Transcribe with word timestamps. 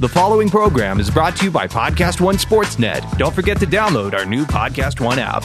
The 0.00 0.08
following 0.08 0.48
program 0.48 1.00
is 1.00 1.10
brought 1.10 1.34
to 1.38 1.46
you 1.46 1.50
by 1.50 1.66
Podcast 1.66 2.20
One 2.20 2.36
Sportsnet. 2.36 3.18
Don't 3.18 3.34
forget 3.34 3.58
to 3.58 3.66
download 3.66 4.14
our 4.14 4.24
new 4.24 4.44
Podcast 4.44 5.00
One 5.00 5.18
app. 5.18 5.42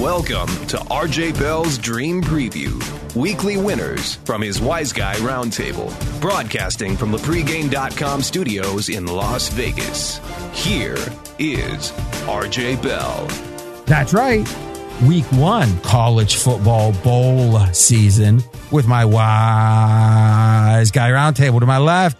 Welcome 0.00 0.48
to 0.68 0.78
RJ 0.78 1.38
Bell's 1.38 1.76
Dream 1.76 2.22
Preview. 2.22 3.14
Weekly 3.14 3.58
winners 3.58 4.14
from 4.24 4.40
his 4.40 4.60
Wise 4.62 4.92
Guy 4.92 5.14
Roundtable. 5.16 5.92
Broadcasting 6.22 6.96
from 6.96 7.12
the 7.12 7.18
pregame.com 7.18 8.22
studios 8.22 8.88
in 8.88 9.06
Las 9.06 9.48
Vegas. 9.50 10.20
Here 10.52 10.96
is 11.38 11.92
RJ 12.24 12.82
Bell. 12.82 13.26
That's 13.86 14.14
right. 14.14 14.46
Week 15.06 15.24
one, 15.32 15.78
college 15.80 16.36
football 16.36 16.92
bowl 16.92 17.58
season 17.72 18.42
with 18.70 18.86
my 18.86 19.04
wise 19.04 20.90
guy 20.90 21.10
roundtable 21.10 21.60
to 21.60 21.66
my 21.66 21.78
left, 21.78 22.16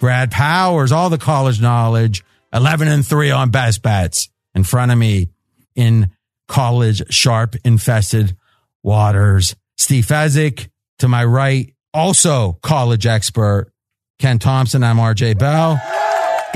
Brad 0.00 0.30
Powers, 0.30 0.92
all 0.92 1.08
the 1.08 1.18
college 1.18 1.60
knowledge, 1.60 2.24
11 2.52 2.88
and 2.88 3.06
three 3.06 3.30
on 3.30 3.50
best 3.50 3.82
bets 3.82 4.28
in 4.54 4.64
front 4.64 4.92
of 4.92 4.98
me 4.98 5.30
in 5.74 6.10
college 6.48 7.02
sharp 7.12 7.56
infested 7.64 8.36
waters. 8.82 9.56
Steve 9.78 10.06
Fezzik 10.06 10.68
to 10.98 11.08
my 11.08 11.24
right, 11.24 11.74
also 11.94 12.58
college 12.62 13.06
expert, 13.06 13.72
Ken 14.18 14.38
Thomson. 14.38 14.82
I'm 14.82 14.96
RJ 14.96 15.38
Bell. 15.38 15.80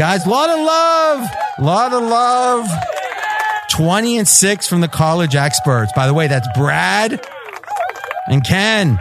Guys, 0.01 0.27
lot 0.27 0.49
of 0.49 0.59
love, 0.59 1.31
lot 1.59 1.93
of 1.93 2.03
love. 2.03 2.67
20 3.69 4.17
and 4.17 4.27
6 4.27 4.67
from 4.67 4.81
the 4.81 4.89
college 4.89 5.35
experts. 5.35 5.93
By 5.95 6.07
the 6.07 6.15
way, 6.15 6.27
that's 6.27 6.49
Brad 6.57 7.23
and 8.27 8.43
Ken. 8.43 8.99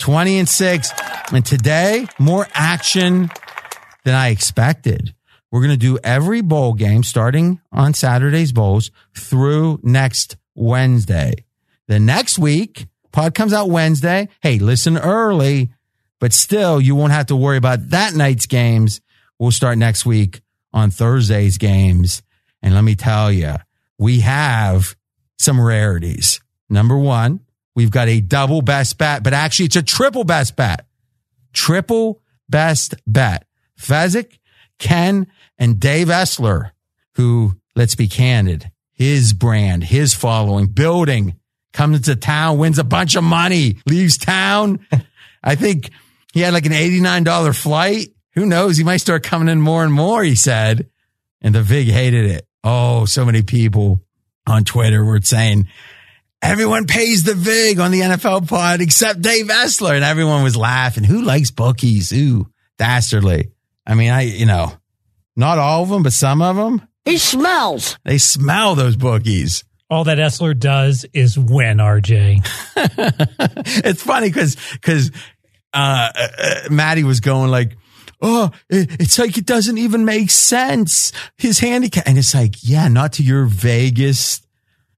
20 0.00 0.38
and 0.40 0.48
6. 0.48 0.92
And 1.32 1.46
today, 1.46 2.08
more 2.18 2.48
action 2.54 3.30
than 4.02 4.16
I 4.16 4.30
expected. 4.30 5.14
We're 5.52 5.60
going 5.60 5.70
to 5.70 5.76
do 5.76 5.96
every 6.02 6.40
bowl 6.40 6.72
game 6.72 7.04
starting 7.04 7.60
on 7.70 7.94
Saturday's 7.94 8.50
bowls 8.50 8.90
through 9.16 9.78
next 9.84 10.36
Wednesday. 10.56 11.44
The 11.86 12.00
next 12.00 12.36
week, 12.36 12.88
pod 13.12 13.36
comes 13.36 13.52
out 13.52 13.70
Wednesday. 13.70 14.28
Hey, 14.42 14.58
listen 14.58 14.98
early, 14.98 15.70
but 16.18 16.32
still, 16.32 16.80
you 16.80 16.96
won't 16.96 17.12
have 17.12 17.26
to 17.26 17.36
worry 17.36 17.58
about 17.58 17.90
that 17.90 18.14
night's 18.14 18.46
games. 18.46 19.00
We'll 19.40 19.50
start 19.50 19.78
next 19.78 20.04
week 20.04 20.42
on 20.70 20.90
Thursday's 20.90 21.56
games. 21.56 22.20
And 22.60 22.74
let 22.74 22.84
me 22.84 22.94
tell 22.94 23.32
you, 23.32 23.54
we 23.96 24.20
have 24.20 24.94
some 25.38 25.58
rarities. 25.58 26.42
Number 26.68 26.96
one, 26.96 27.40
we've 27.74 27.90
got 27.90 28.08
a 28.08 28.20
double 28.20 28.60
best 28.60 28.98
bet, 28.98 29.22
but 29.22 29.32
actually 29.32 29.64
it's 29.64 29.76
a 29.76 29.82
triple 29.82 30.24
best 30.24 30.56
bet. 30.56 30.84
Triple 31.54 32.20
best 32.50 32.94
bet. 33.06 33.46
Fezzik, 33.80 34.38
Ken, 34.78 35.26
and 35.56 35.80
Dave 35.80 36.08
Essler, 36.08 36.72
who, 37.14 37.54
let's 37.74 37.94
be 37.94 38.08
candid, 38.08 38.70
his 38.92 39.32
brand, 39.32 39.84
his 39.84 40.12
following, 40.12 40.66
building, 40.66 41.36
comes 41.72 42.02
to 42.02 42.14
town, 42.14 42.58
wins 42.58 42.78
a 42.78 42.84
bunch 42.84 43.14
of 43.14 43.24
money, 43.24 43.78
leaves 43.86 44.18
town. 44.18 44.86
I 45.42 45.54
think 45.54 45.88
he 46.34 46.40
had 46.40 46.52
like 46.52 46.66
an 46.66 46.72
$89 46.72 47.56
flight. 47.56 48.08
Who 48.34 48.46
knows? 48.46 48.76
He 48.76 48.84
might 48.84 48.98
start 48.98 49.22
coming 49.22 49.48
in 49.48 49.60
more 49.60 49.84
and 49.84 49.92
more, 49.92 50.22
he 50.22 50.34
said. 50.34 50.88
And 51.40 51.54
the 51.54 51.62
VIG 51.62 51.88
hated 51.88 52.26
it. 52.26 52.46
Oh, 52.62 53.04
so 53.06 53.24
many 53.24 53.42
people 53.42 54.00
on 54.46 54.64
Twitter 54.64 55.04
were 55.04 55.20
saying, 55.22 55.68
everyone 56.42 56.86
pays 56.86 57.24
the 57.24 57.34
VIG 57.34 57.80
on 57.80 57.90
the 57.90 58.00
NFL 58.00 58.48
pod 58.48 58.80
except 58.80 59.22
Dave 59.22 59.46
Essler. 59.46 59.94
And 59.94 60.04
everyone 60.04 60.42
was 60.42 60.56
laughing. 60.56 61.04
Who 61.04 61.22
likes 61.22 61.50
bookies? 61.50 62.12
Ooh, 62.12 62.48
dastardly. 62.78 63.50
I 63.86 63.94
mean, 63.94 64.10
I, 64.10 64.22
you 64.22 64.46
know, 64.46 64.72
not 65.36 65.58
all 65.58 65.82
of 65.82 65.88
them, 65.88 66.02
but 66.02 66.12
some 66.12 66.42
of 66.42 66.56
them. 66.56 66.86
He 67.04 67.18
smells. 67.18 67.98
They 68.04 68.18
smell 68.18 68.74
those 68.74 68.96
bookies. 68.96 69.64
All 69.88 70.04
that 70.04 70.18
Essler 70.18 70.56
does 70.56 71.04
is 71.12 71.36
win, 71.38 71.78
RJ. 71.78 72.46
it's 73.84 74.02
funny 74.02 74.28
because, 74.28 74.56
because, 74.72 75.10
uh, 75.72 76.10
uh, 76.14 76.54
Maddie 76.70 77.02
was 77.02 77.20
going 77.20 77.50
like, 77.50 77.76
Oh, 78.22 78.50
it, 78.68 79.00
it's 79.00 79.18
like 79.18 79.36
it 79.38 79.46
doesn't 79.46 79.78
even 79.78 80.04
make 80.04 80.30
sense. 80.30 81.12
His 81.38 81.58
handicap. 81.58 82.04
And 82.06 82.18
it's 82.18 82.34
like, 82.34 82.56
yeah, 82.62 82.88
not 82.88 83.14
to 83.14 83.22
your 83.22 83.46
Vegas, 83.46 84.42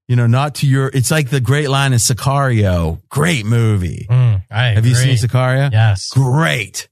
you 0.08 0.16
know, 0.16 0.26
not 0.26 0.56
to 0.56 0.66
your, 0.66 0.88
it's 0.92 1.10
like 1.10 1.30
the 1.30 1.40
great 1.40 1.68
line 1.70 1.92
in 1.92 1.98
Sicario. 1.98 3.00
Great 3.08 3.46
movie. 3.46 4.06
Mm, 4.10 4.42
Have 4.50 4.84
you 4.86 4.94
seen 4.94 5.14
Sicario? 5.16 5.70
Yes. 5.70 6.08
Great. 6.10 6.88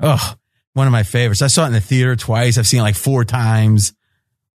Oh, 0.00 0.34
one 0.74 0.86
of 0.86 0.92
my 0.92 1.02
favorites. 1.02 1.42
I 1.42 1.48
saw 1.48 1.64
it 1.64 1.68
in 1.68 1.72
the 1.74 1.80
theater 1.80 2.16
twice. 2.16 2.58
I've 2.58 2.66
seen 2.66 2.80
it 2.80 2.84
like 2.84 2.94
four 2.96 3.24
times 3.24 3.92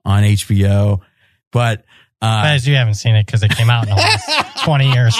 on 0.05 0.23
HBO, 0.23 1.01
but, 1.51 1.83
uh, 2.21 2.43
As 2.45 2.67
you 2.67 2.75
haven't 2.75 2.95
seen 2.95 3.15
it 3.15 3.25
because 3.25 3.43
it 3.43 3.51
came 3.51 3.69
out 3.69 3.83
in 3.83 3.89
the 3.89 3.95
last 3.95 4.63
20 4.63 4.91
years. 4.93 5.15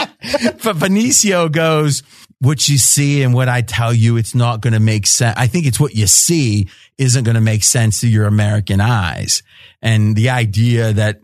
but 0.63 0.77
Benicio 0.77 1.51
goes, 1.51 2.01
what 2.39 2.69
you 2.69 2.77
see 2.77 3.23
and 3.23 3.33
what 3.33 3.49
I 3.49 3.61
tell 3.61 3.93
you, 3.93 4.17
it's 4.17 4.35
not 4.35 4.61
going 4.61 4.73
to 4.73 4.79
make 4.79 5.07
sense. 5.07 5.35
I 5.37 5.47
think 5.47 5.65
it's 5.65 5.79
what 5.79 5.95
you 5.95 6.07
see 6.07 6.69
isn't 6.97 7.23
going 7.23 7.35
to 7.35 7.41
make 7.41 7.63
sense 7.63 8.01
to 8.01 8.07
your 8.07 8.27
American 8.27 8.79
eyes. 8.79 9.41
And 9.81 10.15
the 10.15 10.29
idea 10.29 10.93
that 10.93 11.21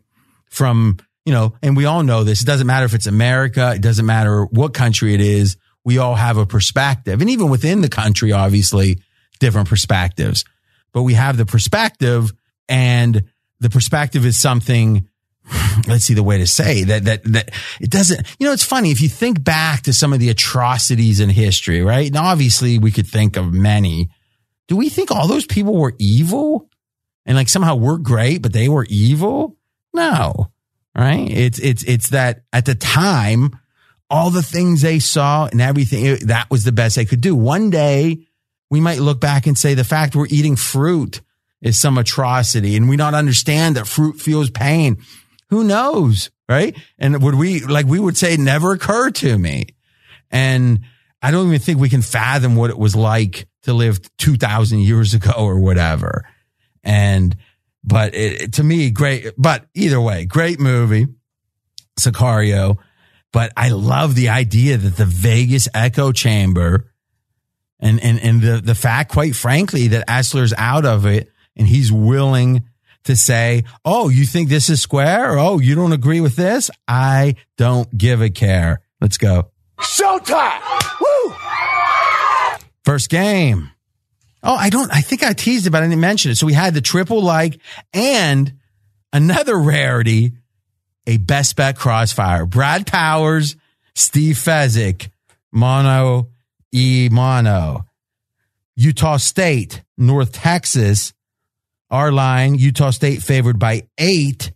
from, 0.49 0.97
you 1.25 1.33
know, 1.33 1.55
and 1.61 1.77
we 1.77 1.85
all 1.85 2.03
know 2.03 2.23
this, 2.23 2.41
it 2.41 2.45
doesn't 2.45 2.67
matter 2.67 2.85
if 2.85 2.93
it's 2.93 3.07
America, 3.07 3.73
it 3.75 3.81
doesn't 3.81 4.05
matter 4.05 4.45
what 4.45 4.73
country 4.73 5.13
it 5.13 5.21
is. 5.21 5.57
We 5.83 5.97
all 5.97 6.15
have 6.15 6.37
a 6.37 6.45
perspective. 6.45 7.21
And 7.21 7.29
even 7.29 7.49
within 7.49 7.81
the 7.81 7.89
country, 7.89 8.31
obviously 8.31 9.01
different 9.39 9.69
perspectives, 9.69 10.45
but 10.93 11.03
we 11.03 11.13
have 11.13 11.37
the 11.37 11.45
perspective 11.45 12.31
and 12.69 13.23
the 13.59 13.69
perspective 13.69 14.25
is 14.25 14.37
something 14.37 15.07
let's 15.87 16.05
see 16.05 16.13
the 16.13 16.23
way 16.23 16.37
to 16.37 16.47
say 16.47 16.83
that, 16.85 17.05
that, 17.05 17.23
that 17.25 17.51
it 17.79 17.89
doesn't, 17.89 18.35
you 18.39 18.47
know, 18.47 18.53
it's 18.53 18.63
funny. 18.63 18.91
If 18.91 19.01
you 19.01 19.09
think 19.09 19.43
back 19.43 19.83
to 19.83 19.93
some 19.93 20.13
of 20.13 20.19
the 20.19 20.29
atrocities 20.29 21.19
in 21.19 21.29
history, 21.29 21.81
right? 21.81 22.07
And 22.07 22.17
obviously 22.17 22.79
we 22.79 22.91
could 22.91 23.07
think 23.07 23.37
of 23.37 23.53
many. 23.53 24.09
Do 24.67 24.77
we 24.77 24.89
think 24.89 25.11
all 25.11 25.27
those 25.27 25.45
people 25.45 25.75
were 25.75 25.95
evil 25.99 26.69
and 27.25 27.35
like 27.35 27.49
somehow 27.49 27.75
we're 27.75 27.97
great, 27.97 28.41
but 28.41 28.53
they 28.53 28.69
were 28.69 28.85
evil? 28.89 29.57
No, 29.93 30.51
right? 30.95 31.29
It's, 31.29 31.59
it's, 31.59 31.83
it's 31.83 32.09
that 32.09 32.43
at 32.53 32.65
the 32.65 32.75
time, 32.75 33.57
all 34.09 34.29
the 34.29 34.43
things 34.43 34.81
they 34.81 34.99
saw 34.99 35.47
and 35.47 35.59
everything, 35.59 36.27
that 36.27 36.49
was 36.49 36.63
the 36.63 36.71
best 36.71 36.95
they 36.95 37.05
could 37.05 37.21
do. 37.21 37.35
One 37.35 37.69
day 37.69 38.19
we 38.69 38.79
might 38.79 38.99
look 38.99 39.19
back 39.19 39.47
and 39.47 39.57
say 39.57 39.73
the 39.73 39.83
fact 39.83 40.15
we're 40.15 40.27
eating 40.29 40.55
fruit 40.55 41.21
is 41.61 41.79
some 41.79 41.97
atrocity 41.97 42.75
and 42.75 42.89
we 42.89 42.95
not 42.95 43.13
understand 43.13 43.75
that 43.75 43.87
fruit 43.87 44.19
feels 44.19 44.49
pain. 44.49 44.97
Who 45.53 45.63
knows? 45.63 46.31
Right. 46.49 46.75
And 46.97 47.21
would 47.21 47.35
we, 47.35 47.59
like 47.61 47.85
we 47.85 47.99
would 47.99 48.17
say, 48.17 48.37
never 48.37 48.73
occur 48.73 49.11
to 49.11 49.37
me. 49.37 49.67
And 50.31 50.79
I 51.21 51.29
don't 51.29 51.47
even 51.47 51.59
think 51.59 51.79
we 51.79 51.89
can 51.89 52.01
fathom 52.01 52.55
what 52.55 52.71
it 52.71 52.77
was 52.77 52.95
like 52.95 53.47
to 53.63 53.73
live 53.73 53.99
2000 54.17 54.79
years 54.79 55.13
ago 55.13 55.31
or 55.37 55.59
whatever. 55.59 56.27
And, 56.83 57.37
but 57.83 58.15
it, 58.15 58.53
to 58.53 58.63
me, 58.63 58.89
great, 58.89 59.27
but 59.37 59.67
either 59.75 60.01
way, 60.01 60.25
great 60.25 60.59
movie, 60.59 61.05
Sicario. 61.99 62.77
But 63.31 63.53
I 63.55 63.69
love 63.69 64.15
the 64.15 64.29
idea 64.29 64.77
that 64.77 64.97
the 64.97 65.05
Vegas 65.05 65.67
echo 65.73 66.11
chamber 66.11 66.91
and, 67.79 68.03
and, 68.03 68.19
and 68.19 68.41
the, 68.41 68.59
the 68.59 68.75
fact, 68.75 69.11
quite 69.11 69.35
frankly, 69.35 69.89
that 69.89 70.07
Essler's 70.07 70.53
out 70.57 70.85
of 70.85 71.05
it 71.05 71.31
and 71.55 71.67
he's 71.67 71.91
willing 71.91 72.63
to 73.05 73.15
say, 73.15 73.63
Oh, 73.83 74.09
you 74.09 74.25
think 74.25 74.49
this 74.49 74.69
is 74.69 74.81
square? 74.81 75.33
Or, 75.33 75.39
oh, 75.39 75.59
you 75.59 75.75
don't 75.75 75.93
agree 75.93 76.21
with 76.21 76.35
this? 76.35 76.69
I 76.87 77.35
don't 77.57 77.95
give 77.97 78.21
a 78.21 78.29
care. 78.29 78.81
Let's 79.01 79.17
go. 79.17 79.49
Showtime! 79.79 80.61
Woo! 81.01 81.35
First 82.85 83.09
game. 83.09 83.69
Oh, 84.41 84.55
I 84.55 84.69
don't, 84.69 84.91
I 84.91 85.01
think 85.01 85.23
I 85.23 85.33
teased 85.33 85.67
it, 85.67 85.69
but 85.69 85.83
I 85.83 85.87
didn't 85.87 86.01
mention 86.01 86.31
it. 86.31 86.35
So 86.35 86.45
we 86.45 86.53
had 86.53 86.73
the 86.73 86.81
triple 86.81 87.21
like 87.21 87.59
and 87.93 88.53
another 89.13 89.57
rarity, 89.57 90.33
a 91.07 91.17
best 91.17 91.55
bet 91.55 91.77
crossfire. 91.77 92.45
Brad 92.45 92.85
Powers, 92.85 93.55
Steve 93.95 94.35
Fezzik, 94.35 95.09
mono 95.51 96.29
e 96.73 97.07
mono. 97.09 97.85
Utah 98.75 99.17
State, 99.17 99.83
North 99.97 100.33
Texas, 100.33 101.13
our 101.93 102.11
line, 102.11 102.55
Utah 102.55 102.89
State 102.89 103.21
favored 103.21 103.59
by 103.59 103.87
eight. 103.97 104.51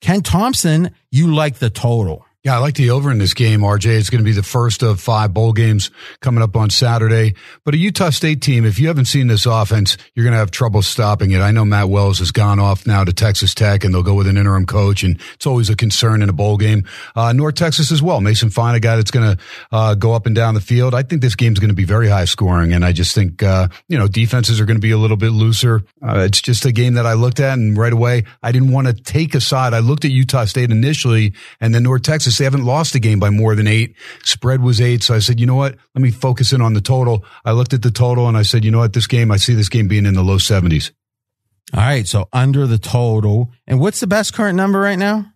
Ken 0.00 0.20
Thomson, 0.20 0.90
you 1.10 1.32
like 1.32 1.56
the 1.60 1.70
total. 1.70 2.26
Yeah, 2.44 2.56
I 2.56 2.58
like 2.58 2.74
the 2.74 2.90
over 2.90 3.12
in 3.12 3.18
this 3.18 3.34
game, 3.34 3.60
RJ. 3.60 4.00
It's 4.00 4.10
going 4.10 4.18
to 4.18 4.24
be 4.24 4.32
the 4.32 4.42
first 4.42 4.82
of 4.82 5.00
five 5.00 5.32
bowl 5.32 5.52
games 5.52 5.92
coming 6.18 6.42
up 6.42 6.56
on 6.56 6.70
Saturday. 6.70 7.36
But 7.64 7.74
a 7.74 7.76
Utah 7.76 8.10
State 8.10 8.42
team, 8.42 8.66
if 8.66 8.80
you 8.80 8.88
haven't 8.88 9.04
seen 9.04 9.28
this 9.28 9.46
offense, 9.46 9.96
you're 10.16 10.24
going 10.24 10.32
to 10.32 10.38
have 10.38 10.50
trouble 10.50 10.82
stopping 10.82 11.30
it. 11.30 11.38
I 11.38 11.52
know 11.52 11.64
Matt 11.64 11.88
Wells 11.88 12.18
has 12.18 12.32
gone 12.32 12.58
off 12.58 12.84
now 12.84 13.04
to 13.04 13.12
Texas 13.12 13.54
Tech 13.54 13.84
and 13.84 13.94
they'll 13.94 14.02
go 14.02 14.14
with 14.14 14.26
an 14.26 14.36
interim 14.36 14.66
coach, 14.66 15.04
and 15.04 15.20
it's 15.34 15.46
always 15.46 15.70
a 15.70 15.76
concern 15.76 16.20
in 16.20 16.28
a 16.28 16.32
bowl 16.32 16.56
game. 16.56 16.82
Uh, 17.14 17.32
North 17.32 17.54
Texas 17.54 17.92
as 17.92 18.02
well. 18.02 18.20
Mason 18.20 18.50
Fine, 18.50 18.74
a 18.74 18.80
guy 18.80 18.96
that's 18.96 19.12
going 19.12 19.36
to 19.36 19.42
uh, 19.70 19.94
go 19.94 20.12
up 20.12 20.26
and 20.26 20.34
down 20.34 20.54
the 20.54 20.60
field. 20.60 20.96
I 20.96 21.04
think 21.04 21.22
this 21.22 21.36
game's 21.36 21.60
going 21.60 21.68
to 21.70 21.76
be 21.76 21.84
very 21.84 22.08
high 22.08 22.24
scoring, 22.24 22.72
and 22.72 22.84
I 22.84 22.90
just 22.90 23.14
think, 23.14 23.40
uh, 23.44 23.68
you 23.86 23.96
know, 23.96 24.08
defenses 24.08 24.58
are 24.58 24.64
going 24.64 24.78
to 24.78 24.82
be 24.82 24.90
a 24.90 24.98
little 24.98 25.16
bit 25.16 25.30
looser. 25.30 25.84
Uh, 26.04 26.24
it's 26.26 26.40
just 26.40 26.64
a 26.64 26.72
game 26.72 26.94
that 26.94 27.06
I 27.06 27.12
looked 27.12 27.38
at, 27.38 27.56
and 27.56 27.78
right 27.78 27.92
away, 27.92 28.24
I 28.42 28.50
didn't 28.50 28.72
want 28.72 28.88
to 28.88 28.94
take 28.94 29.36
a 29.36 29.40
side. 29.40 29.74
I 29.74 29.78
looked 29.78 30.04
at 30.04 30.10
Utah 30.10 30.44
State 30.44 30.72
initially, 30.72 31.34
and 31.60 31.72
then 31.72 31.84
North 31.84 32.02
Texas 32.02 32.31
they 32.38 32.44
haven't 32.44 32.64
lost 32.64 32.94
a 32.94 33.00
game 33.00 33.18
by 33.18 33.30
more 33.30 33.54
than 33.54 33.66
eight. 33.66 33.94
Spread 34.24 34.62
was 34.62 34.80
eight. 34.80 35.02
So 35.02 35.14
I 35.14 35.18
said, 35.18 35.40
you 35.40 35.46
know 35.46 35.54
what? 35.54 35.76
Let 35.94 36.02
me 36.02 36.10
focus 36.10 36.52
in 36.52 36.60
on 36.60 36.74
the 36.74 36.80
total. 36.80 37.24
I 37.44 37.52
looked 37.52 37.72
at 37.72 37.82
the 37.82 37.90
total 37.90 38.28
and 38.28 38.36
I 38.36 38.42
said, 38.42 38.64
you 38.64 38.70
know 38.70 38.78
what? 38.78 38.92
This 38.92 39.06
game, 39.06 39.30
I 39.30 39.36
see 39.36 39.54
this 39.54 39.68
game 39.68 39.88
being 39.88 40.06
in 40.06 40.14
the 40.14 40.22
low 40.22 40.36
70s. 40.36 40.90
All 41.74 41.80
right. 41.80 42.06
So 42.06 42.28
under 42.32 42.66
the 42.66 42.78
total. 42.78 43.50
And 43.66 43.80
what's 43.80 44.00
the 44.00 44.06
best 44.06 44.34
current 44.34 44.56
number 44.56 44.78
right 44.78 44.98
now? 44.98 45.26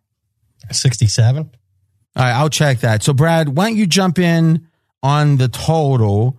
67. 0.70 1.43
All 2.16 2.22
right. 2.22 2.32
I'll 2.32 2.50
check 2.50 2.81
that. 2.81 3.02
So, 3.02 3.12
Brad, 3.12 3.48
why 3.48 3.69
don't 3.69 3.76
you 3.76 3.87
jump 3.87 4.19
in 4.19 4.69
on 5.02 5.37
the 5.37 5.48
total 5.48 6.38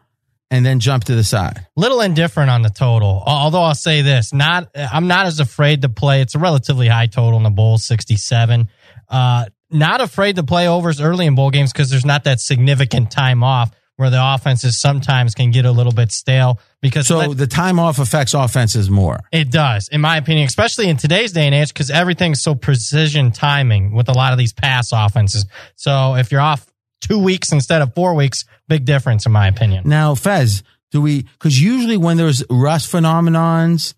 and 0.50 0.66
then 0.66 0.80
jump 0.80 1.06
to 1.06 1.16
the 1.16 1.24
side? 1.24 1.66
Little 1.76 2.02
indifferent 2.02 2.50
on 2.50 2.62
the 2.62 2.70
total. 2.70 3.24
Although 3.26 3.64
I'll 3.64 3.76
say 3.76 4.02
this, 4.02 4.34
not 4.34 4.70
I'm 4.76 5.08
not 5.08 5.26
as 5.26 5.40
afraid 5.40 5.82
to 5.84 5.90
play. 5.90 6.22
It's 6.22 6.36
a 6.36 6.40
relatively 6.40 6.88
high 6.88 7.08
total 7.08 7.38
in 7.38 7.44
the 7.44 7.50
bowl, 7.50 7.78
67. 7.78 8.68
Uh, 9.10 9.46
not 9.70 10.02
afraid 10.02 10.36
to 10.38 10.44
play 10.44 10.68
overs 10.68 11.02
early 11.02 11.26
in 11.26 11.36
bowl 11.36 11.52
games 11.52 11.72
because 11.74 11.90
there's 11.90 12.06
not 12.06 12.24
that 12.26 12.40
significant 12.40 13.12
time 13.12 13.44
off 13.44 13.72
where 13.98 14.10
the 14.12 14.20
offenses 14.34 14.80
sometimes 14.80 15.34
can 15.34 15.50
get 15.50 15.66
a 15.66 15.72
little 15.72 15.92
bit 15.92 16.12
stale 16.12 16.60
because 16.82 17.08
So 17.08 17.18
let- 17.18 17.38
the 17.38 17.48
time 17.48 17.80
off 17.80 17.98
affects 18.00 18.34
offenses 18.36 18.90
more. 18.92 19.20
it 19.32 19.50
does, 19.52 19.88
in 19.88 20.02
my 20.02 20.18
opinion, 20.18 20.46
especially 20.46 20.88
in 20.88 20.98
today's 20.98 21.32
day 21.32 21.46
and 21.48 21.56
age, 21.56 21.70
because 21.70 21.90
everything's 21.90 22.42
so 22.42 22.54
precision 22.54 23.32
timing 23.32 23.94
with 23.94 24.08
a 24.08 24.14
lot 24.14 24.34
of 24.34 24.38
these 24.38 24.54
pass 24.54 24.90
offenses. 24.94 25.46
So 25.76 26.16
if 26.16 26.32
you're 26.32 26.42
off 26.42 26.68
two 27.02 27.18
weeks 27.20 27.52
instead 27.52 27.82
of 27.82 27.94
four 27.96 28.14
weeks, 28.14 28.46
big 28.68 28.86
difference, 28.86 29.26
in 29.26 29.32
my 29.32 29.48
opinion. 29.48 29.84
Now, 29.88 30.14
Fez, 30.14 30.62
do 30.92 31.02
we, 31.02 31.26
cause 31.40 31.58
usually 31.58 31.98
when 31.98 32.18
there's 32.18 32.44
rust 32.52 32.92
phenomenons, 32.92 33.96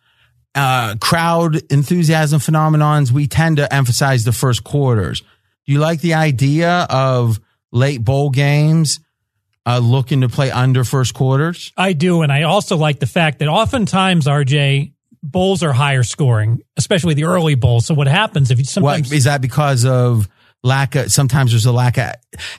uh, 0.55 0.95
crowd 0.99 1.61
enthusiasm 1.71 2.39
phenomenons, 2.39 3.11
we 3.11 3.27
tend 3.27 3.57
to 3.57 3.71
emphasize 3.73 4.23
the 4.23 4.31
first 4.31 4.63
quarters. 4.63 5.21
Do 5.69 5.73
you 5.73 5.79
like 5.79 6.01
the 6.01 6.15
idea 6.15 6.87
of 6.89 7.39
late 7.71 8.03
bowl 8.03 8.31
games, 8.31 9.01
uh, 9.67 9.77
looking 9.77 10.21
to 10.21 10.27
play 10.27 10.49
under 10.49 10.83
first 10.83 11.13
quarters? 11.13 11.71
I 11.77 11.93
do, 11.93 12.23
and 12.23 12.31
I 12.31 12.41
also 12.41 12.75
like 12.75 12.97
the 12.97 13.05
fact 13.05 13.37
that 13.37 13.47
oftentimes 13.47 14.25
RJ 14.25 14.93
bowls 15.21 15.61
are 15.61 15.71
higher 15.71 16.01
scoring, 16.01 16.63
especially 16.75 17.13
the 17.13 17.25
early 17.25 17.53
bowls. 17.53 17.85
So 17.85 17.93
what 17.93 18.07
happens 18.07 18.49
if 18.49 18.57
you 18.57 18.65
sometimes 18.65 19.09
What 19.11 19.15
is 19.15 19.25
that 19.25 19.41
because 19.41 19.85
of 19.85 20.27
lack 20.63 20.95
of, 20.95 21.11
sometimes 21.11 21.51
there's 21.51 21.67
a 21.67 21.71
lack 21.71 21.99
of 21.99 22.13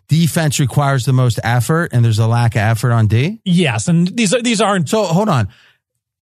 defense 0.07 0.61
requires 0.61 1.05
the 1.05 1.13
most 1.13 1.41
effort 1.43 1.89
and 1.93 2.05
there's 2.05 2.21
a 2.21 2.29
lack 2.29 2.55
of 2.55 2.61
effort 2.61 2.93
on 2.93 3.09
D? 3.09 3.41
yes, 3.45 3.89
and 3.89 4.07
these 4.07 4.33
are 4.33 4.41
these 4.41 4.61
aren't 4.61 4.89
So 4.89 5.03
hold 5.03 5.29
on. 5.29 5.49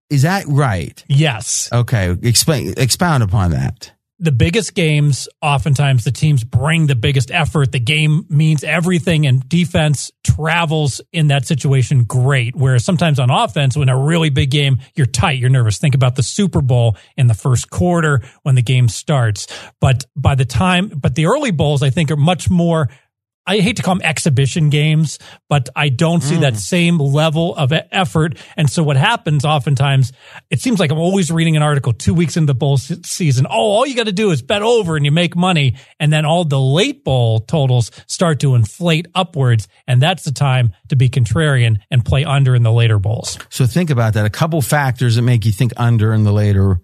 Is 0.08 0.22
that 0.22 0.46
right? 0.46 1.04
yes. 1.06 1.68
Okay. 1.70 2.16
Explain, 2.22 2.72
expound 2.78 3.22
upon 3.22 3.50
that. 3.50 3.92
The 4.18 4.32
biggest 4.32 4.74
games, 4.74 5.28
oftentimes 5.40 6.04
the 6.04 6.10
teams 6.10 6.42
bring 6.42 6.86
the 6.86 6.96
biggest 6.96 7.30
effort. 7.30 7.70
The 7.70 7.78
game 7.78 8.24
means 8.28 8.64
everything, 8.64 9.26
and 9.26 9.48
defense 9.48 10.10
travels 10.24 11.00
in 11.12 11.28
that 11.28 11.46
situation 11.46 12.04
great. 12.04 12.56
Whereas 12.56 12.84
sometimes 12.84 13.20
on 13.20 13.30
offense, 13.30 13.76
when 13.76 13.88
a 13.88 13.96
really 13.96 14.30
big 14.30 14.50
game, 14.50 14.78
you're 14.96 15.06
tight, 15.06 15.38
you're 15.38 15.50
nervous. 15.50 15.78
Think 15.78 15.94
about 15.94 16.16
the 16.16 16.22
Super 16.22 16.60
Bowl 16.60 16.96
in 17.16 17.28
the 17.28 17.34
first 17.34 17.70
quarter 17.70 18.22
when 18.42 18.56
the 18.56 18.62
game 18.62 18.88
starts. 18.88 19.46
But 19.80 20.04
by 20.16 20.34
the 20.34 20.44
time, 20.44 20.88
but 20.88 21.14
the 21.14 21.26
early 21.26 21.52
bowls, 21.52 21.82
I 21.82 21.90
think, 21.90 22.10
are 22.10 22.16
much 22.16 22.50
more. 22.50 22.88
I 23.48 23.60
hate 23.60 23.76
to 23.78 23.82
call 23.82 23.94
them 23.94 24.02
exhibition 24.04 24.68
games, 24.68 25.18
but 25.48 25.70
I 25.74 25.88
don't 25.88 26.22
see 26.22 26.36
that 26.36 26.52
mm. 26.52 26.58
same 26.58 26.98
level 26.98 27.56
of 27.56 27.72
effort. 27.72 28.36
And 28.58 28.68
so 28.68 28.82
what 28.82 28.98
happens 28.98 29.46
oftentimes, 29.46 30.12
it 30.50 30.60
seems 30.60 30.78
like 30.78 30.90
I'm 30.90 30.98
always 30.98 31.30
reading 31.30 31.56
an 31.56 31.62
article 31.62 31.94
two 31.94 32.12
weeks 32.12 32.36
into 32.36 32.52
the 32.52 32.54
bowl 32.54 32.76
season. 32.76 33.46
Oh, 33.46 33.54
all 33.54 33.86
you 33.86 33.96
got 33.96 34.04
to 34.04 34.12
do 34.12 34.32
is 34.32 34.42
bet 34.42 34.60
over 34.60 34.96
and 34.96 35.06
you 35.06 35.12
make 35.12 35.34
money. 35.34 35.76
And 35.98 36.12
then 36.12 36.26
all 36.26 36.44
the 36.44 36.60
late 36.60 37.04
bowl 37.04 37.40
totals 37.40 37.90
start 38.06 38.40
to 38.40 38.54
inflate 38.54 39.06
upwards. 39.14 39.66
And 39.86 40.02
that's 40.02 40.24
the 40.24 40.32
time 40.32 40.74
to 40.88 40.96
be 40.96 41.08
contrarian 41.08 41.78
and 41.90 42.04
play 42.04 42.26
under 42.26 42.54
in 42.54 42.62
the 42.62 42.72
later 42.72 42.98
bowls. 42.98 43.38
So 43.48 43.64
think 43.64 43.88
about 43.88 44.12
that. 44.12 44.26
A 44.26 44.30
couple 44.30 44.60
factors 44.60 45.16
that 45.16 45.22
make 45.22 45.46
you 45.46 45.52
think 45.52 45.72
under 45.78 46.12
in 46.12 46.24
the 46.24 46.32
later 46.32 46.82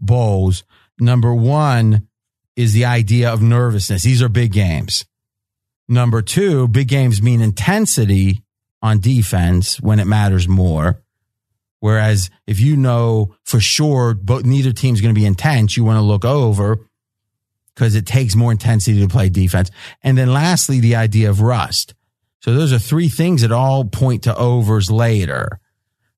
bowls. 0.00 0.64
Number 0.98 1.34
one 1.34 2.08
is 2.56 2.72
the 2.72 2.86
idea 2.86 3.30
of 3.30 3.42
nervousness. 3.42 4.02
These 4.02 4.22
are 4.22 4.30
big 4.30 4.52
games. 4.52 5.04
Number 5.90 6.22
two, 6.22 6.68
big 6.68 6.86
games 6.86 7.20
mean 7.20 7.40
intensity 7.40 8.44
on 8.80 9.00
defense 9.00 9.80
when 9.80 9.98
it 9.98 10.06
matters 10.06 10.46
more. 10.46 11.02
Whereas 11.80 12.30
if 12.46 12.60
you 12.60 12.76
know 12.76 13.34
for 13.42 13.58
sure, 13.58 14.14
but 14.14 14.46
neither 14.46 14.72
team's 14.72 15.00
going 15.00 15.12
to 15.12 15.20
be 15.20 15.26
intense, 15.26 15.76
you 15.76 15.82
want 15.82 15.96
to 15.96 16.02
look 16.02 16.24
over 16.24 16.88
because 17.74 17.96
it 17.96 18.06
takes 18.06 18.36
more 18.36 18.52
intensity 18.52 19.00
to 19.00 19.08
play 19.08 19.30
defense. 19.30 19.72
And 20.00 20.16
then 20.16 20.32
lastly, 20.32 20.78
the 20.78 20.94
idea 20.94 21.28
of 21.28 21.40
rust. 21.40 21.94
So 22.38 22.54
those 22.54 22.72
are 22.72 22.78
three 22.78 23.08
things 23.08 23.42
that 23.42 23.50
all 23.50 23.84
point 23.84 24.22
to 24.24 24.36
overs 24.36 24.92
later. 24.92 25.58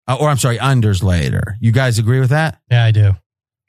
Uh, 0.06 0.18
or 0.20 0.28
I'm 0.28 0.36
sorry, 0.36 0.58
unders 0.58 1.02
later. 1.02 1.56
You 1.60 1.72
guys 1.72 1.98
agree 1.98 2.20
with 2.20 2.30
that? 2.30 2.60
Yeah, 2.70 2.84
I 2.84 2.90
do. 2.90 3.12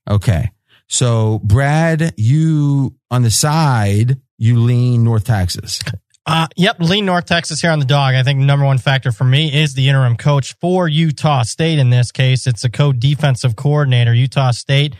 Okay. 0.09 0.51
So 0.87 1.39
Brad, 1.39 2.13
you 2.17 2.95
on 3.09 3.21
the 3.21 3.31
side, 3.31 4.17
you 4.37 4.59
lean 4.59 5.03
North 5.03 5.25
Texas. 5.25 5.79
Uh, 6.25 6.47
yep, 6.55 6.77
lean 6.79 7.05
North 7.05 7.25
Texas 7.25 7.59
here 7.59 7.71
on 7.71 7.79
the 7.79 7.85
dog. 7.85 8.15
I 8.15 8.23
think 8.23 8.39
number 8.39 8.65
one 8.65 8.77
factor 8.77 9.11
for 9.11 9.25
me 9.25 9.53
is 9.53 9.73
the 9.73 9.89
interim 9.89 10.15
coach 10.15 10.55
for 10.61 10.87
Utah 10.87 11.43
State. 11.43 11.79
In 11.79 11.89
this 11.89 12.11
case, 12.11 12.47
it's 12.47 12.63
a 12.63 12.69
co-defensive 12.69 13.57
coordinator. 13.57 14.13
Utah 14.13 14.51
State, 14.51 14.95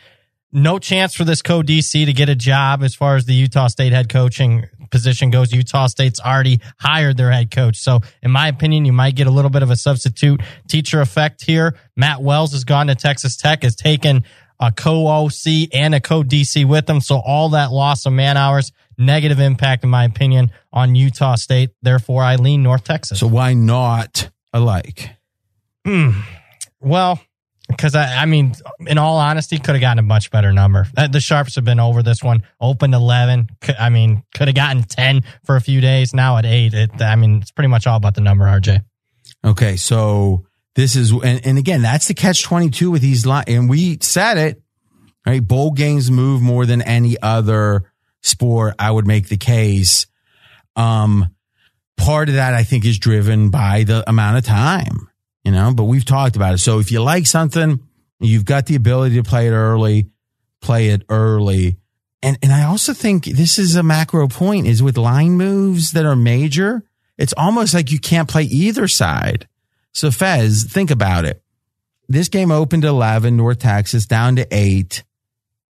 no 0.52 0.80
chance 0.80 1.16
for 1.16 1.24
this 1.24 1.42
co-DC 1.42 2.06
to 2.06 2.14
get 2.14 2.28
a 2.28 2.36
job 2.36 2.84
as 2.84 2.94
far 2.94 3.16
as 3.16 3.26
the 3.26 3.34
Utah 3.34 3.68
State 3.68 3.94
head 3.94 4.10
coaching 4.10 4.66
position 4.92 5.32
goes. 5.32 5.52
Utah 5.52 5.88
State's 5.88 6.20
already 6.20 6.60
hired 6.78 7.16
their 7.16 7.32
head 7.32 7.52
coach. 7.52 7.78
So 7.78 8.02
in 8.22 8.30
my 8.30 8.50
opinion, 8.50 8.84
you 8.86 8.94
might 8.94 9.16
get 9.16 9.26
a 9.26 9.32
little 9.32 9.50
bit 9.50 9.64
of 9.64 9.72
a 9.72 9.76
substitute 9.78 10.42
teacher 10.68 11.00
effect 11.00 11.44
here. 11.44 11.76
Matt 11.96 12.22
Wells 12.22 12.52
has 12.52 12.66
gone 12.66 12.88
to 12.88 12.96
Texas 12.96 13.38
Tech, 13.38 13.64
has 13.64 13.76
taken 13.76 14.26
a 14.60 14.72
co-OC 14.72 15.70
and 15.74 15.96
a 15.96 16.00
co-DC 16.00 16.66
with 16.66 16.90
him. 16.90 17.02
So 17.02 17.18
all 17.18 17.50
that 17.50 17.72
loss 17.72 18.06
of 18.06 18.14
man 18.14 18.38
hours, 18.38 18.72
negative 18.98 19.40
impact, 19.40 19.84
in 19.84 19.90
my 19.90 20.04
opinion, 20.06 20.52
on 20.72 20.96
Utah 20.96 21.36
State. 21.36 21.72
Therefore, 21.82 22.24
I 22.24 22.36
lean 22.36 22.64
North 22.64 22.84
Texas. 22.84 23.20
So 23.20 23.28
why 23.28 23.54
not 23.54 24.30
alike? 24.54 25.10
well, 26.80 27.20
because 27.70 27.96
I, 27.96 28.18
I 28.18 28.26
mean, 28.26 28.54
in 28.88 28.98
all 28.98 29.18
honesty, 29.18 29.58
could 29.58 29.76
have 29.76 29.82
gotten 29.82 30.00
a 30.00 30.04
much 30.04 30.32
better 30.32 30.52
number. 30.52 30.88
Uh, 30.96 31.08
The 31.08 31.20
sharps 31.20 31.56
have 31.56 31.66
been 31.66 31.80
over 31.80 32.04
this 32.04 32.24
one. 32.24 32.44
Opened 32.60 32.94
eleven. 32.94 33.50
I 33.80 33.90
mean, 33.90 34.24
could 34.34 34.48
have 34.48 34.56
gotten 34.56 34.84
ten 34.84 35.22
for 35.46 35.56
a 35.56 35.62
few 35.62 35.82
days. 35.82 36.14
Now 36.14 36.38
at 36.38 36.46
eight, 36.46 36.74
it, 36.74 37.02
I 37.02 37.16
mean, 37.16 37.42
it's 37.42 37.52
pretty 37.52 37.70
much 37.70 37.88
all 37.88 37.98
about 37.98 38.16
the 38.16 38.22
number, 38.22 38.46
RJ. 38.46 38.84
Okay. 39.46 39.76
So 39.76 40.46
this 40.76 40.96
is, 40.96 41.12
and, 41.12 41.46
and 41.46 41.58
again, 41.58 41.82
that's 41.82 42.08
the 42.08 42.14
catch 42.14 42.44
22 42.44 42.90
with 42.92 43.02
these 43.02 43.26
line. 43.26 43.44
And 43.48 43.70
we 43.70 43.98
said 44.02 44.38
it, 44.38 44.62
right? 45.26 45.46
Bowl 45.46 45.72
games 45.72 46.10
move 46.10 46.42
more 46.42 46.66
than 46.66 46.82
any 46.82 47.16
other 47.22 47.92
sport. 48.24 48.76
I 48.80 48.90
would 48.90 49.06
make 49.06 49.28
the 49.28 49.38
case. 49.38 50.08
Um, 50.76 51.34
part 51.98 52.30
of 52.30 52.36
that 52.36 52.54
I 52.54 52.64
think 52.64 52.86
is 52.86 52.98
driven 52.98 53.50
by 53.50 53.84
the 53.84 54.08
amount 54.10 54.38
of 54.38 54.46
time, 54.46 55.10
you 55.44 55.52
know, 55.52 55.74
but 55.74 55.84
we've 55.84 56.06
talked 56.06 56.36
about 56.36 56.56
it. 56.56 56.60
So 56.60 56.80
if 56.80 56.92
you 56.92 57.02
like 57.02 57.28
something, 57.28 57.80
you've 58.20 58.46
got 58.46 58.66
the 58.66 58.76
ability 58.76 59.16
to 59.16 59.24
play 59.24 59.48
it 59.48 59.52
early, 59.52 60.10
play 60.62 60.90
it 60.90 61.04
early. 61.10 61.78
And, 62.22 62.38
and 62.42 62.52
I 62.52 62.64
also 62.64 62.94
think 62.94 63.26
this 63.26 63.60
is 63.60 63.76
a 63.76 63.84
macro 63.84 64.28
point 64.28 64.66
is 64.66 64.82
with 64.82 64.98
line 64.98 65.32
moves 65.32 65.92
that 65.92 66.06
are 66.06 66.16
major. 66.16 66.84
It's 67.18 67.34
almost 67.38 67.74
like 67.74 67.92
you 67.92 68.00
can't 68.00 68.30
play 68.30 68.44
either 68.44 68.88
side. 68.88 69.48
So 69.92 70.10
Fez, 70.10 70.64
think 70.64 70.90
about 70.90 71.26
it. 71.26 71.44
This 72.08 72.30
game 72.30 72.52
opened 72.52 72.86
at 72.86 72.90
11, 72.90 73.38
North 73.38 73.60
Texas 73.60 74.06
down 74.06 74.38
to 74.38 74.48
eight. 74.52 75.04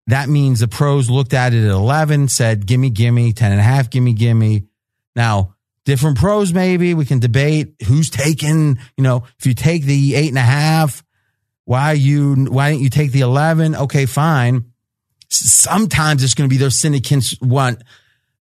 That 0.07 0.27
means 0.27 0.59
the 0.59 0.67
pros 0.67 1.09
looked 1.09 1.33
at 1.33 1.53
it 1.53 1.63
at 1.63 1.71
11, 1.71 2.27
said, 2.27 2.65
gimme, 2.65 2.89
gimme, 2.89 3.31
10 3.31 3.51
and 3.51 3.61
a 3.61 3.63
half, 3.63 3.89
gimme, 3.89 4.13
gimme. 4.13 4.63
Now, 5.15 5.55
different 5.85 6.17
pros, 6.17 6.53
maybe 6.53 6.93
we 6.93 7.05
can 7.05 7.19
debate 7.19 7.75
who's 7.87 8.09
taking, 8.09 8.79
you 8.97 9.03
know, 9.03 9.23
if 9.39 9.45
you 9.45 9.53
take 9.53 9.83
the 9.83 10.15
eight 10.15 10.29
and 10.29 10.37
a 10.37 10.41
half, 10.41 11.03
why 11.65 11.93
you, 11.93 12.35
why 12.49 12.71
didn't 12.71 12.83
you 12.83 12.89
take 12.89 13.11
the 13.11 13.21
11? 13.21 13.75
Okay, 13.75 14.05
fine. 14.05 14.65
Sometimes 15.29 16.23
it's 16.23 16.33
going 16.33 16.49
to 16.49 16.53
be 16.53 16.59
those 16.59 16.79
syndicants 16.79 17.39
want 17.41 17.81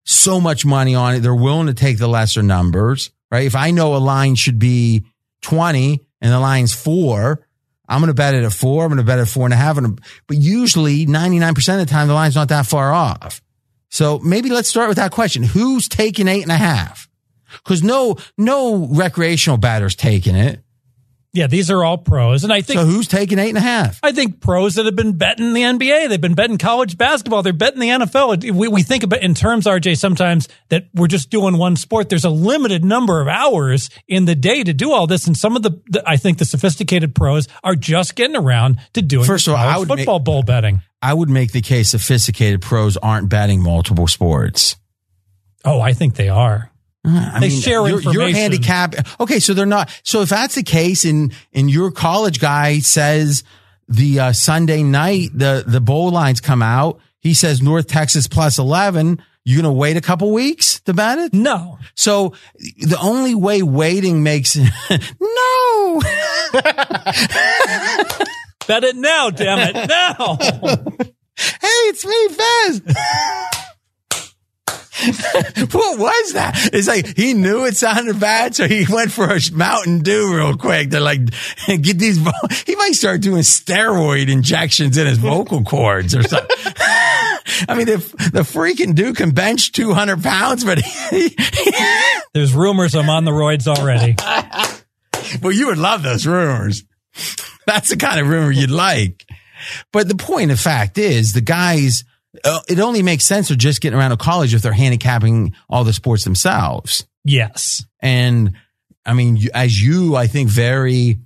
so 0.05 0.41
much 0.41 0.67
money 0.67 0.95
on 0.97 1.15
it. 1.15 1.21
They're 1.21 1.35
willing 1.35 1.69
to 1.69 1.75
take 1.75 1.99
the 1.99 2.09
lesser 2.09 2.43
numbers, 2.43 3.13
right? 3.31 3.47
If 3.47 3.55
I 3.55 3.71
know 3.71 3.95
a 3.95 3.99
line 3.99 4.35
should 4.35 4.59
be 4.59 5.05
20 5.43 6.01
and 6.21 6.33
the 6.33 6.41
line's 6.41 6.75
four, 6.75 7.47
I'm 7.89 8.01
going 8.01 8.09
to 8.09 8.15
bet 8.15 8.35
it 8.35 8.45
at 8.45 8.53
four. 8.53 8.85
I'm 8.85 8.91
going 8.91 8.99
to 8.99 9.05
bet 9.05 9.19
it 9.19 9.23
at 9.23 9.29
four 9.29 9.45
and 9.45 9.53
a 9.53 9.57
half. 9.57 9.77
And, 9.77 10.01
but 10.27 10.37
usually 10.37 11.07
99% 11.07 11.57
of 11.75 11.81
the 11.81 11.87
time, 11.87 12.09
the 12.09 12.15
line's 12.15 12.37
not 12.37 12.49
that 12.49 12.67
far 12.67 12.93
off. 12.93 13.43
So 13.91 14.19
maybe 14.21 14.49
let's 14.49 14.69
start 14.69 14.89
with 14.89 14.97
that 14.97 15.11
question. 15.11 15.43
Who's 15.43 15.89
taking 15.89 16.29
eight 16.29 16.43
and 16.43 16.53
a 16.53 16.57
half? 16.57 17.09
Cause 17.65 17.83
no, 17.83 18.17
no 18.39 18.87
recreational 18.87 19.59
batter's 19.59 19.95
taking 19.95 20.35
it. 20.35 20.61
Yeah, 21.35 21.47
these 21.47 21.71
are 21.71 21.83
all 21.83 21.97
pros. 21.97 22.45
And 22.45 22.53
I 22.53 22.61
think 22.61 22.79
So 22.79 22.85
who's 22.85 23.09
taking 23.09 23.39
eight 23.39 23.49
and 23.49 23.57
a 23.57 23.63
half? 23.63 23.99
I 24.03 24.13
think 24.13 24.41
pros 24.43 24.75
that 24.75 24.85
have 24.85 24.95
been 24.95 25.17
betting 25.17 25.55
the 25.55 25.63
NBA, 25.63 26.11
they've 26.11 26.21
been 26.21 26.35
betting 26.35 26.59
college 26.59 26.99
basketball, 26.99 27.43
they're 27.43 27.55
betting 27.55 27.81
the 27.81 27.89
NFL. 27.89 28.53
We, 28.53 28.69
we 28.69 28.83
think 28.83 29.03
about 29.03 29.23
in 29.23 29.33
terms, 29.33 29.65
RJ, 29.65 29.97
sometimes 29.97 30.47
that 30.69 30.89
we're 30.95 31.07
just 31.07 31.31
doing 31.31 31.57
one 31.57 31.77
sport. 31.77 32.11
There's 32.11 32.27
a 32.27 32.31
limited 32.31 32.85
number 32.85 33.23
of 33.23 33.29
hours 33.29 33.89
in 34.07 34.27
the 34.27 34.35
day 34.35 34.63
to 34.63 34.75
do 34.75 34.93
all 34.93 35.07
this. 35.07 35.27
And 35.27 35.35
some 35.35 35.57
of 35.57 35.63
the, 35.63 35.81
the 35.89 36.03
I 36.07 36.19
think 36.19 36.37
the 36.37 36.45
sophisticated 36.45 37.15
pros 37.15 37.49
are 37.65 37.77
just 37.77 38.15
getting 38.15 38.37
around 38.37 38.79
to 38.93 39.01
doing 39.01 39.25
First 39.25 39.49
of 39.49 39.55
all, 39.55 39.61
I 39.61 39.79
would 39.79 39.89
make- 39.89 40.01
football 40.01 40.19
bowl 40.19 40.43
betting. 40.43 40.83
I 41.01 41.15
would 41.15 41.31
make 41.31 41.53
the 41.53 41.63
case 41.63 41.91
sophisticated 41.91 42.61
pros 42.61 42.97
aren't 42.99 43.29
betting 43.31 43.63
multiple 43.63 44.07
sports. 44.07 44.77
Oh, 45.65 45.81
I 45.81 45.95
think 45.95 46.15
they 46.15 46.29
are. 46.29 46.72
I 47.05 47.41
They 47.41 47.51
share 47.51 47.87
you're, 47.89 48.01
You're 48.01 48.31
handicap. 48.31 48.95
Okay, 49.19 49.41
so 49.41 49.55
they're 49.55 49.67
not. 49.67 49.91
So 50.05 50.23
if 50.23 50.29
that's 50.29 50.55
the 50.55 50.63
case, 50.63 51.05
and 51.05 51.33
and 51.53 51.71
your 51.71 51.91
college 51.91 52.39
guy 52.41 52.79
says 52.79 53.43
the 53.89 54.21
uh, 54.21 54.33
Sunday 54.33 54.83
night 54.83 55.31
the 55.35 55.65
the 55.67 55.81
bowl 55.81 56.11
lines 56.11 56.41
come 56.41 56.63
out, 56.63 57.01
he 57.19 57.35
says 57.35 57.61
North 57.61 57.89
Texas 57.89 58.29
plus 58.29 58.59
eleven. 58.59 59.21
You 59.45 59.57
gonna 59.57 59.73
wait 59.73 59.97
a 59.97 60.01
couple 60.01 60.31
weeks 60.33 60.79
to 60.83 60.95
bet 60.95 61.19
it? 61.19 61.35
No. 61.35 61.81
So 61.97 62.35
the 62.55 62.99
only 63.01 63.35
way 63.35 63.63
waiting 63.63 64.23
makes 64.23 64.57
no. 65.21 66.01
Bet 68.69 68.85
it 68.85 68.95
now, 68.95 69.31
damn 69.31 69.59
it. 69.59 69.89
Now. 69.89 70.39
Hey, 71.35 71.89
it's 71.89 72.05
me, 72.05 72.29
Fez. 72.29 72.83
what 75.73 75.99
was 75.99 76.33
that? 76.35 76.71
It's 76.73 76.89
like 76.89 77.17
he 77.17 77.35
knew 77.35 77.65
it 77.65 77.77
sounded 77.77 78.21
bad, 78.21 78.55
so 78.55 78.67
he 78.69 78.87
went 78.89 79.11
for 79.13 79.25
a 79.31 79.41
Mountain 79.53 80.01
Dew 80.01 80.35
real 80.35 80.57
quick. 80.57 80.91
They're 80.91 81.01
like, 81.01 81.21
get 81.67 81.99
these. 81.99 82.19
vo- 82.19 82.31
He 82.67 82.77
might 82.77 82.93
start 82.95 83.21
doing 83.21 83.43
steroid 83.43 84.29
injections 84.31 84.97
in 84.97 85.07
his 85.07 85.19
vocal 85.19 85.63
cords 85.65 86.15
or 86.15 86.23
something. 86.23 86.57
I 87.69 87.75
mean, 87.77 87.87
the, 87.87 87.97
the 88.33 88.41
freaking 88.43 88.95
dude 88.95 89.17
can 89.17 89.31
bench 89.33 89.73
200 89.73 90.23
pounds, 90.23 90.65
but 90.65 90.79
he, 90.79 91.37
There's 92.33 92.55
rumors 92.55 92.95
I'm 92.95 93.11
on 93.11 93.25
the 93.25 93.31
roids 93.31 93.67
already. 93.67 94.17
well, 95.43 95.53
you 95.53 95.67
would 95.67 95.79
love 95.79 96.03
those 96.03 96.27
rumors. 96.27 96.85
That's 97.67 97.91
the 97.91 97.97
kind 97.97 98.21
of 98.21 98.29
rumor 98.29 98.51
you'd 98.51 98.71
like. 98.71 99.27
But 99.93 100.09
the 100.09 100.17
point 100.17 100.51
of 100.51 100.59
fact 100.59 100.99
is 100.99 101.33
the 101.35 101.41
guys, 101.41 102.05
it 102.35 102.81
only 102.81 103.03
makes 103.03 103.25
sense 103.25 103.49
they're 103.49 103.57
just 103.57 103.81
getting 103.81 103.99
around 103.99 104.11
to 104.11 104.17
college 104.17 104.55
if 104.55 104.63
they're 104.63 104.73
handicapping 104.73 105.55
all 105.69 105.85
the 105.85 105.93
sports 105.93 106.25
themselves. 106.25 107.07
Yes. 107.25 107.85
And 108.01 108.55
I 109.05 109.15
mean, 109.15 109.39
as 109.55 109.83
you, 109.83 110.17
I 110.17 110.27
think, 110.27 110.49
very 110.49 111.19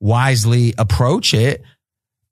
wisely 0.00 0.74
approach 0.78 1.34
it, 1.34 1.62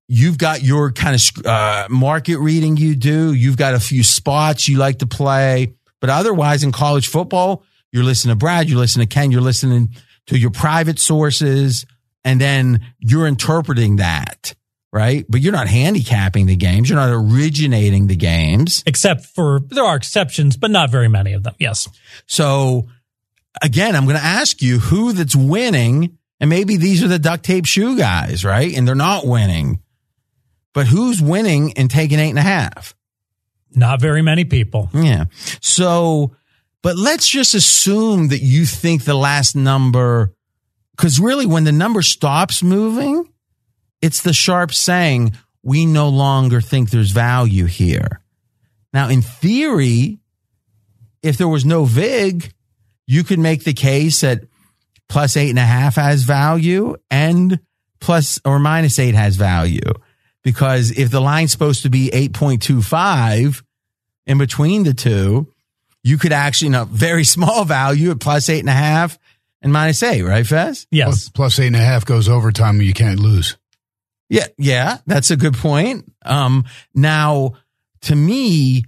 you've 0.09 0.39
got 0.39 0.63
your 0.63 0.93
kind 0.93 1.15
of 1.17 1.47
uh, 1.47 1.87
market 1.91 2.39
reading 2.39 2.77
you 2.77 2.95
do. 2.95 3.33
You've 3.33 3.57
got 3.57 3.75
a 3.75 3.81
few 3.81 4.03
spots 4.03 4.69
you 4.69 4.79
like 4.79 4.99
to 4.99 5.07
play. 5.07 5.75
But 6.01 6.11
otherwise, 6.11 6.63
in 6.63 6.73
college 6.73 7.09
football, 7.09 7.63
you're 7.93 8.05
listening 8.05 8.33
to 8.33 8.39
Brad, 8.39 8.69
you're 8.69 8.79
listening 8.79 9.09
to 9.09 9.15
Ken, 9.15 9.31
you're 9.31 9.41
listening 9.41 9.95
to 10.27 10.39
your 10.39 10.51
private 10.51 10.99
sources, 10.99 11.87
and 12.25 12.41
then 12.41 12.85
you're 12.99 13.27
interpreting 13.27 13.97
that, 13.97 14.55
right? 14.95 15.27
But 15.29 15.41
you're 15.41 15.53
not 15.53 15.67
handicapping 15.67 16.47
the 16.47 16.55
games. 16.55 16.89
You're 16.89 16.99
not 16.99 17.11
originating 17.11 18.07
the 18.07 18.15
games. 18.15 18.85
Except 18.87 19.27
for 19.27 19.59
there 19.69 19.83
are 19.83 19.97
exceptions, 19.97 20.57
but 20.57 20.71
not 20.71 20.89
very 20.89 21.09
many 21.09 21.33
of 21.33 21.43
them. 21.43 21.55
Yes. 21.59 21.89
So 22.27 22.87
again, 23.61 23.97
I'm 23.97 24.05
going 24.05 24.17
to 24.17 24.25
ask 24.25 24.63
you 24.63 24.79
who 24.79 25.13
that's 25.13 25.35
winning, 25.35 26.17
and 26.39 26.49
maybe 26.49 26.77
these 26.77 27.03
are 27.03 27.09
the 27.09 27.19
duct 27.19 27.45
tape 27.45 27.67
shoe 27.67 27.99
guys, 27.99 28.45
right? 28.45 28.73
And 28.73 28.87
they're 28.87 28.95
not 28.95 29.27
winning, 29.27 29.83
but 30.73 30.87
who's 30.87 31.21
winning 31.21 31.73
and 31.77 31.91
taking 31.91 32.21
eight 32.21 32.31
and 32.31 32.39
a 32.39 32.43
half? 32.43 32.95
Not 33.75 34.01
very 34.01 34.23
many 34.23 34.45
people. 34.45 34.91
Yeah. 34.95 35.25
So, 35.61 36.37
but 36.83 36.97
let's 36.97 37.29
just 37.29 37.55
assume 37.55 38.29
that 38.29 38.43
you 38.43 38.65
think 38.65 39.03
the 39.03 39.15
last 39.15 39.57
number, 39.57 40.37
because 40.97 41.19
really 41.19 41.47
when 41.47 41.65
the 41.65 41.73
number 41.73 42.01
stops 42.01 42.63
moving, 42.63 43.29
it's 44.05 44.21
the 44.21 44.35
sharp 44.35 44.75
saying, 44.75 45.33
we 45.63 45.87
no 45.87 46.11
longer 46.11 46.61
think 46.61 46.91
there's 46.91 47.11
value 47.11 47.65
here. 47.65 48.21
Now, 48.93 49.09
in 49.09 49.23
theory, 49.23 50.19
if 51.23 51.39
there 51.39 51.49
was 51.49 51.65
no 51.65 51.87
VIG, 51.87 52.53
you 53.07 53.25
could 53.25 53.39
make 53.39 53.65
the 53.65 53.73
case 53.73 54.21
that 54.21 54.43
plus 55.09 55.39
eight 55.39 55.49
and 55.49 55.59
a 55.59 55.63
half 55.63 55.95
has 55.95 56.25
value 56.25 56.97
and 57.11 57.59
plus 57.99 58.39
or 58.45 58.59
minus 58.59 58.99
eight 58.99 59.15
has 59.15 59.37
value. 59.37 59.81
Because 60.43 60.91
if 60.91 61.11
the 61.11 61.23
line's 61.23 61.53
supposed 61.53 61.85
to 61.85 61.89
be 61.89 62.11
8.25 62.11 63.63
in 64.27 64.37
between 64.37 64.83
the 64.83 64.93
two, 64.93 65.51
you 66.03 66.19
could 66.19 66.33
actually, 66.33 66.67
you 66.67 66.73
know, 66.73 66.85
very 66.85 67.25
small 67.37 67.65
value 67.65 68.11
at 68.11 68.21
plus 68.21 68.51
eight 68.51 68.61
and 68.61 68.69
a 68.69 68.73
half 68.73 69.19
and 69.63 69.73
minus 69.73 70.03
eight, 70.03 70.21
right, 70.25 70.47
Fez? 70.47 70.87
Yes. 70.91 71.07
Plus, 71.07 71.29
plus 71.31 71.59
eight 71.59 71.69
and 71.69 71.77
a 71.77 71.79
half 71.79 72.05
goes 72.05 72.29
overtime 72.29 72.81
and 72.81 72.85
you 72.85 72.93
can't 72.93 73.19
lose. 73.19 73.57
Yeah, 74.35 74.47
yeah, 74.59 74.99
that's 75.07 75.31
a 75.31 75.37
good 75.37 75.55
point. 75.55 76.13
Um, 76.25 76.65
now, 76.93 77.53
to 78.03 78.17
me, 78.17 78.85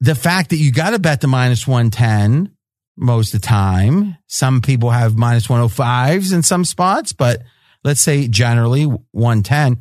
the 0.00 0.14
fact 0.14 0.48
that 0.50 0.56
you 0.56 0.72
got 0.72 0.90
to 0.90 0.98
bet 0.98 1.20
the 1.20 1.28
minus 1.28 1.66
110 1.66 2.56
most 2.96 3.34
of 3.34 3.42
the 3.42 3.46
time, 3.46 4.16
some 4.28 4.62
people 4.62 4.88
have 4.88 5.14
minus 5.14 5.48
105s 5.48 6.32
in 6.32 6.42
some 6.42 6.64
spots, 6.64 7.12
but 7.12 7.42
let's 7.84 8.00
say 8.00 8.28
generally 8.28 8.84
110. 8.84 9.78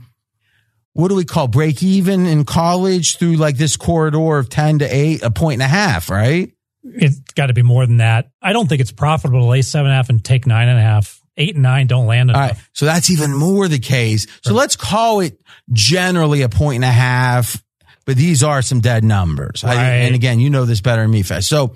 What 0.91 1.07
do 1.07 1.15
we 1.15 1.23
call 1.23 1.47
break 1.47 1.81
even 1.81 2.25
in 2.25 2.43
college 2.43 3.17
through 3.17 3.35
like 3.37 3.55
this 3.55 3.77
corridor 3.77 4.37
of 4.37 4.49
10 4.49 4.79
to 4.79 4.85
8, 4.85 5.23
a 5.23 5.31
point 5.31 5.61
and 5.61 5.71
a 5.71 5.73
half, 5.73 6.09
right? 6.09 6.51
It's 6.83 7.19
got 7.33 7.47
to 7.47 7.53
be 7.53 7.63
more 7.63 7.85
than 7.85 7.97
that. 7.97 8.29
I 8.41 8.51
don't 8.51 8.67
think 8.67 8.81
it's 8.81 8.91
profitable 8.91 9.39
to 9.39 9.45
lay 9.45 9.61
seven 9.61 9.87
and 9.87 9.93
a 9.93 9.95
half 9.95 10.09
and 10.09 10.23
take 10.23 10.45
nine 10.45 10.67
and 10.67 10.77
a 10.77 10.81
half. 10.81 11.24
Eight 11.37 11.55
and 11.55 11.63
nine 11.63 11.87
don't 11.87 12.07
land 12.07 12.29
enough. 12.29 12.51
right. 12.51 12.59
So 12.73 12.85
that's 12.85 13.09
even 13.09 13.33
more 13.35 13.67
the 13.67 13.79
case. 13.79 14.25
So 14.43 14.53
let's 14.53 14.75
call 14.75 15.19
it 15.19 15.39
generally 15.71 16.41
a 16.43 16.49
point 16.49 16.75
and 16.77 16.85
a 16.85 16.91
half, 16.91 17.61
but 18.05 18.15
these 18.15 18.41
are 18.43 18.61
some 18.61 18.79
dead 18.79 19.03
numbers. 19.03 19.63
I- 19.63 19.75
and 20.05 20.15
again, 20.15 20.39
you 20.39 20.49
know 20.49 20.65
this 20.65 20.79
better 20.81 21.01
than 21.01 21.11
me, 21.11 21.23
Fez. 21.23 21.47
So 21.47 21.75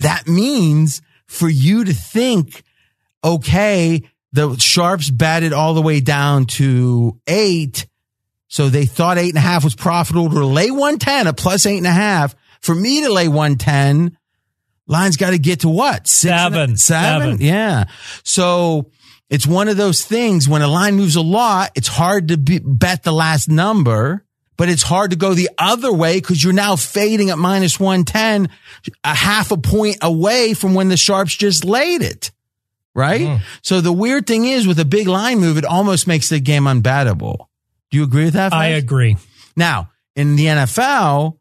that 0.00 0.26
means 0.28 1.00
for 1.26 1.48
you 1.48 1.84
to 1.84 1.94
think, 1.94 2.62
okay, 3.22 4.02
the 4.32 4.56
sharps 4.58 5.10
batted 5.10 5.52
all 5.52 5.74
the 5.74 5.82
way 5.82 6.00
down 6.00 6.44
to 6.46 7.18
eight. 7.26 7.86
So 8.48 8.68
they 8.68 8.84
thought 8.86 9.16
eight 9.18 9.30
and 9.30 9.38
a 9.38 9.40
half 9.40 9.64
was 9.64 9.74
profitable 9.74 10.28
to 10.30 10.44
lay 10.44 10.70
110, 10.70 11.26
a 11.26 11.32
plus 11.32 11.66
eight 11.66 11.78
and 11.78 11.86
a 11.86 11.90
half. 11.92 12.34
For 12.60 12.74
me 12.74 13.02
to 13.02 13.12
lay 13.12 13.28
110, 13.28 14.16
line's 14.86 15.16
got 15.16 15.30
to 15.30 15.38
get 15.38 15.60
to 15.60 15.68
what? 15.68 16.06
Six 16.06 16.30
and 16.32 16.54
a- 16.54 16.56
Seven. 16.56 16.76
Seven? 16.76 17.22
Seven. 17.32 17.40
Yeah. 17.40 17.84
So 18.22 18.90
it's 19.30 19.46
one 19.46 19.68
of 19.68 19.76
those 19.76 20.04
things 20.04 20.48
when 20.48 20.62
a 20.62 20.68
line 20.68 20.94
moves 20.96 21.16
a 21.16 21.22
lot, 21.22 21.72
it's 21.74 21.88
hard 21.88 22.28
to 22.28 22.36
be, 22.36 22.58
bet 22.58 23.02
the 23.02 23.12
last 23.12 23.48
number, 23.48 24.24
but 24.56 24.68
it's 24.68 24.82
hard 24.82 25.10
to 25.10 25.16
go 25.16 25.34
the 25.34 25.50
other 25.58 25.92
way 25.92 26.20
because 26.20 26.42
you're 26.42 26.52
now 26.52 26.76
fading 26.76 27.30
at 27.30 27.38
minus 27.38 27.80
110, 27.80 28.48
a 29.02 29.14
half 29.14 29.50
a 29.50 29.56
point 29.56 29.98
away 30.02 30.54
from 30.54 30.74
when 30.74 30.88
the 30.88 30.96
sharps 30.96 31.34
just 31.34 31.64
laid 31.64 32.02
it. 32.02 32.30
Right. 32.94 33.22
Mm-hmm. 33.22 33.44
So 33.62 33.80
the 33.80 33.92
weird 33.92 34.26
thing 34.26 34.44
is 34.44 34.68
with 34.68 34.78
a 34.78 34.84
big 34.84 35.08
line 35.08 35.40
move, 35.40 35.58
it 35.58 35.64
almost 35.64 36.06
makes 36.06 36.28
the 36.28 36.38
game 36.38 36.64
unbettable. 36.64 37.46
Do 37.90 37.98
you 37.98 38.04
agree 38.04 38.26
with 38.26 38.34
that? 38.34 38.52
I 38.52 38.68
agree. 38.68 39.16
Now, 39.56 39.90
in 40.14 40.36
the 40.36 40.46
NFL, 40.46 41.38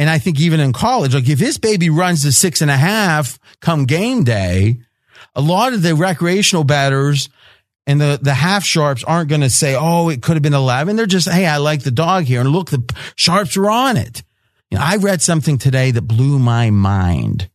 and 0.00 0.08
I 0.08 0.18
think 0.18 0.40
even 0.40 0.60
in 0.60 0.72
college, 0.72 1.14
like 1.14 1.28
if 1.28 1.38
this 1.38 1.58
baby 1.58 1.90
runs 1.90 2.22
to 2.22 2.32
six 2.32 2.62
and 2.62 2.70
a 2.70 2.76
half 2.76 3.38
come 3.60 3.84
game 3.84 4.24
day, 4.24 4.78
a 5.34 5.42
lot 5.42 5.74
of 5.74 5.82
the 5.82 5.94
recreational 5.94 6.64
batters 6.64 7.28
and 7.86 8.00
the, 8.00 8.18
the 8.20 8.32
half 8.32 8.64
sharps 8.64 9.04
aren't 9.04 9.28
going 9.28 9.42
to 9.42 9.50
say, 9.50 9.76
Oh, 9.78 10.08
it 10.08 10.22
could 10.22 10.36
have 10.36 10.42
been 10.42 10.54
11. 10.54 10.96
They're 10.96 11.04
just, 11.04 11.28
Hey, 11.28 11.44
I 11.44 11.58
like 11.58 11.82
the 11.82 11.90
dog 11.90 12.24
here. 12.24 12.40
And 12.40 12.48
look, 12.48 12.70
the 12.70 12.82
sharps 13.14 13.58
are 13.58 13.68
on 13.68 13.98
it. 13.98 14.22
You 14.70 14.78
know, 14.78 14.84
I 14.86 14.96
read 14.96 15.20
something 15.20 15.58
today 15.58 15.90
that 15.90 16.02
blew 16.02 16.38
my 16.38 16.70
mind. 16.70 17.50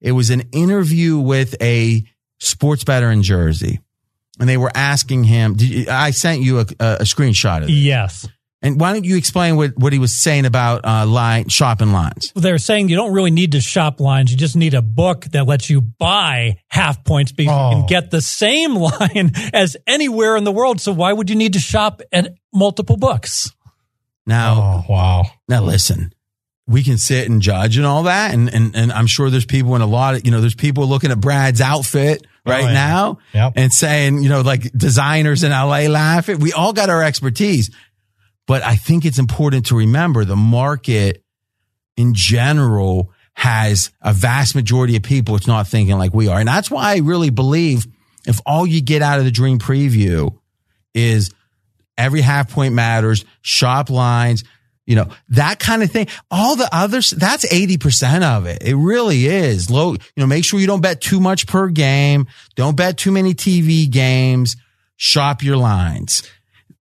It 0.00 0.12
was 0.12 0.30
an 0.30 0.44
interview 0.52 1.18
with 1.18 1.54
a 1.60 2.02
sports 2.38 2.82
bettor 2.82 3.10
in 3.10 3.22
Jersey. 3.22 3.80
And 4.38 4.48
they 4.48 4.56
were 4.56 4.72
asking 4.74 5.24
him, 5.24 5.56
you, 5.58 5.84
I 5.90 6.12
sent 6.12 6.40
you 6.40 6.60
a, 6.60 6.66
a, 6.80 6.94
a 7.00 7.02
screenshot 7.02 7.58
of 7.58 7.68
it 7.68 7.72
Yes. 7.72 8.26
And 8.62 8.78
why 8.78 8.92
don't 8.92 9.04
you 9.06 9.16
explain 9.16 9.56
what, 9.56 9.78
what 9.78 9.92
he 9.94 9.98
was 9.98 10.14
saying 10.14 10.44
about 10.44 10.84
uh, 10.84 11.06
line 11.06 11.48
shopping 11.48 11.92
lines? 11.92 12.30
They're 12.36 12.58
saying 12.58 12.90
you 12.90 12.96
don't 12.96 13.14
really 13.14 13.30
need 13.30 13.52
to 13.52 13.60
shop 13.62 14.00
lines. 14.00 14.30
You 14.30 14.36
just 14.36 14.54
need 14.54 14.74
a 14.74 14.82
book 14.82 15.24
that 15.32 15.46
lets 15.46 15.70
you 15.70 15.80
buy 15.80 16.58
half 16.68 17.02
points 17.02 17.32
because 17.32 17.54
Oh. 17.54 17.70
you 17.70 17.76
can 17.78 17.86
get 17.86 18.10
the 18.10 18.20
same 18.20 18.74
line 18.76 19.32
as 19.54 19.78
anywhere 19.86 20.36
in 20.36 20.44
the 20.44 20.52
world. 20.52 20.80
So 20.80 20.92
why 20.92 21.10
would 21.12 21.30
you 21.30 21.36
need 21.36 21.54
to 21.54 21.58
shop 21.58 22.02
at 22.12 22.34
multiple 22.52 22.98
books? 22.98 23.50
Now, 24.26 24.84
Oh, 24.88 24.92
wow. 24.92 25.24
now 25.48 25.62
listen, 25.62 26.12
we 26.66 26.82
can 26.82 26.98
sit 26.98 27.28
and 27.28 27.40
judge 27.42 27.76
and 27.78 27.86
all 27.86 28.04
that, 28.04 28.32
and 28.34 28.52
and 28.52 28.76
and 28.76 28.92
I'm 28.92 29.06
sure 29.06 29.28
there's 29.30 29.46
people 29.46 29.74
in 29.74 29.82
a 29.82 29.86
lot 29.86 30.14
of 30.14 30.24
you 30.24 30.30
know 30.30 30.40
there's 30.40 30.54
people 30.54 30.86
looking 30.86 31.10
at 31.10 31.18
Brad's 31.20 31.60
outfit 31.60 32.24
right 32.46 32.62
Oh, 32.64 32.66
yeah. 32.68 32.72
now 32.72 33.18
Yep. 33.32 33.52
and 33.56 33.72
saying 33.72 34.22
you 34.22 34.28
know 34.28 34.42
like 34.42 34.70
designers 34.72 35.42
in 35.42 35.50
LA 35.50 35.88
laugh 35.88 36.28
at. 36.28 36.38
We 36.38 36.52
all 36.52 36.72
got 36.72 36.90
our 36.90 37.02
expertise, 37.02 37.70
but 38.46 38.62
I 38.62 38.76
think 38.76 39.04
it's 39.04 39.18
important 39.18 39.66
to 39.66 39.76
remember 39.76 40.24
the 40.24 40.36
market 40.36 41.22
in 41.96 42.14
general 42.14 43.12
has 43.34 43.90
a 44.02 44.12
vast 44.12 44.54
majority 44.54 44.96
of 44.96 45.02
people 45.02 45.36
it's 45.36 45.46
not 45.46 45.66
thinking 45.66 45.96
like 45.96 46.12
we 46.12 46.28
are, 46.28 46.38
and 46.38 46.48
that's 46.48 46.70
why 46.70 46.94
I 46.94 46.98
really 46.98 47.30
believe 47.30 47.86
if 48.26 48.40
all 48.44 48.66
you 48.66 48.80
get 48.80 49.02
out 49.02 49.18
of 49.18 49.24
the 49.24 49.30
dream 49.30 49.58
preview 49.58 50.36
is 50.94 51.30
every 51.96 52.20
half 52.20 52.50
point 52.50 52.74
matters, 52.74 53.24
shop 53.42 53.90
lines, 53.90 54.44
you 54.86 54.96
know, 54.96 55.08
that 55.28 55.60
kind 55.60 55.82
of 55.82 55.90
thing. 55.90 56.08
All 56.30 56.56
the 56.56 56.68
others, 56.72 57.10
that's 57.10 57.46
80% 57.46 58.22
of 58.22 58.46
it. 58.46 58.62
It 58.62 58.74
really 58.74 59.26
is 59.26 59.70
low. 59.70 59.92
You 59.92 59.98
know, 60.16 60.26
make 60.26 60.44
sure 60.44 60.58
you 60.58 60.66
don't 60.66 60.80
bet 60.80 61.00
too 61.00 61.20
much 61.20 61.46
per 61.46 61.68
game. 61.68 62.26
Don't 62.56 62.76
bet 62.76 62.98
too 62.98 63.12
many 63.12 63.32
TV 63.34 63.88
games. 63.88 64.56
Shop 64.96 65.42
your 65.42 65.56
lines. 65.56 66.28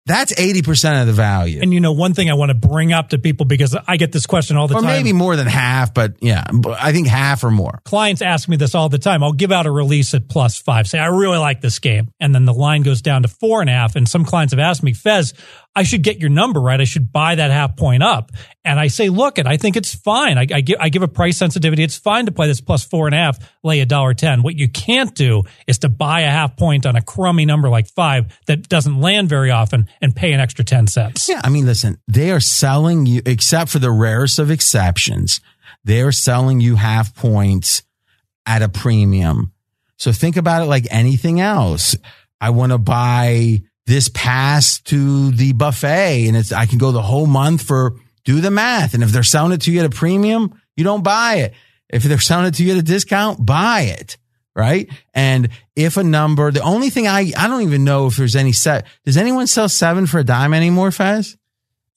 That's 0.10 0.34
80% 0.34 1.02
of 1.02 1.06
the 1.06 1.14
value. 1.14 1.60
And 1.62 1.72
you 1.72 1.80
know, 1.80 1.92
one 1.92 2.16
thing 2.16 2.32
I 2.32 2.34
want 2.34 2.50
to 2.50 2.56
bring 2.56 2.92
up 2.92 3.10
to 3.10 3.20
people 3.20 3.46
because 3.46 3.78
I 3.88 3.98
get 3.98 4.12
this 4.12 4.26
question 4.26 4.58
all 4.58 4.68
the 4.68 4.74
or 4.74 4.82
time. 4.82 4.88
maybe 4.88 5.14
more 5.14 5.36
than 5.36 5.46
half, 5.46 5.94
but 5.94 6.16
yeah, 6.20 6.44
I 6.68 6.92
think 6.92 7.08
half 7.08 7.44
or 7.44 7.52
more. 7.52 7.80
clients 7.86 8.24
ask 8.24 8.50
me 8.50 8.58
this 8.58 8.74
all 8.74 8.90
the 8.90 8.98
time. 8.98 9.24
I'll 9.24 9.34
give 9.34 9.52
out 9.52 9.68
a 9.68 9.72
release 9.72 10.16
at 10.16 10.28
plus 10.28 10.58
five, 10.60 10.88
say, 10.88 10.98
I 10.98 11.08
really 11.08 11.38
like 11.38 11.62
this 11.62 11.78
game. 11.78 12.12
And 12.20 12.34
then 12.34 12.46
the 12.46 12.56
line 12.56 12.82
goes 12.82 13.04
down 13.04 13.22
to 13.22 13.28
four 13.28 13.62
and 13.62 13.70
a 13.70 13.74
half. 13.74 13.96
And 13.96 14.10
some 14.10 14.26
clients 14.26 14.52
have 14.52 14.60
asked 14.60 14.82
me, 14.82 14.94
Fez, 14.94 15.36
I 15.76 15.84
should 15.84 16.02
get 16.02 16.20
your 16.20 16.30
number 16.30 16.60
right. 16.60 16.82
I 16.82 16.84
should 16.84 17.12
buy 17.12 17.36
that 17.36 17.52
half 17.52 17.78
point 17.78 18.04
up. 18.04 18.32
And 18.66 18.80
I 18.80 18.88
say, 18.88 19.10
look, 19.10 19.38
it, 19.38 19.48
I 19.48 19.58
think 19.58 19.78
it's 19.78 19.94
fine. 19.94 20.38
I, 20.38 20.42
I 20.42 20.62
give, 20.62 20.78
I 20.80 20.90
give 20.90 21.04
a 21.04 21.08
price 21.08 21.38
sensitivity. 21.38 21.84
It's 21.84 21.98
fine 21.98 22.26
to 22.26 22.32
play 22.32 22.48
this 22.48 22.60
plus 22.60 22.84
four 22.84 23.06
and 23.06 23.16
a 23.16 23.18
half, 23.18 23.38
lay 23.64 23.80
a 23.80 23.86
dollar 23.86 24.14
10. 24.14 24.42
What 24.42 24.56
you 24.56 24.68
can't 24.68 25.14
do 25.14 25.44
is 25.68 25.80
to 25.80 25.90
buy 25.90 26.22
a 26.22 26.30
half 26.30 26.58
point 26.58 26.86
on 26.86 26.96
a 26.96 27.02
crummy 27.02 27.46
number 27.46 27.70
like 27.70 27.88
five 27.88 28.38
that 28.48 28.68
doesn't 28.68 29.00
land 29.00 29.30
very 29.30 29.52
often 29.52 29.88
and 30.02 30.16
pay 30.16 30.34
an 30.34 30.40
extra 30.40 30.66
10 30.66 30.88
cents. 30.88 31.30
Yeah, 31.30 31.42
I 31.44 31.50
mean, 31.50 31.66
listen, 31.66 31.98
they 32.08 32.32
are 32.32 32.42
selling 32.42 33.06
you, 33.06 33.22
except 33.26 33.70
for 33.70 33.80
the 33.80 33.92
rarest 33.92 34.40
of 34.40 34.52
exceptions, 34.52 35.40
they 35.84 36.02
are 36.02 36.12
selling 36.12 36.60
you 36.60 36.76
half 36.76 37.16
points 37.16 37.84
at 38.46 38.62
a 38.62 38.70
premium. 38.70 39.54
So 39.98 40.12
think 40.12 40.36
about 40.36 40.64
it 40.64 40.66
like 40.66 40.88
anything 40.90 41.40
else. 41.40 41.96
I 42.42 42.50
want 42.52 42.72
to 42.72 42.78
buy 42.78 43.62
this 43.90 44.08
pass 44.08 44.80
to 44.82 45.32
the 45.32 45.52
buffet 45.54 46.28
and 46.28 46.38
it's, 46.38 46.52
I 46.52 46.68
can 46.68 46.78
go 46.78 46.92
the 46.92 47.02
whole 47.02 47.26
month 47.26 47.64
for, 47.64 47.96
do 48.24 48.40
the 48.40 48.52
math. 48.52 48.94
And 48.94 49.02
if 49.02 49.10
they're 49.10 49.24
selling 49.24 49.52
it 49.52 49.62
to 49.62 49.72
you 49.72 49.80
at 49.80 49.86
a 49.88 49.90
premium, 49.90 50.62
you 50.78 50.84
don't 50.84 51.04
buy 51.04 51.38
it. 51.38 51.54
If 51.90 52.04
they're 52.04 52.20
selling 52.20 52.46
it 52.46 52.54
to 52.56 52.64
you 52.64 52.74
at 52.74 52.78
a 52.78 52.84
discount, 52.84 53.44
buy 53.44 53.82
it. 53.82 54.18
Right. 54.56 54.90
And 55.16 55.50
if 55.76 55.98
a 55.98 56.04
number, 56.04 56.52
the 56.52 56.62
only 56.62 56.92
thing 56.92 57.08
I, 57.08 57.32
I 57.36 57.48
don't 57.48 57.64
even 57.64 57.84
know 57.84 58.06
if 58.06 58.18
there's 58.18 58.36
any 58.36 58.52
set. 58.52 58.86
Does 59.06 59.18
anyone 59.18 59.48
sell 59.48 59.68
seven 59.68 60.06
for 60.06 60.20
a 60.20 60.24
dime 60.24 60.54
anymore, 60.54 60.92
Fez? 60.92 61.36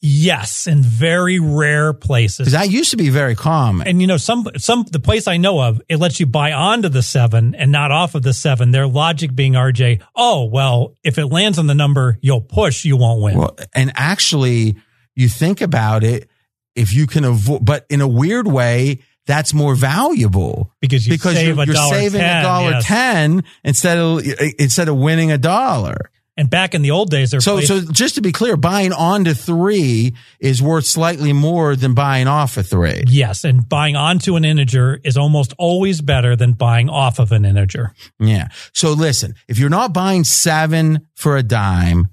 Yes, 0.05 0.67
in 0.67 0.83
very 0.83 1.39
rare 1.39 1.93
places. 1.93 2.39
Because 2.39 2.53
that 2.55 2.71
used 2.71 2.91
to 2.91 2.97
be 2.97 3.09
very 3.09 3.37
common. 3.37 3.87
And 3.87 4.01
you 4.01 4.09
know, 4.09 4.17
some 4.17 4.49
some 4.57 4.85
the 4.91 4.99
place 4.99 5.29
I 5.29 5.37
know 5.37 5.61
of, 5.61 5.81
it 5.89 5.99
lets 5.99 6.19
you 6.19 6.27
buy 6.27 6.51
onto 6.51 6.89
the 6.89 7.03
seven 7.03 7.55
and 7.55 7.71
not 7.71 7.93
off 7.93 8.17
of 8.17 8.23
the 8.25 8.35
seven. 8.35 8.73
Their 8.73 8.89
logic 8.89 9.33
being 9.33 9.53
RJ, 9.53 10.03
oh 10.17 10.47
well, 10.47 10.97
if 11.05 11.19
it 11.19 11.27
lands 11.27 11.57
on 11.57 11.69
the 11.69 11.75
number 11.75 12.19
you'll 12.21 12.41
push, 12.41 12.85
you 12.85 12.97
won't 12.97 13.23
win. 13.23 13.39
Well, 13.39 13.57
and 13.77 13.93
actually, 13.95 14.77
you 15.15 15.29
think 15.29 15.61
about 15.61 16.03
it, 16.03 16.29
if 16.75 16.93
you 16.93 17.07
can 17.07 17.23
avoid, 17.23 17.65
but 17.65 17.87
in 17.89 18.01
a 18.01 18.09
weird 18.09 18.49
way, 18.49 19.05
that's 19.27 19.55
more 19.55 19.77
valuable 19.77 20.73
Because 20.81 21.07
you 21.07 21.15
because 21.15 21.35
save 21.35 21.57
you're, 21.57 21.65
you're 21.65 21.77
saving 21.77 22.21
a 22.21 22.25
10, 22.25 22.43
dollar 22.43 22.71
yes. 22.73 22.87
ten 22.87 23.45
instead 23.63 23.99
of 23.99 24.21
instead 24.59 24.89
of 24.89 24.97
winning 24.97 25.31
a 25.31 25.39
dollar. 25.39 26.11
And 26.43 26.51
back 26.51 26.75
in 26.75 26.83
the 26.83 26.91
old 26.91 27.09
days, 27.09 27.31
there 27.31 27.41
So, 27.41 27.61
so 27.61 27.81
just 27.83 28.17
to 28.17 28.21
be 28.21 28.33
clear, 28.33 28.57
buying 28.57 28.93
on 28.93 29.23
to 29.27 29.33
three 29.33 30.17
is 30.41 30.61
worth 30.61 30.85
slightly 30.85 31.33
more 31.33 31.77
than 31.77 31.95
buying 31.95 32.27
off 32.27 32.57
a 32.57 32.65
three. 32.65 33.05
yes, 33.07 33.45
and 33.45 33.69
buying 33.69 33.95
onto 33.95 34.35
an 34.35 34.45
integer 34.45 34.99
is 35.05 35.17
almost 35.17 35.55
always 35.57 36.01
better 36.01 36.35
than 36.35 36.55
buying 36.55 36.89
off 36.91 37.21
of 37.21 37.31
an 37.31 37.45
integer. 37.45 37.95
Yeah. 38.19 38.49
So 38.73 38.91
listen, 38.91 39.37
if 39.47 39.57
you're 39.57 39.71
not 39.71 39.93
buying 39.93 40.25
seven 40.25 41.07
for 41.15 41.37
a 41.37 41.45
dime 41.45 42.09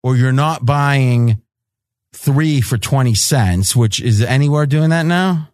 or 0.00 0.14
you're 0.16 0.30
not 0.30 0.64
buying 0.64 1.42
three 2.12 2.60
for 2.60 2.78
20 2.78 3.16
cents, 3.16 3.74
which 3.74 4.00
is 4.00 4.22
anywhere 4.22 4.66
doing 4.66 4.90
that 4.90 5.06
now? 5.06 5.48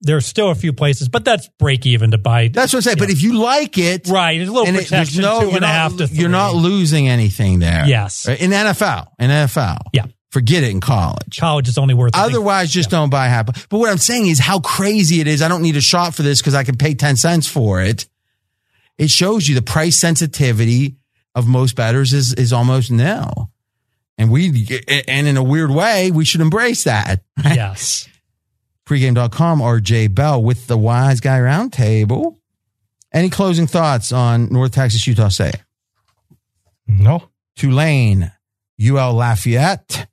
There's 0.00 0.26
still 0.26 0.50
a 0.50 0.54
few 0.54 0.72
places, 0.72 1.08
but 1.08 1.24
that's 1.24 1.48
break 1.58 1.84
even 1.84 2.12
to 2.12 2.18
buy. 2.18 2.48
That's 2.48 2.72
what 2.72 2.78
I'm 2.78 2.82
saying. 2.82 2.98
But 2.98 3.10
if 3.10 3.20
you 3.20 3.38
like 3.40 3.78
it, 3.78 4.06
right, 4.08 4.36
there's 4.38 4.48
a 4.48 4.52
little 4.52 4.68
and 4.68 4.76
it- 4.76 4.84
protection, 4.84 5.22
no, 5.22 5.40
two 5.40 5.46
you're 5.48 5.56
a 5.56 5.60
not, 5.60 5.70
half 5.70 5.96
to 5.96 6.06
three. 6.06 6.18
you're 6.18 6.28
not 6.28 6.54
losing 6.54 7.08
anything 7.08 7.58
there. 7.58 7.84
Yes. 7.86 8.28
Right? 8.28 8.40
In 8.40 8.50
NFL, 8.52 9.08
in 9.18 9.30
NFL. 9.30 9.78
Yeah. 9.92 10.06
Forget 10.30 10.62
it 10.62 10.70
in 10.70 10.80
college. 10.80 11.38
College 11.40 11.68
is 11.68 11.78
only 11.78 11.94
worth. 11.94 12.12
Otherwise, 12.14 12.70
just 12.70 12.90
don't 12.90 13.08
buy 13.10 13.28
half. 13.28 13.68
But 13.68 13.78
what 13.78 13.90
I'm 13.90 13.98
saying 13.98 14.26
is 14.26 14.38
how 14.38 14.60
crazy 14.60 15.20
it 15.20 15.26
is. 15.26 15.40
I 15.40 15.48
don't 15.48 15.62
need 15.62 15.76
a 15.76 15.80
shot 15.80 16.14
for 16.14 16.22
this 16.22 16.40
because 16.40 16.54
I 16.54 16.64
can 16.64 16.76
pay 16.76 16.94
10 16.94 17.16
cents 17.16 17.48
for 17.48 17.80
it. 17.80 18.06
It 18.98 19.10
shows 19.10 19.48
you 19.48 19.54
the 19.54 19.62
price 19.62 19.96
sensitivity 19.96 20.96
of 21.34 21.46
most 21.46 21.76
bettors 21.76 22.12
is, 22.12 22.34
is 22.34 22.52
almost 22.52 22.90
nil. 22.90 23.50
And 24.18 24.30
we, 24.30 24.82
and 25.08 25.26
in 25.26 25.36
a 25.36 25.42
weird 25.42 25.70
way, 25.70 26.10
we 26.10 26.24
should 26.24 26.40
embrace 26.40 26.84
that. 26.84 27.22
yes. 27.44 28.06
Pregame.com, 28.88 29.60
RJ 29.60 30.14
Bell 30.14 30.42
with 30.42 30.66
the 30.66 30.78
Wise 30.78 31.20
Guy 31.20 31.38
Roundtable. 31.40 32.38
Any 33.12 33.28
closing 33.28 33.66
thoughts 33.66 34.12
on 34.12 34.50
North 34.50 34.72
Texas, 34.72 35.06
Utah 35.06 35.28
State? 35.28 35.56
No. 36.86 37.28
Tulane, 37.54 38.32
UL 38.82 39.12
Lafayette. 39.12 40.08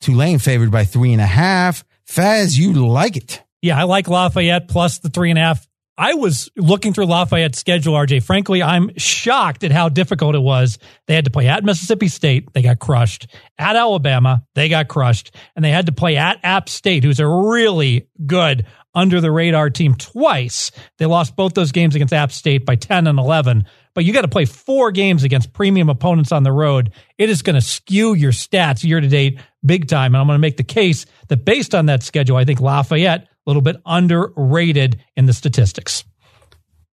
Tulane 0.00 0.38
favored 0.38 0.70
by 0.70 0.84
three 0.84 1.12
and 1.12 1.20
a 1.20 1.26
half. 1.26 1.84
Fez, 2.06 2.58
you 2.58 2.72
like 2.72 3.18
it. 3.18 3.42
Yeah, 3.60 3.78
I 3.78 3.82
like 3.82 4.08
Lafayette 4.08 4.68
plus 4.68 5.00
the 5.00 5.10
three 5.10 5.28
and 5.28 5.38
a 5.38 5.42
half. 5.42 5.66
I 5.96 6.14
was 6.14 6.50
looking 6.56 6.92
through 6.92 7.06
Lafayette's 7.06 7.58
schedule, 7.58 7.94
RJ. 7.94 8.24
Frankly, 8.24 8.62
I'm 8.62 8.90
shocked 8.96 9.62
at 9.62 9.70
how 9.70 9.88
difficult 9.88 10.34
it 10.34 10.40
was. 10.40 10.78
They 11.06 11.14
had 11.14 11.24
to 11.26 11.30
play 11.30 11.46
at 11.46 11.62
Mississippi 11.62 12.08
State, 12.08 12.52
they 12.52 12.62
got 12.62 12.80
crushed. 12.80 13.28
At 13.58 13.76
Alabama, 13.76 14.44
they 14.54 14.68
got 14.68 14.88
crushed. 14.88 15.34
And 15.54 15.64
they 15.64 15.70
had 15.70 15.86
to 15.86 15.92
play 15.92 16.16
at 16.16 16.40
App 16.42 16.68
State, 16.68 17.04
who's 17.04 17.20
a 17.20 17.26
really 17.26 18.08
good 18.26 18.66
under 18.94 19.20
the 19.20 19.30
radar 19.30 19.70
team 19.70 19.94
twice. 19.94 20.72
They 20.98 21.06
lost 21.06 21.36
both 21.36 21.54
those 21.54 21.72
games 21.72 21.94
against 21.94 22.12
App 22.12 22.32
State 22.32 22.66
by 22.66 22.76
10 22.76 23.06
and 23.06 23.18
11. 23.18 23.64
But 23.94 24.04
you 24.04 24.12
got 24.12 24.22
to 24.22 24.28
play 24.28 24.44
four 24.44 24.90
games 24.90 25.22
against 25.22 25.52
premium 25.52 25.88
opponents 25.88 26.32
on 26.32 26.42
the 26.42 26.52
road. 26.52 26.92
It 27.18 27.30
is 27.30 27.42
going 27.42 27.54
to 27.54 27.60
skew 27.60 28.14
your 28.14 28.32
stats 28.32 28.82
year 28.82 29.00
to 29.00 29.08
date 29.08 29.38
big 29.64 29.86
time. 29.86 30.14
And 30.14 30.20
I'm 30.20 30.26
going 30.26 30.36
to 30.36 30.40
make 30.40 30.56
the 30.56 30.64
case 30.64 31.06
that 31.28 31.44
based 31.44 31.74
on 31.74 31.86
that 31.86 32.02
schedule, 32.02 32.36
I 32.36 32.44
think 32.44 32.60
Lafayette 32.60 33.28
little 33.46 33.62
bit 33.62 33.76
underrated 33.84 35.02
in 35.16 35.26
the 35.26 35.32
statistics. 35.32 36.04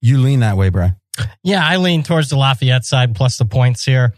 You 0.01 0.19
lean 0.19 0.41
that 0.41 0.57
way, 0.57 0.69
Brad. 0.71 0.97
Yeah, 1.43 1.67
I 1.67 1.77
lean 1.77 2.03
towards 2.03 2.31
the 2.31 2.37
Lafayette 2.37 2.85
side 2.85 3.15
plus 3.15 3.37
the 3.37 3.45
points 3.45 3.85
here. 3.85 4.15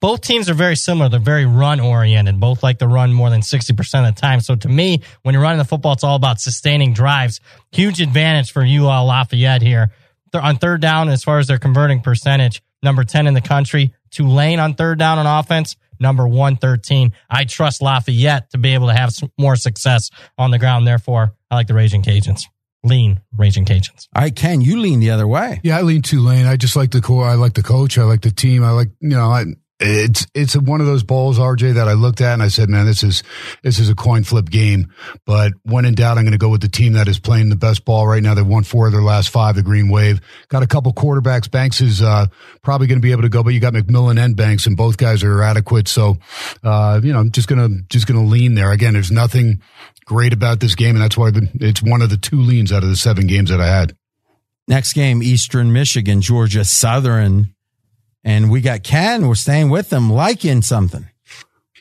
Both 0.00 0.20
teams 0.20 0.50
are 0.50 0.54
very 0.54 0.76
similar. 0.76 1.08
They're 1.08 1.18
very 1.18 1.46
run 1.46 1.80
oriented. 1.80 2.38
Both 2.38 2.62
like 2.62 2.78
to 2.80 2.86
run 2.86 3.14
more 3.14 3.30
than 3.30 3.40
60% 3.40 4.06
of 4.06 4.14
the 4.14 4.20
time. 4.20 4.40
So 4.40 4.54
to 4.54 4.68
me, 4.68 5.00
when 5.22 5.32
you're 5.32 5.42
running 5.42 5.58
the 5.58 5.64
football, 5.64 5.94
it's 5.94 6.04
all 6.04 6.16
about 6.16 6.40
sustaining 6.40 6.92
drives. 6.92 7.40
Huge 7.72 8.02
advantage 8.02 8.52
for 8.52 8.62
UL 8.62 9.06
Lafayette 9.06 9.62
here. 9.62 9.92
They're 10.30 10.42
on 10.42 10.56
third 10.56 10.82
down, 10.82 11.08
as 11.08 11.24
far 11.24 11.38
as 11.38 11.46
their 11.46 11.58
converting 11.58 12.02
percentage, 12.02 12.62
number 12.82 13.04
10 13.04 13.26
in 13.26 13.32
the 13.32 13.40
country. 13.40 13.94
Tulane 14.10 14.58
on 14.58 14.74
third 14.74 14.98
down 14.98 15.18
on 15.18 15.26
offense, 15.26 15.76
number 15.98 16.28
113. 16.28 17.12
I 17.30 17.44
trust 17.44 17.80
Lafayette 17.80 18.50
to 18.50 18.58
be 18.58 18.74
able 18.74 18.88
to 18.88 18.94
have 18.94 19.10
some 19.12 19.32
more 19.38 19.56
success 19.56 20.10
on 20.36 20.50
the 20.50 20.58
ground. 20.58 20.86
Therefore, 20.86 21.34
I 21.54 21.58
like 21.58 21.68
the 21.68 21.74
Raging 21.74 22.02
Cajuns. 22.02 22.46
Lean 22.82 23.20
Raging 23.38 23.64
Cajuns. 23.64 24.08
I 24.12 24.30
can. 24.30 24.60
you 24.60 24.80
lean 24.80 24.98
the 24.98 25.12
other 25.12 25.28
way. 25.28 25.60
Yeah, 25.62 25.78
I 25.78 25.82
lean 25.82 26.02
Tulane. 26.02 26.46
I 26.46 26.56
just 26.56 26.74
like 26.74 26.90
the 26.90 27.00
core. 27.00 27.28
I 27.28 27.34
like 27.34 27.54
the 27.54 27.62
coach. 27.62 27.96
I 27.96 28.02
like 28.02 28.22
the 28.22 28.32
team. 28.32 28.64
I 28.64 28.72
like 28.72 28.88
you 28.98 29.10
know. 29.10 29.30
I 29.30 29.44
it's 29.80 30.24
it's 30.34 30.56
one 30.56 30.80
of 30.80 30.86
those 30.86 31.02
bowls, 31.02 31.38
RJ, 31.38 31.74
that 31.74 31.88
I 31.88 31.94
looked 31.94 32.20
at 32.20 32.34
and 32.34 32.42
I 32.42 32.48
said, 32.48 32.68
"Man, 32.68 32.86
this 32.86 33.02
is 33.02 33.24
this 33.62 33.80
is 33.80 33.88
a 33.88 33.94
coin 33.94 34.22
flip 34.22 34.48
game." 34.48 34.92
But 35.26 35.52
when 35.64 35.84
in 35.84 35.94
doubt, 35.94 36.16
I'm 36.16 36.24
going 36.24 36.32
to 36.32 36.38
go 36.38 36.48
with 36.48 36.60
the 36.60 36.68
team 36.68 36.92
that 36.92 37.08
is 37.08 37.18
playing 37.18 37.48
the 37.48 37.56
best 37.56 37.84
ball 37.84 38.06
right 38.06 38.22
now. 38.22 38.34
They've 38.34 38.46
won 38.46 38.62
four 38.62 38.86
of 38.86 38.92
their 38.92 39.02
last 39.02 39.30
five. 39.30 39.56
The 39.56 39.62
Green 39.62 39.88
Wave 39.88 40.20
got 40.48 40.62
a 40.62 40.66
couple 40.68 40.92
quarterbacks. 40.92 41.50
Banks 41.50 41.80
is 41.80 42.02
uh, 42.02 42.26
probably 42.62 42.86
going 42.86 43.00
to 43.00 43.02
be 43.02 43.10
able 43.10 43.22
to 43.22 43.28
go, 43.28 43.42
but 43.42 43.52
you 43.52 43.58
got 43.58 43.72
McMillan 43.72 44.18
and 44.18 44.36
Banks, 44.36 44.66
and 44.66 44.76
both 44.76 44.96
guys 44.96 45.24
are 45.24 45.42
adequate. 45.42 45.88
So, 45.88 46.18
uh, 46.62 47.00
you 47.02 47.12
know, 47.12 47.18
I'm 47.18 47.32
just 47.32 47.48
gonna 47.48 47.68
just 47.88 48.06
gonna 48.06 48.24
lean 48.24 48.54
there. 48.54 48.70
Again, 48.70 48.92
there's 48.92 49.10
nothing 49.10 49.60
great 50.04 50.32
about 50.32 50.60
this 50.60 50.76
game, 50.76 50.94
and 50.94 51.02
that's 51.02 51.16
why 51.16 51.30
it's 51.54 51.82
one 51.82 52.00
of 52.00 52.10
the 52.10 52.16
two 52.16 52.40
leans 52.40 52.72
out 52.72 52.84
of 52.84 52.88
the 52.90 52.96
seven 52.96 53.26
games 53.26 53.50
that 53.50 53.60
I 53.60 53.66
had. 53.66 53.96
Next 54.68 54.92
game, 54.92 55.22
Eastern 55.22 55.72
Michigan, 55.72 56.20
Georgia 56.20 56.64
Southern. 56.64 57.54
And 58.24 58.50
we 58.50 58.60
got 58.60 58.82
Ken. 58.82 59.28
We're 59.28 59.34
staying 59.34 59.70
with 59.70 59.90
them, 59.90 60.10
liking 60.10 60.62
something. 60.62 61.06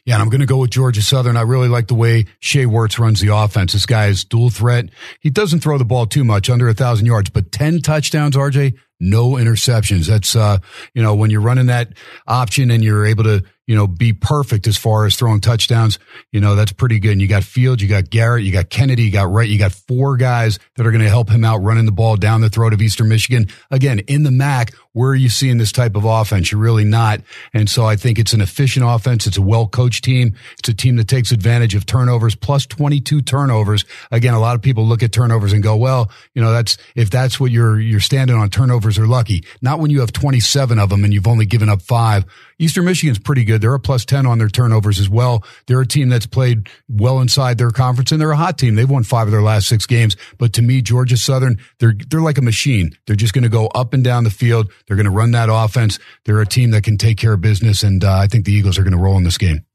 Yeah, 0.06 0.16
and 0.16 0.22
I'm 0.22 0.30
going 0.30 0.42
to 0.42 0.46
go 0.46 0.58
with 0.58 0.72
Georgia 0.72 1.02
Southern. 1.02 1.38
I 1.38 1.44
really 1.44 1.70
like 1.70 1.88
the 1.88 1.94
way 1.94 2.26
Shai 2.40 2.66
Werts 2.66 3.00
runs 3.00 3.22
the 3.22 3.34
offense. 3.34 3.72
This 3.72 3.86
guy 3.86 4.08
is 4.08 4.26
dual 4.26 4.50
threat. 4.50 4.90
He 5.22 5.30
doesn't 5.30 5.62
throw 5.62 5.78
the 5.78 5.86
ball 5.86 6.08
too 6.08 6.26
much, 6.26 6.50
under 6.50 6.68
a 6.68 6.74
thousand 6.74 7.06
yards, 7.06 7.30
but 7.30 7.54
10 7.54 7.82
touchdowns, 7.82 8.36
RJ, 8.36 8.78
no 9.00 9.32
interceptions. 9.32 10.08
That's, 10.08 10.36
uh, 10.36 10.58
you 10.94 11.02
know, 11.02 11.16
when 11.16 11.30
you're 11.30 11.40
running 11.40 11.68
that 11.68 11.94
option 12.28 12.70
and 12.70 12.84
you're 12.84 13.06
able 13.06 13.24
to 13.24 13.46
you 13.66 13.76
know, 13.76 13.88
be 13.88 14.12
perfect 14.12 14.68
as 14.68 14.78
far 14.78 15.06
as 15.06 15.16
throwing 15.16 15.40
touchdowns, 15.40 15.98
you 16.32 16.42
know, 16.42 16.56
that's 16.56 16.74
pretty 16.74 17.00
good. 17.00 17.14
And 17.14 17.22
you 17.22 17.28
got 17.28 17.44
Fields, 17.44 17.82
you 17.82 17.88
got 17.88 18.10
Garrett, 18.10 18.44
you 18.44 18.52
got 18.52 18.70
Kennedy, 18.70 19.04
you 19.04 19.12
got 19.12 19.30
Wright, 19.30 19.48
you 19.48 19.58
got 19.58 19.72
four 19.72 20.18
guys 20.18 20.60
that 20.76 20.86
are 20.86 20.92
going 20.92 21.04
to 21.04 21.10
help 21.10 21.30
him 21.30 21.46
out 21.46 21.60
running 21.60 21.86
the 21.86 21.92
ball 21.94 22.18
down 22.18 22.42
the 22.42 22.50
throat 22.50 22.74
of 22.74 22.82
Eastern 22.82 23.08
Michigan. 23.08 23.48
Again, 23.72 24.00
in 24.00 24.24
the 24.24 24.32
MAC, 24.32 24.74
where 24.94 25.10
are 25.10 25.16
you 25.16 25.30
seeing 25.30 25.58
this 25.58 25.72
type 25.72 25.96
of 25.96 26.06
offense? 26.06 26.52
You're 26.52 26.62
really 26.62 26.84
not. 26.84 27.22
And 27.52 27.70
so 27.70 27.86
I 27.86 27.96
think 27.96 28.20
it's 28.20 28.34
an 28.34 28.42
efficient 28.42 28.86
offense. 28.88 29.26
It's 29.26 29.38
a 29.38 29.42
well 29.42 29.68
coached 29.68 30.04
team. 30.04 30.36
It's 30.60 30.70
a 30.70 30.74
team 30.74 30.96
that 30.98 31.08
takes 31.08 31.32
advantage 31.32 31.74
of 31.74 31.86
turnovers 31.86 32.36
plus 32.36 32.66
22 32.68 33.22
turnovers. 33.24 33.86
Again, 34.12 34.36
a 34.36 34.40
lot 34.40 34.56
of 34.56 34.62
people 34.62 34.86
look 34.86 35.02
at 35.02 35.12
turnovers 35.12 35.52
and 35.52 35.64
go, 35.64 35.76
well, 35.76 36.12
you 36.36 36.42
know, 36.42 36.52
that's, 36.52 36.78
if 36.96 37.10
that's 37.10 37.40
what 37.40 37.52
you're, 37.52 37.80
you're 37.80 38.00
standing 38.00 38.36
on, 38.36 38.50
turnovers 38.50 39.00
are 39.00 39.08
lucky. 39.08 39.44
Not 39.62 39.80
when 39.80 39.90
you 39.90 40.02
have 40.02 40.14
27 40.14 40.78
of 40.78 40.90
them 40.90 41.04
and 41.04 41.14
you've 41.14 41.28
only 41.28 41.48
given 41.48 41.70
up 41.70 41.82
five. 41.82 42.26
Eastern 42.60 42.86
Michigan's 42.86 43.20
pretty 43.20 43.44
good. 43.44 43.62
They're 43.62 43.74
a 43.74 43.80
plus 43.80 44.06
10 44.06 44.28
on 44.28 44.38
their 44.38 44.48
turnovers 44.48 45.00
as 45.00 45.10
well. 45.10 45.44
They're 45.66 45.82
a 45.82 45.88
team 45.88 46.10
that's 46.10 46.28
played 46.28 46.70
well 46.88 47.20
inside 47.20 47.58
their 47.58 47.72
conference 47.72 48.12
and 48.12 48.22
they're 48.22 48.32
a 48.32 48.38
hot 48.38 48.60
team. 48.60 48.76
They've 48.76 48.90
won 48.90 49.04
five 49.04 49.28
of 49.28 49.32
their 49.32 49.42
last 49.42 49.68
six 49.68 49.88
games. 49.88 50.16
But 50.38 50.54
to 50.54 50.62
me, 50.62 50.82
Georgia 50.82 51.18
Southern, 51.18 51.58
they're, 51.80 51.96
they're 52.10 52.22
like 52.22 52.38
a 52.38 52.44
machine. 52.44 52.96
They're 53.08 53.16
just 53.16 53.34
going 53.34 53.44
to 53.44 53.50
go 53.50 53.68
up 53.68 53.94
and 53.94 54.04
down 54.04 54.24
the 54.24 54.30
field. 54.30 54.72
They're 54.88 54.98
going 54.98 55.06
to 55.06 55.12
run 55.12 55.32
that 55.32 55.50
offense. 55.52 56.00
They're 56.26 56.42
a 56.42 56.46
team 56.46 56.72
that 56.72 56.84
can 56.84 56.98
take 56.98 57.18
care 57.18 57.34
of 57.34 57.42
business. 57.42 57.84
And 57.84 58.04
uh, 58.04 58.14
I 58.14 58.28
think 58.28 58.46
the 58.46 58.54
Eagles 58.54 58.78
are 58.78 58.84
going 58.84 58.96
to 58.96 59.02
roll 59.02 59.18
in 59.18 59.24
this 59.24 59.38
game. 59.38 59.66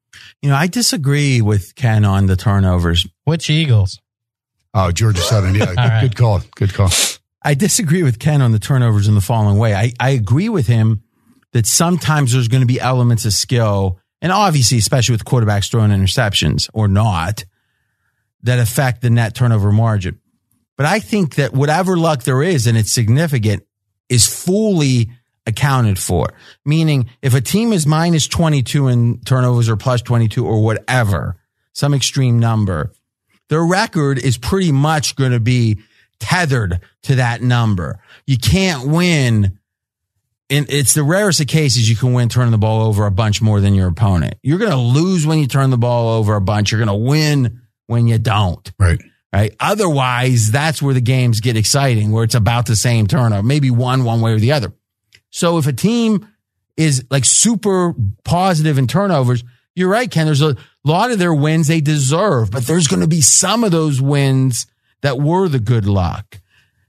You 0.42 0.50
know, 0.50 0.56
I 0.56 0.66
disagree 0.66 1.40
with 1.40 1.74
Ken 1.74 2.04
on 2.04 2.26
the 2.26 2.36
turnovers. 2.36 3.06
Which 3.24 3.50
Eagles? 3.50 4.00
Oh, 4.74 4.92
Georgia 4.92 5.20
Southern. 5.20 5.54
Yeah. 5.54 5.66
good, 5.66 5.76
right. 5.76 6.00
good 6.02 6.16
call. 6.16 6.40
Good 6.54 6.74
call. 6.74 6.90
I 7.42 7.54
disagree 7.54 8.02
with 8.02 8.18
Ken 8.18 8.42
on 8.42 8.52
the 8.52 8.58
turnovers 8.58 9.08
in 9.08 9.14
the 9.14 9.20
following 9.20 9.58
way. 9.58 9.74
I, 9.74 9.92
I 9.98 10.10
agree 10.10 10.48
with 10.48 10.66
him 10.66 11.02
that 11.52 11.66
sometimes 11.66 12.32
there's 12.32 12.48
going 12.48 12.60
to 12.60 12.66
be 12.66 12.80
elements 12.80 13.24
of 13.24 13.32
skill, 13.32 13.98
and 14.20 14.30
obviously, 14.32 14.78
especially 14.78 15.14
with 15.14 15.24
quarterbacks 15.24 15.70
throwing 15.70 15.90
interceptions 15.90 16.68
or 16.74 16.88
not, 16.88 17.44
that 18.42 18.58
affect 18.58 19.02
the 19.02 19.10
net 19.10 19.34
turnover 19.34 19.72
margin. 19.72 20.20
But 20.76 20.86
I 20.86 21.00
think 21.00 21.36
that 21.36 21.52
whatever 21.52 21.96
luck 21.96 22.22
there 22.22 22.42
is, 22.42 22.66
and 22.66 22.76
it's 22.76 22.92
significant, 22.92 23.64
is 24.08 24.26
fully 24.26 25.10
accounted 25.46 25.98
for. 25.98 26.28
Meaning, 26.64 27.08
if 27.22 27.34
a 27.34 27.40
team 27.40 27.72
is 27.72 27.86
minus 27.86 28.28
22 28.28 28.88
in 28.88 29.20
turnovers 29.20 29.68
or 29.68 29.76
plus 29.76 30.02
22 30.02 30.46
or 30.46 30.62
whatever, 30.62 31.36
some 31.72 31.94
extreme 31.94 32.38
number, 32.38 32.92
their 33.48 33.64
record 33.64 34.18
is 34.18 34.36
pretty 34.36 34.72
much 34.72 35.16
going 35.16 35.32
to 35.32 35.40
be 35.40 35.78
tethered 36.20 36.80
to 37.02 37.16
that 37.16 37.42
number. 37.42 38.00
You 38.26 38.36
can't 38.36 38.88
win 38.88 39.58
and 40.50 40.66
it's 40.70 40.94
the 40.94 41.02
rarest 41.02 41.40
of 41.40 41.46
cases 41.46 41.90
you 41.90 41.96
can 41.96 42.14
win 42.14 42.28
turning 42.28 42.52
the 42.52 42.58
ball 42.58 42.86
over 42.86 43.04
a 43.04 43.10
bunch 43.10 43.42
more 43.42 43.60
than 43.60 43.74
your 43.74 43.88
opponent. 43.88 44.34
You're 44.42 44.58
going 44.58 44.70
to 44.70 44.76
lose 44.76 45.26
when 45.26 45.38
you 45.38 45.46
turn 45.46 45.70
the 45.70 45.78
ball 45.78 46.08
over 46.08 46.34
a 46.36 46.40
bunch. 46.40 46.72
You're 46.72 46.82
going 46.82 46.98
to 46.98 47.06
win 47.06 47.60
when 47.86 48.06
you 48.06 48.18
don't. 48.18 48.70
Right. 48.78 49.00
Right. 49.32 49.54
Otherwise, 49.60 50.50
that's 50.50 50.80
where 50.80 50.94
the 50.94 51.02
games 51.02 51.40
get 51.40 51.56
exciting, 51.56 52.12
where 52.12 52.24
it's 52.24 52.34
about 52.34 52.66
the 52.66 52.76
same 52.76 53.06
turnover, 53.06 53.42
maybe 53.42 53.70
one, 53.70 54.04
one 54.04 54.22
way 54.22 54.32
or 54.32 54.38
the 54.38 54.52
other. 54.52 54.72
So 55.30 55.58
if 55.58 55.66
a 55.66 55.72
team 55.72 56.26
is 56.78 57.04
like 57.10 57.26
super 57.26 57.94
positive 58.24 58.78
in 58.78 58.86
turnovers, 58.86 59.44
you're 59.74 59.90
right, 59.90 60.10
Ken. 60.10 60.26
There's 60.26 60.40
a 60.40 60.56
lot 60.82 61.10
of 61.10 61.18
their 61.18 61.34
wins 61.34 61.68
they 61.68 61.82
deserve, 61.82 62.50
but 62.50 62.66
there's 62.66 62.88
going 62.88 63.02
to 63.02 63.06
be 63.06 63.20
some 63.20 63.64
of 63.64 63.70
those 63.70 64.00
wins 64.00 64.66
that 65.02 65.18
were 65.18 65.48
the 65.48 65.60
good 65.60 65.84
luck. 65.84 66.40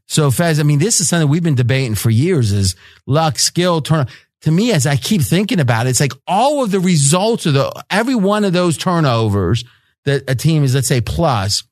So 0.08 0.32
Fez, 0.32 0.60
I 0.60 0.64
mean, 0.64 0.80
this 0.80 1.02
is 1.02 1.10
something 1.10 1.30
we've 1.30 1.44
been 1.44 1.56
debating 1.56 1.96
for 1.96 2.10
years 2.10 2.52
is 2.52 2.76
luck, 3.06 3.38
skill, 3.38 3.82
turnover. 3.82 4.10
To 4.44 4.52
me, 4.52 4.72
as 4.72 4.88
I 4.88 4.96
keep 4.96 5.22
thinking 5.22 5.60
about 5.60 5.86
it, 5.86 5.90
it's 5.90 6.00
like 6.00 6.14
all 6.26 6.64
of 6.64 6.72
the 6.72 6.80
results 6.80 7.46
of 7.46 7.54
the, 7.54 7.84
every 7.90 8.16
one 8.16 8.46
of 8.46 8.54
those 8.54 8.78
turnovers 8.78 9.66
that 10.06 10.24
a 10.30 10.34
team 10.34 10.64
is, 10.64 10.74
let's 10.74 10.88
say 10.88 11.02
plus 11.02 11.64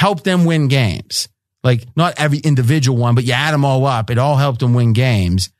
help 0.00 0.24
them 0.24 0.46
win 0.46 0.66
games. 0.68 1.28
Like 1.62 1.84
not 1.94 2.14
every 2.16 2.38
individual 2.38 2.96
one, 2.96 3.14
but 3.14 3.24
you 3.24 3.34
add 3.34 3.52
them 3.52 3.66
all 3.66 3.84
up. 3.84 4.08
It 4.08 4.16
all 4.16 4.36
helped 4.36 4.60
them 4.60 4.72
win 4.72 4.94
games. 4.94 5.50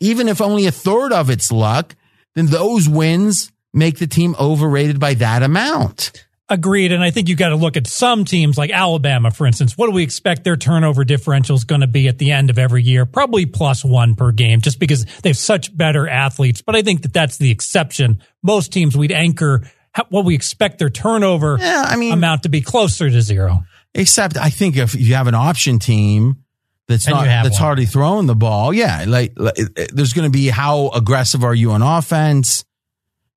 Even 0.00 0.28
if 0.28 0.42
only 0.42 0.66
a 0.66 0.70
third 0.70 1.14
of 1.14 1.30
it's 1.30 1.50
luck, 1.50 1.96
then 2.34 2.44
those 2.44 2.90
wins 2.90 3.50
make 3.72 3.98
the 3.98 4.06
team 4.06 4.36
overrated 4.38 5.00
by 5.00 5.14
that 5.14 5.42
amount. 5.42 6.26
Agreed. 6.50 6.92
And 6.92 7.02
I 7.02 7.10
think 7.10 7.30
you 7.30 7.36
got 7.36 7.48
to 7.48 7.56
look 7.56 7.78
at 7.78 7.86
some 7.86 8.26
teams 8.26 8.58
like 8.58 8.70
Alabama, 8.70 9.30
for 9.30 9.46
instance. 9.46 9.78
What 9.78 9.86
do 9.86 9.92
we 9.92 10.02
expect 10.02 10.44
their 10.44 10.56
turnover 10.56 11.02
differential 11.02 11.56
is 11.56 11.64
going 11.64 11.80
to 11.80 11.86
be 11.86 12.06
at 12.06 12.18
the 12.18 12.32
end 12.32 12.50
of 12.50 12.58
every 12.58 12.82
year? 12.82 13.06
Probably 13.06 13.46
plus 13.46 13.82
one 13.82 14.14
per 14.14 14.30
game 14.30 14.60
just 14.60 14.78
because 14.78 15.06
they 15.22 15.30
have 15.30 15.38
such 15.38 15.74
better 15.74 16.06
athletes. 16.06 16.60
But 16.60 16.76
I 16.76 16.82
think 16.82 17.00
that 17.00 17.14
that's 17.14 17.38
the 17.38 17.50
exception. 17.50 18.20
Most 18.42 18.74
teams 18.74 18.94
we'd 18.94 19.10
anchor 19.10 19.62
what 20.08 20.24
we 20.24 20.34
expect 20.34 20.78
their 20.78 20.90
turnover 20.90 21.56
yeah, 21.60 21.84
I 21.86 21.96
mean, 21.96 22.12
amount 22.12 22.42
to 22.44 22.48
be 22.48 22.60
closer 22.60 23.08
to 23.10 23.22
zero. 23.22 23.64
Except 23.94 24.36
I 24.36 24.50
think 24.50 24.76
if 24.76 24.94
you 24.94 25.14
have 25.14 25.26
an 25.28 25.34
option 25.34 25.78
team 25.78 26.42
that's 26.88 27.06
And 27.06 27.14
not 27.16 27.24
that's 27.24 27.50
one. 27.52 27.60
hardly 27.62 27.86
throwing 27.86 28.26
the 28.26 28.34
ball, 28.34 28.72
yeah, 28.74 29.04
like, 29.06 29.32
like 29.36 29.58
it- 29.58 29.72
it- 29.76 29.96
there's 29.96 30.12
going 30.12 30.30
to 30.30 30.36
be 30.36 30.48
how 30.48 30.88
aggressive 30.88 31.44
are 31.44 31.54
you 31.54 31.70
on 31.72 31.80
offense 31.82 32.64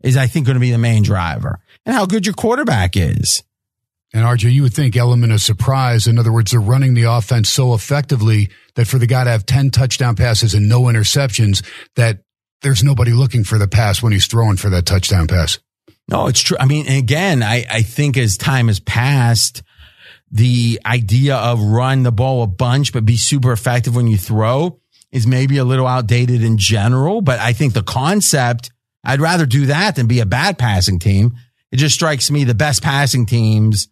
is 0.04 0.18
I 0.18 0.28
think 0.28 0.46
going 0.46 0.56
to 0.56 0.60
be 0.60 0.72
the 0.72 0.78
main 0.78 1.04
driver, 1.04 1.60
and 1.86 1.96
how 1.96 2.06
good 2.06 2.26
your 2.26 2.34
quarterback 2.36 2.96
is. 2.98 3.44
And 4.14 4.24
RJ, 4.26 4.52
you 4.54 4.64
would 4.64 4.74
think 4.74 4.96
element 4.96 5.34
of 5.34 5.42
surprise. 5.42 6.08
In 6.08 6.18
other 6.18 6.32
words, 6.32 6.52
they're 6.52 6.60
running 6.62 6.94
the 6.94 7.04
offense 7.04 7.50
so 7.50 7.74
effectively 7.74 8.50
that 8.76 8.88
for 8.88 8.98
the 9.00 9.06
guy 9.08 9.24
to 9.26 9.30
have 9.30 9.46
10 9.46 9.70
touchdown 9.70 10.16
passes 10.16 10.54
and 10.54 10.70
no 10.70 10.84
interceptions, 10.84 11.64
that 11.96 12.20
there's 12.62 12.84
nobody 12.84 13.12
looking 13.12 13.44
for 13.44 13.58
the 13.58 13.68
pass 13.68 14.02
when 14.02 14.14
he's 14.14 14.26
throwing 14.28 14.56
for 14.58 14.70
that 14.70 14.86
touchdown 14.86 15.28
pass. 15.28 15.60
No, 16.10 16.28
it's 16.28 16.42
true. 16.42 16.58
I 16.60 16.66
mean, 16.66 16.88
again, 16.88 17.44
I, 17.44 17.66
I 17.70 17.82
think 17.82 18.18
as 18.18 18.38
time 18.38 18.68
has 18.68 18.80
passed, 18.80 19.62
the 20.32 20.80
idea 20.86 21.36
of 21.36 21.62
run 21.62 22.04
the 22.04 22.12
ball 22.12 22.44
a 22.44 22.48
bunch, 22.48 22.94
but 22.94 23.06
be 23.06 23.18
super 23.18 23.52
effective 23.52 23.96
when 23.96 24.08
you 24.08 24.18
throw 24.18 24.80
is 25.12 25.26
maybe 25.26 25.58
a 25.58 25.66
little 25.66 25.88
outdated 25.88 26.44
in 26.44 26.58
general. 26.58 27.22
But 27.22 27.40
I 27.40 27.54
think 27.54 27.74
the 27.74 27.84
concept, 27.84 28.72
I'd 29.04 29.22
rather 29.22 29.46
do 29.46 29.68
that 29.68 29.96
than 29.96 30.08
be 30.08 30.20
a 30.20 30.26
bad 30.26 30.58
passing 30.58 31.00
team. 31.00 31.36
It 31.72 31.78
just 31.78 31.96
strikes 31.96 32.32
me 32.32 32.44
the 32.44 32.54
best 32.54 32.82
passing 32.82 33.26
teams 33.26 33.90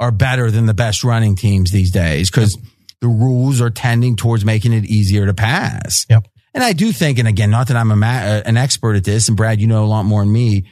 are 0.00 0.10
better 0.12 0.50
than 0.50 0.66
the 0.66 0.74
best 0.74 1.02
running 1.04 1.36
teams 1.36 1.70
these 1.70 1.90
days 1.90 2.30
because 2.30 2.56
the 3.00 3.08
rules 3.08 3.60
are 3.60 3.70
tending 3.70 4.16
towards 4.16 4.44
making 4.44 4.72
it 4.72 4.84
easier 4.84 5.26
to 5.26 5.34
pass. 5.34 6.06
Yep. 6.08 6.26
And 6.54 6.64
I 6.64 6.72
do 6.72 6.92
think, 6.92 7.18
and 7.18 7.28
again, 7.28 7.50
not 7.50 7.68
that 7.68 7.76
I'm 7.76 7.90
a 7.90 7.96
ma- 7.96 8.06
uh, 8.06 8.42
an 8.44 8.56
expert 8.56 8.94
at 8.94 9.04
this, 9.04 9.28
and 9.28 9.36
Brad, 9.36 9.60
you 9.60 9.66
know 9.66 9.84
a 9.84 9.86
lot 9.86 10.04
more 10.04 10.22
than 10.22 10.32
me, 10.32 10.64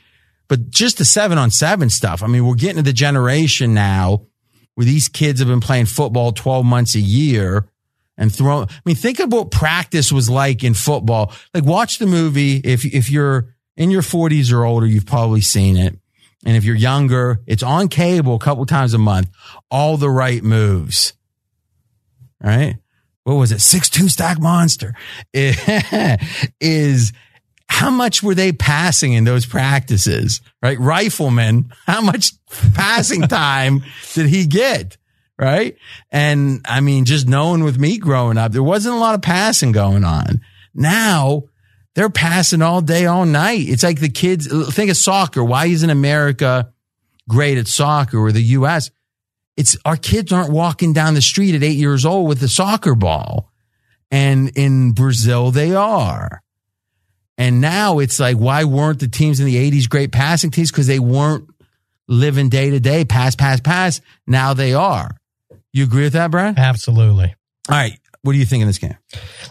but 0.49 0.71
just 0.71 0.99
the 0.99 1.05
seven 1.05 1.39
on 1.39 1.51
seven 1.51 1.91
stuff. 1.91 2.23
I 2.23 2.27
mean, 2.27 2.47
we're 2.47 2.55
getting 2.55 2.77
to 2.77 2.83
the 2.83 2.93
generation 2.93 3.75
now 3.75 4.27
where 4.75 4.85
these 4.85 5.09
kids 5.09 5.41
have 5.41 5.49
been 5.49 5.61
playing 5.61 5.87
football 5.87 6.33
12 6.33 6.65
months 6.65 6.95
a 6.95 7.01
year 7.01 7.69
and 8.17 8.35
throwing. 8.35 8.69
I 8.69 8.81
mean, 8.85 8.97
think 8.97 9.21
of 9.21 9.33
what 9.33 9.51
practice 9.51 10.13
was 10.13 10.31
like 10.31 10.63
in 10.63 10.75
football. 10.75 11.33
Like 11.55 11.65
watch 11.65 11.99
the 11.99 12.07
movie. 12.07 12.57
If, 12.59 12.85
if 12.85 13.11
you're 13.11 13.55
in 13.77 13.91
your 13.91 14.03
40s 14.03 14.53
or 14.53 14.65
older, 14.65 14.87
you've 14.87 15.07
probably 15.07 15.41
seen 15.41 15.77
it. 15.77 15.99
And 16.45 16.57
if 16.57 16.65
you're 16.65 16.77
younger, 16.77 17.41
it's 17.47 17.63
on 17.63 17.89
cable 17.89 18.35
a 18.35 18.39
couple 18.39 18.65
times 18.67 18.95
a 18.95 18.99
month. 18.99 19.31
All 19.71 19.97
the 19.97 20.11
right 20.11 20.43
moves. 20.43 21.15
All 22.45 22.51
right. 22.51 22.77
What 23.25 23.35
was 23.35 23.51
it? 23.51 23.61
Six 23.61 23.91
two 23.91 24.09
stack 24.09 24.39
monster 24.39 24.95
is 25.33 27.13
how 27.77 27.91
much 27.91 28.23
were 28.23 28.35
they 28.35 28.53
passing 28.53 29.13
in 29.13 29.25
those 29.25 29.45
practices? 29.45 30.41
Right. 30.63 30.81
Rifleman, 30.81 31.71
how 31.87 32.01
much 32.01 32.33
passing 32.73 33.23
time 33.29 33.85
did 34.15 34.31
he 34.31 34.47
get? 34.47 34.97
Right. 35.39 35.77
And 36.11 36.65
I 36.67 36.81
mean, 36.81 37.05
just 37.05 37.29
knowing 37.29 37.65
with 37.65 37.79
me 37.79 37.99
growing 37.99 38.39
up, 38.39 38.53
there 38.53 38.63
wasn't 38.63 38.95
a 38.95 38.99
lot 38.99 39.15
of 39.15 39.21
passing 39.21 39.73
going 39.73 40.05
on. 40.05 40.41
Now 40.73 41.43
they're 41.95 42.09
passing 42.09 42.63
all 42.63 42.81
day, 42.81 43.05
all 43.05 43.27
night. 43.27 43.69
It's 43.69 43.83
like 43.83 44.01
the 44.01 44.09
kids 44.09 44.49
think 44.75 44.91
of 44.91 44.97
soccer. 44.97 45.45
Why 45.45 45.67
isn't 45.67 45.91
America 45.91 46.73
great 47.29 47.59
at 47.59 47.69
soccer 47.69 48.17
or 48.17 48.33
the 48.33 48.41
U.S.? 48.41 48.91
It's 49.59 49.77
our 49.85 49.99
kids 49.99 50.33
aren't 50.33 50.51
walking 50.51 50.95
down 50.95 51.13
the 51.13 51.21
street 51.21 51.55
at 51.55 51.63
eight 51.63 51.77
years 51.77 52.07
old 52.07 52.27
with 52.27 52.43
a 52.43 52.49
soccer 52.49 52.95
ball. 52.95 53.53
And 54.11 54.49
in 54.57 54.93
Brazil, 54.93 55.51
they 55.51 55.75
are. 55.75 56.43
And 57.39 57.61
now 57.61 57.99
it's 57.99 58.19
like, 58.19 58.37
why 58.37 58.65
weren't 58.65 59.01
the 59.01 59.09
teams 59.09 59.41
in 59.41 59.47
the 59.47 59.71
80s 59.71 59.89
great 59.89 60.13
passing 60.13 60.51
teams? 60.51 60.71
Because 60.71 60.87
they 60.87 60.99
weren't 60.99 61.49
living 62.09 62.49
day 62.49 62.71
to 62.71 62.81
day, 62.81 63.05
pass, 63.05 63.35
pass, 63.35 63.61
pass. 63.61 64.01
Now 64.27 64.55
they 64.55 64.73
are. 64.73 65.11
You 65.73 65.85
agree 65.85 66.05
with 66.05 66.15
that, 66.15 66.31
Brad? 66.31 66.59
Absolutely. 66.59 67.35
All 67.69 67.77
right. 67.77 67.99
What 68.23 68.33
do 68.33 68.39
you 68.39 68.45
think 68.45 68.63
in 68.63 68.67
this 68.67 68.79
game? 68.79 68.97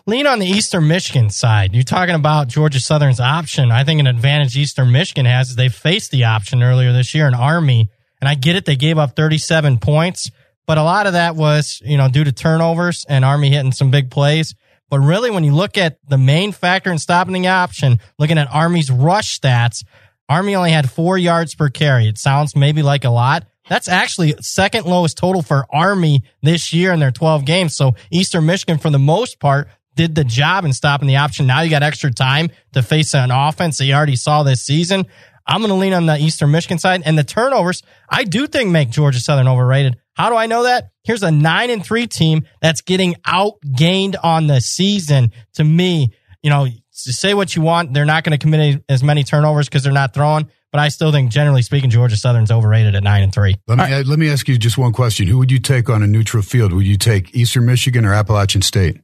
Lean 0.05 0.27
on 0.27 0.39
the 0.39 0.47
Eastern 0.47 0.87
Michigan 0.87 1.29
side. 1.29 1.73
You're 1.73 1.83
talking 1.83 2.15
about 2.15 2.49
Georgia 2.49 2.79
Southern's 2.79 3.21
option. 3.21 3.71
I 3.71 3.85
think 3.85 4.01
an 4.01 4.07
advantage 4.07 4.57
Eastern 4.57 4.91
Michigan 4.91 5.25
has 5.25 5.51
is 5.51 5.55
they 5.55 5.69
faced 5.69 6.11
the 6.11 6.25
option 6.25 6.61
earlier 6.61 6.91
this 6.91 7.15
year 7.15 7.27
in 7.27 7.33
Army. 7.33 7.89
And 8.19 8.27
I 8.27 8.35
get 8.35 8.55
it. 8.55 8.65
They 8.65 8.75
gave 8.75 8.97
up 8.97 9.15
37 9.15 9.77
points, 9.77 10.31
but 10.65 10.77
a 10.77 10.83
lot 10.83 11.07
of 11.07 11.13
that 11.13 11.35
was, 11.35 11.81
you 11.85 11.95
know, 11.95 12.09
due 12.09 12.23
to 12.23 12.31
turnovers 12.31 13.05
and 13.07 13.23
Army 13.23 13.49
hitting 13.49 13.71
some 13.71 13.91
big 13.91 14.09
plays. 14.09 14.55
But 14.95 15.01
really, 15.01 15.29
when 15.29 15.43
you 15.43 15.53
look 15.53 15.77
at 15.77 15.97
the 16.07 16.17
main 16.17 16.53
factor 16.53 16.89
in 16.89 16.99
stopping 16.99 17.33
the 17.33 17.49
option, 17.49 17.99
looking 18.17 18.37
at 18.37 18.47
Army's 18.49 18.89
rush 18.89 19.37
stats, 19.37 19.83
Army 20.29 20.55
only 20.55 20.71
had 20.71 20.89
four 20.89 21.17
yards 21.17 21.53
per 21.53 21.67
carry. 21.67 22.07
It 22.07 22.17
sounds 22.17 22.55
maybe 22.55 22.81
like 22.81 23.03
a 23.03 23.09
lot. 23.09 23.45
That's 23.67 23.89
actually 23.89 24.35
second 24.39 24.85
lowest 24.85 25.17
total 25.17 25.41
for 25.41 25.65
Army 25.69 26.23
this 26.41 26.71
year 26.71 26.93
in 26.93 27.01
their 27.01 27.11
12 27.11 27.43
games. 27.43 27.75
So 27.75 27.95
Eastern 28.09 28.45
Michigan, 28.45 28.77
for 28.77 28.89
the 28.89 28.97
most 28.97 29.41
part, 29.41 29.67
did 29.95 30.15
the 30.15 30.23
job 30.23 30.63
in 30.63 30.71
stopping 30.71 31.09
the 31.09 31.17
option. 31.17 31.45
Now 31.45 31.59
you 31.59 31.69
got 31.69 31.83
extra 31.83 32.09
time 32.09 32.49
to 32.71 32.81
face 32.81 33.13
an 33.13 33.31
offense 33.31 33.77
that 33.79 33.85
you 33.87 33.93
already 33.93 34.15
saw 34.15 34.43
this 34.43 34.61
season. 34.61 35.07
I'm 35.45 35.59
going 35.59 35.71
to 35.71 35.75
lean 35.75 35.91
on 35.91 36.05
the 36.05 36.17
Eastern 36.17 36.51
Michigan 36.51 36.79
side 36.79 37.03
and 37.05 37.17
the 37.17 37.25
turnovers. 37.25 37.83
I 38.09 38.23
do 38.23 38.47
think 38.47 38.69
make 38.69 38.91
Georgia 38.91 39.19
Southern 39.19 39.49
overrated. 39.49 39.97
How 40.13 40.29
do 40.29 40.37
I 40.37 40.45
know 40.45 40.63
that? 40.63 40.91
Here's 41.05 41.23
a 41.23 41.31
nine 41.31 41.69
and 41.69 41.85
three 41.85 42.07
team 42.07 42.45
that's 42.61 42.81
getting 42.81 43.15
outgained 43.27 44.15
on 44.21 44.47
the 44.47 44.59
season. 44.59 45.31
To 45.53 45.63
me, 45.63 46.09
you 46.41 46.49
know, 46.49 46.67
say 46.91 47.33
what 47.33 47.55
you 47.55 47.61
want. 47.61 47.93
They're 47.93 48.05
not 48.05 48.23
going 48.23 48.37
to 48.37 48.41
commit 48.41 48.83
as 48.89 49.03
many 49.03 49.23
turnovers 49.23 49.67
because 49.67 49.83
they're 49.83 49.93
not 49.93 50.13
throwing. 50.13 50.49
But 50.71 50.81
I 50.81 50.89
still 50.89 51.11
think, 51.11 51.31
generally 51.31 51.61
speaking, 51.61 51.89
Georgia 51.89 52.17
Southern's 52.17 52.51
overrated 52.51 52.95
at 52.95 53.03
nine 53.03 53.23
and 53.23 53.33
three. 53.33 53.55
Let 53.65 53.77
me 53.77 53.83
right. 53.85 54.05
let 54.05 54.19
me 54.19 54.29
ask 54.29 54.47
you 54.49 54.57
just 54.57 54.77
one 54.77 54.91
question: 54.91 55.27
Who 55.27 55.37
would 55.37 55.51
you 55.51 55.59
take 55.59 55.89
on 55.89 56.03
a 56.03 56.07
neutral 56.07 56.43
field? 56.43 56.73
Would 56.73 56.85
you 56.85 56.97
take 56.97 57.33
Eastern 57.33 57.65
Michigan 57.65 58.03
or 58.03 58.13
Appalachian 58.13 58.61
State? 58.61 58.99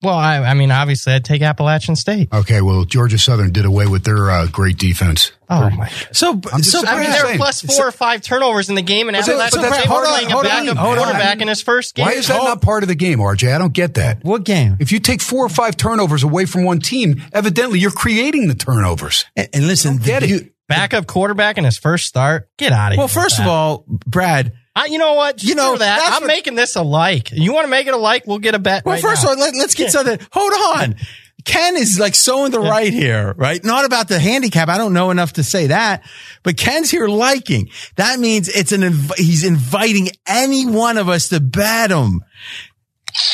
Well, 0.00 0.14
I, 0.14 0.38
I 0.38 0.54
mean, 0.54 0.70
obviously, 0.70 1.12
I'd 1.12 1.24
take 1.24 1.42
Appalachian 1.42 1.96
State. 1.96 2.32
Okay, 2.32 2.60
well, 2.60 2.84
Georgia 2.84 3.18
Southern 3.18 3.50
did 3.50 3.64
away 3.64 3.88
with 3.88 4.04
their 4.04 4.30
uh, 4.30 4.46
great 4.46 4.78
defense. 4.78 5.32
Oh 5.50 5.68
my! 5.70 5.88
So, 6.12 6.40
so 6.60 6.86
I 6.86 7.00
mean, 7.00 7.10
there 7.10 7.26
were 7.26 7.36
plus 7.36 7.62
four 7.62 7.74
so, 7.74 7.88
or 7.88 7.90
five 7.90 8.22
turnovers 8.22 8.68
in 8.68 8.76
the 8.76 8.82
game, 8.82 9.08
and 9.08 9.16
Appalachian 9.16 9.60
State 9.60 9.84
so, 9.84 10.04
playing 10.04 10.30
a 10.30 10.42
backup 10.42 10.76
quarterback 10.76 11.40
in 11.40 11.48
his 11.48 11.62
first 11.62 11.96
game. 11.96 12.06
Why 12.06 12.12
is 12.12 12.28
that 12.28 12.42
not 12.44 12.62
part 12.62 12.84
of 12.84 12.88
the 12.88 12.94
game, 12.94 13.18
RJ? 13.18 13.52
I 13.52 13.58
don't 13.58 13.72
get 13.72 13.94
that. 13.94 14.22
What 14.22 14.44
game? 14.44 14.76
If 14.78 14.92
you 14.92 15.00
take 15.00 15.20
four 15.20 15.44
or 15.44 15.48
five 15.48 15.76
turnovers 15.76 16.22
away 16.22 16.44
from 16.44 16.62
one 16.62 16.78
team, 16.78 17.20
evidently 17.32 17.80
you're 17.80 17.90
creating 17.90 18.46
the 18.46 18.54
turnovers. 18.54 19.24
And, 19.34 19.48
and 19.52 19.66
listen, 19.66 19.96
get 19.96 20.22
it. 20.22 20.52
Backup 20.68 21.06
quarterback 21.06 21.56
in 21.56 21.64
his 21.64 21.78
first 21.78 22.06
start. 22.06 22.50
Get 22.58 22.72
out 22.72 22.88
of 22.88 22.92
here. 22.92 22.98
Well, 22.98 23.08
first 23.08 23.40
of 23.40 23.46
all, 23.46 23.84
Brad 23.88 24.52
I, 24.78 24.86
you 24.86 24.98
know 24.98 25.14
what? 25.14 25.42
you 25.42 25.54
know 25.54 25.76
that 25.76 26.12
I'm 26.14 26.22
what, 26.22 26.28
making 26.28 26.54
this 26.54 26.76
a 26.76 26.82
like. 26.82 27.32
You 27.32 27.52
want 27.52 27.64
to 27.64 27.70
make 27.70 27.86
it 27.86 27.94
a 27.94 27.98
like? 27.98 28.26
We'll 28.26 28.38
get 28.38 28.54
a 28.54 28.58
bet. 28.58 28.84
Well, 28.84 28.94
right 28.94 29.02
first 29.02 29.24
now. 29.24 29.32
of 29.32 29.38
all, 29.38 29.44
let, 29.44 29.54
us 29.54 29.74
get 29.74 29.90
something. 29.90 30.18
Hold 30.32 30.52
on. 30.76 30.96
Ken 31.44 31.76
is 31.76 31.98
like 31.98 32.14
so 32.14 32.44
in 32.44 32.52
the 32.52 32.60
yeah. 32.60 32.70
right 32.70 32.92
here, 32.92 33.34
right? 33.36 33.62
Not 33.64 33.84
about 33.84 34.08
the 34.08 34.18
handicap. 34.18 34.68
I 34.68 34.76
don't 34.76 34.92
know 34.92 35.10
enough 35.10 35.34
to 35.34 35.42
say 35.42 35.68
that, 35.68 36.04
but 36.42 36.56
Ken's 36.56 36.90
here 36.90 37.08
liking. 37.08 37.70
That 37.96 38.18
means 38.18 38.48
it's 38.48 38.72
an, 38.72 38.82
inv- 38.82 39.16
he's 39.16 39.44
inviting 39.44 40.08
any 40.26 40.66
one 40.66 40.98
of 40.98 41.08
us 41.08 41.28
to 41.30 41.40
bet 41.40 41.90
him. 41.90 42.22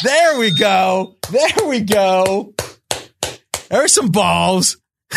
There 0.02 0.38
we 0.38 0.56
go. 0.56 1.16
There 1.30 1.68
we 1.68 1.80
go. 1.80 2.54
There's 3.68 3.92
some 3.92 4.08
balls. 4.08 4.76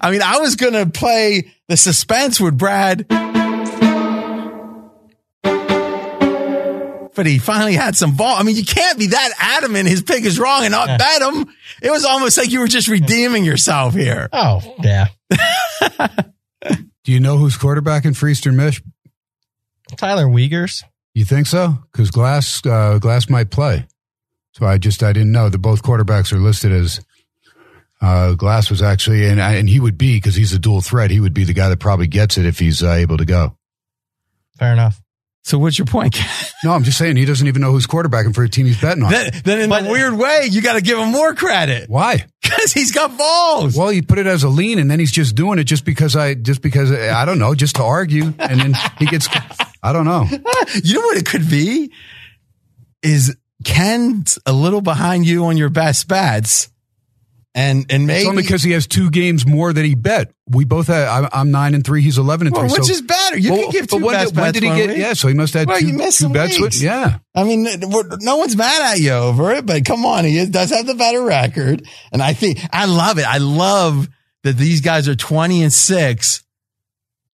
I 0.00 0.10
mean, 0.10 0.22
I 0.22 0.38
was 0.38 0.56
going 0.56 0.74
to 0.74 0.86
play 0.86 1.52
the 1.68 1.76
suspense 1.76 2.40
with 2.40 2.58
Brad. 2.58 3.06
But 7.18 7.26
he 7.26 7.40
finally 7.40 7.74
had 7.74 7.96
some 7.96 8.14
ball. 8.14 8.36
I 8.36 8.44
mean, 8.44 8.54
you 8.54 8.64
can't 8.64 8.96
be 8.96 9.08
that 9.08 9.30
adamant 9.38 9.88
his 9.88 10.02
pick 10.02 10.24
is 10.24 10.38
wrong 10.38 10.62
and 10.62 10.70
not 10.70 10.86
yeah. 10.86 10.98
bet 10.98 11.20
him. 11.20 11.52
It 11.82 11.90
was 11.90 12.04
almost 12.04 12.38
like 12.38 12.52
you 12.52 12.60
were 12.60 12.68
just 12.68 12.86
redeeming 12.86 13.44
yourself 13.44 13.92
here. 13.92 14.28
Oh, 14.32 14.76
yeah. 14.78 15.08
Do 16.62 17.12
you 17.12 17.18
know 17.18 17.36
who's 17.36 17.58
quarterbacking 17.58 18.16
for 18.16 18.28
Eastern 18.28 18.54
Mich? 18.54 18.80
Tyler 19.96 20.26
Wiegers. 20.26 20.84
You 21.12 21.24
think 21.24 21.48
so? 21.48 21.76
Because 21.90 22.12
Glass 22.12 22.64
uh, 22.64 23.00
Glass 23.00 23.28
might 23.28 23.50
play. 23.50 23.88
So 24.52 24.64
I 24.64 24.78
just 24.78 25.02
I 25.02 25.12
didn't 25.12 25.32
know 25.32 25.48
that 25.48 25.58
both 25.58 25.82
quarterbacks 25.82 26.32
are 26.32 26.38
listed 26.38 26.70
as 26.70 27.00
uh, 28.00 28.34
Glass 28.34 28.70
was 28.70 28.80
actually 28.80 29.26
and 29.26 29.40
and 29.40 29.68
he 29.68 29.80
would 29.80 29.98
be 29.98 30.18
because 30.18 30.36
he's 30.36 30.52
a 30.52 30.58
dual 30.60 30.82
threat. 30.82 31.10
He 31.10 31.18
would 31.18 31.34
be 31.34 31.42
the 31.42 31.52
guy 31.52 31.68
that 31.68 31.80
probably 31.80 32.06
gets 32.06 32.38
it 32.38 32.46
if 32.46 32.60
he's 32.60 32.80
uh, 32.80 32.92
able 32.92 33.16
to 33.16 33.24
go. 33.24 33.56
Fair 34.56 34.72
enough. 34.72 35.02
So 35.48 35.58
what's 35.58 35.78
your 35.78 35.86
point? 35.86 36.20
no, 36.64 36.72
I'm 36.72 36.84
just 36.84 36.98
saying 36.98 37.16
he 37.16 37.24
doesn't 37.24 37.46
even 37.46 37.62
know 37.62 37.72
who's 37.72 37.86
quarterbacking 37.86 38.34
for 38.34 38.44
a 38.44 38.50
team 38.50 38.66
he's 38.66 38.78
betting 38.78 39.02
on. 39.02 39.10
Then, 39.10 39.30
then 39.44 39.60
in 39.60 39.70
but, 39.70 39.86
a 39.86 39.90
weird 39.90 40.12
way, 40.12 40.46
you 40.50 40.60
got 40.60 40.74
to 40.74 40.82
give 40.82 40.98
him 40.98 41.10
more 41.10 41.34
credit. 41.34 41.88
Why? 41.88 42.26
Because 42.42 42.74
he's 42.74 42.92
got 42.92 43.16
balls. 43.16 43.74
Well, 43.74 43.90
you 43.90 44.02
put 44.02 44.18
it 44.18 44.26
as 44.26 44.42
a 44.42 44.50
lean, 44.50 44.78
and 44.78 44.90
then 44.90 44.98
he's 44.98 45.10
just 45.10 45.34
doing 45.34 45.58
it 45.58 45.64
just 45.64 45.86
because 45.86 46.16
I 46.16 46.34
just 46.34 46.60
because 46.60 46.92
I 46.92 47.24
don't 47.24 47.38
know, 47.38 47.54
just 47.54 47.76
to 47.76 47.82
argue, 47.82 48.34
and 48.38 48.60
then 48.60 48.74
he 48.98 49.06
gets. 49.06 49.26
I 49.82 49.94
don't 49.94 50.04
know. 50.04 50.24
you 50.84 50.94
know 50.94 51.00
what 51.00 51.16
it 51.16 51.24
could 51.24 51.48
be? 51.48 51.92
Is 53.02 53.34
Ken's 53.64 54.38
a 54.44 54.52
little 54.52 54.82
behind 54.82 55.26
you 55.26 55.46
on 55.46 55.56
your 55.56 55.70
best 55.70 56.08
bets? 56.08 56.68
And 57.54 57.86
and 57.90 58.06
maybe 58.06 58.20
it's 58.20 58.28
only 58.28 58.42
because 58.42 58.62
he 58.62 58.72
has 58.72 58.86
two 58.86 59.10
games 59.10 59.46
more 59.46 59.72
that 59.72 59.84
he 59.84 59.94
bet. 59.94 60.30
We 60.48 60.64
both 60.64 60.86
have. 60.88 61.24
I'm, 61.24 61.30
I'm 61.32 61.50
nine 61.50 61.74
and 61.74 61.84
three. 61.84 62.02
He's 62.02 62.18
eleven 62.18 62.46
and 62.46 62.54
well, 62.54 62.68
three. 62.68 62.78
Which 62.78 62.86
so, 62.86 62.92
is 62.92 63.02
better? 63.02 63.38
You 63.38 63.52
well, 63.52 63.62
can 63.62 63.70
give 63.70 63.88
two 63.88 64.04
when, 64.04 64.14
best 64.14 64.36
when 64.36 64.52
did 64.52 64.62
he 64.62 64.68
get? 64.68 64.90
Week. 64.90 64.98
Yeah, 64.98 65.14
so 65.14 65.28
he 65.28 65.34
must 65.34 65.54
have 65.54 65.66
well, 65.66 65.80
two, 65.80 65.98
two 66.10 66.28
bets. 66.28 66.60
With, 66.60 66.80
yeah, 66.80 67.18
I 67.34 67.44
mean, 67.44 67.66
no 68.20 68.36
one's 68.36 68.54
mad 68.54 68.92
at 68.92 69.00
you 69.00 69.12
over 69.12 69.52
it, 69.52 69.66
but 69.66 69.84
come 69.84 70.04
on, 70.04 70.24
he 70.24 70.44
does 70.46 70.70
have 70.70 70.86
the 70.86 70.94
better 70.94 71.22
record, 71.22 71.84
and 72.12 72.22
I 72.22 72.34
think 72.34 72.60
I 72.72 72.84
love 72.84 73.18
it. 73.18 73.26
I 73.26 73.38
love 73.38 74.08
that 74.44 74.56
these 74.56 74.80
guys 74.82 75.08
are 75.08 75.16
twenty 75.16 75.62
and 75.62 75.72
six 75.72 76.44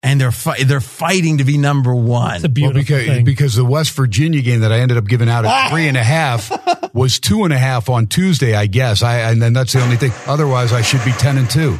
and 0.04 0.20
they're 0.20 0.32
fi- 0.32 0.64
they're 0.64 0.82
fighting 0.82 1.38
to 1.38 1.44
be 1.44 1.58
number 1.58 1.94
one. 1.94 2.36
It's 2.36 2.44
a 2.44 2.50
beautiful 2.50 2.76
well, 2.76 2.84
because, 2.84 3.06
thing. 3.06 3.26
because 3.26 3.56
the 3.56 3.66
West 3.66 3.92
Virginia 3.92 4.42
game 4.42 4.62
that 4.62 4.72
I 4.72 4.80
ended 4.80 4.98
up 4.98 5.06
giving 5.06 5.30
out 5.30 5.46
at 5.46 5.70
three 5.70 5.88
and 5.88 5.98
a 5.98 6.04
half 6.04 6.52
was 6.94 7.20
two 7.20 7.44
and 7.44 7.54
a 7.54 7.58
half 7.58 7.90
on 7.90 8.08
Tuesday, 8.08 8.56
I 8.56 8.66
guess. 8.66 9.04
I 9.04 9.32
and 9.32 9.42
then 9.42 9.54
that's 9.54 9.74
the 9.74 9.82
only 9.82 9.98
thing. 9.98 10.12
Otherwise, 10.28 10.74
I 10.74 10.82
should 10.82 11.04
be 11.06 11.12
ten 11.14 11.38
and 11.38 11.50
two. 11.50 11.78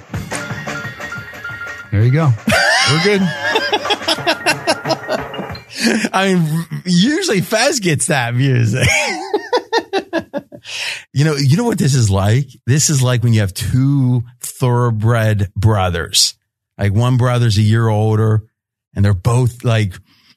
There 1.92 2.04
you 2.04 2.12
go. 2.12 2.32
We're 2.92 3.04
good. 3.04 3.22
I 6.14 6.34
mean, 6.34 6.66
usually 6.86 7.42
Fez 7.42 7.80
gets 7.80 8.08
that 8.08 8.36
music. 8.36 8.88
you 11.14 11.26
know, 11.26 11.36
you 11.36 11.58
know 11.58 11.64
what 11.64 11.80
this 11.80 11.96
is 11.96 12.10
like? 12.10 12.48
This 12.68 12.90
is 12.90 13.02
like 13.02 13.24
when 13.24 13.34
you 13.34 13.42
have 13.42 13.54
two 13.54 14.24
thoroughbred 14.40 15.52
brothers 15.56 16.36
like 16.82 16.94
one 16.94 17.18
brother's 17.18 17.60
a 17.60 17.62
year 17.62 17.88
older 17.88 18.42
and 18.96 19.06
they're 19.06 19.14
both 19.14 19.64
like, 19.64 19.94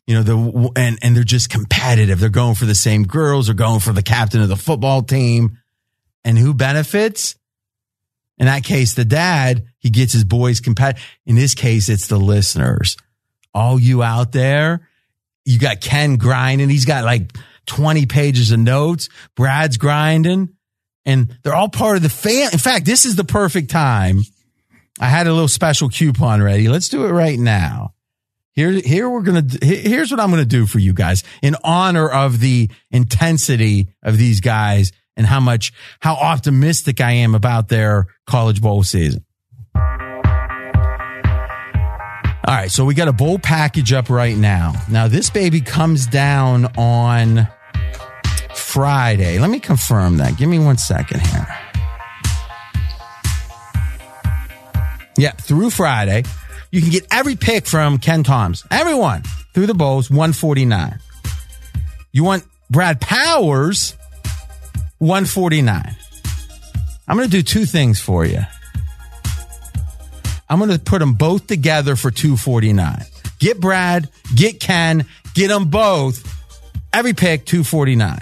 you 0.07 0.15
know, 0.15 0.23
the, 0.23 0.71
and, 0.77 0.99
and 1.01 1.17
they're 1.17 1.25
just 1.25 1.49
competitive. 1.49 2.21
They're 2.21 2.29
going 2.29 2.55
for 2.55 2.67
the 2.67 2.75
same 2.75 3.05
girls. 3.05 3.47
They're 3.47 3.55
going 3.55 3.81
for 3.81 3.95
the 3.95 4.03
captain 4.03 4.43
of 4.43 4.51
the 4.51 4.57
football 4.57 5.03
team. 5.03 5.59
And 6.23 6.37
who 6.37 6.53
benefits? 6.53 7.37
In 8.37 8.45
that 8.45 8.63
case, 8.63 8.93
the 8.93 9.07
dad, 9.07 9.65
he 9.79 9.89
gets 9.89 10.13
his 10.13 10.25
boys 10.25 10.61
competitive. 10.61 11.03
In 11.25 11.35
this 11.35 11.55
case, 11.55 11.89
it's 11.89 12.09
the 12.09 12.19
listeners. 12.19 12.99
All 13.55 13.81
you 13.81 14.03
out 14.03 14.33
there, 14.33 14.87
you 15.47 15.59
got 15.59 15.81
Ken 15.81 16.17
grinding. 16.17 16.69
He's 16.69 16.85
got 16.85 17.05
like 17.05 17.33
20 17.67 18.05
pages 18.05 18.51
of 18.51 18.59
notes. 18.59 19.09
Brad's 19.35 19.79
grinding 19.79 20.51
and 21.07 21.39
they're 21.43 21.55
all 21.55 21.71
part 21.71 21.97
of 21.97 22.03
the 22.03 22.11
fan. 22.11 22.51
In 22.53 22.59
fact, 22.59 22.85
this 22.85 23.07
is 23.07 23.17
the 23.17 23.25
perfect 23.25 23.71
time 23.71 24.25
I 25.01 25.07
had 25.07 25.27
a 25.27 25.33
little 25.33 25.49
special 25.49 25.89
coupon 25.89 26.43
ready. 26.43 26.69
Let's 26.69 26.89
do 26.89 27.05
it 27.05 27.11
right 27.11 27.39
now. 27.39 27.95
Here, 28.53 28.71
here 28.71 29.11
we're 29.11 29.25
to, 29.25 29.59
here's 29.63 30.13
what 30.13 30.21
I'm 30.21 30.31
to 30.31 30.45
do 30.45 30.67
for 30.67 30.79
you 30.79 30.93
guys 30.93 31.25
in 31.43 31.57
honor 31.65 32.09
of 32.09 32.39
the 32.39 32.71
intensity 32.93 33.89
of 34.05 34.17
these 34.17 34.41
guys 34.41 34.93
and 35.17 35.27
how 35.27 35.41
much, 35.41 35.73
how 35.99 36.15
optimistic 36.15 37.01
I 37.01 37.11
am 37.13 37.35
about 37.35 37.69
their 37.69 38.07
college 38.29 38.63
bowl 38.63 38.85
season. 38.85 39.25
All 42.47 42.55
right. 42.55 42.71
So 42.71 42.85
we 42.85 42.95
got 42.95 43.09
a 43.09 43.13
bowl 43.13 43.41
package 43.41 43.93
up 43.93 44.09
right 44.11 44.37
now. 44.37 44.75
Now 44.89 45.09
this 45.09 45.31
baby 45.31 45.61
comes 45.61 46.07
down 46.07 46.67
on 46.77 47.49
Friday. 48.55 49.41
Let 49.41 49.51
me 49.51 49.59
confirm 49.59 50.19
that. 50.19 50.37
Give 50.37 50.49
me 50.49 50.61
one 50.61 50.77
second 50.77 51.27
here. 51.27 51.64
Yeah, 55.17 55.33
through 55.33 55.71
Friday. 55.71 56.25
You 56.71 56.81
can 56.81 56.91
get 56.91 57.07
every 57.11 57.37
pick 57.37 57.67
from 57.67 57.99
Ken 57.99 58.25
Toms. 58.25 58.65
Everyone 58.71 59.23
through 59.53 59.67
the 59.67 59.75
bowls, 59.75 60.11
149. 60.11 60.99
You 62.13 62.25
want 62.25 62.45
Brad 62.69 63.01
Powers, 63.01 63.95
149. 64.99 65.97
I'm 67.07 67.17
going 67.17 67.29
to 67.29 67.37
do 67.37 67.43
two 67.43 67.65
things 67.65 68.01
for 68.01 68.25
you. 68.25 68.41
I'm 70.49 70.59
going 70.59 70.71
to 70.71 70.79
put 70.79 70.99
them 70.99 71.15
both 71.15 71.47
together 71.47 71.97
for 71.97 72.11
249. 72.11 73.05
Get 73.39 73.61
Brad, 73.61 74.09
get 74.35 74.61
Ken, 74.61 75.07
get 75.35 75.49
them 75.49 75.71
both. 75.71 76.23
Every 76.93 77.13
pick, 77.13 77.45
249. 77.47 78.21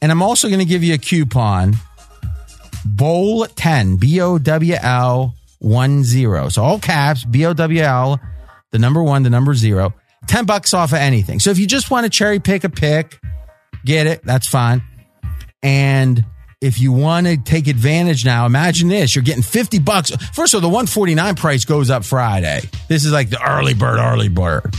And 0.00 0.10
I'm 0.10 0.22
also 0.22 0.48
going 0.48 0.58
to 0.58 0.64
give 0.64 0.82
you 0.82 0.94
a 0.94 0.98
coupon 0.98 1.76
Bowl 2.84 3.46
10, 3.46 3.96
B 3.96 4.20
O 4.20 4.38
W 4.38 4.74
L 4.80 5.34
1 5.58 6.04
0. 6.04 6.48
So 6.48 6.62
all 6.62 6.78
caps, 6.78 7.24
B 7.24 7.44
O 7.46 7.52
W 7.52 7.80
L, 7.80 8.20
the 8.70 8.78
number 8.78 9.02
one, 9.02 9.22
the 9.22 9.30
number 9.30 9.54
zero. 9.54 9.94
10 10.26 10.46
bucks 10.46 10.72
off 10.72 10.92
of 10.92 10.98
anything. 10.98 11.40
So 11.40 11.50
if 11.50 11.58
you 11.58 11.66
just 11.66 11.90
want 11.90 12.04
to 12.04 12.10
cherry 12.10 12.38
pick 12.38 12.64
a 12.64 12.68
pick, 12.68 13.20
get 13.84 14.06
it. 14.06 14.24
That's 14.24 14.46
fine. 14.46 14.82
And 15.62 16.24
if 16.60 16.80
you 16.80 16.92
want 16.92 17.26
to 17.26 17.36
take 17.36 17.66
advantage 17.66 18.24
now, 18.24 18.46
imagine 18.46 18.88
this. 18.88 19.14
You're 19.14 19.24
getting 19.24 19.42
50 19.42 19.80
bucks. 19.80 20.10
First 20.32 20.54
of 20.54 20.58
all, 20.58 20.60
the 20.62 20.72
149 20.72 21.34
price 21.34 21.64
goes 21.64 21.90
up 21.90 22.04
Friday. 22.04 22.60
This 22.88 23.04
is 23.04 23.12
like 23.12 23.30
the 23.30 23.42
early 23.44 23.74
bird, 23.74 23.98
early 23.98 24.28
bird. 24.28 24.74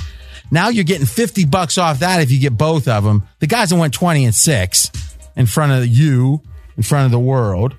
Now 0.49 0.69
you're 0.69 0.83
getting 0.83 1.05
50 1.05 1.45
bucks 1.45 1.77
off 1.77 1.99
that 1.99 2.21
if 2.21 2.31
you 2.31 2.39
get 2.39 2.57
both 2.57 2.87
of 2.87 3.03
them. 3.03 3.23
The 3.39 3.47
guys 3.47 3.69
that 3.71 3.75
went 3.75 3.93
20 3.93 4.25
and 4.25 4.35
6 4.35 4.91
in 5.35 5.45
front 5.45 5.71
of 5.71 5.87
you, 5.87 6.41
in 6.77 6.83
front 6.83 7.05
of 7.05 7.11
the 7.11 7.19
world. 7.19 7.75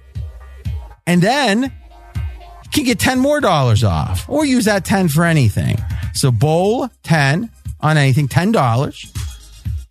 And 1.06 1.22
then 1.22 1.62
you 1.62 2.70
can 2.72 2.84
get 2.84 2.98
10 2.98 3.18
more 3.18 3.40
dollars 3.40 3.84
off 3.84 4.28
or 4.28 4.44
use 4.44 4.64
that 4.64 4.84
10 4.84 5.08
for 5.08 5.24
anything. 5.24 5.76
So 6.14 6.30
bowl 6.30 6.88
10 7.02 7.50
on 7.80 7.96
anything, 7.96 8.28
$10. 8.28 9.20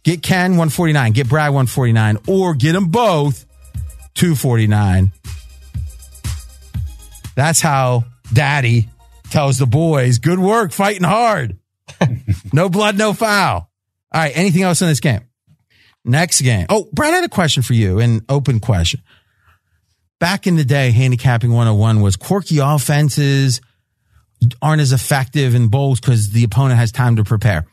Get 0.03 0.21
Ken 0.21 0.51
149, 0.51 1.11
get 1.13 1.29
Brad 1.29 1.49
149 1.49 2.17
or 2.27 2.55
get 2.55 2.73
them 2.73 2.87
both 2.87 3.45
249. 4.15 5.11
That's 7.35 7.61
how 7.61 8.05
daddy 8.31 8.89
tells 9.29 9.57
the 9.57 9.65
boys, 9.65 10.19
good 10.19 10.39
work 10.39 10.71
fighting 10.71 11.03
hard. 11.03 11.57
no 12.53 12.69
blood, 12.69 12.97
no 12.97 13.13
foul. 13.13 13.69
All 14.13 14.21
right. 14.21 14.31
Anything 14.35 14.61
else 14.63 14.81
in 14.81 14.87
this 14.87 14.99
game? 14.99 15.21
Next 16.05 16.41
game. 16.41 16.65
Oh, 16.69 16.87
Brad, 16.91 17.13
I 17.13 17.17
had 17.17 17.25
a 17.25 17.29
question 17.29 17.63
for 17.63 17.73
you, 17.73 17.99
an 17.99 18.25
open 18.27 18.59
question. 18.59 19.01
Back 20.23 20.47
in 20.47 20.55
the 20.55 20.63
day, 20.63 20.91
handicapping 20.91 21.51
101 21.51 21.99
was 21.99 22.15
quirky 22.15 22.59
offenses 22.59 23.59
aren't 24.61 24.81
as 24.81 24.93
effective 24.93 25.53
in 25.53 25.67
bowls 25.67 25.99
because 25.99 26.29
the 26.29 26.45
opponent 26.45 26.79
has 26.79 26.93
time 26.93 27.17
to 27.17 27.25
prepare. 27.25 27.65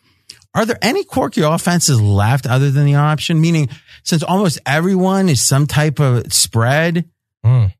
Are 0.52 0.66
there 0.66 0.78
any 0.82 1.04
quirky 1.04 1.42
offenses 1.42 2.00
left 2.00 2.48
other 2.48 2.72
than 2.72 2.86
the 2.86 2.96
option? 2.96 3.40
Meaning, 3.40 3.68
since 4.02 4.24
almost 4.24 4.58
everyone 4.66 5.28
is 5.28 5.40
some 5.40 5.68
type 5.68 6.00
of 6.00 6.32
spread, 6.32 7.04
Mm. 7.46 7.72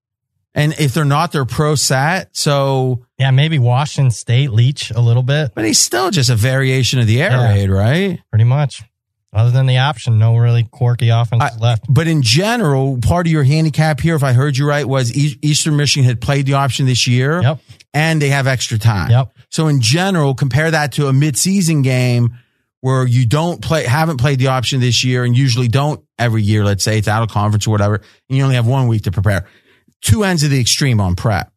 and 0.55 0.73
if 0.79 0.95
they're 0.95 1.05
not, 1.05 1.33
they're 1.33 1.45
pro 1.45 1.75
set. 1.75 2.29
So, 2.37 3.05
Yeah, 3.19 3.33
maybe 3.33 3.59
Washington 3.59 4.13
State 4.13 4.53
Leach 4.53 4.93
a 4.93 5.01
little 5.01 5.25
bit, 5.25 5.51
but 5.53 5.65
he's 5.65 5.81
still 5.81 6.13
just 6.13 6.31
a 6.31 6.37
variation 6.37 7.01
of 7.01 7.09
the 7.09 7.21
air 7.21 7.33
Yeah. 7.33 7.49
raid, 7.49 7.71
right? 7.71 8.21
pretty 8.31 8.45
much. 8.45 8.85
Other 9.33 9.53
than 9.53 9.67
the 9.67 9.79
option, 9.79 10.19
no 10.19 10.37
really 10.37 10.65
quirky 10.65 11.11
offense 11.11 11.43
I- 11.43 11.57
left. 11.59 11.85
But 11.89 12.09
in 12.09 12.23
general, 12.23 12.99
part 12.99 13.27
of 13.27 13.33
your 13.33 13.45
handicap 13.45 14.01
here, 14.01 14.17
if 14.17 14.25
I 14.25 14.33
heard 14.33 14.57
you 14.57 14.67
right, 14.67 14.87
was 14.87 15.15
Eastern 15.15 15.77
Michigan 15.77 16.05
had 16.05 16.21
played 16.21 16.47
the 16.47 16.55
option 16.55 16.87
this 16.87 17.07
year. 17.07 17.41
Yep. 17.41 17.61
And 17.95 18.21
they 18.21 18.31
have 18.31 18.47
extra 18.47 18.79
time. 18.79 19.11
Yep. 19.11 19.33
So 19.51 19.69
in 19.69 19.81
general, 19.81 20.35
compare 20.35 20.71
that 20.71 20.93
to 20.93 21.07
a 21.09 21.13
midseason 21.13 21.83
game 21.85 22.39
where 22.81 23.07
you 23.07 23.27
don't 23.27 23.61
play, 23.63 23.85
haven't 23.85 24.17
played 24.17 24.39
the 24.39 24.49
option 24.49 24.81
this 24.81 25.05
year 25.05 25.25
and 25.25 25.37
usually 25.37 25.69
don't 25.69 26.03
every 26.19 26.43
year. 26.43 26.65
Let's 26.65 26.83
say 26.83 26.99
it's 26.99 27.09
out 27.09 27.23
of 27.23 27.29
conference 27.31 27.67
or 27.67 27.71
whatever. 27.71 27.97
And 28.29 28.39
you 28.39 28.43
only 28.43 28.57
have 28.57 28.67
one 28.67 28.89
week 28.89 29.03
to 29.03 29.13
prepare. 29.13 29.47
Two 30.03 30.25
ends 30.25 30.43
of 30.43 30.51
the 30.51 30.61
extreme 30.61 31.01
on 31.01 31.15
prep. 31.15 31.53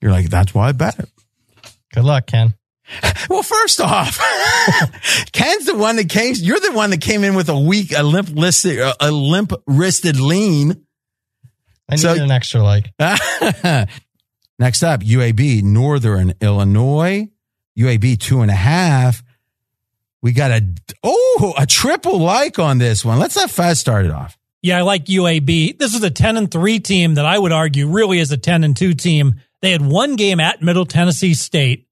You're 0.00 0.12
like, 0.12 0.30
that's 0.30 0.54
why 0.54 0.68
I 0.68 0.72
bet 0.72 0.98
it. 0.98 1.08
Good 1.92 2.04
luck, 2.04 2.26
Ken. 2.26 2.54
Well, 3.28 3.42
first 3.42 3.80
off, 3.80 4.18
Ken's 5.32 5.66
the 5.66 5.74
one 5.76 5.96
that 5.96 6.08
came. 6.08 6.34
You're 6.38 6.60
the 6.60 6.72
one 6.72 6.88
that 6.90 7.02
came 7.02 7.24
in 7.24 7.34
with 7.34 7.50
a 7.50 7.58
weak, 7.58 7.92
a 7.94 8.02
limp 8.02 8.30
listed, 8.30 8.78
a 9.00 9.10
limp 9.10 9.52
wristed 9.66 10.18
lean. 10.18 10.86
I 11.90 11.94
need 11.96 12.00
So- 12.00 12.14
an 12.14 12.30
extra 12.30 12.62
like. 12.62 12.90
Next 14.58 14.82
up, 14.82 15.00
UAB, 15.02 15.62
Northern 15.62 16.32
Illinois, 16.40 17.28
UAB 17.78 18.18
two 18.18 18.40
and 18.40 18.50
a 18.50 18.54
half. 18.54 19.22
We 20.22 20.32
got 20.32 20.50
a 20.50 20.66
oh 21.04 21.54
a 21.56 21.66
triple 21.66 22.18
like 22.18 22.58
on 22.58 22.78
this 22.78 23.04
one. 23.04 23.18
Let's 23.18 23.36
let 23.36 23.50
Fez 23.50 23.78
start 23.78 24.04
it 24.06 24.10
off. 24.10 24.36
Yeah, 24.62 24.78
I 24.78 24.82
like 24.82 25.04
UAB. 25.04 25.78
This 25.78 25.94
is 25.94 26.02
a 26.02 26.10
10 26.10 26.36
and 26.36 26.50
3 26.50 26.80
team 26.80 27.14
that 27.14 27.24
I 27.24 27.38
would 27.38 27.52
argue 27.52 27.86
really 27.88 28.18
is 28.18 28.32
a 28.32 28.36
10 28.36 28.64
and 28.64 28.76
2 28.76 28.94
team. 28.94 29.34
They 29.62 29.70
had 29.70 29.82
one 29.82 30.16
game 30.16 30.40
at 30.40 30.60
Middle 30.60 30.84
Tennessee 30.86 31.34
State, 31.34 31.86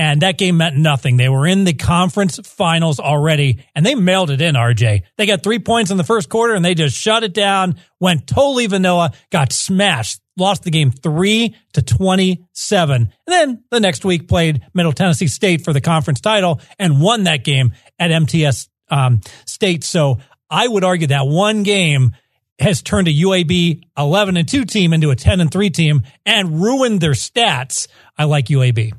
and 0.00 0.22
that 0.22 0.38
game 0.38 0.56
meant 0.56 0.76
nothing. 0.76 1.18
They 1.18 1.28
were 1.28 1.46
in 1.46 1.64
the 1.64 1.74
conference 1.74 2.40
finals 2.42 2.98
already, 2.98 3.62
and 3.74 3.84
they 3.84 3.94
mailed 3.94 4.30
it 4.30 4.40
in, 4.40 4.54
RJ. 4.54 5.02
They 5.18 5.26
got 5.26 5.42
three 5.42 5.58
points 5.58 5.90
in 5.90 5.98
the 5.98 6.04
first 6.04 6.30
quarter, 6.30 6.54
and 6.54 6.64
they 6.64 6.74
just 6.74 6.96
shut 6.96 7.22
it 7.22 7.34
down, 7.34 7.76
went 8.00 8.26
totally 8.26 8.66
vanilla, 8.66 9.12
got 9.28 9.52
smashed, 9.52 10.22
lost 10.38 10.62
the 10.62 10.70
game 10.70 10.90
3 10.90 11.54
to 11.74 11.82
27. 11.82 13.02
And 13.02 13.10
then 13.26 13.62
the 13.70 13.78
next 13.78 14.02
week 14.02 14.26
played 14.26 14.62
Middle 14.72 14.92
Tennessee 14.92 15.26
State 15.26 15.64
for 15.64 15.74
the 15.74 15.82
conference 15.82 16.22
title 16.22 16.62
and 16.78 17.02
won 17.02 17.24
that 17.24 17.44
game 17.44 17.74
at 17.98 18.10
MTS 18.10 18.70
um, 18.88 19.20
State. 19.44 19.84
So 19.84 20.16
I 20.48 20.66
would 20.66 20.82
argue 20.82 21.08
that 21.08 21.26
one 21.26 21.62
game 21.62 22.12
has 22.58 22.80
turned 22.80 23.08
a 23.08 23.12
UAB 23.12 23.82
11 23.98 24.38
and 24.38 24.48
2 24.48 24.64
team 24.64 24.94
into 24.94 25.10
a 25.10 25.16
10 25.16 25.42
and 25.42 25.52
3 25.52 25.68
team 25.68 26.04
and 26.24 26.62
ruined 26.62 27.02
their 27.02 27.12
stats. 27.12 27.86
I 28.16 28.24
like 28.24 28.46
UAB. 28.46 28.94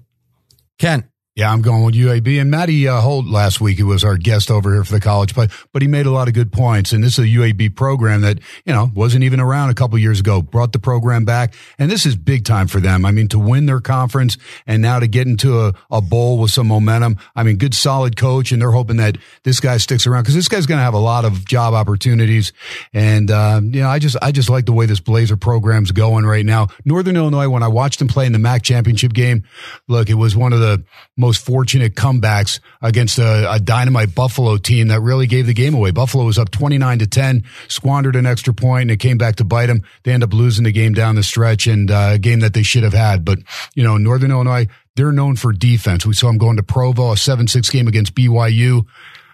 Ken, 0.81 1.10
Yeah, 1.33 1.49
I'm 1.49 1.61
going 1.61 1.85
with 1.85 1.95
UAB. 1.95 2.41
And 2.41 2.51
Matty 2.51 2.89
uh, 2.89 2.99
Holt 2.99 3.25
last 3.25 3.61
week, 3.61 3.77
he 3.77 3.83
was 3.83 4.03
our 4.03 4.17
guest 4.17 4.51
over 4.51 4.73
here 4.73 4.83
for 4.83 4.91
the 4.91 4.99
college 4.99 5.33
play, 5.33 5.47
but 5.71 5.81
he 5.81 5.87
made 5.87 6.05
a 6.05 6.11
lot 6.11 6.27
of 6.27 6.33
good 6.33 6.51
points. 6.51 6.91
And 6.91 7.01
this 7.01 7.17
is 7.17 7.19
a 7.19 7.27
UAB 7.29 7.73
program 7.73 8.19
that, 8.21 8.39
you 8.65 8.73
know, 8.73 8.91
wasn't 8.93 9.23
even 9.23 9.39
around 9.39 9.69
a 9.69 9.73
couple 9.73 9.97
years 9.97 10.19
ago, 10.19 10.41
brought 10.41 10.73
the 10.73 10.79
program 10.79 11.23
back. 11.23 11.53
And 11.79 11.89
this 11.89 12.05
is 12.05 12.17
big 12.17 12.43
time 12.43 12.67
for 12.67 12.81
them. 12.81 13.05
I 13.05 13.11
mean, 13.11 13.29
to 13.29 13.39
win 13.39 13.65
their 13.65 13.79
conference 13.79 14.37
and 14.67 14.81
now 14.81 14.99
to 14.99 15.07
get 15.07 15.25
into 15.25 15.61
a, 15.61 15.73
a 15.89 16.01
bowl 16.01 16.37
with 16.37 16.51
some 16.51 16.67
momentum. 16.67 17.15
I 17.33 17.43
mean, 17.43 17.55
good, 17.55 17.73
solid 17.73 18.17
coach. 18.17 18.51
And 18.51 18.61
they're 18.61 18.71
hoping 18.71 18.97
that 18.97 19.17
this 19.45 19.61
guy 19.61 19.77
sticks 19.77 20.05
around 20.05 20.23
because 20.23 20.35
this 20.35 20.49
guy's 20.49 20.65
going 20.65 20.79
to 20.79 20.83
have 20.83 20.93
a 20.93 20.99
lot 20.99 21.23
of 21.23 21.45
job 21.45 21.73
opportunities. 21.73 22.51
And, 22.91 23.31
uh, 23.31 23.61
you 23.63 23.79
know, 23.79 23.87
I 23.87 23.99
just, 23.99 24.17
I 24.21 24.33
just 24.33 24.49
like 24.49 24.65
the 24.65 24.73
way 24.73 24.85
this 24.85 24.99
Blazer 24.99 25.37
program's 25.37 25.93
going 25.93 26.25
right 26.25 26.45
now. 26.45 26.67
Northern 26.83 27.15
Illinois, 27.15 27.47
when 27.47 27.63
I 27.63 27.69
watched 27.69 27.99
them 27.99 28.09
play 28.09 28.25
in 28.25 28.33
the 28.33 28.39
MAC 28.39 28.63
championship 28.63 29.13
game, 29.13 29.43
look, 29.87 30.09
it 30.09 30.15
was 30.15 30.35
one 30.35 30.51
of 30.51 30.59
the 30.59 30.83
most 31.21 31.45
fortunate 31.45 31.95
comebacks 31.95 32.59
against 32.81 33.17
a, 33.17 33.49
a 33.49 33.59
dynamite 33.59 34.13
Buffalo 34.13 34.57
team 34.57 34.89
that 34.89 34.99
really 34.99 35.27
gave 35.27 35.45
the 35.47 35.53
game 35.53 35.73
away. 35.73 35.91
Buffalo 35.91 36.25
was 36.25 36.37
up 36.37 36.51
29 36.51 36.99
to 36.99 37.07
10, 37.07 37.45
squandered 37.69 38.17
an 38.17 38.25
extra 38.25 38.53
point, 38.53 38.81
and 38.81 38.91
it 38.91 38.97
came 38.97 39.17
back 39.17 39.37
to 39.37 39.45
bite 39.45 39.67
them. 39.67 39.83
They 40.03 40.11
end 40.11 40.23
up 40.23 40.33
losing 40.33 40.65
the 40.65 40.73
game 40.73 40.93
down 40.93 41.15
the 41.15 41.23
stretch 41.23 41.67
and 41.67 41.89
uh, 41.89 42.11
a 42.13 42.17
game 42.17 42.41
that 42.41 42.53
they 42.53 42.63
should 42.63 42.83
have 42.83 42.93
had. 42.93 43.23
But, 43.23 43.39
you 43.75 43.83
know, 43.83 43.97
Northern 43.97 44.31
Illinois, 44.31 44.67
they're 44.95 45.13
known 45.13 45.37
for 45.37 45.53
defense. 45.53 46.05
We 46.05 46.13
saw 46.13 46.27
them 46.27 46.37
going 46.37 46.57
to 46.57 46.63
Provo, 46.63 47.11
a 47.11 47.15
7-6 47.15 47.71
game 47.71 47.87
against 47.87 48.13
BYU. 48.15 48.85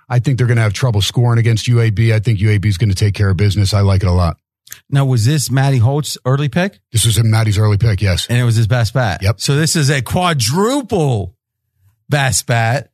I 0.09 0.19
think 0.19 0.37
they're 0.37 0.47
going 0.47 0.57
to 0.57 0.63
have 0.63 0.73
trouble 0.73 1.01
scoring 1.01 1.39
against 1.39 1.67
UAB. 1.67 2.13
I 2.13 2.19
think 2.19 2.39
UAB 2.39 2.65
is 2.65 2.77
going 2.77 2.89
to 2.89 2.95
take 2.95 3.13
care 3.13 3.29
of 3.29 3.37
business. 3.37 3.73
I 3.73 3.81
like 3.81 4.03
it 4.03 4.07
a 4.07 4.13
lot. 4.13 4.37
now 4.89 5.05
was 5.05 5.25
this 5.25 5.49
Matty 5.49 5.77
Holt's 5.77 6.17
early 6.25 6.49
pick? 6.49 6.79
This 6.91 7.05
was 7.05 7.21
Maddie's 7.23 7.57
early 7.57 7.77
pick, 7.77 8.01
yes. 8.01 8.27
And 8.27 8.37
it 8.37 8.43
was 8.43 8.55
his 8.55 8.67
best 8.67 8.93
bet. 8.93 9.23
Yep. 9.23 9.39
So 9.39 9.55
this 9.55 9.75
is 9.75 9.89
a 9.89 10.01
quadruple 10.01 11.36
best 12.09 12.45
bet. 12.47 12.91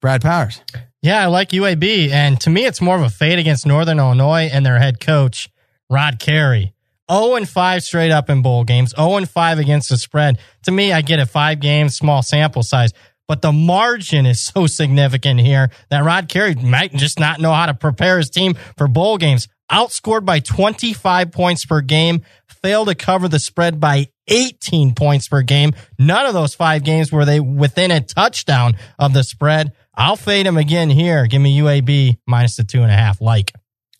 Brad 0.00 0.22
Powers. 0.22 0.60
Yeah, 1.00 1.22
I 1.22 1.26
like 1.26 1.50
UAB. 1.50 2.10
And 2.10 2.40
to 2.40 2.50
me, 2.50 2.64
it's 2.64 2.80
more 2.80 2.96
of 2.96 3.02
a 3.02 3.10
fade 3.10 3.38
against 3.38 3.66
Northern 3.66 3.98
Illinois 3.98 4.48
and 4.52 4.64
their 4.64 4.78
head 4.78 5.00
coach, 5.00 5.48
Rod 5.88 6.18
Carey. 6.18 6.74
0 7.10 7.34
and 7.34 7.48
5 7.48 7.82
straight 7.82 8.10
up 8.10 8.30
in 8.30 8.42
bowl 8.42 8.64
games, 8.64 8.94
0 8.96 9.16
and 9.16 9.28
5 9.28 9.58
against 9.58 9.88
the 9.90 9.96
spread. 9.96 10.38
To 10.64 10.70
me, 10.70 10.92
I 10.92 11.02
get 11.02 11.18
it 11.18 11.26
five 11.26 11.60
games, 11.60 11.96
small 11.96 12.22
sample 12.22 12.62
size. 12.62 12.92
But 13.28 13.42
the 13.42 13.52
margin 13.52 14.26
is 14.26 14.40
so 14.40 14.66
significant 14.68 15.40
here 15.40 15.70
that 15.90 16.04
Rod 16.04 16.28
Carey 16.28 16.54
might 16.54 16.92
just 16.92 17.18
not 17.18 17.40
know 17.40 17.52
how 17.52 17.66
to 17.66 17.74
prepare 17.74 18.18
his 18.18 18.30
team 18.30 18.54
for 18.76 18.88
bowl 18.88 19.18
games. 19.18 19.48
Outscored 19.70 20.24
by 20.24 20.40
25 20.40 21.32
points 21.32 21.64
per 21.64 21.80
game, 21.80 22.22
failed 22.62 22.88
to 22.88 22.94
cover 22.94 23.28
the 23.28 23.38
spread 23.38 23.80
by 23.80 24.08
18 24.28 24.94
points 24.94 25.28
per 25.28 25.42
game. 25.42 25.72
None 25.98 26.26
of 26.26 26.34
those 26.34 26.54
five 26.54 26.84
games 26.84 27.10
were 27.10 27.24
they 27.24 27.40
within 27.40 27.90
a 27.90 28.00
touchdown 28.00 28.76
of 28.98 29.12
the 29.12 29.24
spread. 29.24 29.72
I'll 29.94 30.16
fade 30.16 30.46
him 30.46 30.56
again 30.56 30.90
here. 30.90 31.26
Give 31.26 31.40
me 31.42 31.58
UAB 31.58 32.18
minus 32.26 32.56
the 32.56 32.64
two 32.64 32.82
and 32.82 32.90
a 32.90 32.94
half. 32.94 33.20
Like, 33.20 33.52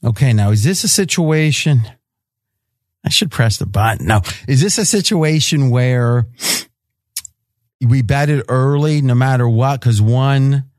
Okay, 0.04 0.32
now 0.32 0.50
is 0.50 0.64
this 0.64 0.82
a 0.82 0.88
situation? 0.88 1.82
I 3.04 3.08
should 3.08 3.30
press 3.30 3.58
the 3.58 3.66
button. 3.66 4.06
No, 4.06 4.22
is 4.48 4.60
this 4.60 4.78
a 4.78 4.84
situation 4.84 5.70
where 5.70 6.26
we 7.80 8.02
bet 8.02 8.28
it 8.28 8.44
early, 8.48 9.00
no 9.00 9.14
matter 9.14 9.48
what? 9.48 9.80
Because 9.80 10.02
one 10.02 10.70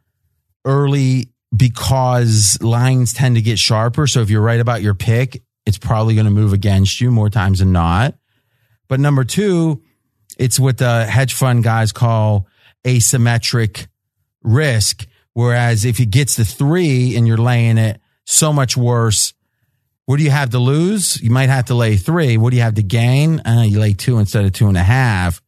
early 0.65 1.29
because 1.55 2.57
lines 2.61 3.13
tend 3.13 3.35
to 3.35 3.41
get 3.41 3.59
sharper. 3.59 4.07
So 4.07 4.21
if 4.21 4.29
you're 4.29 4.41
right 4.41 4.59
about 4.59 4.81
your 4.81 4.95
pick, 4.95 5.41
it's 5.65 5.77
probably 5.77 6.15
going 6.15 6.25
to 6.25 6.31
move 6.31 6.53
against 6.53 6.99
you 6.99 7.11
more 7.11 7.29
times 7.29 7.59
than 7.59 7.71
not. 7.71 8.15
But 8.87 8.99
number 8.99 9.23
two, 9.23 9.81
it's 10.37 10.59
what 10.59 10.77
the 10.77 11.05
hedge 11.05 11.33
fund 11.33 11.63
guys 11.63 11.91
call 11.91 12.47
asymmetric 12.83 13.87
risk. 14.41 15.05
Whereas 15.33 15.85
if 15.85 15.99
it 15.99 16.07
gets 16.07 16.35
to 16.35 16.45
three 16.45 17.15
and 17.15 17.27
you're 17.27 17.37
laying 17.37 17.77
it, 17.77 17.99
so 18.25 18.53
much 18.53 18.77
worse. 18.77 19.33
What 20.05 20.17
do 20.17 20.23
you 20.23 20.31
have 20.31 20.49
to 20.51 20.59
lose? 20.59 21.21
You 21.21 21.29
might 21.29 21.49
have 21.49 21.65
to 21.65 21.75
lay 21.75 21.97
three. 21.97 22.37
What 22.37 22.49
do 22.51 22.57
you 22.57 22.63
have 22.63 22.75
to 22.75 22.83
gain? 22.83 23.41
Uh, 23.45 23.63
you 23.65 23.79
lay 23.79 23.93
two 23.93 24.17
instead 24.19 24.45
of 24.45 24.53
two 24.53 24.67
and 24.67 24.77
a 24.77 24.83
half. 24.83 25.41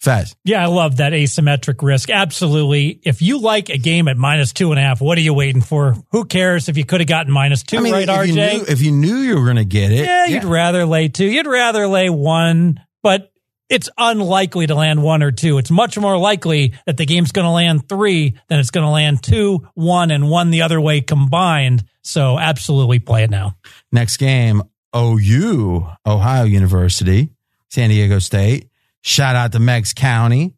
Fez. 0.00 0.34
Yeah, 0.44 0.62
I 0.62 0.66
love 0.66 0.96
that 0.96 1.12
asymmetric 1.12 1.82
risk. 1.82 2.08
Absolutely. 2.08 3.00
If 3.02 3.20
you 3.20 3.38
like 3.38 3.68
a 3.68 3.76
game 3.76 4.08
at 4.08 4.16
minus 4.16 4.54
two 4.54 4.72
and 4.72 4.78
a 4.78 4.82
half, 4.82 5.02
what 5.02 5.18
are 5.18 5.20
you 5.20 5.34
waiting 5.34 5.60
for? 5.60 5.94
Who 6.12 6.24
cares 6.24 6.70
if 6.70 6.78
you 6.78 6.86
could 6.86 7.00
have 7.00 7.08
gotten 7.08 7.32
minus 7.32 7.62
two, 7.62 7.76
I 7.76 7.80
mean, 7.80 7.92
right, 7.92 8.08
if 8.08 8.08
RJ? 8.08 8.26
You 8.28 8.34
knew, 8.34 8.64
if 8.66 8.80
you 8.80 8.92
knew 8.92 9.16
you 9.16 9.36
were 9.36 9.44
going 9.44 9.56
to 9.56 9.64
get 9.66 9.92
it, 9.92 10.06
yeah, 10.06 10.24
you'd 10.24 10.44
rather 10.44 10.86
lay 10.86 11.08
two. 11.08 11.26
You'd 11.26 11.46
rather 11.46 11.86
lay 11.86 12.08
one, 12.08 12.80
but 13.02 13.30
it's 13.68 13.90
unlikely 13.98 14.66
to 14.68 14.74
land 14.74 15.02
one 15.02 15.22
or 15.22 15.32
two. 15.32 15.58
It's 15.58 15.70
much 15.70 15.98
more 15.98 16.16
likely 16.16 16.72
that 16.86 16.96
the 16.96 17.04
game's 17.04 17.32
going 17.32 17.44
to 17.44 17.50
land 17.50 17.86
three 17.86 18.38
than 18.48 18.58
it's 18.58 18.70
going 18.70 18.86
to 18.86 18.90
land 18.90 19.22
two, 19.22 19.68
one, 19.74 20.10
and 20.10 20.30
one 20.30 20.50
the 20.50 20.62
other 20.62 20.80
way 20.80 21.02
combined. 21.02 21.84
So 22.02 22.38
absolutely 22.38 23.00
play 23.00 23.24
it 23.24 23.30
now. 23.30 23.56
Next 23.92 24.16
game, 24.16 24.62
OU, 24.96 25.86
Ohio 26.06 26.44
University, 26.44 27.30
San 27.68 27.90
Diego 27.90 28.18
State. 28.18 28.69
Shout 29.02 29.36
out 29.36 29.52
to 29.52 29.58
Meigs 29.58 29.92
County. 29.92 30.54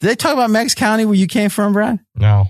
Did 0.00 0.06
they 0.10 0.14
talk 0.14 0.32
about 0.32 0.50
Meigs 0.50 0.74
County 0.74 1.04
where 1.04 1.14
you 1.16 1.26
came 1.26 1.50
from, 1.50 1.72
Brad? 1.72 1.98
No. 2.14 2.46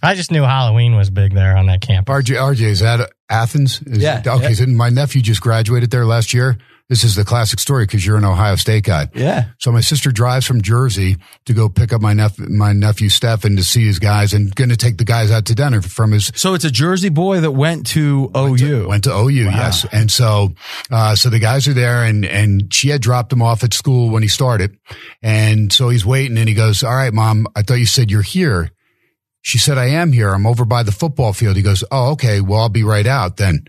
I 0.00 0.14
just 0.14 0.30
knew 0.30 0.42
Halloween 0.42 0.94
was 0.94 1.10
big 1.10 1.34
there 1.34 1.56
on 1.56 1.66
that 1.66 1.80
campus. 1.80 2.12
RJ, 2.14 2.36
RJ, 2.36 2.60
is 2.62 2.80
that 2.80 3.10
Athens? 3.28 3.82
Is 3.82 3.98
Yeah, 3.98 4.20
it- 4.20 4.26
okay, 4.28 4.48
yeah. 4.50 4.54
so 4.54 4.66
my 4.66 4.90
nephew 4.90 5.20
just 5.22 5.40
graduated 5.40 5.90
there 5.90 6.06
last 6.06 6.32
year. 6.32 6.56
This 6.88 7.04
is 7.04 7.14
the 7.14 7.24
classic 7.24 7.60
story 7.60 7.84
because 7.84 8.06
you're 8.06 8.16
an 8.16 8.24
Ohio 8.24 8.56
State 8.56 8.84
guy. 8.84 9.08
Yeah. 9.14 9.50
So 9.58 9.70
my 9.70 9.82
sister 9.82 10.10
drives 10.10 10.46
from 10.46 10.62
Jersey 10.62 11.18
to 11.44 11.52
go 11.52 11.68
pick 11.68 11.92
up 11.92 12.00
my 12.00 12.14
nephew, 12.14 12.48
my 12.48 12.72
nephew 12.72 13.10
Stefan 13.10 13.56
to 13.56 13.62
see 13.64 13.86
his 13.86 13.98
guys 13.98 14.32
and 14.32 14.54
going 14.54 14.70
to 14.70 14.76
take 14.76 14.96
the 14.96 15.04
guys 15.04 15.30
out 15.30 15.44
to 15.46 15.54
dinner 15.54 15.82
from 15.82 16.12
his 16.12 16.32
So 16.34 16.54
it's 16.54 16.64
a 16.64 16.70
Jersey 16.70 17.10
boy 17.10 17.40
that 17.40 17.50
went 17.50 17.88
to 17.88 18.30
OU. 18.34 18.88
Went 18.88 19.04
to 19.04 19.12
OU, 19.14 19.28
yes. 19.28 19.86
And 19.92 20.10
so, 20.10 20.54
uh, 20.90 21.14
so 21.14 21.28
the 21.28 21.38
guys 21.38 21.68
are 21.68 21.74
there 21.74 22.04
and, 22.04 22.24
and 22.24 22.72
she 22.72 22.88
had 22.88 23.02
dropped 23.02 23.32
him 23.32 23.42
off 23.42 23.62
at 23.64 23.74
school 23.74 24.08
when 24.08 24.22
he 24.22 24.28
started. 24.28 24.78
And 25.22 25.70
so 25.70 25.90
he's 25.90 26.06
waiting 26.06 26.38
and 26.38 26.48
he 26.48 26.54
goes, 26.54 26.82
all 26.82 26.96
right, 26.96 27.12
mom, 27.12 27.46
I 27.54 27.62
thought 27.62 27.74
you 27.74 27.86
said 27.86 28.10
you're 28.10 28.22
here. 28.22 28.70
She 29.42 29.58
said, 29.58 29.78
I 29.78 29.86
am 29.86 30.12
here. 30.12 30.32
I'm 30.34 30.46
over 30.46 30.64
by 30.64 30.82
the 30.82 30.92
football 30.92 31.32
field. 31.32 31.56
He 31.56 31.62
goes, 31.62 31.84
Oh, 31.90 32.10
okay. 32.12 32.40
Well, 32.40 32.60
I'll 32.60 32.68
be 32.68 32.82
right 32.82 33.06
out 33.06 33.36
then. 33.36 33.64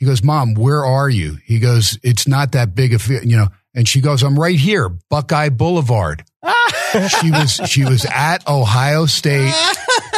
He 0.00 0.06
goes, 0.06 0.24
mom, 0.24 0.54
where 0.54 0.84
are 0.84 1.08
you? 1.08 1.36
He 1.44 1.60
goes, 1.60 1.96
it's 2.02 2.26
not 2.26 2.52
that 2.52 2.74
big 2.74 2.92
of, 2.94 3.06
you 3.06 3.36
know, 3.36 3.48
and 3.74 3.86
she 3.86 4.00
goes, 4.00 4.24
I'm 4.24 4.36
right 4.36 4.58
here, 4.58 4.88
Buckeye 4.88 5.50
Boulevard. 5.50 6.24
she 7.20 7.30
was, 7.30 7.60
she 7.66 7.84
was 7.84 8.04
at 8.06 8.48
Ohio 8.48 9.06
State 9.06 9.54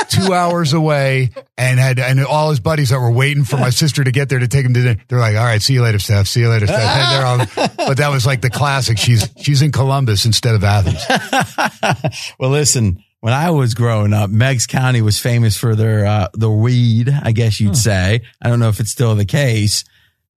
two 0.08 0.32
hours 0.32 0.72
away 0.72 1.30
and 1.56 1.78
had 1.78 1.98
and 1.98 2.24
all 2.24 2.50
his 2.50 2.60
buddies 2.60 2.90
that 2.90 2.98
were 2.98 3.10
waiting 3.10 3.44
for 3.44 3.56
my 3.56 3.70
sister 3.70 4.04
to 4.04 4.10
get 4.10 4.28
there 4.28 4.38
to 4.38 4.48
take 4.48 4.64
him 4.64 4.74
to 4.74 4.82
dinner. 4.82 5.02
They're 5.08 5.18
like, 5.18 5.36
"All 5.36 5.44
right, 5.44 5.60
see 5.60 5.72
you 5.74 5.82
later, 5.82 5.98
Steph. 5.98 6.26
See 6.26 6.40
you 6.40 6.48
later, 6.48 6.66
Steph." 6.66 6.78
And 6.80 7.24
all, 7.24 7.68
but 7.76 7.96
that 7.96 8.10
was 8.10 8.26
like 8.26 8.40
the 8.40 8.50
classic. 8.50 8.98
She's 8.98 9.28
she's 9.38 9.62
in 9.62 9.72
Columbus 9.72 10.24
instead 10.24 10.54
of 10.54 10.64
Athens. 10.64 11.02
Well, 12.38 12.50
listen, 12.50 13.02
when 13.22 13.32
I 13.32 13.52
was 13.52 13.74
growing 13.74 14.12
up, 14.12 14.30
Meigs 14.30 14.66
County 14.66 15.00
was 15.00 15.16
famous 15.16 15.56
for 15.56 15.76
their 15.76 16.04
uh, 16.04 16.28
the 16.34 16.50
weed, 16.50 17.08
I 17.08 17.30
guess 17.30 17.60
you'd 17.60 17.76
say. 17.76 18.22
I 18.42 18.48
don't 18.48 18.58
know 18.58 18.68
if 18.68 18.80
it's 18.80 18.90
still 18.90 19.14
the 19.14 19.24
case, 19.24 19.84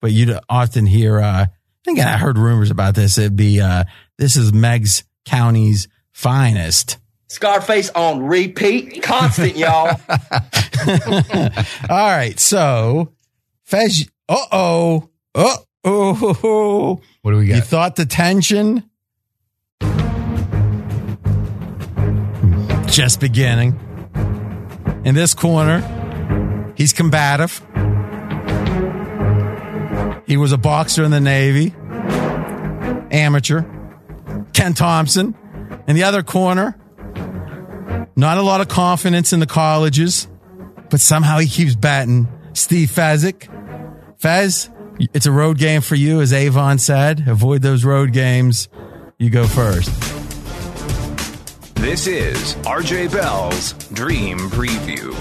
but 0.02 0.12
you'd 0.12 0.38
often 0.48 0.86
hear. 0.86 1.20
Uh, 1.20 1.46
I 1.46 1.50
think 1.84 2.00
I 2.00 2.16
heard 2.16 2.38
rumors 2.38 2.70
about 2.70 2.94
this. 2.94 3.18
It'd 3.18 3.36
be 3.36 3.60
uh, 3.60 3.86
this 4.20 4.38
is 4.38 4.54
Meigs 4.54 5.04
County's 5.26 5.88
finest. 6.12 7.00
Scarface 7.28 7.90
on 7.90 8.28
repeat, 8.28 9.02
constant, 9.02 9.58
y'all. 9.58 10.00
All 11.90 12.12
right, 12.12 12.40
so 12.40 13.14
Fez. 13.64 14.08
Uh 14.30 14.46
oh. 14.52 15.10
Uh 15.34 15.58
oh. 15.84 17.02
What 17.24 17.32
do 17.32 17.38
we 17.38 17.48
got? 17.48 17.56
You 17.56 17.62
got? 17.62 17.68
thought 17.68 17.96
the 17.96 18.06
tension 18.06 18.88
just 22.96 23.20
beginning. 23.20 23.78
In 25.04 25.16
this 25.16 25.34
corner, 25.34 25.82
he's 26.78 26.93
combative. 26.93 27.62
He 30.26 30.38
was 30.38 30.54
a 30.54 30.58
boxer 30.58 31.04
in 31.04 31.12
the 31.12 31.20
Navy, 31.20 31.76
amateur. 33.12 33.64
Ken 34.54 34.74
Thomson. 34.74 35.36
In 35.88 35.98
the 35.98 36.04
other 36.04 36.24
corner, 36.24 36.78
not 38.16 38.38
a 38.38 38.41
lot 38.41 38.62
of 38.62 38.70
confidence 38.70 39.34
in 39.34 39.41
the 39.41 39.46
colleges, 39.46 40.30
but 40.89 41.02
somehow 41.02 41.39
he 41.39 41.50
keeps 41.50 41.76
batting. 41.76 42.30
Steve 42.54 42.89
Fezzik. 42.89 43.50
Fez, 44.18 44.70
it's 45.14 45.26
a 45.26 45.34
road 45.34 45.58
game 45.58 45.82
for 45.82 45.96
you, 45.96 46.22
as 46.22 46.32
Avon 46.32 46.80
said. 46.80 47.28
Avoid 47.28 47.62
those 47.62 47.84
road 47.84 48.14
games. 48.14 48.70
You 49.20 49.30
go 49.30 49.48
first. 49.48 50.14
This 51.76 52.08
is 52.08 52.56
RJ 52.66 53.12
Bell's 53.12 53.74
Dream 53.90 54.40
Preview. 54.50 55.14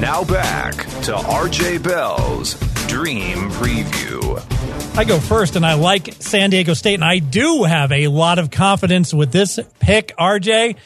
Now 0.00 0.24
back 0.24 0.74
to 1.02 1.14
RJ 1.14 1.82
Bell's 1.82 2.54
Dream 2.86 3.50
Preview. 3.50 4.96
I 4.98 5.04
go 5.04 5.18
first, 5.18 5.56
and 5.56 5.66
I 5.66 5.74
like 5.74 6.14
San 6.20 6.50
Diego 6.50 6.74
State, 6.74 6.94
and 6.94 7.04
I 7.04 7.18
do 7.18 7.64
have 7.64 7.92
a 7.92 8.08
lot 8.08 8.38
of 8.38 8.50
confidence 8.50 9.12
with 9.12 9.32
this 9.32 9.58
pick. 9.80 10.14
RJ 10.18 10.76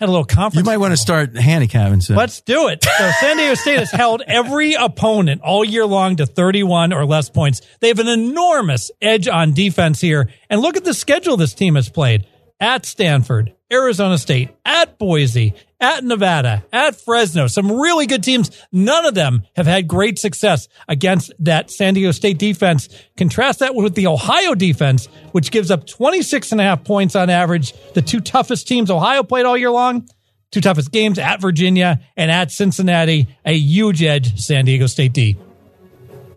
had 0.00 0.08
a 0.08 0.12
little 0.12 0.24
conference. 0.24 0.66
You 0.66 0.70
might 0.70 0.78
want 0.78 0.92
to 0.92 0.96
start 0.96 1.36
handicapping 1.36 2.00
soon. 2.00 2.16
Let's 2.16 2.40
do 2.40 2.68
it. 2.68 2.82
So 2.82 3.10
San 3.20 3.36
Diego 3.36 3.54
State 3.54 3.78
has 3.78 3.90
held 3.90 4.22
every 4.26 4.72
opponent 4.72 5.42
all 5.42 5.62
year 5.62 5.84
long 5.84 6.16
to 6.16 6.26
31 6.26 6.92
or 6.94 7.04
less 7.04 7.28
points. 7.28 7.60
They 7.80 7.88
have 7.88 7.98
an 7.98 8.08
enormous 8.08 8.90
edge 9.02 9.28
on 9.28 9.52
defense 9.52 10.00
here. 10.00 10.30
And 10.48 10.62
look 10.62 10.76
at 10.76 10.84
the 10.84 10.94
schedule 10.94 11.36
this 11.36 11.52
team 11.52 11.74
has 11.74 11.90
played 11.90 12.26
at 12.58 12.86
Stanford, 12.86 13.54
Arizona 13.72 14.18
State, 14.18 14.50
at 14.64 14.98
Boise, 14.98 15.54
at 15.80 16.04
Nevada, 16.04 16.64
at 16.72 16.96
Fresno. 16.96 17.46
Some 17.46 17.70
really 17.70 18.06
good 18.06 18.22
teams. 18.22 18.50
None 18.72 19.06
of 19.06 19.14
them 19.14 19.44
have 19.56 19.66
had 19.66 19.88
great 19.88 20.18
success 20.18 20.68
against 20.88 21.32
that 21.38 21.70
San 21.70 21.94
Diego 21.94 22.12
State 22.12 22.38
defense. 22.38 22.88
Contrast 23.16 23.60
that 23.60 23.74
with 23.74 23.94
the 23.94 24.06
Ohio 24.06 24.54
defense, 24.54 25.06
which 25.32 25.50
gives 25.50 25.70
up 25.70 25.86
26 25.86 26.52
and 26.52 26.60
a 26.60 26.64
half 26.64 26.84
points 26.84 27.14
on 27.14 27.30
average. 27.30 27.72
The 27.94 28.02
two 28.02 28.20
toughest 28.20 28.66
teams 28.66 28.90
Ohio 28.90 29.22
played 29.22 29.46
all 29.46 29.56
year 29.56 29.70
long. 29.70 30.08
Two 30.50 30.60
toughest 30.60 30.90
games 30.90 31.18
at 31.18 31.40
Virginia 31.40 32.00
and 32.16 32.30
at 32.30 32.50
Cincinnati. 32.50 33.28
A 33.44 33.56
huge 33.56 34.02
edge, 34.02 34.38
San 34.40 34.64
Diego 34.64 34.86
State 34.86 35.12
D. 35.12 35.36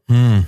Hmm. 0.08 0.42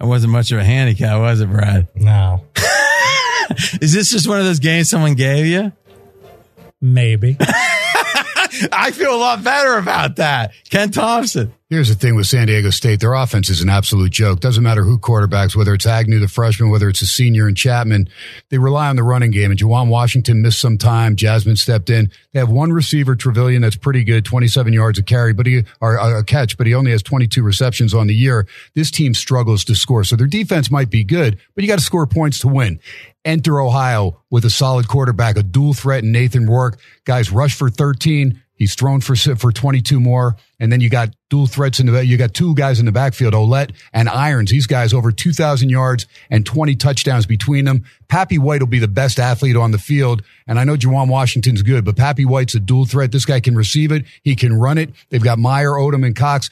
That 0.00 0.06
wasn't 0.06 0.32
much 0.32 0.50
of 0.52 0.58
a 0.58 0.64
handicap, 0.64 1.20
was 1.20 1.40
it, 1.40 1.50
Brad? 1.50 1.88
No. 1.94 2.44
Is 3.80 3.92
this 3.92 4.10
just 4.10 4.26
one 4.26 4.38
of 4.38 4.46
those 4.46 4.58
games 4.58 4.88
someone 4.88 5.14
gave 5.14 5.46
you? 5.46 5.72
Maybe. 6.84 7.38
I 8.72 8.90
feel 8.92 9.14
a 9.14 9.16
lot 9.16 9.42
better 9.42 9.78
about 9.78 10.16
that. 10.16 10.52
Ken 10.68 10.90
Thomson. 10.90 11.54
Here's 11.70 11.88
the 11.88 11.94
thing 11.94 12.14
with 12.14 12.26
San 12.26 12.46
Diego 12.46 12.68
State. 12.68 13.00
Their 13.00 13.14
offense 13.14 13.48
is 13.48 13.62
an 13.62 13.70
absolute 13.70 14.12
joke. 14.12 14.40
Doesn't 14.40 14.62
matter 14.62 14.84
who 14.84 14.98
quarterbacks, 14.98 15.56
whether 15.56 15.72
it's 15.72 15.86
Agnew, 15.86 16.20
the 16.20 16.28
freshman, 16.28 16.70
whether 16.70 16.90
it's 16.90 17.00
a 17.00 17.06
senior 17.06 17.48
and 17.48 17.56
Chapman, 17.56 18.10
they 18.50 18.58
rely 18.58 18.90
on 18.90 18.96
the 18.96 19.02
running 19.02 19.30
game. 19.30 19.50
And 19.50 19.58
Juwan 19.58 19.88
Washington 19.88 20.42
missed 20.42 20.60
some 20.60 20.76
time. 20.76 21.16
Jasmin 21.16 21.56
stepped 21.56 21.88
in. 21.88 22.12
They 22.32 22.38
have 22.38 22.50
one 22.50 22.70
receiver, 22.70 23.16
Trevelyan, 23.16 23.62
that's 23.62 23.76
pretty 23.76 24.04
good, 24.04 24.26
27 24.26 24.74
yards 24.74 24.98
a 24.98 25.02
carry, 25.02 25.32
but 25.32 25.46
he, 25.46 25.64
or 25.80 25.98
uh, 25.98 26.20
a 26.20 26.22
catch, 26.22 26.58
but 26.58 26.66
he 26.66 26.74
only 26.74 26.90
has 26.90 27.02
22 27.02 27.42
receptions 27.42 27.94
on 27.94 28.08
the 28.08 28.14
year. 28.14 28.46
This 28.74 28.90
team 28.90 29.14
struggles 29.14 29.64
to 29.64 29.74
score. 29.74 30.04
So 30.04 30.16
their 30.16 30.26
defense 30.26 30.70
might 30.70 30.90
be 30.90 31.02
good, 31.02 31.38
but 31.54 31.64
you 31.64 31.68
got 31.68 31.78
to 31.78 31.84
score 31.84 32.06
points 32.06 32.40
to 32.40 32.48
win. 32.48 32.78
Enter 33.24 33.60
Ohio 33.60 34.22
with 34.30 34.44
a 34.44 34.50
solid 34.50 34.88
quarterback, 34.88 35.36
a 35.36 35.42
dual 35.42 35.74
threat 35.74 36.04
in 36.04 36.12
Nathan 36.12 36.46
Rourke. 36.46 36.78
Guys 37.04 37.30
rush 37.30 37.54
for 37.56 37.70
13, 37.70 38.42
He's 38.56 38.76
thrown 38.76 39.00
for 39.00 39.16
for 39.16 39.50
22 39.50 39.98
more, 39.98 40.36
and 40.60 40.70
then 40.70 40.80
you 40.80 40.88
got 40.88 41.10
dual 41.28 41.48
threats 41.48 41.80
in 41.80 41.86
the 41.86 42.06
you 42.06 42.16
got 42.16 42.34
two 42.34 42.54
guys 42.54 42.78
in 42.78 42.86
the 42.86 42.92
backfield, 42.92 43.34
Ouellette 43.34 43.72
and 43.92 44.08
Irons. 44.08 44.52
These 44.52 44.68
guys 44.68 44.94
over 44.94 45.10
2,000 45.10 45.70
yards 45.70 46.06
and 46.30 46.46
20 46.46 46.76
touchdowns 46.76 47.26
between 47.26 47.64
them. 47.64 47.84
Papi 48.08 48.38
White 48.38 48.62
will 48.62 48.68
be 48.68 48.78
the 48.78 48.86
best 48.86 49.18
athlete 49.18 49.56
on 49.56 49.72
the 49.72 49.78
field, 49.78 50.22
and 50.46 50.60
I 50.60 50.64
know 50.64 50.76
Juwan 50.76 51.08
Washington's 51.08 51.62
good, 51.62 51.84
but 51.84 51.96
Papi 51.96 52.24
White's 52.24 52.54
a 52.54 52.60
dual 52.60 52.86
threat. 52.86 53.10
This 53.10 53.24
guy 53.24 53.40
can 53.40 53.56
receive 53.56 53.90
it, 53.90 54.04
he 54.22 54.36
can 54.36 54.54
run 54.54 54.78
it. 54.78 54.90
They've 55.10 55.22
got 55.22 55.40
Meyer, 55.40 55.70
Odom, 55.70 56.06
and 56.06 56.14
Cox. 56.14 56.48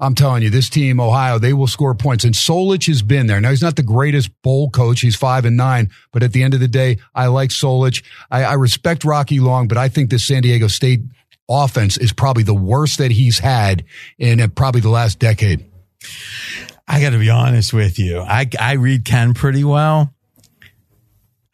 I'm 0.00 0.14
telling 0.14 0.42
you, 0.42 0.50
this 0.50 0.68
team, 0.68 1.00
Ohio, 1.00 1.38
they 1.38 1.52
will 1.52 1.66
score 1.66 1.94
points. 1.94 2.24
And 2.24 2.34
Solich 2.34 2.86
has 2.86 3.02
been 3.02 3.26
there. 3.26 3.40
Now 3.40 3.50
he's 3.50 3.62
not 3.62 3.76
the 3.76 3.82
greatest 3.82 4.30
bowl 4.42 4.70
coach. 4.70 5.00
He's 5.00 5.16
five 5.16 5.44
and 5.44 5.56
nine, 5.56 5.90
but 6.12 6.22
at 6.22 6.32
the 6.32 6.42
end 6.42 6.54
of 6.54 6.60
the 6.60 6.68
day, 6.68 6.98
I 7.14 7.26
like 7.26 7.50
Solich. 7.50 8.04
I, 8.30 8.44
I 8.44 8.52
respect 8.54 9.04
Rocky 9.04 9.40
Long, 9.40 9.66
but 9.66 9.76
I 9.76 9.88
think 9.88 10.10
this 10.10 10.24
San 10.24 10.42
Diego 10.42 10.68
State 10.68 11.00
offense 11.48 11.96
is 11.96 12.12
probably 12.12 12.44
the 12.44 12.54
worst 12.54 12.98
that 12.98 13.10
he's 13.10 13.38
had 13.40 13.84
in 14.18 14.40
uh, 14.40 14.48
probably 14.48 14.80
the 14.80 14.90
last 14.90 15.18
decade. 15.18 15.64
I 16.86 17.00
got 17.00 17.10
to 17.10 17.18
be 17.18 17.30
honest 17.30 17.72
with 17.72 17.98
you. 17.98 18.20
I, 18.20 18.48
I 18.58 18.74
read 18.74 19.04
Ken 19.04 19.34
pretty 19.34 19.64
well. 19.64 20.14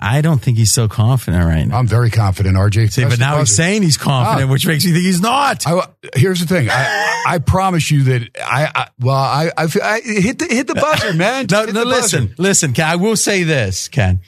I 0.05 0.21
don't 0.21 0.41
think 0.41 0.59
he's 0.59 0.71
so 0.73 0.87
confident 0.87 1.45
right 1.45 1.65
now. 1.65 1.79
I'm 1.79 1.87
very 1.87 2.11
confident, 2.11 2.57
RJ. 2.57 2.93
See, 2.93 3.05
but 3.05 3.19
now 3.19 3.39
he's 3.39 3.55
saying 3.55 3.83
he's 3.83 3.97
confident, 3.97 4.51
Ah. 4.51 4.53
which 4.53 4.67
makes 4.67 4.85
me 4.85 4.93
think 4.93 5.05
he's 5.05 5.21
not. 5.21 5.67
I, 5.67 5.87
here's 6.15 6.41
the 6.41 6.47
thing. 6.47 6.69
I, 6.71 7.25
I 7.27 7.39
promise 7.39 7.91
you 7.91 8.05
that 8.05 8.29
I, 8.45 8.71
I 8.75 8.89
well, 9.01 9.15
I, 9.17 9.51
I, 9.57 9.67
I 9.83 10.01
hit 10.05 10.39
the 10.39 10.47
hit 10.47 10.67
the 10.67 10.75
buzzer, 10.75 11.13
man. 11.15 11.47
no, 11.51 11.61
no, 11.65 11.67
the 11.67 11.73
buzzer. 11.73 11.89
listen, 12.21 12.35
listen, 12.37 12.73
Ken, 12.75 12.87
I 12.87 12.97
will 12.97 13.17
say 13.17 13.45
this, 13.45 13.89
Ken. 13.89 14.21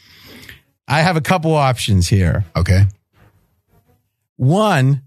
I 0.89 1.03
have 1.03 1.17
a 1.17 1.21
couple 1.21 1.53
options 1.55 2.09
here. 2.09 2.45
Okay. 2.57 2.85
One, 4.37 5.03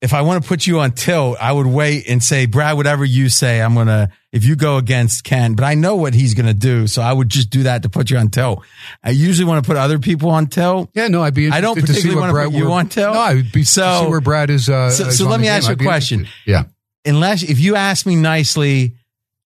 if 0.00 0.12
I 0.14 0.22
want 0.22 0.42
to 0.42 0.48
put 0.48 0.66
you 0.66 0.80
on 0.80 0.92
tilt, 0.92 1.36
I 1.40 1.52
would 1.52 1.66
wait 1.66 2.08
and 2.08 2.22
say, 2.22 2.46
Brad, 2.46 2.76
whatever 2.76 3.04
you 3.04 3.28
say, 3.28 3.60
I'm 3.60 3.74
going 3.74 3.86
to, 3.88 4.10
if 4.34 4.44
you 4.44 4.56
go 4.56 4.76
against 4.76 5.24
Ken, 5.24 5.54
but 5.54 5.64
I 5.64 5.74
know 5.74 5.94
what 5.96 6.12
he's 6.12 6.34
going 6.34 6.46
to 6.46 6.52
do. 6.52 6.86
So 6.88 7.00
I 7.00 7.12
would 7.12 7.28
just 7.30 7.48
do 7.50 7.62
that 7.62 7.84
to 7.84 7.88
put 7.88 8.10
you 8.10 8.18
on 8.18 8.28
tilt. 8.28 8.62
I 9.02 9.10
usually 9.10 9.46
want 9.46 9.64
to 9.64 9.66
put 9.66 9.76
other 9.78 9.98
people 9.98 10.28
on 10.30 10.48
tilt. 10.48 10.90
Yeah, 10.92 11.08
no, 11.08 11.22
I'd 11.22 11.34
be. 11.34 11.48
I 11.50 11.60
don't 11.62 11.78
interested 11.78 11.86
to 11.86 12.00
see 12.02 12.08
particularly 12.08 12.16
what 12.16 12.20
wanna 12.20 12.32
Brad- 12.32 12.46
put 12.52 12.58
you 12.58 12.64
where- 12.68 12.78
on 12.80 12.88
tilt. 12.88 13.14
No, 13.14 13.20
I'd 13.20 13.52
be 13.52 13.62
So- 13.64 13.82
to 14.00 14.04
see 14.04 14.10
where 14.10 14.20
Brad 14.20 14.50
is. 14.50 14.68
Uh, 14.68 14.90
So- 14.90 15.06
is 15.06 15.16
so 15.18 15.24
on 15.24 15.30
let 15.30 15.36
the 15.36 15.40
me 15.42 15.46
game. 15.46 15.56
ask 15.56 15.68
you 15.68 15.72
a 15.74 15.76
question. 15.76 16.18
interested. 16.20 16.50
Yeah. 16.50 16.62
Unless, 17.06 17.42
if 17.44 17.60
you 17.60 17.76
ask 17.76 18.04
me 18.06 18.16
nicely, 18.16 18.94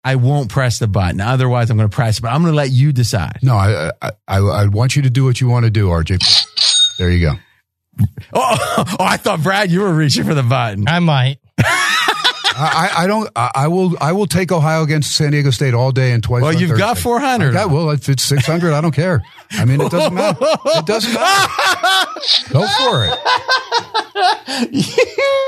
I 0.05 0.14
won't 0.14 0.49
press 0.49 0.78
the 0.78 0.86
button. 0.86 1.20
Otherwise, 1.20 1.68
I'm 1.70 1.76
going 1.76 1.91
to 1.91 1.95
press 1.95 2.18
it, 2.18 2.22
but 2.22 2.28
I'm 2.28 2.41
going 2.43 2.53
to 2.53 2.57
let 2.57 2.70
you 2.70 2.93
decide. 2.93 3.41
No, 3.43 3.57
I, 3.57 3.91
I, 4.01 4.11
I, 4.26 4.39
I 4.39 4.66
want 4.68 4.97
you 4.97 5.03
to 5.03 5.11
do 5.11 5.24
what 5.24 5.41
you 5.41 5.49
want 5.49 5.64
to 5.64 5.70
do, 5.70 5.89
RJ. 5.89 6.18
There 6.99 7.11
you 7.11 7.20
go. 7.20 7.34
Oh, 8.32 8.57
oh, 8.91 8.97
I 9.01 9.16
thought, 9.16 9.43
Brad, 9.43 9.70
you 9.72 9.80
were 9.80 9.93
reaching 9.93 10.22
for 10.24 10.34
the 10.34 10.43
button. 10.45 10.86
I 10.89 11.01
might. 11.01 11.39
I, 12.59 12.90
I 12.98 13.04
I 13.04 13.06
don't. 13.06 13.30
I, 13.36 13.50
I 13.54 13.68
will. 13.68 13.96
I 14.00 14.12
will 14.12 14.26
take 14.26 14.50
Ohio 14.50 14.82
against 14.82 15.12
San 15.16 15.30
Diego 15.30 15.50
State 15.50 15.74
all 15.74 15.92
day 15.92 16.12
and 16.12 16.22
twice. 16.22 16.42
Well, 16.42 16.54
on 16.54 16.59
you've 16.61 16.76
got 16.76 16.98
400. 16.98 17.54
Okay, 17.54 17.66
well, 17.72 17.90
if 17.90 18.09
it's 18.09 18.22
six 18.24 18.44
hundred, 18.46 18.72
I 18.72 18.80
don't 18.80 18.94
care. 18.94 19.22
I 19.52 19.64
mean, 19.64 19.80
it 19.80 19.90
doesn't 19.90 20.12
matter. 20.14 20.38
It 20.66 20.84
doesn't 20.86 21.12
matter. 21.14 21.52
Go 22.50 22.66
for 22.66 23.04
it. 23.06 23.18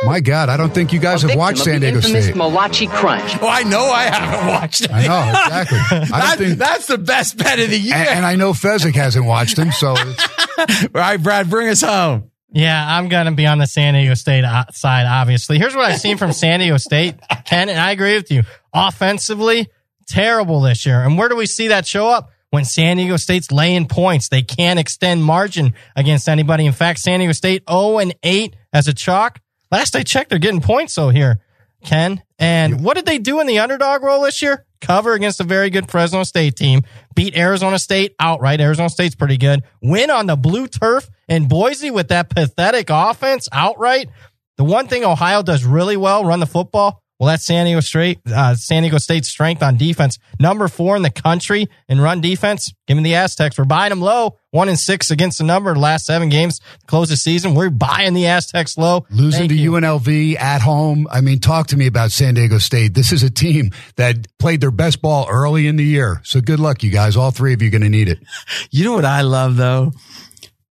My 0.04 0.20
God, 0.20 0.48
I 0.48 0.56
don't 0.56 0.72
think 0.72 0.92
you 0.92 0.98
guys 1.00 1.22
have 1.22 1.34
watched 1.36 1.58
San 1.58 1.80
Diego 1.80 2.00
State. 2.00 2.34
Malachi 2.36 2.86
Crunch. 2.86 3.36
Oh, 3.42 3.48
I 3.48 3.62
know 3.64 3.84
I 3.86 4.04
haven't 4.04 4.46
watched 4.48 4.82
it. 4.82 4.90
I 4.92 5.06
know 5.06 5.28
exactly. 5.30 5.78
I 5.78 5.98
don't 5.98 6.10
That- 6.10 6.38
think. 6.38 6.58
that's 6.58 6.86
the 6.86 6.98
best 6.98 7.36
bet 7.36 7.58
of 7.58 7.70
the 7.70 7.78
year. 7.78 7.94
and, 7.94 8.08
and 8.08 8.26
I 8.26 8.36
know 8.36 8.52
Fezzik 8.52 8.94
hasn't 8.94 9.26
watched 9.26 9.56
them, 9.56 9.72
so 9.72 9.94
it's- 9.96 10.28
All 10.84 11.00
right, 11.00 11.16
Brad, 11.22 11.50
bring 11.50 11.68
us 11.68 11.80
home. 11.82 12.29
Yeah, 12.52 12.84
I'm 12.84 13.08
going 13.08 13.26
to 13.26 13.32
be 13.32 13.46
on 13.46 13.58
the 13.58 13.66
San 13.66 13.94
Diego 13.94 14.14
State 14.14 14.44
uh, 14.44 14.64
side, 14.72 15.06
obviously. 15.06 15.58
Here's 15.58 15.74
what 15.74 15.88
I've 15.90 16.00
seen 16.00 16.16
from 16.16 16.32
San 16.32 16.58
Diego 16.58 16.78
State, 16.78 17.14
Ken, 17.44 17.68
and 17.68 17.78
I 17.78 17.92
agree 17.92 18.14
with 18.14 18.30
you. 18.30 18.42
Offensively, 18.72 19.68
terrible 20.08 20.60
this 20.60 20.84
year. 20.84 21.02
And 21.02 21.16
where 21.16 21.28
do 21.28 21.36
we 21.36 21.46
see 21.46 21.68
that 21.68 21.86
show 21.86 22.08
up? 22.08 22.30
When 22.50 22.64
San 22.64 22.96
Diego 22.96 23.16
State's 23.16 23.52
laying 23.52 23.86
points, 23.86 24.28
they 24.28 24.42
can't 24.42 24.80
extend 24.80 25.22
margin 25.22 25.74
against 25.94 26.28
anybody. 26.28 26.66
In 26.66 26.72
fact, 26.72 26.98
San 26.98 27.20
Diego 27.20 27.32
State 27.32 27.62
0 27.70 27.98
and 27.98 28.14
8 28.24 28.56
as 28.72 28.88
a 28.88 28.92
chalk. 28.92 29.40
Last 29.70 29.94
I 29.94 30.02
checked, 30.02 30.30
they're 30.30 30.40
getting 30.40 30.60
points 30.60 30.92
so 30.92 31.10
here, 31.10 31.40
Ken. 31.84 32.20
And 32.40 32.82
what 32.82 32.96
did 32.96 33.06
they 33.06 33.18
do 33.18 33.38
in 33.38 33.46
the 33.46 33.60
underdog 33.60 34.02
role 34.02 34.22
this 34.22 34.42
year? 34.42 34.66
Cover 34.80 35.12
against 35.12 35.40
a 35.40 35.44
very 35.44 35.70
good 35.70 35.90
Fresno 35.90 36.22
State 36.24 36.56
team. 36.56 36.82
Beat 37.14 37.36
Arizona 37.36 37.78
State 37.78 38.14
outright. 38.18 38.60
Arizona 38.60 38.88
State's 38.88 39.14
pretty 39.14 39.36
good. 39.36 39.62
Win 39.82 40.10
on 40.10 40.26
the 40.26 40.36
blue 40.36 40.66
turf 40.66 41.08
in 41.28 41.48
Boise 41.48 41.90
with 41.90 42.08
that 42.08 42.30
pathetic 42.30 42.88
offense 42.90 43.48
outright. 43.52 44.08
The 44.56 44.64
one 44.64 44.88
thing 44.88 45.04
Ohio 45.04 45.42
does 45.42 45.64
really 45.64 45.96
well, 45.96 46.24
run 46.24 46.40
the 46.40 46.46
football. 46.46 47.02
Well, 47.20 47.26
that's 47.26 47.44
San 47.44 47.66
Diego 47.66 47.80
State, 47.80 48.18
uh, 48.26 48.54
San 48.54 48.82
Diego 48.82 48.96
State's 48.96 49.28
strength 49.28 49.62
on 49.62 49.76
defense. 49.76 50.18
Number 50.38 50.68
four 50.68 50.96
in 50.96 51.02
the 51.02 51.10
country 51.10 51.68
in 51.86 52.00
run 52.00 52.22
defense. 52.22 52.72
Give 52.86 52.96
me 52.96 53.02
the 53.02 53.14
Aztecs. 53.14 53.58
We're 53.58 53.66
buying 53.66 53.90
them 53.90 54.00
low. 54.00 54.38
One 54.52 54.70
and 54.70 54.78
six 54.78 55.10
against 55.10 55.36
the 55.36 55.44
number. 55.44 55.76
Last 55.76 56.06
seven 56.06 56.30
games 56.30 56.62
close 56.86 57.10
the 57.10 57.18
season. 57.18 57.54
We're 57.54 57.68
buying 57.68 58.14
the 58.14 58.26
Aztecs 58.26 58.78
low. 58.78 59.04
losing 59.10 59.40
Thank 59.40 59.50
to 59.50 59.56
you. 59.56 59.72
UNLV 59.72 60.36
at 60.40 60.62
home. 60.62 61.06
I 61.10 61.20
mean, 61.20 61.40
talk 61.40 61.66
to 61.68 61.76
me 61.76 61.86
about 61.86 62.10
San 62.10 62.32
Diego 62.32 62.56
State. 62.56 62.94
This 62.94 63.12
is 63.12 63.22
a 63.22 63.30
team 63.30 63.70
that 63.96 64.26
played 64.38 64.62
their 64.62 64.70
best 64.70 65.02
ball 65.02 65.26
early 65.28 65.66
in 65.66 65.76
the 65.76 65.84
year. 65.84 66.22
So 66.24 66.40
good 66.40 66.58
luck, 66.58 66.82
you 66.82 66.90
guys. 66.90 67.18
All 67.18 67.32
three 67.32 67.52
of 67.52 67.60
you 67.60 67.68
are 67.68 67.70
going 67.70 67.82
to 67.82 67.90
need 67.90 68.08
it. 68.08 68.18
You 68.70 68.84
know 68.84 68.94
what 68.94 69.04
I 69.04 69.22
love 69.22 69.56
though 69.56 69.92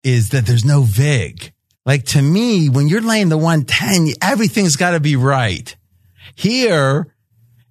is 0.04 0.30
that 0.30 0.46
there's 0.46 0.66
no 0.66 0.82
vig. 0.82 1.52
Like 1.86 2.06
to 2.06 2.22
me, 2.22 2.70
when 2.70 2.88
you're 2.88 3.02
laying 3.02 3.30
the 3.30 3.38
110, 3.38 4.16
everything's 4.22 4.78
got 4.78 4.92
to 4.92 5.00
be 5.00 5.16
right. 5.16 5.76
Here, 6.36 7.14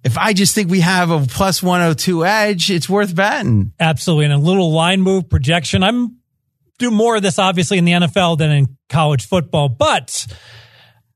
if 0.03 0.17
I 0.17 0.33
just 0.33 0.55
think 0.55 0.69
we 0.69 0.81
have 0.81 1.11
a 1.11 1.25
plus 1.25 1.61
102 1.61 2.25
edge, 2.25 2.71
it's 2.71 2.89
worth 2.89 3.15
betting. 3.15 3.73
Absolutely. 3.79 4.25
And 4.25 4.33
a 4.33 4.37
little 4.37 4.71
line 4.71 5.01
move 5.01 5.29
projection. 5.29 5.83
I'm 5.83 6.17
do 6.77 6.89
more 6.89 7.17
of 7.17 7.21
this 7.21 7.37
obviously 7.37 7.77
in 7.77 7.85
the 7.85 7.91
NFL 7.91 8.37
than 8.37 8.51
in 8.51 8.77
college 8.87 9.27
football, 9.27 9.67
but 9.67 10.25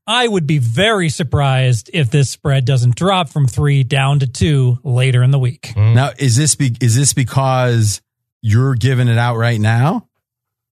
I 0.06 0.28
would 0.28 0.46
be 0.46 0.58
very 0.58 1.08
surprised 1.08 1.90
if 1.92 2.10
this 2.10 2.28
spread 2.28 2.66
doesn't 2.66 2.94
drop 2.94 3.30
from 3.30 3.46
three 3.46 3.82
down 3.82 4.18
to 4.18 4.26
two 4.26 4.78
later 4.84 5.22
in 5.22 5.30
the 5.30 5.38
week. 5.38 5.72
Mm. 5.74 5.94
Now, 5.94 6.10
is 6.18 6.36
this 6.36 6.54
be, 6.54 6.76
is 6.80 6.94
this 6.94 7.14
because 7.14 8.02
you're 8.42 8.74
giving 8.74 9.08
it 9.08 9.16
out 9.16 9.36
right 9.36 9.58
now? 9.58 10.06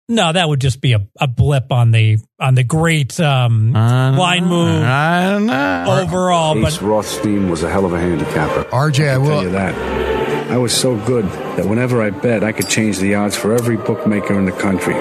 No, 0.09 0.33
that 0.33 0.49
would 0.49 0.61
just 0.61 0.81
be 0.81 0.93
a, 0.95 1.07
a 1.21 1.27
blip 1.29 1.71
on 1.73 1.91
the 1.91 2.19
on 2.41 2.55
the 2.55 2.65
great 2.65 3.19
um, 3.21 3.75
I 3.77 4.11
line 4.11 4.45
move 4.47 4.83
I 4.83 5.31
don't 5.31 5.47
know. 5.47 5.85
overall. 6.03 6.59
Ace 6.67 6.79
But 6.79 6.87
Rothstein 6.87 7.49
was 7.49 7.63
a 7.63 7.71
hell 7.71 7.85
of 7.85 7.93
a 7.93 8.01
handicapper. 8.01 8.65
RJ, 8.71 9.09
I 9.09 9.13
I'll 9.15 9.25
tell 9.25 9.41
you 9.43 9.47
will. 9.49 9.53
that. 9.53 10.51
I 10.51 10.59
was 10.59 10.75
so 10.79 10.97
good 11.07 11.25
that 11.57 11.65
whenever 11.67 12.03
I 12.03 12.11
bet, 12.11 12.45
I 12.45 12.53
could 12.53 12.69
change 12.69 12.99
the 12.99 13.15
odds 13.15 13.37
for 13.37 13.55
every 13.55 13.77
bookmaker 13.79 14.39
in 14.39 14.45
the 14.45 14.53
country. 14.53 14.95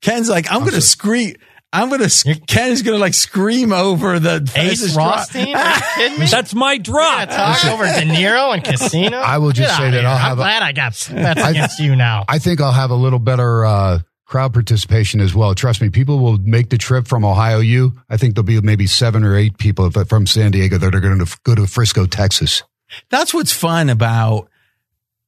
Ken's 0.00 0.28
like, 0.28 0.50
I'm 0.50 0.60
going 0.60 0.72
to 0.72 0.80
scream. 0.80 1.36
I'm 1.72 1.90
going 1.90 2.00
to, 2.08 2.40
Ken 2.48 2.72
is 2.72 2.82
going 2.82 2.96
to 2.96 3.00
like 3.00 3.12
scream 3.14 3.72
over 3.74 4.18
the 4.18 4.50
Ace 4.56 4.96
Rothstein? 4.96 5.54
Are 5.54 5.74
you 5.76 5.80
kidding 5.94 6.18
me? 6.20 6.26
that's 6.26 6.54
my 6.54 6.78
Gonna 6.78 6.82
drop. 6.82 7.28
talk 7.28 7.64
over 7.66 7.84
De 7.84 8.06
Niro 8.06 8.54
and 8.54 8.64
Casino. 8.64 9.18
I 9.24 9.36
will 9.38 9.52
just 9.52 9.68
Get 9.68 9.76
say 9.76 9.82
outta 9.88 9.90
that 9.96 10.00
here. 10.00 10.08
I'll 10.08 10.14
I'm 10.16 10.20
have 10.22 10.38
a- 10.38 10.40
glad 10.40 10.62
I 10.62 10.72
got 10.72 11.08
bets 11.12 11.44
against 11.48 11.78
you 11.78 11.94
now. 11.94 12.24
I 12.26 12.38
think 12.38 12.60
I'll 12.62 12.72
have 12.72 12.90
a 12.90 12.94
little 12.96 13.18
better 13.18 13.66
uh, 13.66 13.98
crowd 14.28 14.52
participation 14.52 15.20
as 15.20 15.34
well. 15.34 15.54
Trust 15.54 15.80
me, 15.80 15.88
people 15.88 16.18
will 16.18 16.36
make 16.38 16.68
the 16.68 16.76
trip 16.76 17.08
from 17.08 17.24
Ohio 17.24 17.60
U. 17.60 17.94
I 18.10 18.18
think 18.18 18.34
there'll 18.34 18.44
be 18.44 18.60
maybe 18.60 18.86
seven 18.86 19.24
or 19.24 19.34
eight 19.34 19.56
people 19.56 19.90
from 19.90 20.26
San 20.26 20.50
Diego 20.50 20.76
that 20.76 20.94
are 20.94 21.00
going 21.00 21.18
to 21.18 21.38
go 21.44 21.54
to 21.54 21.66
Frisco, 21.66 22.06
Texas. 22.06 22.62
That's 23.08 23.32
what's 23.32 23.52
fun 23.52 23.88
about 23.88 24.48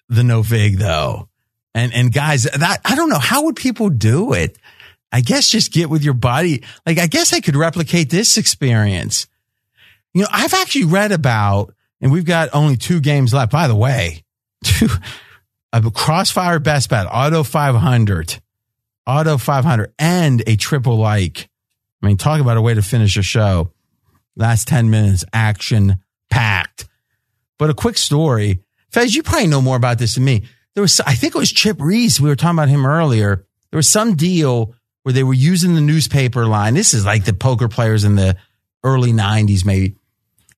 the 0.09 0.22
no 0.22 0.42
vig 0.42 0.76
though. 0.76 1.28
And, 1.74 1.94
and 1.94 2.12
guys, 2.12 2.42
that, 2.42 2.80
I 2.84 2.94
don't 2.94 3.09
know. 3.09 3.18
How 3.18 3.44
would 3.44 3.57
people 3.57 3.88
do 3.88 4.34
it? 4.34 4.59
I 5.12 5.22
guess 5.22 5.48
just 5.48 5.72
get 5.72 5.88
with 5.88 6.05
your 6.05 6.14
buddy. 6.14 6.62
Like, 6.84 6.98
I 6.98 7.07
guess 7.07 7.32
I 7.32 7.40
could 7.40 7.57
replicate 7.57 8.11
this 8.11 8.36
experience. 8.36 9.26
You 10.12 10.22
know, 10.22 10.28
I've 10.30 10.55
actually 10.55 10.84
read 10.84 11.12
about, 11.12 11.74
and 12.01 12.12
we've 12.12 12.24
got 12.24 12.51
only 12.53 12.76
two 12.76 13.01
games 13.01 13.32
left. 13.32 13.51
By 13.51 13.66
the 13.66 13.74
way, 13.74 14.24
two, 14.64 14.88
a 15.72 15.90
crossfire 15.90 16.59
best 16.59 16.90
bet, 16.90 17.07
auto 17.11 17.44
500, 17.44 18.40
auto 19.11 19.36
500 19.38 19.92
and 19.98 20.42
a 20.46 20.56
triple 20.56 20.96
like. 20.96 21.48
I 22.02 22.06
mean, 22.06 22.16
talk 22.16 22.40
about 22.40 22.56
a 22.56 22.62
way 22.62 22.74
to 22.74 22.82
finish 22.82 23.16
a 23.16 23.22
show. 23.22 23.72
Last 24.36 24.68
10 24.68 24.88
minutes, 24.88 25.24
action 25.32 25.96
packed. 26.30 26.88
But 27.58 27.70
a 27.70 27.74
quick 27.74 27.98
story. 27.98 28.61
Fez, 28.90 29.14
you 29.14 29.22
probably 29.22 29.48
know 29.48 29.61
more 29.61 29.76
about 29.76 29.98
this 29.98 30.14
than 30.14 30.24
me. 30.24 30.44
There 30.74 30.82
was, 30.82 31.00
I 31.00 31.14
think 31.14 31.34
it 31.34 31.38
was 31.38 31.52
Chip 31.52 31.80
Reese. 31.80 32.20
We 32.20 32.28
were 32.28 32.36
talking 32.36 32.58
about 32.58 32.68
him 32.68 32.86
earlier. 32.86 33.44
There 33.70 33.78
was 33.78 33.88
some 33.88 34.14
deal 34.14 34.74
where 35.02 35.12
they 35.12 35.24
were 35.24 35.34
using 35.34 35.74
the 35.74 35.80
newspaper 35.80 36.46
line. 36.46 36.74
This 36.74 36.94
is 36.94 37.04
like 37.04 37.24
the 37.24 37.34
poker 37.34 37.68
players 37.68 38.04
in 38.04 38.14
the 38.14 38.36
early 38.84 39.12
90s, 39.12 39.64
maybe. 39.64 39.96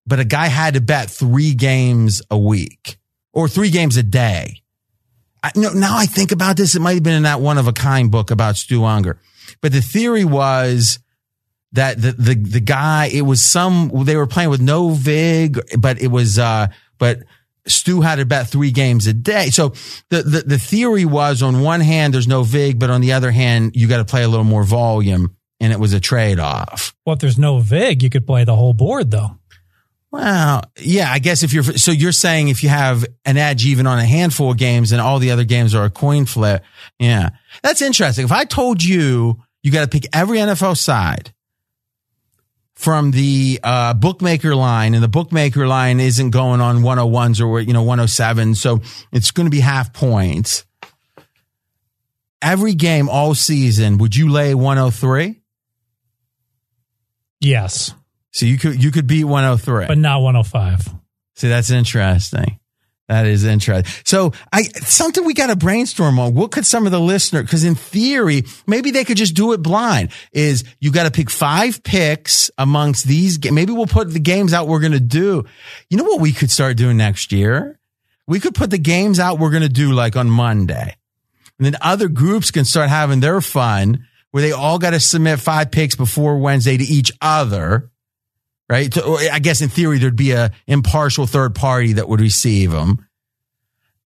But 0.06 0.20
a 0.20 0.24
guy 0.24 0.46
had 0.46 0.74
to 0.74 0.80
bet 0.80 1.10
three 1.10 1.54
games 1.54 2.22
a 2.30 2.38
week 2.38 2.98
or 3.32 3.48
three 3.48 3.70
games 3.70 3.96
a 3.96 4.02
day. 4.02 4.61
I, 5.42 5.50
no, 5.56 5.70
now 5.70 5.96
I 5.96 6.06
think 6.06 6.32
about 6.32 6.56
this, 6.56 6.74
it 6.74 6.80
might 6.80 6.94
have 6.94 7.02
been 7.02 7.14
in 7.14 7.24
that 7.24 7.40
one 7.40 7.58
of 7.58 7.66
a 7.66 7.72
kind 7.72 8.10
book 8.10 8.30
about 8.30 8.56
Stu 8.56 8.80
Ungar. 8.80 9.18
But 9.60 9.72
the 9.72 9.80
theory 9.80 10.24
was 10.24 10.98
that 11.72 12.00
the 12.00 12.12
the 12.12 12.34
the 12.34 12.60
guy 12.60 13.06
it 13.06 13.22
was 13.22 13.42
some 13.42 13.90
they 14.04 14.16
were 14.16 14.26
playing 14.26 14.50
with 14.50 14.60
no 14.60 14.90
vig, 14.90 15.58
but 15.78 16.00
it 16.00 16.08
was 16.08 16.38
uh 16.38 16.68
but 16.98 17.20
Stu 17.66 18.00
had 18.00 18.16
to 18.16 18.26
bet 18.26 18.48
three 18.48 18.72
games 18.72 19.06
a 19.06 19.12
day. 19.12 19.50
So 19.50 19.70
the, 20.10 20.22
the 20.22 20.42
the 20.46 20.58
theory 20.58 21.04
was 21.04 21.42
on 21.42 21.62
one 21.62 21.80
hand 21.80 22.14
there's 22.14 22.28
no 22.28 22.42
vig, 22.42 22.78
but 22.78 22.90
on 22.90 23.00
the 23.00 23.12
other 23.12 23.30
hand 23.30 23.72
you 23.74 23.88
got 23.88 23.98
to 23.98 24.04
play 24.04 24.22
a 24.22 24.28
little 24.28 24.44
more 24.44 24.64
volume, 24.64 25.36
and 25.60 25.72
it 25.72 25.80
was 25.80 25.92
a 25.92 26.00
trade 26.00 26.38
off. 26.38 26.94
Well, 27.06 27.14
if 27.14 27.20
there's 27.20 27.38
no 27.38 27.58
vig, 27.58 28.02
you 28.02 28.10
could 28.10 28.26
play 28.26 28.44
the 28.44 28.56
whole 28.56 28.74
board 28.74 29.10
though. 29.10 29.38
Well, 30.12 30.62
yeah, 30.78 31.10
I 31.10 31.20
guess 31.20 31.42
if 31.42 31.54
you're 31.54 31.62
so 31.64 31.90
you're 31.90 32.12
saying 32.12 32.48
if 32.48 32.62
you 32.62 32.68
have 32.68 33.06
an 33.24 33.38
edge 33.38 33.64
even 33.64 33.86
on 33.86 33.98
a 33.98 34.04
handful 34.04 34.50
of 34.50 34.58
games 34.58 34.92
and 34.92 35.00
all 35.00 35.18
the 35.18 35.30
other 35.30 35.44
games 35.44 35.74
are 35.74 35.86
a 35.86 35.90
coin 35.90 36.26
flip, 36.26 36.62
yeah, 36.98 37.30
that's 37.62 37.80
interesting. 37.80 38.26
If 38.26 38.30
I 38.30 38.44
told 38.44 38.84
you 38.84 39.42
you 39.62 39.72
got 39.72 39.80
to 39.80 39.88
pick 39.88 40.06
every 40.12 40.36
NFL 40.36 40.76
side 40.76 41.32
from 42.74 43.12
the 43.12 43.58
uh, 43.64 43.94
bookmaker 43.94 44.54
line, 44.54 44.92
and 44.92 45.02
the 45.02 45.08
bookmaker 45.08 45.66
line 45.66 45.98
isn't 45.98 46.28
going 46.28 46.60
on 46.60 46.82
101s 46.82 47.40
or 47.40 47.60
you 47.60 47.72
know 47.72 47.82
107, 47.82 48.54
so 48.54 48.82
it's 49.12 49.30
going 49.30 49.46
to 49.46 49.50
be 49.50 49.60
half 49.60 49.94
points. 49.94 50.66
Every 52.42 52.74
game 52.74 53.08
all 53.08 53.34
season, 53.34 53.96
would 53.96 54.14
you 54.14 54.30
lay 54.30 54.54
103? 54.54 55.40
Yes, 57.40 57.94
So 58.32 58.46
you 58.46 58.58
could 58.58 58.82
you 58.82 58.90
could 58.90 59.06
beat 59.06 59.24
103. 59.24 59.86
but 59.86 59.98
not 59.98 60.22
105. 60.22 60.94
See, 61.34 61.48
that's 61.48 61.70
interesting. 61.70 62.58
That 63.08 63.26
is 63.26 63.44
interesting. 63.44 63.92
So 64.04 64.32
I 64.52 64.62
something 64.62 65.24
we 65.24 65.34
got 65.34 65.48
to 65.48 65.56
brainstorm 65.56 66.18
on. 66.18 66.34
What 66.34 66.50
could 66.50 66.64
some 66.64 66.86
of 66.86 66.92
the 66.92 67.00
listener? 67.00 67.42
Because 67.42 67.62
in 67.62 67.74
theory, 67.74 68.44
maybe 68.66 68.90
they 68.90 69.04
could 69.04 69.18
just 69.18 69.34
do 69.34 69.52
it 69.52 69.58
blind. 69.58 70.12
Is 70.32 70.64
you 70.80 70.90
got 70.90 71.04
to 71.04 71.10
pick 71.10 71.28
five 71.28 71.82
picks 71.82 72.50
amongst 72.56 73.04
these. 73.04 73.38
Maybe 73.50 73.72
we'll 73.72 73.86
put 73.86 74.10
the 74.10 74.20
games 74.20 74.54
out 74.54 74.66
we're 74.66 74.80
going 74.80 74.92
to 74.92 75.00
do. 75.00 75.44
You 75.90 75.98
know 75.98 76.04
what 76.04 76.20
we 76.20 76.32
could 76.32 76.50
start 76.50 76.78
doing 76.78 76.96
next 76.96 77.32
year? 77.32 77.78
We 78.26 78.40
could 78.40 78.54
put 78.54 78.70
the 78.70 78.78
games 78.78 79.20
out 79.20 79.38
we're 79.38 79.50
going 79.50 79.62
to 79.62 79.68
do 79.68 79.92
like 79.92 80.16
on 80.16 80.30
Monday, 80.30 80.96
and 81.58 81.66
then 81.66 81.76
other 81.82 82.08
groups 82.08 82.50
can 82.50 82.64
start 82.64 82.88
having 82.88 83.20
their 83.20 83.42
fun 83.42 84.06
where 84.30 84.42
they 84.42 84.52
all 84.52 84.78
got 84.78 84.90
to 84.90 85.00
submit 85.00 85.38
five 85.38 85.70
picks 85.70 85.96
before 85.96 86.38
Wednesday 86.38 86.78
to 86.78 86.84
each 86.84 87.12
other 87.20 87.91
right? 88.72 88.92
So, 88.94 89.18
I 89.18 89.38
guess 89.38 89.60
in 89.60 89.68
theory, 89.68 89.98
there'd 89.98 90.16
be 90.16 90.32
a 90.32 90.50
impartial 90.66 91.26
third 91.26 91.54
party 91.54 91.92
that 91.92 92.08
would 92.08 92.22
receive 92.22 92.70
them. 92.70 93.06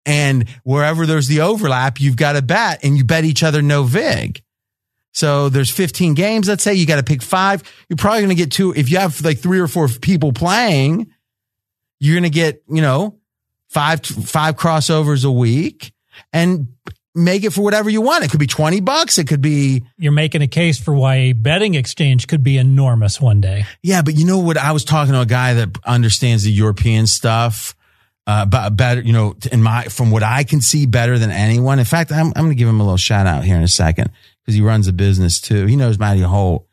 And 0.06 0.48
wherever 0.62 1.04
there's 1.04 1.28
the 1.28 1.42
overlap, 1.42 2.00
you've 2.00 2.16
got 2.16 2.32
to 2.32 2.40
bet 2.40 2.82
and 2.82 2.96
you 2.96 3.04
bet 3.04 3.24
each 3.24 3.42
other 3.42 3.60
no 3.60 3.82
vig. 3.82 4.42
So 5.12 5.50
there's 5.50 5.68
15 5.68 6.14
games. 6.14 6.48
Let's 6.48 6.62
say 6.62 6.72
you 6.72 6.86
got 6.86 6.96
to 6.96 7.02
pick 7.02 7.20
five. 7.20 7.62
You're 7.90 7.98
probably 7.98 8.20
going 8.20 8.30
to 8.30 8.42
get 8.42 8.52
two. 8.52 8.72
If 8.74 8.90
you 8.90 8.96
have 8.96 9.22
like 9.22 9.38
three 9.38 9.60
or 9.60 9.68
four 9.68 9.86
people 9.86 10.32
playing, 10.32 11.12
you're 12.00 12.14
going 12.14 12.24
to 12.24 12.30
get, 12.30 12.62
you 12.66 12.80
know, 12.80 13.18
five, 13.68 14.00
five 14.00 14.56
crossovers 14.56 15.26
a 15.26 15.30
week 15.30 15.92
and 16.32 16.68
make 17.14 17.44
it 17.44 17.52
for 17.52 17.62
whatever 17.62 17.88
you 17.88 18.00
want. 18.00 18.24
It 18.24 18.30
could 18.30 18.40
be 18.40 18.46
20 18.46 18.80
bucks. 18.80 19.18
It 19.18 19.28
could 19.28 19.40
be, 19.40 19.84
You're 19.96 20.12
making 20.12 20.42
a 20.42 20.48
case 20.48 20.78
for 20.78 20.92
why 20.94 21.16
a 21.16 21.32
betting 21.32 21.74
exchange 21.74 22.26
could 22.26 22.42
be 22.42 22.58
enormous 22.58 23.20
one 23.20 23.40
day. 23.40 23.64
Yeah, 23.82 24.02
but 24.02 24.14
you 24.14 24.26
know 24.26 24.40
what? 24.40 24.56
I 24.56 24.72
was 24.72 24.84
talking 24.84 25.14
to 25.14 25.20
a 25.20 25.26
guy 25.26 25.54
that 25.54 25.78
understands 25.84 26.42
the 26.42 26.50
European 26.50 27.06
stuff, 27.06 27.74
uh, 28.26 28.46
but 28.46 28.70
better, 28.70 29.00
you 29.00 29.12
know, 29.12 29.36
in 29.52 29.62
my, 29.62 29.84
from 29.84 30.10
what 30.10 30.22
I 30.22 30.44
can 30.44 30.60
see 30.60 30.86
better 30.86 31.18
than 31.18 31.30
anyone. 31.30 31.78
In 31.78 31.84
fact, 31.84 32.10
I'm, 32.10 32.28
I'm 32.28 32.44
going 32.44 32.48
to 32.50 32.54
give 32.54 32.68
him 32.68 32.80
a 32.80 32.84
little 32.84 32.96
shout 32.96 33.26
out 33.26 33.44
here 33.44 33.56
in 33.56 33.62
a 33.62 33.68
second 33.68 34.10
because 34.42 34.54
he 34.54 34.60
runs 34.60 34.88
a 34.88 34.92
business 34.92 35.40
too. 35.40 35.66
He 35.66 35.76
knows 35.76 35.98
Matty 35.98 36.22
Holt 36.22 36.66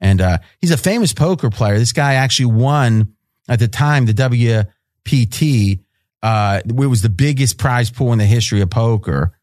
and, 0.00 0.20
uh, 0.20 0.38
he's 0.60 0.70
a 0.70 0.76
famous 0.76 1.12
poker 1.12 1.50
player. 1.50 1.78
This 1.78 1.92
guy 1.92 2.14
actually 2.14 2.52
won 2.52 3.14
at 3.48 3.58
the 3.58 3.68
time 3.68 4.06
the 4.06 4.14
WPT. 4.14 5.80
Uh, 6.22 6.60
it 6.64 6.72
was 6.72 7.02
the 7.02 7.08
biggest 7.08 7.58
prize 7.58 7.90
pool 7.90 8.12
in 8.12 8.18
the 8.18 8.24
history 8.24 8.60
of 8.60 8.70
poker. 8.70 9.37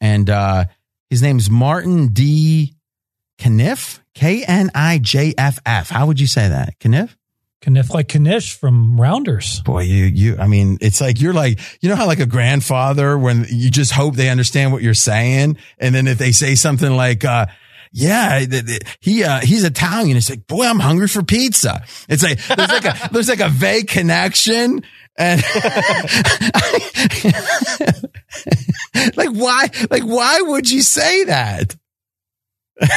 And, 0.00 0.28
uh, 0.30 0.64
his 1.10 1.22
name 1.22 1.38
is 1.38 1.48
Martin 1.48 2.12
de 2.12 2.72
Knijff, 3.38 4.00
K 4.14 4.44
N 4.44 4.70
I 4.74 4.98
J 4.98 5.34
F 5.38 5.58
F. 5.64 5.88
How 5.90 6.06
would 6.06 6.20
you 6.20 6.26
say 6.26 6.48
that? 6.48 6.74
Kniff? 6.84 7.16
Kniff 7.66 7.92
like 7.92 8.14
Knish 8.14 8.54
from 8.54 9.00
Rounders. 9.00 9.60
Boy, 9.62 9.82
you, 9.82 10.04
you, 10.04 10.36
I 10.38 10.46
mean, 10.46 10.78
it's 10.80 11.00
like 11.00 11.20
you're 11.20 11.32
like, 11.32 11.60
you 11.80 11.88
know 11.88 11.96
how 11.96 12.06
like 12.06 12.20
a 12.20 12.26
grandfather 12.26 13.18
when 13.18 13.46
you 13.48 13.70
just 13.70 13.92
hope 13.92 14.14
they 14.14 14.28
understand 14.28 14.72
what 14.72 14.82
you're 14.82 14.94
saying. 14.94 15.56
And 15.78 15.94
then 15.94 16.06
if 16.06 16.18
they 16.18 16.32
say 16.32 16.54
something 16.54 16.90
like, 16.90 17.24
uh, 17.24 17.46
yeah, 17.90 18.44
he, 19.00 19.24
uh, 19.24 19.40
he's 19.40 19.64
Italian. 19.64 20.16
It's 20.16 20.30
like, 20.30 20.46
boy, 20.46 20.66
I'm 20.66 20.78
hungry 20.78 21.08
for 21.08 21.22
pizza. 21.22 21.84
It's 22.08 22.22
like, 22.22 22.38
there's 22.46 22.68
like 22.68 22.84
a, 22.84 23.08
there's 23.12 23.28
like 23.28 23.40
a 23.40 23.48
vague 23.48 23.88
connection. 23.88 24.82
And 25.18 25.42
like, 29.16 29.30
why, 29.30 29.68
like, 29.90 30.04
why 30.04 30.40
would 30.42 30.70
you 30.70 30.82
say 30.82 31.24
that? 31.24 31.74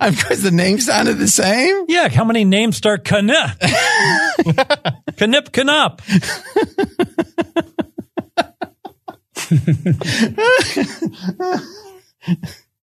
Because 0.00 0.42
the 0.42 0.50
name 0.50 0.80
sounded 0.80 1.18
the 1.18 1.28
same. 1.28 1.84
Yeah, 1.88 2.08
how 2.08 2.24
many 2.24 2.44
names 2.44 2.76
start 2.76 3.04
Knup? 3.04 3.56
Knup 5.20 5.56
Knup. 5.56 6.02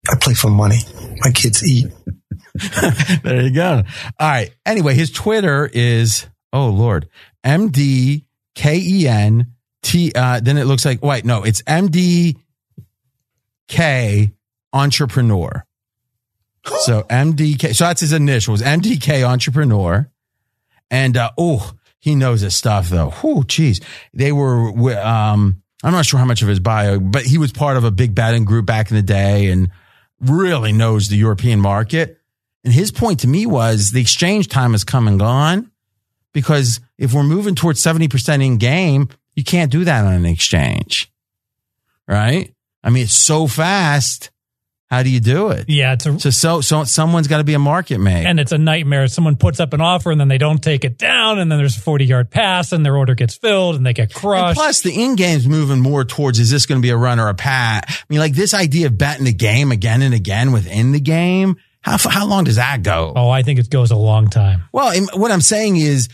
I 0.07 0.15
play 0.21 0.33
for 0.35 0.49
money. 0.49 0.77
My 1.17 1.31
kids 1.31 1.67
eat. 1.67 1.87
there 3.23 3.41
you 3.41 3.51
go. 3.51 3.83
All 4.19 4.29
right. 4.29 4.53
Anyway, 4.65 4.93
his 4.93 5.11
Twitter 5.11 5.69
is 5.73 6.27
oh 6.53 6.69
lord, 6.69 7.09
M 7.43 7.69
D 7.69 8.25
K 8.55 8.77
E 8.77 9.07
N 9.07 9.47
T. 9.81 10.13
Uh, 10.15 10.39
then 10.39 10.57
it 10.57 10.65
looks 10.65 10.85
like 10.85 11.03
wait, 11.03 11.25
no, 11.25 11.43
it's 11.43 11.61
M 11.67 11.89
D 11.89 12.37
K 13.67 14.31
entrepreneur. 14.71 15.65
So 16.83 17.03
MDK. 17.03 17.75
So 17.75 17.83
that's 17.83 17.99
his 17.99 18.13
initials. 18.13 18.61
MDK 18.61 19.27
entrepreneur. 19.27 20.09
And 20.89 21.17
uh, 21.17 21.31
oh, 21.37 21.73
he 21.99 22.15
knows 22.15 22.39
his 22.39 22.55
stuff 22.55 22.87
though. 22.87 23.13
Oh, 23.21 23.43
geez, 23.43 23.81
they 24.13 24.31
were. 24.31 24.69
Um, 24.97 25.61
I'm 25.83 25.91
not 25.91 26.05
sure 26.05 26.19
how 26.19 26.25
much 26.25 26.41
of 26.41 26.47
his 26.47 26.61
bio, 26.61 26.99
but 26.99 27.23
he 27.23 27.37
was 27.37 27.51
part 27.51 27.75
of 27.75 27.83
a 27.83 27.91
big 27.91 28.15
betting 28.15 28.45
group 28.45 28.65
back 28.65 28.89
in 28.89 28.95
the 28.95 29.03
day 29.03 29.49
and 29.49 29.71
really 30.21 30.71
knows 30.71 31.09
the 31.09 31.17
European 31.17 31.59
market. 31.59 32.17
And 32.63 32.73
his 32.73 32.91
point 32.91 33.19
to 33.21 33.27
me 33.27 33.45
was 33.45 33.91
the 33.91 33.99
exchange 33.99 34.47
time 34.47 34.71
has 34.71 34.85
come 34.85 35.09
and 35.09 35.19
gone 35.19 35.69
because 36.33 36.79
if 36.97 37.13
we're 37.13 37.23
moving 37.23 37.55
towards 37.55 37.81
70% 37.81 38.45
in 38.45 38.57
game, 38.57 39.09
you 39.35 39.43
can't 39.43 39.71
do 39.71 39.83
that 39.85 40.05
on 40.05 40.13
an 40.13 40.25
exchange. 40.25 41.09
Right? 42.07 42.53
I 42.83 42.89
mean, 42.89 43.03
it's 43.03 43.13
so 43.15 43.47
fast. 43.47 44.29
How 44.89 45.01
do 45.01 45.09
you 45.09 45.19
do 45.21 45.49
it? 45.49 45.65
Yeah, 45.69 45.93
it's 45.93 46.05
a, 46.05 46.19
So, 46.19 46.29
so, 46.29 46.61
so 46.61 46.83
someone's 46.83 47.27
got 47.27 47.39
to 47.39 47.43
be 47.43 47.55
a 47.55 47.59
market 47.59 47.97
maker. 47.97 48.27
and 48.27 48.39
it's 48.39 48.51
a 48.51 48.59
nightmare. 48.59 49.07
Someone 49.07 49.37
puts 49.37 49.59
up 49.59 49.73
an 49.73 49.81
offer 49.81 50.11
and 50.11 50.21
then 50.21 50.27
they 50.27 50.37
don't 50.37 50.61
take 50.61 50.85
it 50.85 50.99
down, 50.99 51.39
and 51.39 51.51
then 51.51 51.57
there's 51.57 51.77
a 51.77 51.79
40 51.79 52.05
yard 52.05 52.29
pass, 52.29 52.71
and 52.71 52.85
their 52.85 52.95
order 52.95 53.15
gets 53.15 53.35
filled, 53.35 53.75
and 53.75 53.83
they 53.85 53.93
get 53.93 54.11
And 54.11 54.13
crushed. 54.13 54.55
plus, 54.55 54.81
the 54.81 54.93
in 55.03 55.15
game's 55.15 55.47
moving 55.47 55.79
more 55.79 56.03
towards 56.05 56.37
is 56.37 56.51
this 56.51 56.67
going 56.67 56.79
to 56.79 56.85
be 56.85 56.91
a 56.91 56.97
run 56.97 57.19
or 57.19 57.29
a 57.29 57.33
pat? 57.33 57.85
I 57.89 57.93
mean, 58.09 58.19
like 58.19 58.33
this 58.33 58.53
idea 58.53 58.85
of 58.87 58.97
betting 58.97 59.25
the 59.25 59.33
game 59.33 59.71
again 59.71 60.03
and 60.03 60.13
again 60.13 60.51
within 60.51 60.91
the 60.91 60.99
game. 60.99 61.55
How 61.83 61.97
how 61.97 62.25
long 62.25 62.45
does 62.45 62.55
that 62.55 62.81
go? 62.81 63.13
oh, 63.15 63.29
I 63.29 63.43
think 63.43 63.59
it 63.59 63.69
goes 63.69 63.91
a 63.91 63.95
long 63.95 64.27
time. 64.29 64.63
Well, 64.71 64.93
what 65.15 65.31
I'm 65.31 65.41
saying 65.41 65.77
is, 65.77 66.09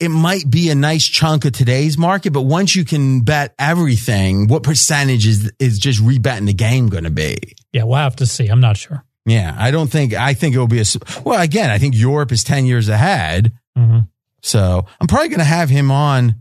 it 0.00 0.08
might 0.10 0.48
be 0.50 0.70
a 0.70 0.74
nice 0.74 1.06
chunk 1.06 1.44
of 1.44 1.52
today's 1.52 1.96
market, 1.96 2.32
but 2.32 2.42
once 2.42 2.74
you 2.74 2.84
can 2.84 3.20
bet 3.22 3.54
everything, 3.58 4.48
what 4.48 4.62
percentage 4.62 5.26
is 5.26 5.52
is 5.58 5.78
just 5.78 6.02
rebetting 6.02 6.46
the 6.46 6.54
game 6.54 6.88
going 6.88 7.04
to 7.04 7.10
be? 7.10 7.36
Yeah, 7.72 7.84
we'll 7.84 7.96
have 7.96 8.16
to 8.16 8.26
see. 8.26 8.48
I'm 8.48 8.60
not 8.60 8.76
sure. 8.76 9.04
Yeah, 9.26 9.54
I 9.58 9.70
don't 9.70 9.90
think. 9.90 10.14
I 10.14 10.34
think 10.34 10.54
it 10.54 10.58
will 10.58 10.66
be 10.68 10.80
a, 10.80 10.84
Well, 11.24 11.40
again, 11.40 11.70
I 11.70 11.78
think 11.78 11.94
Europe 11.94 12.32
is 12.32 12.44
ten 12.44 12.64
years 12.66 12.88
ahead. 12.88 13.52
hmm 13.76 14.00
So 14.42 14.86
I'm 15.00 15.06
probably 15.06 15.28
going 15.28 15.40
to 15.40 15.44
have 15.44 15.68
him 15.68 15.90
on 15.90 16.36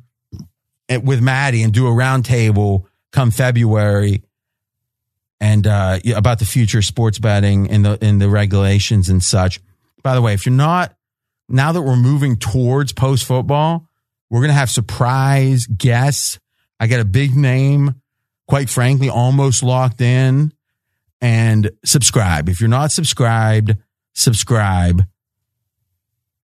with 1.03 1.21
Maddie 1.21 1.63
and 1.63 1.73
do 1.73 1.87
a 1.87 1.91
roundtable 1.91 2.83
come 3.11 3.31
February 3.31 4.23
and 5.39 5.67
uh, 5.67 5.99
about 6.15 6.39
the 6.39 6.45
future 6.45 6.81
sports 6.81 7.19
betting 7.19 7.69
and 7.69 7.85
the 7.85 7.97
in 8.05 8.19
the 8.19 8.29
regulations 8.29 9.09
and 9.09 9.23
such. 9.23 9.59
By 10.01 10.15
the 10.15 10.21
way, 10.21 10.33
if 10.33 10.45
you're 10.45 10.53
not 10.53 10.95
now 11.49 11.71
that 11.71 11.81
we're 11.81 11.95
moving 11.95 12.37
towards 12.37 12.93
post 12.93 13.25
football, 13.25 13.87
we're 14.29 14.41
to 14.49 14.53
have 14.53 14.69
surprise 14.69 15.67
guests. 15.67 16.39
I 16.79 16.87
got 16.87 16.99
a 16.99 17.05
big 17.05 17.35
name, 17.35 18.01
quite 18.47 18.69
frankly, 18.69 19.09
almost 19.09 19.63
locked 19.63 20.01
in. 20.01 20.51
And 21.21 21.71
subscribe. 21.83 22.49
If 22.49 22.59
you're 22.59 22.69
not 22.69 22.91
subscribed, 22.91 23.75
subscribe. 24.13 25.03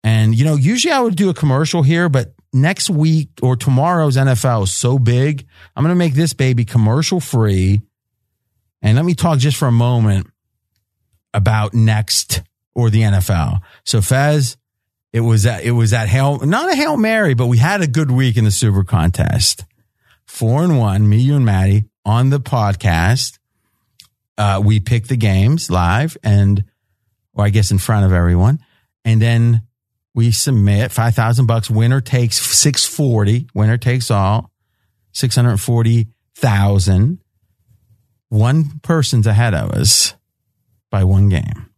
And, 0.03 0.35
you 0.35 0.43
know, 0.43 0.55
usually 0.55 0.91
I 0.91 0.99
would 0.99 1.15
do 1.15 1.29
a 1.29 1.33
commercial 1.33 1.83
here, 1.83 2.09
but 2.09 2.33
next 2.51 2.89
week 2.89 3.29
or 3.41 3.55
tomorrow's 3.55 4.17
NFL 4.17 4.63
is 4.63 4.73
so 4.73 4.99
big. 4.99 5.45
I'm 5.75 5.83
to 5.85 5.95
make 5.95 6.13
this 6.13 6.33
baby 6.33 6.65
commercial 6.65 7.19
free. 7.19 7.81
And 8.85 8.95
let 8.95 9.03
me 9.03 9.15
talk 9.15 9.39
just 9.39 9.57
for 9.57 9.67
a 9.67 9.71
moment 9.71 10.27
about 11.33 11.73
next 11.73 12.43
or 12.75 12.91
the 12.91 13.01
NFL. 13.01 13.61
So 13.83 13.99
Fez, 13.99 14.57
it 15.11 15.21
was 15.21 15.41
that 15.41 15.63
it 15.63 15.71
was 15.71 15.89
that 15.89 16.07
hail 16.07 16.37
not 16.45 16.71
a 16.71 16.75
hail 16.75 16.95
mary, 16.95 17.33
but 17.33 17.47
we 17.47 17.57
had 17.57 17.81
a 17.81 17.87
good 17.87 18.11
week 18.11 18.37
in 18.37 18.43
the 18.43 18.51
Super 18.51 18.83
Contest. 18.83 19.65
Four 20.27 20.63
and 20.63 20.77
one, 20.77 21.09
me, 21.09 21.17
you, 21.17 21.35
and 21.35 21.43
Maddie 21.43 21.85
on 22.05 22.29
the 22.29 22.39
podcast. 22.39 23.39
Uh, 24.37 24.61
we 24.63 24.79
picked 24.79 25.09
the 25.09 25.17
games 25.17 25.71
live 25.71 26.15
and, 26.21 26.63
or 27.33 27.45
I 27.45 27.49
guess 27.49 27.71
in 27.71 27.79
front 27.79 28.05
of 28.05 28.13
everyone, 28.13 28.59
and 29.03 29.19
then 29.19 29.63
we 30.13 30.29
submit 30.29 30.91
five 30.91 31.15
thousand 31.15 31.47
bucks. 31.47 31.71
Winner 31.71 32.01
takes 32.01 32.37
six 32.37 32.85
forty. 32.85 33.47
Winner 33.55 33.79
takes 33.79 34.11
all. 34.11 34.51
Six 35.11 35.35
hundred 35.35 35.57
forty 35.57 36.09
thousand. 36.35 37.19
One 38.35 38.79
person's 38.81 39.27
ahead 39.27 39.53
of 39.53 39.71
us 39.71 40.13
by 40.91 41.05
one 41.05 41.29
game. 41.29 41.69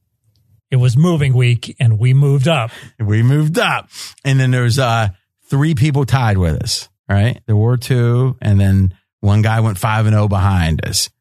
It 0.71 0.77
was 0.77 0.97
moving 0.97 1.33
week 1.35 1.75
and 1.79 1.99
we 1.99 2.15
moved 2.15 2.47
up. 2.47 2.71
We 2.99 3.21
moved 3.21 3.59
up. 3.59 3.89
And 4.25 4.39
then 4.39 4.49
there's 4.49 4.79
uh 4.79 5.09
three 5.45 5.75
people 5.75 6.03
tied 6.03 6.39
with 6.39 6.63
us, 6.63 6.89
right? 7.07 7.39
There 7.45 7.55
were 7.55 7.77
two, 7.77 8.37
and 8.41 8.59
then 8.59 8.95
one 9.19 9.43
guy 9.43 9.59
went 9.59 9.77
five 9.77 10.07
and 10.07 10.15
oh 10.15 10.27
behind 10.27 10.83
us. 10.83 11.11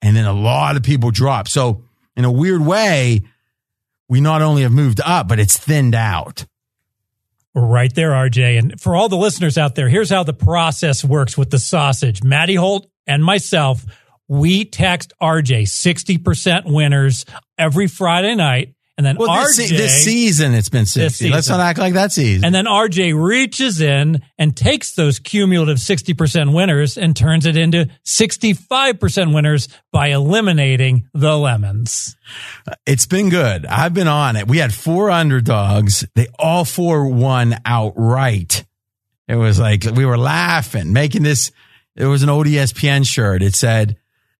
And 0.00 0.16
then 0.16 0.24
a 0.24 0.32
lot 0.32 0.76
of 0.76 0.82
people 0.82 1.10
dropped. 1.10 1.50
So 1.50 1.84
in 2.16 2.24
a 2.24 2.32
weird 2.32 2.62
way, 2.62 3.20
we 4.08 4.22
not 4.22 4.40
only 4.40 4.62
have 4.62 4.72
moved 4.72 5.02
up, 5.04 5.28
but 5.28 5.38
it's 5.38 5.58
thinned 5.58 5.94
out. 5.94 6.46
Right 7.54 7.94
there, 7.94 8.12
RJ. 8.12 8.58
And 8.58 8.80
for 8.80 8.96
all 8.96 9.10
the 9.10 9.16
listeners 9.16 9.58
out 9.58 9.74
there, 9.74 9.90
here's 9.90 10.08
how 10.08 10.22
the 10.22 10.32
process 10.32 11.04
works 11.04 11.36
with 11.36 11.50
the 11.50 11.58
sausage. 11.58 12.22
Maddie 12.22 12.54
Holt 12.54 12.90
and 13.06 13.22
myself, 13.22 13.84
we 14.28 14.64
text 14.64 15.12
RJ 15.20 15.62
60% 15.62 16.72
winners 16.72 17.24
every 17.56 17.86
Friday 17.86 18.34
night. 18.34 18.74
And 18.96 19.06
then 19.06 19.16
Well, 19.16 19.28
RJ, 19.28 19.44
this, 19.56 19.68
se- 19.68 19.76
this 19.76 20.04
season 20.04 20.54
it's 20.54 20.68
been 20.68 20.84
60. 20.84 21.30
Let's 21.30 21.48
not 21.48 21.60
act 21.60 21.78
like 21.78 21.94
that's 21.94 22.18
easy. 22.18 22.44
and 22.44 22.52
then 22.52 22.64
RJ 22.64 23.14
reaches 23.14 23.80
in 23.80 24.20
and 24.38 24.56
takes 24.56 24.94
those 24.94 25.20
cumulative 25.20 25.76
60% 25.78 26.52
winners 26.52 26.98
and 26.98 27.14
turns 27.16 27.46
it 27.46 27.56
into 27.56 27.88
65% 28.04 29.34
winners 29.34 29.68
by 29.92 30.08
eliminating 30.08 31.08
the 31.14 31.38
lemons. 31.38 32.16
It's 32.86 33.06
been 33.06 33.28
good. 33.28 33.66
I've 33.66 33.94
been 33.94 34.08
on 34.08 34.34
it. 34.34 34.48
We 34.48 34.58
had 34.58 34.74
four 34.74 35.10
underdogs. 35.10 36.04
They 36.16 36.26
all 36.38 36.64
four 36.64 37.06
won 37.06 37.56
outright. 37.64 38.64
It 39.28 39.36
was 39.36 39.60
like 39.60 39.84
we 39.84 40.06
were 40.06 40.18
laughing, 40.18 40.92
making 40.92 41.22
this. 41.22 41.52
It 41.94 42.06
was 42.06 42.22
an 42.22 42.30
old 42.30 42.46
ESPN 42.46 43.06
shirt. 43.06 43.42
It 43.42 43.54
said, 43.54 43.96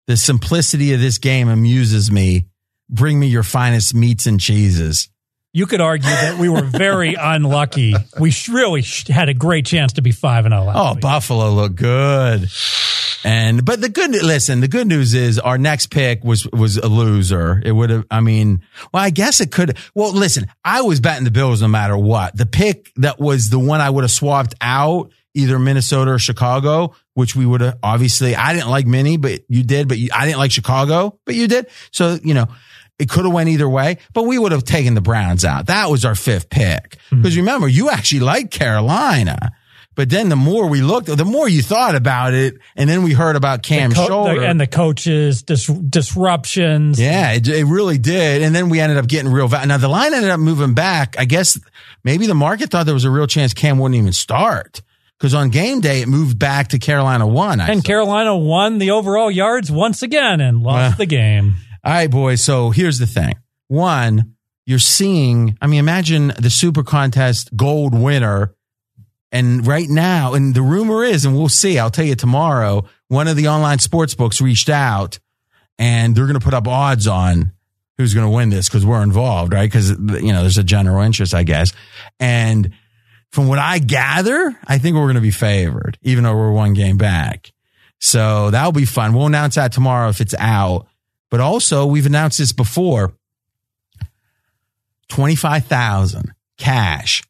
"The 0.08 0.16
simplicity 0.16 0.92
of 0.94 1.00
this 1.00 1.18
game 1.18 1.48
amuses 1.48 2.10
me. 2.10 2.46
Bring 2.90 3.20
me 3.20 3.28
your 3.28 3.44
finest 3.44 3.94
meats 3.94 4.26
and 4.26 4.40
cheeses." 4.40 5.08
You 5.54 5.66
could 5.66 5.80
argue 5.80 6.10
that 6.10 6.38
we 6.38 6.48
were 6.48 6.62
very 6.62 7.14
unlucky. 7.18 7.94
We 8.20 8.34
really 8.50 8.84
had 9.08 9.28
a 9.28 9.34
great 9.34 9.64
chance 9.64 9.94
to 9.94 10.02
be 10.02 10.12
5 10.12 10.44
and 10.44 10.52
0 10.52 10.72
Oh, 10.74 10.92
week. 10.94 11.00
Buffalo 11.00 11.50
looked 11.50 11.76
good. 11.76 12.48
And 13.24 13.64
but 13.64 13.80
the 13.80 13.88
good 13.88 14.10
listen, 14.10 14.60
the 14.60 14.68
good 14.68 14.86
news 14.86 15.14
is 15.14 15.38
our 15.38 15.58
next 15.58 15.86
pick 15.88 16.22
was 16.22 16.46
was 16.52 16.76
a 16.76 16.86
loser. 16.86 17.60
It 17.64 17.72
would 17.72 17.90
have 17.90 18.04
I 18.10 18.20
mean, 18.20 18.62
well, 18.92 19.02
I 19.02 19.10
guess 19.10 19.40
it 19.40 19.50
could 19.50 19.76
well 19.94 20.12
listen, 20.12 20.46
I 20.64 20.82
was 20.82 21.00
betting 21.00 21.24
the 21.24 21.30
Bills 21.30 21.60
no 21.60 21.68
matter 21.68 21.96
what. 21.96 22.36
The 22.36 22.46
pick 22.46 22.92
that 22.96 23.18
was 23.18 23.50
the 23.50 23.58
one 23.58 23.80
I 23.80 23.90
would 23.90 24.04
have 24.04 24.10
swapped 24.12 24.54
out, 24.60 25.10
either 25.34 25.58
Minnesota 25.58 26.12
or 26.12 26.18
Chicago, 26.18 26.94
which 27.18 27.34
we 27.34 27.44
would 27.44 27.60
have 27.60 27.76
obviously 27.82 28.36
I 28.36 28.52
didn't 28.54 28.70
like 28.70 28.86
Minnie, 28.86 29.16
but 29.16 29.40
you 29.48 29.64
did, 29.64 29.88
but 29.88 29.98
you, 29.98 30.08
I 30.14 30.24
didn't 30.24 30.38
like 30.38 30.52
Chicago, 30.52 31.18
but 31.24 31.34
you 31.34 31.48
did. 31.48 31.66
So, 31.90 32.16
you 32.22 32.32
know, 32.32 32.46
it 32.96 33.08
could 33.08 33.24
have 33.24 33.34
went 33.34 33.48
either 33.48 33.68
way, 33.68 33.98
but 34.14 34.22
we 34.22 34.38
would 34.38 34.52
have 34.52 34.62
taken 34.62 34.94
the 34.94 35.00
Browns 35.00 35.44
out. 35.44 35.66
That 35.66 35.90
was 35.90 36.04
our 36.04 36.14
fifth 36.14 36.48
pick. 36.48 36.90
Mm-hmm. 37.10 37.22
Because 37.22 37.36
remember, 37.36 37.66
you 37.66 37.90
actually 37.90 38.20
liked 38.20 38.52
Carolina. 38.52 39.50
But 39.96 40.10
then 40.10 40.28
the 40.28 40.36
more 40.36 40.68
we 40.68 40.80
looked, 40.80 41.08
the 41.08 41.24
more 41.24 41.48
you 41.48 41.60
thought 41.60 41.96
about 41.96 42.32
it, 42.32 42.54
and 42.76 42.88
then 42.88 43.02
we 43.02 43.14
heard 43.14 43.34
about 43.34 43.64
Cam 43.64 43.90
The 43.90 43.96
co- 43.96 44.06
Shoulder. 44.06 44.38
the- 44.40 44.46
and 44.46 44.60
the 44.60 44.68
coaches 44.68 45.42
dis- 45.42 45.66
disruptions. 45.66 47.00
yeah, 47.00 47.32
it, 47.32 47.48
it 47.48 47.64
really 47.64 47.98
did. 47.98 48.42
And 48.42 48.54
then 48.54 48.68
we 48.68 48.78
ended 48.78 48.96
up 48.98 49.08
getting 49.08 49.30
real 49.32 49.48
value. 49.48 49.66
Now 49.66 49.78
the 49.78 49.88
line 49.88 50.14
ended 50.14 50.30
up 50.30 50.38
moving 50.38 50.74
back. 50.74 51.16
I 51.18 51.24
guess 51.24 51.58
maybe 52.04 52.28
the 52.28 52.34
market 52.34 52.70
thought 52.70 52.84
there 52.86 52.94
was 52.94 53.04
a 53.04 53.10
real 53.10 53.26
chance 53.26 53.52
Cam 53.54 53.78
wouldn't 53.80 53.98
even 54.00 54.12
start. 54.12 54.82
Because 55.18 55.34
on 55.34 55.48
game 55.50 55.80
day, 55.80 56.00
it 56.02 56.08
moved 56.08 56.38
back 56.38 56.68
to 56.68 56.78
Carolina 56.78 57.26
one. 57.26 57.60
I 57.60 57.68
And 57.68 57.80
saw. 57.82 57.86
Carolina 57.86 58.36
won 58.36 58.78
the 58.78 58.92
overall 58.92 59.30
yards 59.30 59.70
once 59.70 60.02
again 60.02 60.40
and 60.40 60.62
lost 60.62 60.90
Well. 60.92 60.96
the 60.98 61.06
game. 61.06 61.56
All 61.84 61.92
right, 61.92 62.10
boys. 62.10 62.42
So 62.42 62.70
here's 62.70 62.98
the 62.98 63.06
thing. 63.06 63.34
One, 63.66 64.34
you're 64.66 64.78
seeing, 64.78 65.58
I 65.60 65.66
mean, 65.66 65.80
imagine 65.80 66.28
the 66.38 66.50
super 66.50 66.82
contest 66.84 67.54
gold 67.56 67.94
winner. 67.98 68.54
And 69.32 69.66
right 69.66 69.88
now, 69.88 70.34
and 70.34 70.54
the 70.54 70.62
rumor 70.62 71.02
is, 71.04 71.24
and 71.24 71.36
we'll 71.36 71.48
see, 71.48 71.78
I'll 71.78 71.90
tell 71.90 72.04
you 72.04 72.14
tomorrow, 72.14 72.84
one 73.08 73.28
of 73.28 73.36
the 73.36 73.48
online 73.48 73.78
sports 73.80 74.14
books 74.14 74.40
reached 74.40 74.68
out 74.70 75.18
and 75.78 76.14
they're 76.14 76.26
going 76.26 76.38
to 76.38 76.44
put 76.44 76.54
up 76.54 76.66
odds 76.68 77.06
on 77.06 77.52
who's 77.98 78.14
going 78.14 78.26
to 78.26 78.30
win 78.30 78.50
this 78.50 78.68
because 78.68 78.86
we're 78.86 79.02
involved, 79.02 79.52
right? 79.52 79.66
Because, 79.70 79.90
you 79.90 80.32
know, 80.32 80.42
there's 80.42 80.58
a 80.58 80.64
general 80.64 81.02
interest, 81.02 81.34
I 81.34 81.42
guess. 81.42 81.72
And 82.20 82.72
from 83.30 83.48
what 83.48 83.58
I 83.58 83.78
gather, 83.78 84.56
I 84.66 84.78
think 84.78 84.96
we're 84.96 85.02
going 85.02 85.14
to 85.16 85.20
be 85.20 85.30
favored, 85.30 85.98
even 86.02 86.24
though 86.24 86.34
we're 86.34 86.52
one 86.52 86.74
game 86.74 86.96
back. 86.96 87.52
So 88.00 88.50
that'll 88.50 88.72
be 88.72 88.84
fun. 88.84 89.12
We'll 89.12 89.26
announce 89.26 89.56
that 89.56 89.72
tomorrow 89.72 90.08
if 90.08 90.20
it's 90.20 90.34
out. 90.38 90.86
But 91.30 91.40
also, 91.40 91.86
we've 91.86 92.06
announced 92.06 92.38
this 92.38 92.52
before 92.52 93.12
25,000 95.08 96.32
cash. 96.56 97.22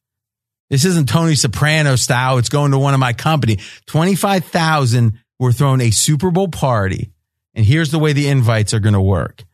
This 0.70 0.84
isn't 0.84 1.08
Tony 1.08 1.34
Soprano 1.34 1.96
style. 1.96 2.38
It's 2.38 2.50
going 2.50 2.72
to 2.72 2.78
one 2.78 2.94
of 2.94 3.00
my 3.00 3.12
company. 3.12 3.58
25,000. 3.86 5.18
We're 5.38 5.52
throwing 5.52 5.80
a 5.80 5.90
Super 5.90 6.30
Bowl 6.30 6.48
party. 6.48 7.10
And 7.54 7.64
here's 7.64 7.90
the 7.90 7.98
way 7.98 8.12
the 8.12 8.28
invites 8.28 8.74
are 8.74 8.80
going 8.80 8.94
to 8.94 9.00
work. 9.00 9.44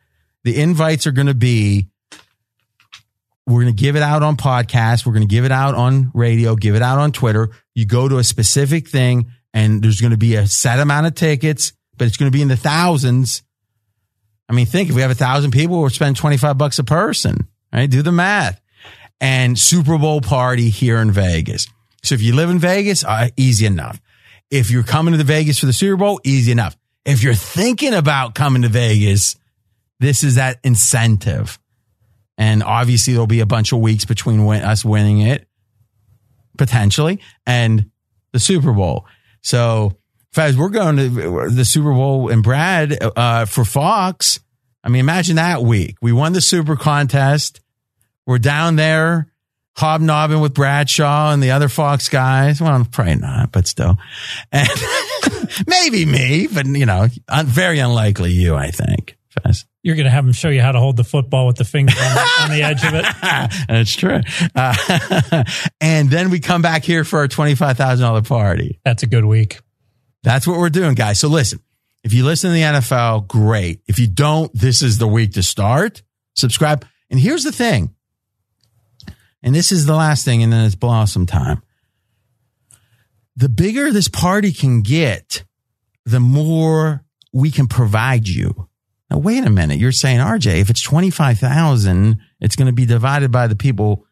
The 0.42 0.60
invites 0.60 1.06
are 1.06 1.12
going 1.12 1.28
to 1.28 1.34
be 1.34 1.88
we're 3.46 3.62
going 3.62 3.74
to 3.74 3.82
give 3.82 3.96
it 3.96 4.02
out 4.02 4.22
on 4.22 4.36
podcast. 4.36 5.04
We're 5.04 5.12
going 5.12 5.26
to 5.26 5.32
give 5.32 5.44
it 5.44 5.52
out 5.52 5.74
on 5.74 6.10
radio, 6.14 6.56
give 6.56 6.74
it 6.74 6.82
out 6.82 6.98
on 6.98 7.12
Twitter. 7.12 7.50
You 7.74 7.86
go 7.86 8.08
to 8.08 8.18
a 8.18 8.24
specific 8.24 8.88
thing 8.88 9.26
and 9.52 9.82
there's 9.82 10.00
going 10.00 10.12
to 10.12 10.16
be 10.16 10.36
a 10.36 10.46
set 10.46 10.80
amount 10.80 11.06
of 11.06 11.14
tickets, 11.14 11.72
but 11.96 12.06
it's 12.06 12.16
going 12.16 12.30
to 12.30 12.36
be 12.36 12.42
in 12.42 12.48
the 12.48 12.56
thousands. 12.56 13.42
I 14.48 14.52
mean, 14.52 14.66
think 14.66 14.88
if 14.88 14.94
we 14.94 15.02
have 15.02 15.10
a 15.10 15.16
thousand 15.16 15.50
people, 15.50 15.80
we're 15.80 15.90
spending 15.90 16.14
25 16.14 16.56
bucks 16.56 16.78
a 16.78 16.84
person, 16.84 17.46
right? 17.72 17.88
Do 17.88 18.02
the 18.02 18.12
math 18.12 18.60
and 19.20 19.58
Super 19.58 19.98
Bowl 19.98 20.20
party 20.20 20.70
here 20.70 20.98
in 20.98 21.10
Vegas. 21.10 21.66
So 22.02 22.14
if 22.14 22.22
you 22.22 22.34
live 22.34 22.50
in 22.50 22.58
Vegas, 22.58 23.04
uh, 23.04 23.28
easy 23.36 23.66
enough. 23.66 24.00
If 24.50 24.70
you're 24.70 24.82
coming 24.82 25.12
to 25.12 25.18
the 25.18 25.24
Vegas 25.24 25.58
for 25.58 25.66
the 25.66 25.72
Super 25.72 25.96
Bowl, 25.96 26.20
easy 26.24 26.52
enough. 26.52 26.76
If 27.04 27.22
you're 27.22 27.34
thinking 27.34 27.94
about 27.94 28.34
coming 28.34 28.62
to 28.62 28.68
Vegas, 28.68 29.36
this 30.00 30.22
is 30.22 30.34
that 30.36 30.58
incentive. 30.64 31.58
And 32.36 32.62
obviously 32.62 33.12
there'll 33.12 33.26
be 33.26 33.40
a 33.40 33.46
bunch 33.46 33.72
of 33.72 33.78
weeks 33.78 34.04
between 34.04 34.44
win- 34.44 34.62
us 34.62 34.84
winning 34.84 35.20
it 35.20 35.46
potentially 36.58 37.20
and 37.46 37.90
the 38.32 38.40
Super 38.40 38.72
Bowl. 38.72 39.06
So 39.42 39.96
Fez, 40.32 40.56
we're 40.56 40.68
going 40.68 40.96
to 40.96 41.48
the 41.50 41.64
Super 41.64 41.92
Bowl 41.92 42.28
and 42.28 42.42
Brad, 42.42 42.98
uh, 43.16 43.44
for 43.44 43.64
Fox. 43.64 44.40
I 44.82 44.88
mean, 44.88 45.00
imagine 45.00 45.36
that 45.36 45.62
week. 45.62 45.96
We 46.02 46.12
won 46.12 46.32
the 46.32 46.40
super 46.40 46.76
contest. 46.76 47.60
We're 48.26 48.38
down 48.38 48.76
there 48.76 49.32
hobnobbing 49.76 50.40
with 50.40 50.54
Bradshaw 50.54 51.32
and 51.32 51.42
the 51.42 51.52
other 51.52 51.68
Fox 51.68 52.08
guys. 52.08 52.60
Well, 52.60 52.86
probably 52.90 53.16
not, 53.16 53.52
but 53.52 53.66
still. 53.66 53.96
And 54.50 54.68
maybe 55.66 56.04
me, 56.04 56.48
but 56.52 56.66
you 56.66 56.86
know, 56.86 57.08
very 57.44 57.78
unlikely 57.78 58.32
you, 58.32 58.54
I 58.54 58.70
think. 58.70 59.16
Fez. 59.28 59.64
You're 59.84 59.96
going 59.96 60.06
to 60.06 60.10
have 60.10 60.24
them 60.24 60.32
show 60.32 60.48
you 60.48 60.62
how 60.62 60.72
to 60.72 60.80
hold 60.80 60.96
the 60.96 61.04
football 61.04 61.46
with 61.46 61.56
the 61.56 61.64
finger 61.64 61.92
on 61.92 62.14
the, 62.14 62.42
on 62.44 62.50
the 62.50 62.62
edge 62.62 62.82
of 62.84 62.94
it. 62.94 63.04
That's 63.68 63.94
true. 63.94 64.20
Uh, 64.54 65.44
and 65.80 66.08
then 66.08 66.30
we 66.30 66.40
come 66.40 66.62
back 66.62 66.84
here 66.84 67.04
for 67.04 67.18
our 67.18 67.28
$25,000 67.28 68.26
party. 68.26 68.80
That's 68.82 69.02
a 69.02 69.06
good 69.06 69.26
week. 69.26 69.60
That's 70.22 70.46
what 70.46 70.56
we're 70.56 70.70
doing, 70.70 70.94
guys. 70.94 71.20
So 71.20 71.28
listen, 71.28 71.60
if 72.02 72.14
you 72.14 72.24
listen 72.24 72.48
to 72.48 72.54
the 72.54 72.62
NFL, 72.62 73.28
great. 73.28 73.82
If 73.86 73.98
you 73.98 74.06
don't, 74.06 74.50
this 74.54 74.80
is 74.80 74.96
the 74.96 75.06
week 75.06 75.34
to 75.34 75.42
start. 75.42 76.02
Subscribe. 76.34 76.86
And 77.10 77.20
here's 77.20 77.44
the 77.44 77.52
thing. 77.52 77.94
And 79.42 79.54
this 79.54 79.70
is 79.70 79.84
the 79.84 79.94
last 79.94 80.24
thing, 80.24 80.42
and 80.42 80.50
then 80.50 80.64
it's 80.64 80.74
blossom 80.74 81.26
time. 81.26 81.62
The 83.36 83.50
bigger 83.50 83.92
this 83.92 84.08
party 84.08 84.50
can 84.50 84.80
get, 84.80 85.44
the 86.06 86.20
more 86.20 87.04
we 87.34 87.50
can 87.50 87.66
provide 87.66 88.26
you. 88.26 88.70
Now, 89.10 89.18
wait 89.18 89.44
a 89.44 89.50
minute. 89.50 89.78
You're 89.78 89.92
saying, 89.92 90.20
RJ, 90.20 90.60
if 90.60 90.70
it's 90.70 90.82
25,000, 90.82 92.18
it's 92.40 92.56
going 92.56 92.66
to 92.66 92.72
be 92.72 92.86
divided 92.86 93.30
by 93.30 93.46
the 93.46 93.56
people, 93.56 94.06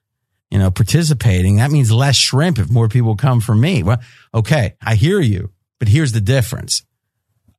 you 0.50 0.58
know, 0.58 0.70
participating. 0.70 1.56
That 1.56 1.70
means 1.70 1.90
less 1.90 2.16
shrimp 2.16 2.58
if 2.58 2.70
more 2.70 2.88
people 2.88 3.16
come 3.16 3.40
for 3.40 3.54
me. 3.54 3.82
Well, 3.82 4.00
okay. 4.34 4.74
I 4.82 4.94
hear 4.94 5.20
you, 5.20 5.50
but 5.78 5.88
here's 5.88 6.12
the 6.12 6.20
difference. 6.20 6.82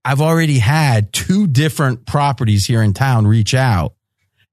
I've 0.06 0.22
already 0.22 0.60
had 0.60 1.14
two 1.14 1.48
different 1.48 2.06
properties 2.06 2.66
here 2.66 2.82
in 2.82 2.94
town 2.94 3.26
reach 3.26 3.54
out 3.54 3.94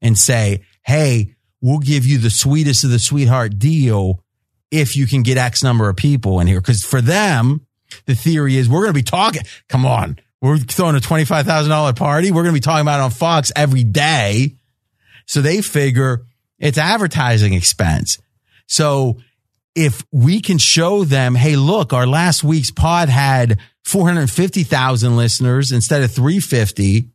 and 0.01 0.17
say, 0.17 0.65
Hey, 0.85 1.35
we'll 1.61 1.79
give 1.79 2.07
you 2.07 2.19
the 2.19 2.31
sweetest 2.31 2.85
of 2.85 2.91
the 2.91 2.99
sweetheart 2.99 3.59
deal 3.59 4.23
if 4.71 4.97
you 4.97 5.07
can 5.07 5.23
get 5.23 5.37
X 5.37 5.63
number 5.63 5.89
of 5.89 5.97
people 5.97 6.41
in 6.41 6.47
here. 6.47 6.61
Cause 6.61 6.85
for 6.85 7.01
them, 7.01 7.67
the 8.07 8.15
theory 8.15 8.57
is 8.57 8.69
we're 8.69 8.83
going 8.83 8.95
to 8.95 8.99
be 8.99 9.03
talking. 9.03 9.43
Come 9.69 9.85
on. 9.85 10.19
We're 10.41 10.59
throwing 10.59 10.97
a 10.97 11.01
$25,000 11.01 11.97
party. 11.97 12.31
We're 12.31 12.43
going 12.43 12.55
to 12.55 12.61
be 12.61 12.61
talking 12.61 12.83
about 12.83 13.01
it 13.01 13.05
on 13.05 13.11
Fox 13.11 13.53
every 13.55 13.85
day. 13.85 14.57
So 15.27 15.43
they 15.43 15.61
figure 15.61 16.25
it's 16.59 16.79
advertising 16.79 17.53
expense. 17.55 18.19
So 18.67 19.19
if 19.75 20.05
we 20.11 20.41
can 20.41 20.59
show 20.59 21.05
them, 21.05 21.35
Hey, 21.35 21.57
look, 21.57 21.93
our 21.93 22.07
last 22.07 22.43
week's 22.43 22.71
pod 22.71 23.09
had 23.09 23.59
450,000 23.85 25.17
listeners 25.17 25.73
instead 25.73 26.03
of 26.03 26.13
350. 26.13 27.09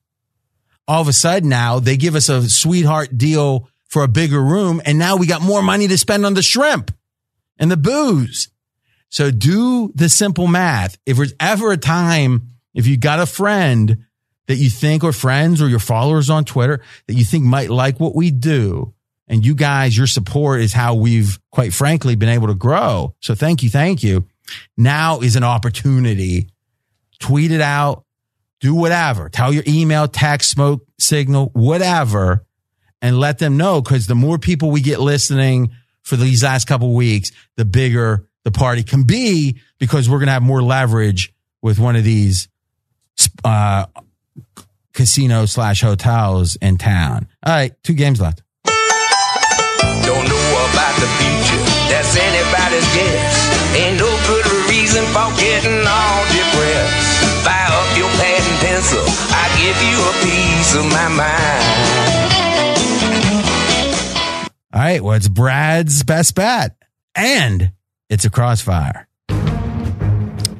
All 0.88 1.02
of 1.02 1.08
a 1.08 1.14
sudden 1.14 1.50
now 1.50 1.80
they 1.80 1.98
give 1.98 2.16
us 2.16 2.30
a 2.30 2.48
sweetheart 2.50 3.18
deal 3.18 3.70
for 3.88 4.04
a 4.04 4.08
bigger 4.08 4.42
room. 4.42 4.82
And 4.86 5.00
now 5.00 5.16
we 5.18 5.26
got 5.28 5.42
more 5.42 5.62
money 5.62 5.88
to 5.88 5.98
spend 5.98 6.26
on 6.26 6.34
the 6.34 6.42
shrimp 6.42 6.92
and 7.58 7.72
the 7.72 7.78
booze. 7.78 8.50
So 9.10 9.32
do 9.32 9.92
the 9.96 10.10
simple 10.10 10.48
math. 10.48 10.98
If 11.06 11.18
there's 11.18 11.34
ever 11.40 11.72
a 11.72 11.78
time, 11.78 12.55
if 12.76 12.86
you 12.86 12.98
got 12.98 13.20
a 13.20 13.26
friend 13.26 14.06
that 14.48 14.58
you 14.58 14.70
think 14.70 15.04
or 15.04 15.12
friends 15.12 15.62
or 15.62 15.68
your 15.68 15.80
followers 15.80 16.30
on 16.30 16.46
Twitter 16.46 16.82
that 17.08 17.16
you 17.16 17.26
think 17.26 17.44
might 17.44 17.72
like 17.72 18.00
what 18.00 18.14
we 18.14 18.30
do, 18.30 18.94
and 19.28 19.44
you 19.44 19.56
guys, 19.56 19.98
your 19.98 20.06
support 20.06 20.62
is 20.62 20.74
how 20.74 20.94
we've 20.94 21.40
quite 21.52 21.74
frankly 21.74 22.16
been 22.16 22.30
able 22.30 22.48
to 22.48 22.54
grow. 22.54 23.16
So 23.22 23.34
thank 23.34 23.64
you. 23.64 23.72
Thank 23.72 24.04
you. 24.04 24.28
Now 24.78 25.22
is 25.22 25.36
an 25.36 25.44
opportunity. 25.44 26.50
Tweet 27.20 27.52
it 27.52 27.62
out. 27.62 28.04
Do 28.60 28.76
whatever. 28.76 29.30
Tell 29.30 29.52
your 29.52 29.64
email, 29.68 30.08
text, 30.08 30.52
smoke 30.52 30.86
signal, 31.00 31.50
whatever, 31.54 32.46
and 33.02 33.20
let 33.20 33.40
them 33.40 33.58
know. 33.58 33.82
Cause 33.82 34.08
the 34.08 34.16
more 34.16 34.38
people 34.38 34.70
we 34.70 34.82
get 34.82 35.00
listening 35.00 35.72
for 36.04 36.16
these 36.16 36.44
last 36.44 36.68
couple 36.68 36.94
weeks, 36.94 37.32
the 37.58 37.66
bigger 37.66 38.28
the 38.44 38.52
party 38.52 38.84
can 38.84 39.04
be 39.04 39.60
because 39.80 40.08
we're 40.08 40.20
going 40.20 40.28
to 40.28 40.34
have 40.34 40.44
more 40.44 40.62
leverage 40.62 41.34
with 41.62 41.80
one 41.80 41.96
of 41.96 42.04
these, 42.04 42.48
uh, 43.44 43.86
casino 44.94 45.46
slash 45.46 45.82
hotels 45.82 46.56
in 46.58 46.78
town. 46.78 47.28
All 47.46 47.54
right. 47.54 47.74
Two 47.84 47.94
games 47.94 48.20
left. 48.22 48.42
Don't 48.64 50.28
know 50.28 50.48
about 50.72 50.96
the 51.02 51.10
future, 51.20 51.64
that's 51.90 52.16
anybody's 52.16 52.88
guess. 52.94 53.76
Ain't 53.76 53.98
no 53.98 54.10
good 54.28 54.46
reason 54.70 55.04
for 55.06 55.30
getting 55.38 55.82
all 55.86 56.22
depressed. 56.30 57.44
Fire 57.44 57.74
up 57.74 57.98
your 57.98 58.10
pad 58.22 58.42
and 58.42 58.60
pencil, 58.62 59.04
I 59.34 59.50
give 59.58 59.78
you 59.82 59.98
a 60.00 60.14
piece 60.24 60.76
of 60.76 60.86
my 60.86 61.08
mind. 61.10 61.66
All 64.74 64.82
right. 64.82 65.02
Well, 65.04 65.16
it's 65.16 65.28
Brad's 65.30 66.04
best 66.04 66.36
bet 66.36 66.76
and 67.16 67.72
it's 68.10 68.26
a 68.26 68.30
crossfire. 68.30 69.08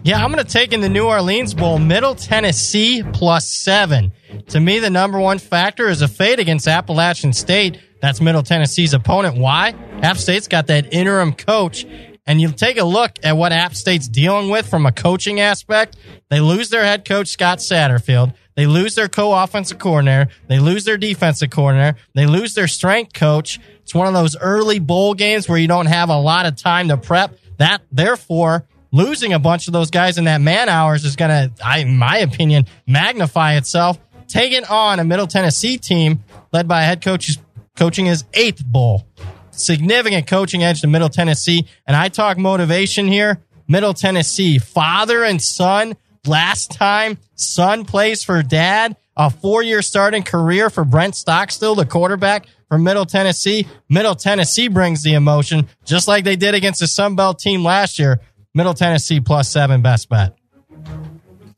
Yeah, 0.06 0.24
I'm 0.24 0.32
going 0.32 0.46
to 0.46 0.52
take 0.52 0.72
in 0.72 0.82
the 0.82 0.88
New 0.88 1.08
Orleans 1.08 1.56
Bowl, 1.56 1.80
Middle 1.80 2.14
Tennessee 2.14 3.02
plus 3.02 3.52
seven. 3.52 4.12
To 4.50 4.60
me, 4.60 4.78
the 4.78 4.92
number 4.92 5.20
one 5.20 5.40
factor 5.40 5.90
is 5.90 6.04
a 6.04 6.08
fade 6.08 6.38
against 6.38 6.68
Appalachian 6.68 7.34
State. 7.34 7.80
That's 8.04 8.22
Middle 8.22 8.44
Tennessee's 8.44 8.94
opponent. 8.94 9.36
Why? 9.36 9.74
App 10.04 10.18
State's 10.18 10.48
got 10.48 10.68
that 10.68 10.94
interim 10.94 11.34
coach. 11.34 11.88
And 12.28 12.40
you 12.40 12.52
take 12.52 12.78
a 12.78 12.84
look 12.84 13.14
at 13.24 13.36
what 13.36 13.52
App 13.52 13.74
State's 13.74 14.08
dealing 14.08 14.50
with 14.50 14.70
from 14.70 14.86
a 14.86 14.92
coaching 14.92 15.40
aspect. 15.40 15.98
They 16.30 16.40
lose 16.40 16.70
their 16.70 16.84
head 16.84 17.04
coach, 17.04 17.30
Scott 17.30 17.58
Satterfield. 17.58 18.36
They 18.54 18.68
lose 18.68 18.94
their 18.94 19.08
co-offensive 19.08 19.80
coordinator. 19.80 20.30
They 20.48 20.60
lose 20.60 20.84
their 20.86 20.98
defensive 20.98 21.50
coordinator. 21.50 21.98
They 22.14 22.28
lose 22.28 22.54
their 22.54 22.68
strength 22.68 23.14
coach. 23.14 23.60
It's 23.82 23.96
one 23.96 24.06
of 24.06 24.14
those 24.14 24.38
early 24.38 24.78
bowl 24.78 25.16
games 25.16 25.50
where 25.50 25.58
you 25.58 25.68
don't 25.68 25.88
have 25.88 26.10
a 26.10 26.20
lot 26.20 26.46
of 26.46 26.56
time 26.56 26.90
to 26.90 26.98
prep. 26.98 27.40
That, 27.58 27.82
therefore, 27.92 28.68
losing 28.96 29.34
a 29.34 29.40
bunch 29.40 29.68
of 29.68 29.74
those 29.74 29.92
guys 29.92 30.18
in 30.18 30.24
that 30.24 30.40
man 30.40 30.70
hours 30.70 31.04
is 31.04 31.18
going 31.18 31.30
to, 31.30 31.80
in 31.80 31.98
my 31.98 32.20
opinion, 32.20 32.66
magnify 32.88 33.56
itself. 33.56 34.00
Taking 34.28 34.64
on 34.66 35.00
a 35.00 35.04
Middle 35.04 35.28
Tennessee 35.28 35.78
team 35.78 36.24
led 36.54 36.68
by 36.68 36.82
a 36.82 36.86
head 36.86 37.04
coach 37.04 37.28
who's 37.28 37.38
coaching 37.76 38.06
his 38.06 38.24
eighth 38.34 38.66
bowl. 38.66 39.06
Significant 39.52 40.28
coaching 40.28 40.64
edge 40.64 40.82
to 40.82 40.88
Middle 40.88 41.10
Tennessee. 41.10 41.68
And 41.86 41.96
I 41.96 42.08
talk 42.08 42.38
motivation 42.38 43.08
here. 43.08 43.42
Middle 43.68 43.94
Tennessee, 43.94 44.60
father 44.60 45.24
and 45.24 45.42
son. 45.42 45.96
Last 46.26 46.72
time 46.72 47.18
son 47.36 47.86
plays 47.86 48.24
for 48.24 48.42
dad. 48.42 48.96
A 49.18 49.30
four 49.30 49.62
year 49.62 49.82
starting 49.82 50.24
career 50.24 50.70
for 50.70 50.84
Brent 50.84 51.16
Stockstill, 51.16 51.76
the 51.76 51.86
quarterback 51.86 52.48
for 52.68 52.78
Middle 52.78 53.06
Tennessee. 53.06 53.68
Middle 53.90 54.16
Tennessee 54.16 54.68
brings 54.68 55.04
the 55.04 55.14
emotion, 55.14 55.68
just 55.86 56.08
like 56.08 56.24
they 56.24 56.36
did 56.36 56.54
against 56.54 56.80
the 56.80 56.88
Sun 56.88 57.16
Belt 57.16 57.40
team 57.40 57.64
last 57.64 58.00
year. 58.00 58.20
Middle 58.56 58.74
Tennessee 58.74 59.20
plus 59.20 59.50
seven, 59.52 59.82
best 59.82 60.08
bet. 60.08 60.38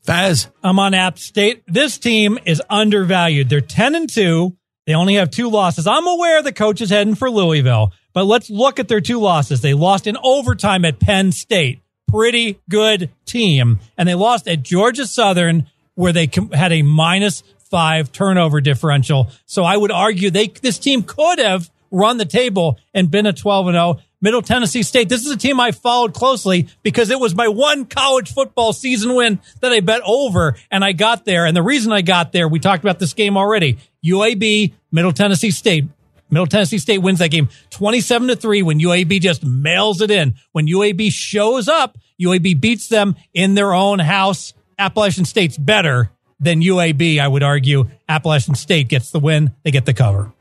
Fez. 0.02 0.48
I'm 0.64 0.80
on 0.80 0.94
App 0.94 1.16
State. 1.16 1.62
This 1.68 1.96
team 1.96 2.38
is 2.44 2.60
undervalued. 2.68 3.48
They're 3.48 3.60
10 3.60 3.94
and 3.94 4.10
2. 4.10 4.56
They 4.86 4.94
only 4.94 5.14
have 5.14 5.30
two 5.30 5.48
losses. 5.48 5.86
I'm 5.86 6.08
aware 6.08 6.42
the 6.42 6.52
coach 6.52 6.80
is 6.80 6.90
heading 6.90 7.14
for 7.14 7.30
Louisville, 7.30 7.92
but 8.12 8.24
let's 8.24 8.50
look 8.50 8.80
at 8.80 8.88
their 8.88 9.00
two 9.00 9.20
losses. 9.20 9.60
They 9.60 9.74
lost 9.74 10.08
in 10.08 10.16
overtime 10.24 10.84
at 10.84 10.98
Penn 10.98 11.30
State. 11.30 11.82
Pretty 12.08 12.58
good 12.68 13.10
team. 13.26 13.78
And 13.96 14.08
they 14.08 14.14
lost 14.16 14.48
at 14.48 14.62
Georgia 14.62 15.06
Southern 15.06 15.66
where 15.94 16.12
they 16.12 16.28
had 16.52 16.72
a 16.72 16.82
minus 16.82 17.44
five 17.70 18.10
turnover 18.10 18.60
differential. 18.60 19.28
So 19.46 19.62
I 19.62 19.76
would 19.76 19.92
argue 19.92 20.30
they, 20.30 20.48
this 20.48 20.78
team 20.78 21.04
could 21.04 21.38
have 21.38 21.70
run 21.92 22.16
the 22.16 22.24
table 22.24 22.78
and 22.92 23.10
been 23.10 23.26
a 23.26 23.32
12 23.32 23.68
and 23.68 23.74
0. 23.74 24.00
Middle 24.20 24.42
Tennessee 24.42 24.82
State. 24.82 25.08
This 25.08 25.24
is 25.24 25.30
a 25.30 25.36
team 25.36 25.60
I 25.60 25.70
followed 25.70 26.12
closely 26.12 26.68
because 26.82 27.10
it 27.10 27.20
was 27.20 27.34
my 27.34 27.48
one 27.48 27.84
college 27.84 28.32
football 28.32 28.72
season 28.72 29.14
win 29.14 29.40
that 29.60 29.72
I 29.72 29.80
bet 29.80 30.00
over 30.04 30.56
and 30.70 30.84
I 30.84 30.92
got 30.92 31.24
there. 31.24 31.46
And 31.46 31.56
the 31.56 31.62
reason 31.62 31.92
I 31.92 32.02
got 32.02 32.32
there, 32.32 32.48
we 32.48 32.58
talked 32.58 32.82
about 32.82 32.98
this 32.98 33.14
game 33.14 33.36
already. 33.36 33.78
UAB, 34.04 34.72
Middle 34.90 35.12
Tennessee 35.12 35.50
State. 35.50 35.84
Middle 36.30 36.46
Tennessee 36.46 36.78
State 36.78 36.98
wins 36.98 37.20
that 37.20 37.30
game 37.30 37.48
27 37.70 38.28
to 38.28 38.36
3 38.36 38.62
when 38.62 38.80
UAB 38.80 39.20
just 39.20 39.44
mails 39.44 40.00
it 40.00 40.10
in. 40.10 40.34
When 40.52 40.66
UAB 40.66 41.10
shows 41.10 41.68
up, 41.68 41.96
UAB 42.20 42.60
beats 42.60 42.88
them 42.88 43.16
in 43.32 43.54
their 43.54 43.72
own 43.72 43.98
house. 43.98 44.52
Appalachian 44.78 45.24
State's 45.24 45.56
better 45.56 46.10
than 46.40 46.60
UAB, 46.60 47.18
I 47.18 47.26
would 47.26 47.42
argue. 47.42 47.88
Appalachian 48.08 48.56
State 48.56 48.88
gets 48.88 49.10
the 49.10 49.20
win. 49.20 49.52
They 49.62 49.70
get 49.70 49.86
the 49.86 49.94
cover. 49.94 50.32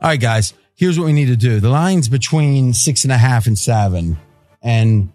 All 0.00 0.08
right, 0.08 0.20
guys 0.20 0.54
here's 0.82 0.98
what 0.98 1.04
we 1.06 1.12
need 1.12 1.26
to 1.26 1.36
do. 1.36 1.60
The 1.60 1.68
line's 1.68 2.08
between 2.08 2.74
six 2.74 3.04
and 3.04 3.12
a 3.12 3.16
half 3.16 3.46
and 3.46 3.56
seven. 3.56 4.16
And 4.60 5.12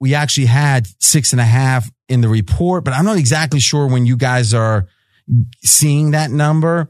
we 0.00 0.16
actually 0.16 0.46
had 0.46 0.88
six 1.00 1.30
and 1.30 1.40
a 1.40 1.44
half 1.44 1.88
in 2.08 2.20
the 2.20 2.28
report, 2.28 2.82
but 2.82 2.94
I'm 2.94 3.04
not 3.04 3.16
exactly 3.16 3.60
sure 3.60 3.86
when 3.86 4.06
you 4.06 4.16
guys 4.16 4.54
are 4.54 4.88
seeing 5.62 6.10
that 6.10 6.32
number. 6.32 6.88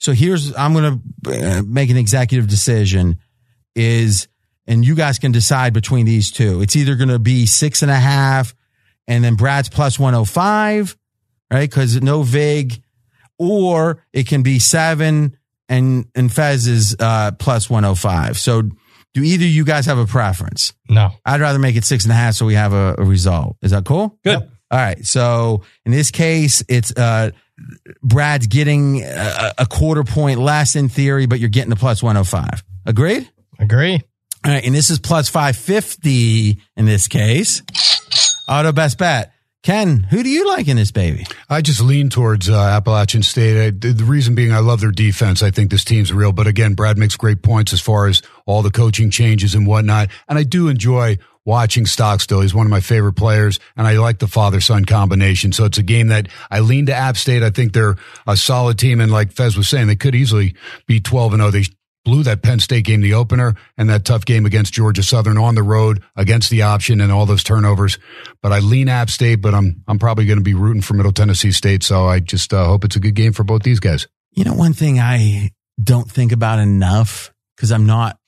So 0.00 0.12
here's, 0.12 0.54
I'm 0.54 0.74
going 0.74 1.00
to 1.24 1.58
uh, 1.58 1.62
make 1.62 1.88
an 1.88 1.96
executive 1.96 2.46
decision 2.46 3.20
is, 3.74 4.28
and 4.66 4.84
you 4.84 4.94
guys 4.94 5.18
can 5.18 5.32
decide 5.32 5.72
between 5.72 6.04
these 6.04 6.30
two. 6.30 6.60
It's 6.60 6.76
either 6.76 6.94
going 6.94 7.08
to 7.08 7.18
be 7.18 7.46
six 7.46 7.80
and 7.80 7.90
a 7.90 7.94
half 7.94 8.54
and 9.08 9.24
then 9.24 9.36
Brad's 9.36 9.70
plus 9.70 9.98
105, 9.98 10.94
right? 11.50 11.72
Cause 11.72 12.02
no 12.02 12.22
VIG 12.22 12.82
or 13.38 14.04
it 14.12 14.26
can 14.26 14.42
be 14.42 14.58
seven 14.58 15.38
and 15.68 16.06
and 16.14 16.32
Fez 16.32 16.66
is 16.66 16.96
uh, 16.98 17.32
plus 17.32 17.68
105. 17.68 18.38
So 18.38 18.62
do 18.62 19.22
either 19.22 19.44
you 19.44 19.64
guys 19.64 19.86
have 19.86 19.98
a 19.98 20.06
preference? 20.06 20.74
No. 20.88 21.10
I'd 21.24 21.40
rather 21.40 21.58
make 21.58 21.76
it 21.76 21.84
six 21.84 22.04
and 22.04 22.12
a 22.12 22.14
half 22.14 22.34
so 22.34 22.44
we 22.44 22.54
have 22.54 22.72
a, 22.72 22.96
a 22.98 23.04
result. 23.04 23.56
Is 23.62 23.70
that 23.70 23.84
cool? 23.86 24.18
Good. 24.22 24.40
Yep. 24.40 24.50
All 24.70 24.78
right. 24.78 25.06
So 25.06 25.62
in 25.84 25.92
this 25.92 26.10
case, 26.10 26.62
it's 26.68 26.94
uh, 26.96 27.30
Brad's 28.02 28.46
getting 28.46 29.02
a, 29.02 29.54
a, 29.58 29.66
quarter 29.66 30.04
point 30.04 30.38
less 30.38 30.76
in 30.76 30.88
theory, 30.88 31.26
but 31.26 31.40
you're 31.40 31.48
getting 31.48 31.70
the 31.70 31.76
plus 31.76 32.02
105. 32.02 32.62
Agreed? 32.84 33.30
Agree. 33.58 34.02
All 34.44 34.52
right. 34.52 34.64
And 34.64 34.74
this 34.74 34.90
is 34.90 34.98
plus 34.98 35.28
550 35.28 36.60
in 36.76 36.84
this 36.84 37.08
case. 37.08 37.62
Auto 38.48 38.72
best 38.72 38.98
bet. 38.98 39.32
Ken, 39.66 40.04
who 40.10 40.22
do 40.22 40.28
you 40.28 40.46
like 40.46 40.68
in 40.68 40.76
this 40.76 40.92
baby? 40.92 41.26
I 41.50 41.60
just 41.60 41.80
lean 41.80 42.08
towards 42.08 42.48
uh, 42.48 42.54
Appalachian 42.54 43.24
State. 43.24 43.66
I, 43.66 43.70
the 43.70 44.04
reason 44.04 44.36
being, 44.36 44.52
I 44.52 44.60
love 44.60 44.80
their 44.80 44.92
defense. 44.92 45.42
I 45.42 45.50
think 45.50 45.72
this 45.72 45.82
team's 45.82 46.12
real. 46.12 46.30
But 46.30 46.46
again, 46.46 46.74
Brad 46.74 46.96
makes 46.96 47.16
great 47.16 47.42
points 47.42 47.72
as 47.72 47.80
far 47.80 48.06
as 48.06 48.22
all 48.44 48.62
the 48.62 48.70
coaching 48.70 49.10
changes 49.10 49.56
and 49.56 49.66
whatnot. 49.66 50.10
And 50.28 50.38
I 50.38 50.44
do 50.44 50.68
enjoy 50.68 51.18
watching 51.44 51.84
Stockstill. 51.84 52.42
He's 52.42 52.54
one 52.54 52.64
of 52.66 52.70
my 52.70 52.78
favorite 52.78 53.14
players, 53.14 53.58
and 53.76 53.88
I 53.88 53.94
like 53.98 54.20
the 54.20 54.28
father 54.28 54.60
son 54.60 54.84
combination. 54.84 55.50
So 55.50 55.64
it's 55.64 55.78
a 55.78 55.82
game 55.82 56.08
that 56.08 56.28
I 56.48 56.60
lean 56.60 56.86
to 56.86 56.94
App 56.94 57.16
State. 57.16 57.42
I 57.42 57.50
think 57.50 57.72
they're 57.72 57.96
a 58.24 58.36
solid 58.36 58.78
team, 58.78 59.00
and 59.00 59.10
like 59.10 59.32
Fez 59.32 59.56
was 59.56 59.68
saying, 59.68 59.88
they 59.88 59.96
could 59.96 60.14
easily 60.14 60.54
be 60.86 61.00
twelve 61.00 61.32
and 61.32 61.40
zero. 61.40 61.48
Oh. 61.48 61.50
They 61.50 61.64
blew 62.06 62.22
that 62.22 62.40
Penn 62.40 62.60
State 62.60 62.84
game, 62.84 63.00
the 63.00 63.14
opener, 63.14 63.56
and 63.76 63.90
that 63.90 64.04
tough 64.04 64.24
game 64.24 64.46
against 64.46 64.72
Georgia 64.72 65.02
Southern 65.02 65.36
on 65.36 65.56
the 65.56 65.62
road 65.64 66.02
against 66.14 66.50
the 66.50 66.62
option 66.62 67.00
and 67.00 67.10
all 67.10 67.26
those 67.26 67.42
turnovers. 67.42 67.98
But 68.40 68.52
I 68.52 68.60
lean 68.60 68.88
App 68.88 69.10
State, 69.10 69.42
but 69.42 69.54
I'm 69.54 69.82
I'm 69.88 69.98
probably 69.98 70.24
going 70.24 70.38
to 70.38 70.44
be 70.44 70.54
rooting 70.54 70.82
for 70.82 70.94
Middle 70.94 71.12
Tennessee 71.12 71.50
State. 71.50 71.82
So 71.82 72.06
I 72.06 72.20
just 72.20 72.54
uh, 72.54 72.64
hope 72.64 72.84
it's 72.84 72.94
a 72.96 73.00
good 73.00 73.14
game 73.14 73.32
for 73.32 73.42
both 73.42 73.64
these 73.64 73.80
guys. 73.80 74.06
You 74.30 74.44
know, 74.44 74.54
one 74.54 74.72
thing 74.72 75.00
I 75.00 75.50
don't 75.82 76.08
think 76.08 76.30
about 76.30 76.60
enough 76.60 77.34
because 77.56 77.72
I'm 77.72 77.86
not 77.86 78.18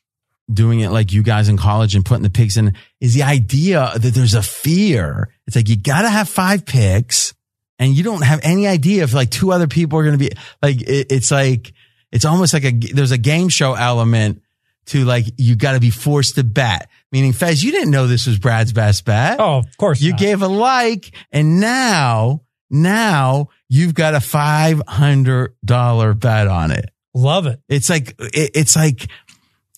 doing 0.52 0.80
it 0.80 0.90
like 0.90 1.12
you 1.12 1.22
guys 1.22 1.48
in 1.48 1.56
college 1.56 1.94
and 1.94 2.04
putting 2.04 2.24
the 2.24 2.30
picks 2.30 2.56
in 2.56 2.74
is 3.00 3.14
the 3.14 3.22
idea 3.22 3.92
that 3.94 4.12
there's 4.12 4.34
a 4.34 4.42
fear. 4.42 5.28
It's 5.46 5.54
like 5.54 5.68
you 5.68 5.76
got 5.76 6.02
to 6.02 6.10
have 6.10 6.28
five 6.28 6.66
picks 6.66 7.32
and 7.78 7.94
you 7.94 8.02
don't 8.02 8.24
have 8.24 8.40
any 8.42 8.66
idea 8.66 9.04
if 9.04 9.14
like 9.14 9.30
two 9.30 9.52
other 9.52 9.68
people 9.68 9.98
are 9.98 10.02
going 10.02 10.18
to 10.18 10.30
be 10.30 10.32
like, 10.62 10.80
it, 10.80 11.12
it's 11.12 11.30
like, 11.30 11.72
it's 12.12 12.24
almost 12.24 12.54
like 12.54 12.64
a, 12.64 12.72
there's 12.72 13.10
a 13.10 13.18
game 13.18 13.48
show 13.48 13.74
element 13.74 14.42
to 14.86 15.04
like, 15.04 15.26
you 15.36 15.56
got 15.56 15.72
to 15.72 15.80
be 15.80 15.90
forced 15.90 16.36
to 16.36 16.44
bet. 16.44 16.88
Meaning, 17.12 17.32
Fez, 17.32 17.62
you 17.62 17.72
didn't 17.72 17.90
know 17.90 18.06
this 18.06 18.26
was 18.26 18.38
Brad's 18.38 18.72
best 18.72 19.04
bet. 19.04 19.38
Oh, 19.38 19.58
of 19.58 19.76
course. 19.76 20.00
You 20.00 20.12
not. 20.12 20.20
gave 20.20 20.42
a 20.42 20.48
like 20.48 21.14
and 21.30 21.60
now, 21.60 22.42
now 22.70 23.48
you've 23.68 23.94
got 23.94 24.14
a 24.14 24.18
$500 24.18 26.20
bet 26.20 26.48
on 26.48 26.70
it. 26.70 26.90
Love 27.14 27.46
it. 27.46 27.60
It's 27.68 27.90
like, 27.90 28.14
it, 28.18 28.50
it's 28.54 28.76
like, 28.76 29.08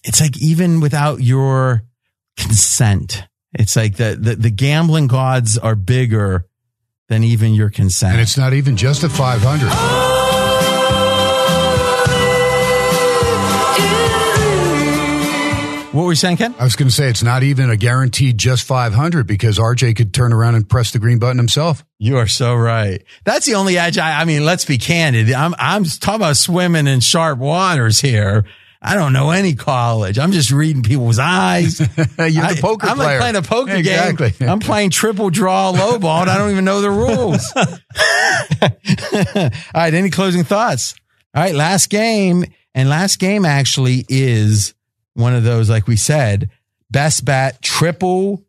it's 0.05 0.20
like 0.20 0.41
even 0.41 0.81
without 0.81 1.20
your 1.20 1.83
consent, 2.37 3.24
it's 3.53 3.76
like 3.76 3.97
the, 3.97 4.16
the, 4.18 4.37
the 4.37 4.51
gambling 4.51 5.09
gods 5.09 5.59
are 5.59 5.74
bigger 5.74 6.47
than 7.09 7.24
even 7.24 7.55
your 7.55 7.70
consent. 7.70 8.12
And 8.12 8.20
it's 8.20 8.39
not 8.39 8.53
even 8.53 8.76
just 8.76 9.03
a 9.03 9.09
500. 9.09 10.10
What 15.93 16.05
were 16.05 16.12
you 16.12 16.16
saying, 16.16 16.36
Ken? 16.36 16.55
I 16.59 16.64
was 16.64 16.76
going 16.76 16.88
to 16.88 16.95
say 16.95 17.09
it's 17.09 17.22
not 17.22 17.43
even 17.43 17.68
a 17.68 17.76
guaranteed 17.76 18.38
just 18.38 18.64
500 18.64 19.26
because 19.26 19.59
RJ 19.59 19.97
could 19.97 20.14
turn 20.14 20.32
around 20.32 20.55
and 20.55 20.68
press 20.68 20.93
the 20.93 20.99
green 21.01 21.18
button 21.18 21.36
himself. 21.38 21.84
You 21.99 22.18
are 22.18 22.28
so 22.28 22.55
right. 22.55 23.03
That's 23.24 23.45
the 23.47 23.55
only 23.55 23.76
edge. 23.76 23.99
I, 23.99 24.20
I 24.20 24.24
mean, 24.24 24.45
let's 24.45 24.64
be 24.64 24.78
candid. 24.78 25.32
I'm, 25.32 25.55
I'm 25.59 25.82
talking 25.84 26.16
about 26.20 26.36
swimming 26.36 26.86
in 26.86 27.01
sharp 27.01 27.38
waters 27.41 28.01
here. 28.01 28.45
I 28.82 28.95
don't 28.95 29.12
know 29.12 29.30
any 29.30 29.55
college. 29.57 30.18
I'm 30.18 30.32
just 30.32 30.51
reading 30.53 30.82
people's 30.82 31.18
eyes. 31.18 31.80
You're 31.99 32.07
the 32.07 32.41
I- 32.57 32.61
poker 32.61 32.86
I'm 32.86 32.97
player. 32.97 33.09
like 33.09 33.18
playing 33.20 33.36
a 33.36 33.43
poker 33.43 33.74
Exactly. 33.74 34.30
game. 34.30 34.49
I'm 34.49 34.61
playing 34.61 34.91
triple 34.91 35.28
draw 35.28 35.70
low 35.70 35.99
ball 35.99 36.22
and 36.22 36.30
I 36.30 36.38
don't 36.38 36.53
even 36.53 36.64
know 36.64 36.80
the 36.80 36.91
rules. 36.91 37.53
All 38.64 39.51
right. 39.74 39.93
Any 39.93 40.09
closing 40.11 40.45
thoughts? 40.45 40.95
All 41.34 41.43
right. 41.43 41.55
Last 41.55 41.91
game. 41.91 42.45
And 42.74 42.88
last 42.88 43.18
game 43.18 43.45
actually 43.45 44.07
is 44.09 44.72
one 45.15 45.35
of 45.35 45.45
those, 45.45 45.69
like 45.71 45.87
we 45.87 45.97
said, 45.97 46.51
best 46.91 47.25
bet 47.25 47.61
triple 47.63 48.45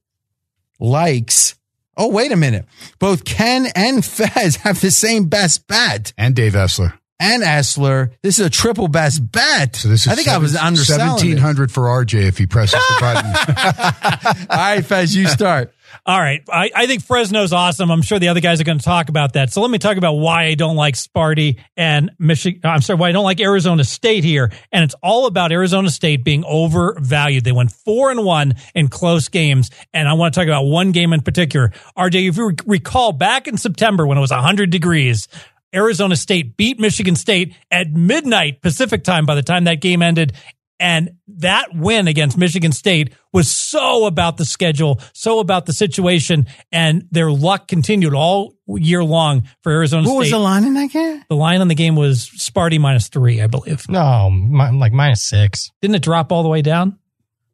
likes. 0.80 1.56
Oh, 1.98 2.10
wait 2.10 2.32
a 2.32 2.36
minute. 2.38 2.66
Both 3.00 3.26
Ken 3.26 3.68
and 3.76 4.04
Fez 4.06 4.58
have 4.58 4.80
the 4.82 4.92
same 4.92 5.26
best 5.28 5.68
bet. 5.68 6.14
And 6.18 6.36
Dave 6.36 6.54
Essler. 6.54 6.94
And 7.20 7.44
Essler. 7.44 8.12
This 8.24 8.40
is 8.40 8.46
a 8.48 8.50
triple 8.50 8.88
best 8.88 9.32
bet. 9.32 9.76
So 9.76 9.90
this 9.90 10.08
is 10.08 10.12
I 10.12 10.16
think 10.16 10.28
I 10.28 10.40
was 10.40 10.54
seven- 10.54 10.68
underselling 10.68 11.02
it. 11.02 11.38
1700 11.42 11.72
for 11.72 11.84
RJ 11.84 12.28
if 12.28 12.38
he 12.40 12.48
presses 12.48 12.80
the 12.88 12.98
button. 13.00 14.46
All 14.50 14.58
right, 14.58 14.84
Fez, 14.86 15.16
you 15.16 15.28
start. 15.28 15.72
All 16.04 16.20
right. 16.20 16.42
I, 16.52 16.72
I 16.76 16.88
think 16.88 17.04
Fresno's 17.04 17.54
awesome. 17.54 17.92
I'm 17.92 18.02
sure 18.02 18.18
the 18.18 18.30
other 18.30 18.40
guys 18.40 18.60
are 18.60 18.64
going 18.64 18.80
to 18.80 18.84
talk 18.84 19.10
about 19.10 19.34
that. 19.34 19.54
So 19.54 19.62
let 19.62 19.70
me 19.70 19.78
talk 19.78 19.98
about 19.98 20.14
why 20.14 20.46
I 20.46 20.56
don't 20.56 20.76
like 20.76 20.96
Sparty 20.96 21.60
and 21.78 22.10
Michigan. 22.18 22.62
Uh, 22.64 22.70
I'm 22.70 22.82
sorry, 22.82 22.98
why 22.98 23.10
I 23.10 23.12
don't 23.12 23.24
like 23.24 23.40
Arizona 23.40 23.84
State 23.84 24.24
here. 24.24 24.52
And 24.72 24.84
it's 24.84 24.96
all 25.04 25.28
about 25.28 25.52
Arizona 25.52 25.92
State 25.92 26.24
being 26.24 26.44
overvalued. 26.44 27.44
They 27.44 27.52
went 27.52 27.72
four 27.72 28.10
and 28.10 28.26
one 28.26 28.56
in 28.74 28.88
close 28.88 29.28
games. 29.28 29.70
And 29.94 30.10
I 30.10 30.14
want 30.14 30.34
to 30.34 30.40
talk 30.40 30.48
about 30.48 30.64
one 30.64 30.92
game 30.92 31.14
in 31.14 31.22
particular. 31.22 31.72
RJ, 31.96 32.30
if 32.30 32.38
you 32.38 32.48
rec- 32.48 32.64
recall 32.66 33.12
back 33.12 33.48
in 33.48 33.58
September 33.58 34.08
when 34.08 34.18
it 34.18 34.22
was 34.22 34.32
100 34.32 34.72
degrees, 34.72 35.28
Arizona 35.74 36.16
State 36.16 36.58
beat 36.58 36.80
Michigan 36.80 37.16
State 37.16 37.56
at 37.70 37.92
midnight 37.92 38.62
Pacific 38.62 39.04
time 39.04 39.28
by 39.28 39.36
the 39.36 39.44
time 39.44 39.66
that 39.66 39.82
game 39.82 40.02
ended. 40.02 40.34
And 40.82 41.12
that 41.38 41.68
win 41.76 42.08
against 42.08 42.40
Michigan 42.40 42.72
State 42.72 43.14
was 43.32 43.52
so 43.52 44.08
about 44.08 44.38
the 44.38 44.46
schedule, 44.46 45.00
so 45.14 45.38
about 45.40 45.68
the 45.68 45.74
situation, 45.74 46.48
and 46.72 47.08
their 47.12 47.32
luck 47.32 47.68
continued 47.68 48.16
all 48.16 48.56
year 48.68 49.04
long 49.04 49.44
for 49.62 49.72
Arizona 49.72 50.02
What 50.04 50.10
State. 50.10 50.18
was 50.18 50.32
the 50.32 50.40
line 50.40 50.66
in 50.66 50.74
that 50.74 50.90
game? 50.90 51.24
The 51.30 51.36
line 51.36 51.62
on 51.62 51.68
the 51.68 51.76
game 51.76 51.96
was 51.96 52.28
Sparty 52.36 52.80
minus 52.80 53.10
three, 53.10 53.42
I 53.42 53.48
believe. 53.48 53.88
No, 53.88 54.32
mi- 54.32 54.72
like 54.72 54.92
minus 54.92 55.24
six. 55.24 55.70
Didn't 55.84 55.96
it 55.96 56.02
drop 56.02 56.32
all 56.32 56.42
the 56.42 56.50
way 56.50 56.64
down? 56.64 56.98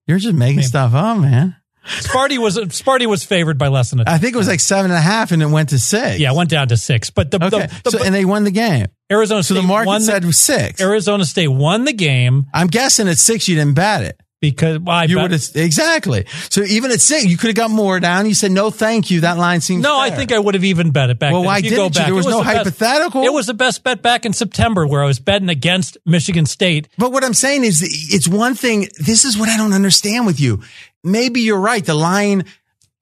You're 0.07 0.19
just 0.19 0.35
making 0.35 0.61
stuff 0.63 0.93
up, 0.93 1.17
man. 1.19 1.57
Sparty 1.87 2.37
was 2.37 2.57
Sparty 2.57 3.05
was 3.05 3.23
favored 3.23 3.57
by 3.57 3.67
less 3.69 3.89
than 3.91 3.99
a. 4.01 4.03
I 4.07 4.17
think 4.17 4.33
it 4.35 4.37
was 4.37 4.47
like 4.47 4.59
seven 4.59 4.91
and 4.91 4.97
a 4.97 5.01
half 5.01 5.31
and 5.31 5.41
it 5.41 5.47
went 5.47 5.69
to 5.69 5.79
six. 5.79 6.19
yeah, 6.19 6.31
it 6.31 6.35
went 6.35 6.49
down 6.49 6.67
to 6.69 6.77
six. 6.77 7.09
But 7.09 7.31
the, 7.31 7.37
Okay. 7.43 7.67
the, 7.67 7.81
the 7.83 7.91
so, 7.91 8.03
and 8.03 8.13
they 8.13 8.25
won 8.25 8.43
the 8.43 8.51
game. 8.51 8.87
Arizona 9.11 9.41
So 9.43 9.53
State 9.55 9.61
the 9.61 9.67
market 9.67 9.87
won 9.87 10.01
said 10.01 10.35
six. 10.35 10.81
Arizona 10.81 11.23
State 11.25 11.47
won 11.47 11.85
the 11.85 11.93
game 11.93 12.45
I'm 12.53 12.67
guessing 12.67 13.07
at 13.07 13.17
six, 13.17 13.47
you 13.47 13.55
didn't 13.55 13.75
bat 13.75 14.03
it. 14.03 14.19
Because 14.39 14.79
well, 14.79 15.09
You 15.09 15.19
would 15.19 15.31
have, 15.31 15.43
exactly. 15.55 16.25
So 16.49 16.61
even 16.63 16.91
at 16.91 17.01
six, 17.01 17.25
you 17.25 17.37
could 17.37 17.47
have 17.47 17.55
got 17.55 17.71
more 17.71 17.99
down. 17.99 18.27
You 18.27 18.33
said, 18.33 18.51
no, 18.51 18.69
thank 18.69 19.09
you. 19.09 19.21
That 19.21 19.37
line 19.37 19.61
seems 19.61 19.81
No, 19.83 19.99
I 19.99 20.09
think 20.09 20.31
I 20.31 20.39
would 20.39 20.53
have 20.53 20.63
even 20.63 20.91
bet 20.91 21.09
it 21.09 21.19
back. 21.19 21.31
Well, 21.31 21.41
then. 21.41 21.47
why 21.47 21.61
didn't 21.61 21.77
you? 21.77 21.89
back, 21.89 22.05
There 22.05 22.15
was 22.15 22.25
it 22.25 22.29
no 22.29 22.39
the 22.39 22.43
best- 22.43 22.57
hypothetical? 22.57 23.23
it 23.23 23.33
was 23.33 23.47
the 23.47 23.53
best 23.53 23.83
bet 23.83 24.01
back 24.01 24.25
in 24.25 24.33
September 24.33 24.85
where 24.85 25.03
I 25.03 25.07
was 25.07 25.19
betting 25.19 25.49
against 25.49 25.97
Michigan 26.05 26.45
State. 26.45 26.87
But 26.97 27.11
what 27.11 27.23
I'm 27.23 27.33
saying 27.33 27.63
is, 27.63 27.81
it's 28.13 28.27
one 28.27 28.53
thing. 28.55 28.87
This 28.99 29.25
is 29.25 29.37
what 29.37 29.49
I 29.49 29.57
don't 29.57 29.73
understand 29.73 30.25
with 30.25 30.39
you. 30.39 30.61
Maybe 31.03 31.41
you're 31.41 31.59
right. 31.59 31.83
The 31.85 31.93
line, 31.95 32.45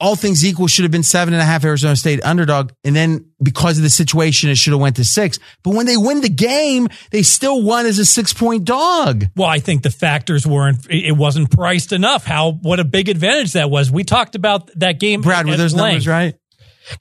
all 0.05 0.15
things 0.15 0.45
equal, 0.45 0.67
should 0.67 0.83
have 0.83 0.91
been 0.91 1.03
seven 1.03 1.33
and 1.33 1.41
a 1.41 1.45
half 1.45 1.65
Arizona 1.65 1.95
State 1.95 2.23
underdog. 2.23 2.71
And 2.83 2.95
then 2.95 3.25
because 3.41 3.77
of 3.77 3.83
the 3.83 3.89
situation, 3.89 4.51
it 4.51 4.57
should 4.57 4.71
have 4.71 4.79
went 4.79 4.97
to 4.97 5.03
six. 5.03 5.39
But 5.63 5.73
when 5.73 5.87
they 5.87 5.97
win 5.97 6.21
the 6.21 6.29
game, 6.29 6.87
they 7.09 7.23
still 7.23 7.63
won 7.63 7.87
as 7.87 7.97
a 7.97 8.05
six 8.05 8.31
point 8.31 8.65
dog. 8.65 9.25
Well, 9.35 9.49
I 9.49 9.57
think 9.57 9.81
the 9.81 9.89
factors 9.89 10.45
weren't. 10.45 10.85
It 10.91 11.17
wasn't 11.17 11.49
priced 11.49 11.91
enough. 11.91 12.23
How 12.23 12.51
what 12.51 12.79
a 12.79 12.83
big 12.83 13.09
advantage 13.09 13.53
that 13.53 13.71
was. 13.71 13.91
We 13.91 14.03
talked 14.03 14.35
about 14.35 14.69
that 14.79 14.99
game. 14.99 15.21
Brad, 15.21 15.47
were 15.47 15.53
at 15.53 15.57
those 15.57 15.73
length. 15.73 16.05
numbers 16.05 16.07
right? 16.07 16.35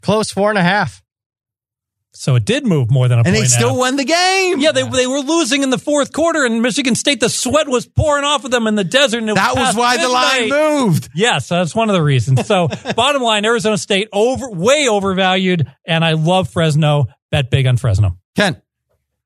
Close 0.01 0.31
four 0.31 0.49
and 0.49 0.59
a 0.59 0.63
half. 0.63 1.04
So 2.25 2.37
it 2.37 2.47
did 2.47 2.66
move 2.66 2.91
more 2.91 3.07
than 3.07 3.18
a 3.18 3.20
And 3.20 3.27
point. 3.27 3.35
they 3.35 3.41
and 3.41 3.47
a 3.47 3.51
still 3.51 3.68
half. 3.70 3.79
won 3.79 3.97
the 3.97 4.05
game. 4.05 4.59
Yeah, 4.61 4.72
they 4.72 4.89
they 4.89 5.07
were 5.07 5.20
losing 5.20 5.62
in 5.62 5.68
the 5.68 5.77
fourth 5.79 6.11
quarter, 6.12 6.45
and 6.47 6.62
Michigan 6.62 6.95
State. 6.95 7.20
The 7.20 7.29
sweat 7.29 7.68
was 7.68 7.87
pouring 7.87 8.25
off 8.25 8.47
of 8.47 8.51
them 8.51 8.66
in 8.66 8.77
the 8.77 8.83
desert. 8.85 9.18
And 9.18 9.29
it 9.29 9.35
That 9.35 9.55
was 9.55 9.64
past 9.75 9.77
why 9.79 9.97
the 9.99 10.09
line 10.09 10.41
midnight. 10.49 10.72
moved. 10.81 11.09
Yes, 11.14 11.49
that's 11.49 11.75
one 11.75 11.91
of 11.91 11.95
the 11.95 12.03
reasons. 12.03 12.47
So, 12.47 12.68
bottom 12.97 13.20
line, 13.20 13.45
Arizona 13.45 13.77
State 13.77 14.09
over 14.12 14.51
way 14.51 14.89
overvalued, 14.89 15.70
and 15.87 16.03
I 16.03 16.12
love 16.12 16.49
Fresno. 16.49 17.07
Bet 17.31 17.51
big 17.51 17.66
on 17.66 17.77
Fresno. 17.77 18.16
Ken. 18.37 18.61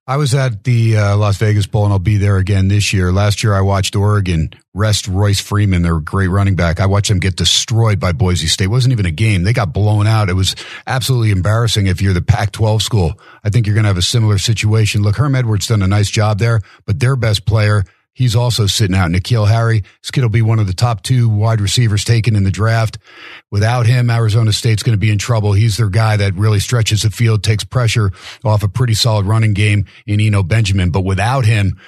I 0.08 0.16
was 0.16 0.34
at 0.34 0.64
the 0.64 0.96
uh, 0.96 1.16
Las 1.18 1.36
Vegas 1.36 1.66
Bowl, 1.66 1.84
and 1.84 1.92
I'll 1.92 1.98
be 1.98 2.16
there 2.16 2.38
again 2.38 2.68
this 2.68 2.94
year. 2.94 3.12
Last 3.12 3.44
year, 3.44 3.52
I 3.52 3.60
watched 3.60 3.94
Oregon 3.94 4.48
rest 4.72 5.06
Royce 5.06 5.38
Freeman, 5.38 5.82
their 5.82 6.00
great 6.00 6.28
running 6.28 6.56
back. 6.56 6.80
I 6.80 6.86
watched 6.86 7.10
them 7.10 7.18
get 7.18 7.36
destroyed 7.36 8.00
by 8.00 8.12
Boise 8.12 8.46
State. 8.46 8.64
It 8.64 8.68
wasn't 8.68 8.92
even 8.92 9.04
a 9.04 9.10
game; 9.10 9.42
they 9.42 9.52
got 9.52 9.74
blown 9.74 10.06
out. 10.06 10.30
It 10.30 10.32
was 10.32 10.56
absolutely 10.86 11.30
embarrassing. 11.30 11.88
If 11.88 12.00
you're 12.00 12.14
the 12.14 12.22
Pac-12 12.22 12.80
school, 12.80 13.20
I 13.44 13.50
think 13.50 13.66
you're 13.66 13.74
going 13.74 13.84
to 13.84 13.88
have 13.88 13.98
a 13.98 14.02
similar 14.02 14.38
situation. 14.38 15.02
Look, 15.02 15.16
Herm 15.16 15.34
Edwards 15.34 15.66
done 15.66 15.82
a 15.82 15.86
nice 15.86 16.08
job 16.08 16.38
there, 16.38 16.62
but 16.86 17.00
their 17.00 17.14
best 17.14 17.44
player. 17.44 17.84
He's 18.18 18.34
also 18.34 18.66
sitting 18.66 18.96
out. 18.96 19.12
N'Keal 19.12 19.46
Harry, 19.46 19.84
this 20.02 20.10
kid 20.10 20.22
will 20.22 20.28
be 20.28 20.42
one 20.42 20.58
of 20.58 20.66
the 20.66 20.72
top 20.72 21.04
two 21.04 21.28
wide 21.28 21.60
receivers 21.60 22.02
taken 22.02 22.34
in 22.34 22.42
the 22.42 22.50
draft. 22.50 22.98
Without 23.52 23.86
him, 23.86 24.10
Arizona 24.10 24.52
State's 24.52 24.82
going 24.82 24.94
to 24.94 24.98
be 24.98 25.12
in 25.12 25.18
trouble. 25.18 25.52
He's 25.52 25.76
their 25.76 25.88
guy 25.88 26.16
that 26.16 26.34
really 26.34 26.58
stretches 26.58 27.02
the 27.02 27.10
field, 27.10 27.44
takes 27.44 27.62
pressure 27.62 28.10
off 28.44 28.64
a 28.64 28.68
pretty 28.68 28.94
solid 28.94 29.24
running 29.24 29.54
game 29.54 29.84
in 30.04 30.20
Eno 30.20 30.42
Benjamin. 30.42 30.90
But 30.90 31.02
without 31.02 31.44
him, 31.44 31.78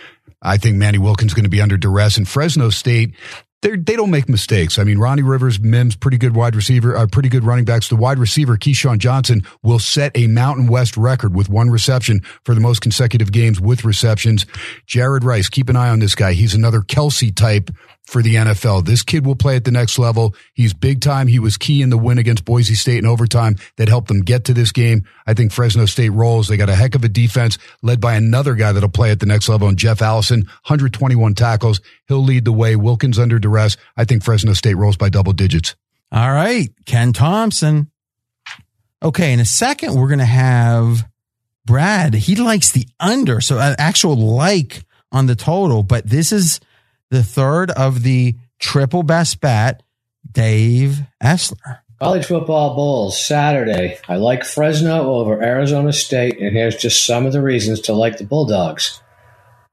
I 0.40 0.56
think 0.56 0.76
Manny 0.76 0.98
Wilkins 0.98 1.32
is 1.32 1.34
going 1.34 1.46
to 1.46 1.50
be 1.50 1.60
under 1.60 1.76
duress. 1.76 2.16
And 2.16 2.28
Fresno 2.28 2.70
State, 2.70 3.16
they're, 3.62 3.76
they 3.76 3.96
don't 3.96 4.10
make 4.10 4.28
mistakes. 4.28 4.78
I 4.78 4.84
mean, 4.84 4.98
Ronnie 4.98 5.22
Rivers, 5.22 5.60
Mims, 5.60 5.96
pretty 5.96 6.18
good 6.18 6.34
wide 6.34 6.56
receiver, 6.56 6.96
uh, 6.96 7.06
pretty 7.06 7.28
good 7.28 7.44
running 7.44 7.64
backs. 7.64 7.88
The 7.88 7.96
wide 7.96 8.18
receiver, 8.18 8.56
KeeSean 8.56 8.98
Johnson, 8.98 9.42
will 9.62 9.78
set 9.78 10.16
a 10.16 10.26
Mountain 10.26 10.66
West 10.66 10.96
record 10.96 11.34
with 11.34 11.48
one 11.48 11.70
reception 11.70 12.20
for 12.44 12.54
the 12.54 12.60
most 12.60 12.80
consecutive 12.80 13.32
games 13.32 13.60
with 13.60 13.84
receptions. 13.84 14.46
Jared 14.86 15.24
Rice, 15.24 15.48
keep 15.48 15.68
an 15.68 15.76
eye 15.76 15.90
on 15.90 15.98
this 15.98 16.14
guy. 16.14 16.32
He's 16.32 16.54
another 16.54 16.80
Kelsey 16.80 17.32
type 17.32 17.70
for 18.10 18.22
the 18.22 18.34
NFL. 18.34 18.84
This 18.84 19.02
kid 19.02 19.24
will 19.24 19.36
play 19.36 19.54
at 19.54 19.64
the 19.64 19.70
next 19.70 19.98
level. 19.98 20.34
He's 20.52 20.74
big 20.74 21.00
time. 21.00 21.28
He 21.28 21.38
was 21.38 21.56
key 21.56 21.80
in 21.80 21.90
the 21.90 21.96
win 21.96 22.18
against 22.18 22.44
Boise 22.44 22.74
State 22.74 22.98
in 22.98 23.06
overtime 23.06 23.56
that 23.76 23.88
helped 23.88 24.08
them 24.08 24.20
get 24.20 24.44
to 24.46 24.52
this 24.52 24.72
game. 24.72 25.04
I 25.26 25.34
think 25.34 25.52
Fresno 25.52 25.86
State 25.86 26.10
rolls. 26.10 26.48
They 26.48 26.56
got 26.56 26.68
a 26.68 26.74
heck 26.74 26.96
of 26.96 27.04
a 27.04 27.08
defense 27.08 27.56
led 27.82 28.00
by 28.00 28.14
another 28.14 28.54
guy 28.56 28.72
that'll 28.72 28.88
play 28.88 29.12
at 29.12 29.20
the 29.20 29.26
next 29.26 29.48
level, 29.48 29.68
and 29.68 29.78
Jeff 29.78 30.02
Allison, 30.02 30.40
121 30.40 31.34
tackles. 31.34 31.80
He'll 32.08 32.24
lead 32.24 32.44
the 32.44 32.52
way. 32.52 32.74
Wilkins 32.74 33.18
under 33.18 33.38
duress. 33.38 33.76
I 33.96 34.04
think 34.04 34.24
Fresno 34.24 34.54
State 34.54 34.74
rolls 34.74 34.96
by 34.96 35.08
double 35.08 35.32
digits. 35.32 35.76
All 36.10 36.32
right. 36.32 36.68
Ken 36.86 37.12
Thomson. 37.12 37.90
Okay. 39.02 39.32
In 39.32 39.38
a 39.38 39.44
second, 39.44 39.94
we're 39.94 40.08
going 40.08 40.18
to 40.18 40.24
have 40.24 41.08
Brad. 41.64 42.14
He 42.14 42.34
likes 42.34 42.72
the 42.72 42.88
under. 42.98 43.40
So 43.40 43.58
an 43.58 43.76
actual 43.78 44.16
like 44.16 44.84
on 45.12 45.26
the 45.26 45.36
total, 45.36 45.84
but 45.84 46.08
this 46.08 46.32
is 46.32 46.58
the 47.10 47.22
third 47.22 47.70
of 47.72 48.02
the 48.02 48.36
triple 48.58 49.02
best 49.02 49.40
bet. 49.40 49.82
Dave 50.30 51.00
Essler. 51.22 51.78
College 52.00 52.26
football 52.26 52.74
bowls 52.74 53.22
Saturday. 53.22 53.98
I 54.08 54.16
like 54.16 54.44
Fresno 54.44 55.12
over 55.12 55.42
Arizona 55.42 55.92
State, 55.92 56.38
and 56.38 56.56
here's 56.56 56.76
just 56.76 57.04
some 57.04 57.26
of 57.26 57.32
the 57.32 57.42
reasons 57.42 57.80
to 57.82 57.92
like 57.92 58.16
the 58.16 58.24
Bulldogs. 58.24 59.02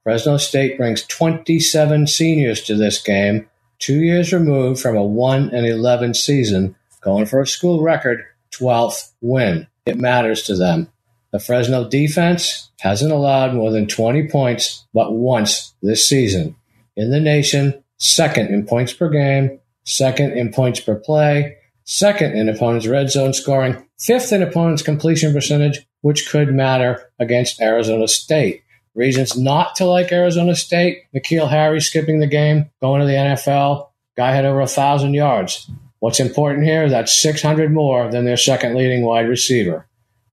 Fresno 0.04 0.38
State 0.38 0.78
brings 0.78 1.04
27 1.04 2.08
seniors 2.08 2.62
to 2.64 2.76
this 2.76 3.02
game, 3.02 3.48
two 3.80 4.02
years 4.02 4.34
removed 4.34 4.82
from 4.82 4.98
a 4.98 5.04
1 5.04 5.52
and 5.54 5.66
11 5.66 6.16
season, 6.16 6.76
going 7.02 7.26
for 7.26 7.42
a 7.42 7.48
school 7.48 7.82
record 7.82 8.24
12th 8.52 9.12
win. 9.22 9.68
It 9.86 9.98
matters 9.98 10.44
to 10.44 10.56
them. 10.56 10.92
The 11.32 11.40
Fresno 11.40 11.88
defense 11.88 12.72
hasn't 12.80 13.12
allowed 13.12 13.54
more 13.54 13.72
than 13.72 13.88
20 13.88 14.28
points 14.28 14.86
but 14.94 15.14
once 15.14 15.74
this 15.82 16.08
season. 16.08 16.56
In 16.98 17.12
the 17.12 17.20
nation, 17.20 17.84
second 17.98 18.48
in 18.54 18.66
points 18.66 18.92
per 18.92 19.08
game, 19.08 19.60
second 19.86 20.34
in 20.34 20.52
points 20.52 20.80
per 20.80 20.96
play, 20.96 21.56
second 21.84 22.36
in 22.36 22.50
opponents' 22.50 22.88
red 22.88 23.12
zone 23.12 23.34
scoring, 23.34 23.88
fifth 24.00 24.34
in 24.34 24.42
opponents' 24.42 24.82
completion 24.82 25.32
percentage, 25.32 25.86
which 26.02 26.28
could 26.28 26.54
matter 26.54 27.10
against 27.20 27.62
Arizona 27.62 28.08
State. 28.08 28.64
Reasons 28.96 29.38
not 29.38 29.76
to 29.76 29.86
like 29.86 30.12
Arizona 30.12 30.56
State. 30.56 31.04
N'Keal 31.16 31.48
Harry 31.48 31.80
skipping 31.82 32.20
the 32.20 32.26
game, 32.26 32.72
going 32.82 33.00
to 33.00 33.06
the 33.06 33.14
NFL. 33.14 33.90
Guy 34.18 34.32
had 34.32 34.46
over 34.46 34.62
a 34.62 34.68
thousand 34.68 35.14
yards. 35.14 35.70
What's 36.00 36.20
important 36.20 36.66
here? 36.66 36.90
That's 36.90 37.22
600 37.22 37.72
more 37.72 38.10
than 38.10 38.26
their 38.26 38.38
second 38.38 38.76
leading 38.76 39.04
wide 39.04 39.30
receiver. 39.30 39.88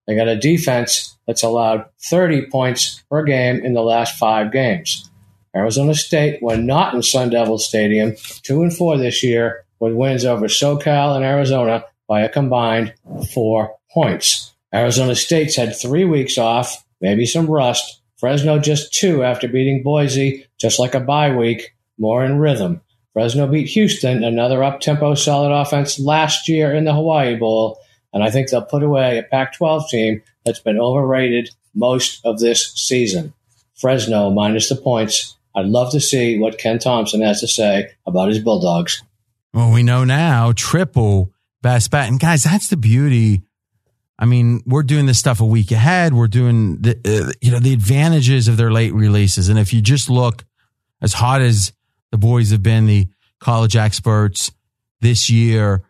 They 0.06 0.16
got 0.16 0.28
a 0.28 0.36
defense 0.36 1.14
that's 1.26 1.42
allowed 1.42 1.84
30 2.04 2.46
points 2.46 3.04
per 3.10 3.22
game 3.22 3.62
in 3.62 3.74
the 3.74 3.82
last 3.82 4.18
five 4.18 4.50
games. 4.50 5.10
Arizona 5.54 5.94
State, 5.94 6.42
when 6.42 6.66
not 6.66 6.94
in 6.94 7.02
Sun 7.02 7.30
Devil 7.30 7.58
Stadium, 7.58 8.14
two 8.42 8.62
and 8.62 8.74
four 8.74 8.96
this 8.98 9.22
year, 9.22 9.64
with 9.78 9.94
wins 9.94 10.24
over 10.24 10.46
SoCal 10.46 11.14
and 11.14 11.24
Arizona 11.24 11.84
by 12.08 12.22
a 12.22 12.28
combined 12.28 12.94
four 13.32 13.76
points. 13.92 14.52
Arizona 14.74 15.14
State's 15.14 15.56
had 15.56 15.76
three 15.76 16.04
weeks 16.04 16.38
off, 16.38 16.84
maybe 17.00 17.26
some 17.26 17.46
rust, 17.46 18.00
Fresno 18.16 18.58
just 18.58 18.92
two 18.92 19.22
after 19.22 19.46
beating 19.46 19.82
Boise, 19.82 20.46
just 20.58 20.78
like 20.78 20.94
a 20.94 21.00
bye 21.00 21.34
week, 21.34 21.74
more 21.98 22.24
in 22.24 22.38
rhythm. 22.38 22.80
Fresno 23.12 23.46
beat 23.46 23.68
Houston, 23.68 24.24
another 24.24 24.64
up 24.64 24.80
tempo 24.80 25.14
solid 25.14 25.52
offense 25.52 26.00
last 26.00 26.48
year 26.48 26.74
in 26.74 26.84
the 26.84 26.94
Hawaii 26.94 27.36
Bowl, 27.36 27.78
and 28.12 28.24
I 28.24 28.30
think 28.30 28.48
they'll 28.48 28.64
put 28.64 28.82
away 28.82 29.18
a 29.18 29.22
Pac 29.22 29.54
12 29.54 29.88
team 29.88 30.22
that's 30.44 30.58
been 30.58 30.78
overrated 30.78 31.50
most 31.74 32.24
of 32.24 32.40
this 32.40 32.72
season. 32.74 33.32
Fresno 33.76 34.30
minus 34.30 34.68
the 34.68 34.76
points. 34.76 35.36
I'd 35.54 35.66
love 35.66 35.92
to 35.92 36.00
see 36.00 36.38
what 36.38 36.58
Ken 36.58 36.78
Thomson 36.78 37.20
has 37.22 37.40
to 37.40 37.48
say 37.48 37.90
about 38.06 38.28
his 38.28 38.40
Bulldogs. 38.40 39.02
Well, 39.52 39.72
we 39.72 39.82
know 39.82 40.04
now 40.04 40.52
triple 40.52 41.32
best 41.62 41.90
bet. 41.90 42.08
And 42.08 42.18
guys, 42.18 42.42
that's 42.42 42.68
the 42.68 42.76
beauty 42.76 43.42
I 44.18 44.26
mean, 44.26 44.62
we're 44.64 44.84
doing 44.84 45.06
this 45.06 45.18
stuff 45.18 45.40
a 45.40 45.46
week 45.46 45.72
ahead. 45.72 46.14
We're 46.14 46.28
doing 46.28 46.80
the, 46.80 46.96
uh, 47.04 47.32
you 47.40 47.50
know, 47.50 47.58
the 47.58 47.72
advantages 47.72 48.46
of 48.46 48.56
their 48.56 48.70
late 48.70 48.94
releases. 48.94 49.48
And 49.48 49.58
if 49.58 49.72
you 49.72 49.80
just 49.80 50.08
look 50.08 50.44
as 51.02 51.12
hot 51.14 51.40
as 51.40 51.72
the 52.12 52.18
boys 52.18 52.50
have 52.50 52.62
been, 52.62 52.86
the 52.86 53.08
college 53.40 53.74
experts 53.74 54.52
this 55.00 55.30
year, 55.30 55.82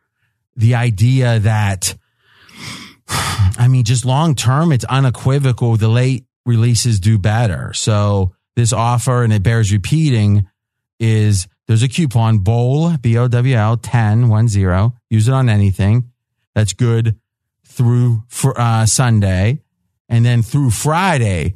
the 0.56 0.74
idea 0.74 1.38
that, 1.40 1.94
I 3.08 3.68
mean, 3.68 3.84
just 3.84 4.06
long 4.06 4.34
term, 4.34 4.72
it's 4.72 4.84
unequivocal. 4.84 5.76
The 5.76 5.88
late 5.88 6.24
releases 6.46 7.00
do 7.00 7.18
better. 7.18 7.74
So 7.74 8.34
this 8.56 8.72
offer, 8.72 9.22
and 9.22 9.32
it 9.32 9.42
bears 9.42 9.72
repeating, 9.72 10.48
is 11.00 11.48
there's 11.66 11.82
a 11.82 11.88
coupon 11.88 12.38
bowl, 12.38 12.96
B 12.98 13.16
O 13.16 13.28
W 13.28 13.56
L 13.56 13.76
10, 13.76 14.28
1 14.28 14.48
0. 14.48 14.94
Use 15.10 15.28
it 15.28 15.34
on 15.34 15.48
anything. 15.48 16.10
That's 16.54 16.72
good 16.72 17.18
through 17.66 18.22
for, 18.28 18.58
uh, 18.58 18.86
Sunday, 18.86 19.62
and 20.08 20.24
then 20.24 20.42
through 20.42 20.70
Friday, 20.70 21.54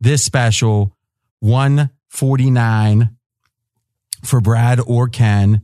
this 0.00 0.24
special 0.24 0.96
149 1.40 3.10
for 4.24 4.40
Brad 4.40 4.80
or 4.86 5.08
Ken, 5.08 5.62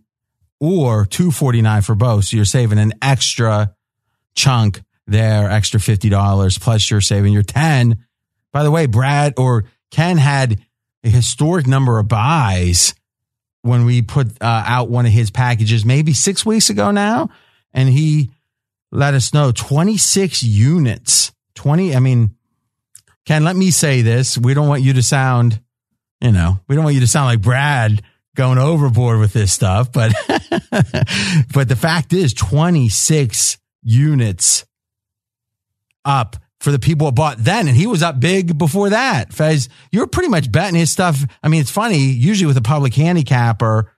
or 0.61 1.07
249 1.07 1.83
for 1.83 1.95
both. 1.95 2.27
So 2.27 2.37
you're 2.37 2.45
saving 2.45 2.79
an 2.79 2.95
extra 3.01 3.75
chunk 4.35 4.83
there, 5.07 5.51
extra 5.51 5.81
$50, 5.81 6.61
plus 6.61 6.91
you're 6.91 7.01
saving 7.01 7.33
your 7.33 7.43
10. 7.43 8.05
By 8.53 8.63
the 8.63 8.71
way, 8.71 8.87
Brad 8.87 9.35
or 9.37 9.65
Ken 9.91 10.17
had 10.17 10.64
a 11.05 11.09
historic 11.09 11.67
number 11.67 11.99
of 11.99 12.09
buys 12.09 12.95
when 13.63 13.85
we 13.85 14.03
put 14.03 14.29
uh, 14.43 14.65
out 14.67 14.89
one 14.89 15.07
of 15.07 15.13
his 15.13 15.31
packages, 15.31 15.85
maybe 15.85 16.13
six 16.13 16.45
weeks 16.45 16.71
ago 16.71 16.91
now. 16.91 17.31
And 17.73 17.89
he 17.89 18.31
let 18.91 19.15
us 19.15 19.33
know 19.35 19.53
26 19.53 20.43
units. 20.43 21.33
20. 21.55 21.95
I 21.95 22.01
mean, 22.01 22.35
Ken, 23.27 23.45
let 23.45 23.57
me 23.57 23.71
say 23.71 24.03
this. 24.03 24.37
We 24.37 24.55
don't 24.55 24.69
want 24.69 24.83
you 24.83 24.95
to 24.95 25.03
sound, 25.03 25.61
you 26.21 26.33
know, 26.33 26.61
we 26.69 26.75
don't 26.75 26.85
want 26.85 26.95
you 26.95 27.01
to 27.01 27.07
sound 27.07 27.27
like 27.27 27.41
Brad 27.41 28.03
going 28.37 28.59
overboard 28.59 29.21
with 29.21 29.33
this 29.33 29.53
stuff, 29.53 29.93
but, 29.93 30.13
but 31.55 31.69
the 31.69 31.79
fact 31.79 32.13
is 32.13 32.35
26 32.35 33.59
units 33.83 34.67
up 36.05 36.37
for 36.65 36.73
the 36.73 36.79
people 36.79 37.07
who 37.07 37.13
bought 37.13 37.39
then. 37.39 37.69
And 37.69 37.77
he 37.77 37.87
was 37.87 38.03
up 38.03 38.19
big 38.19 38.59
before 38.59 38.91
that. 38.91 39.33
Fez, 39.33 39.69
you're 39.93 40.07
pretty 40.07 40.29
much 40.29 40.51
betting 40.51 40.75
his 40.75 40.91
stuff. 40.91 41.23
I 41.43 41.49
mean, 41.49 41.61
it's 41.61 41.71
funny. 41.71 41.99
Usually 41.99 42.47
with 42.47 42.57
a 42.57 42.63
public 42.63 42.95
handicapper, 42.95 43.93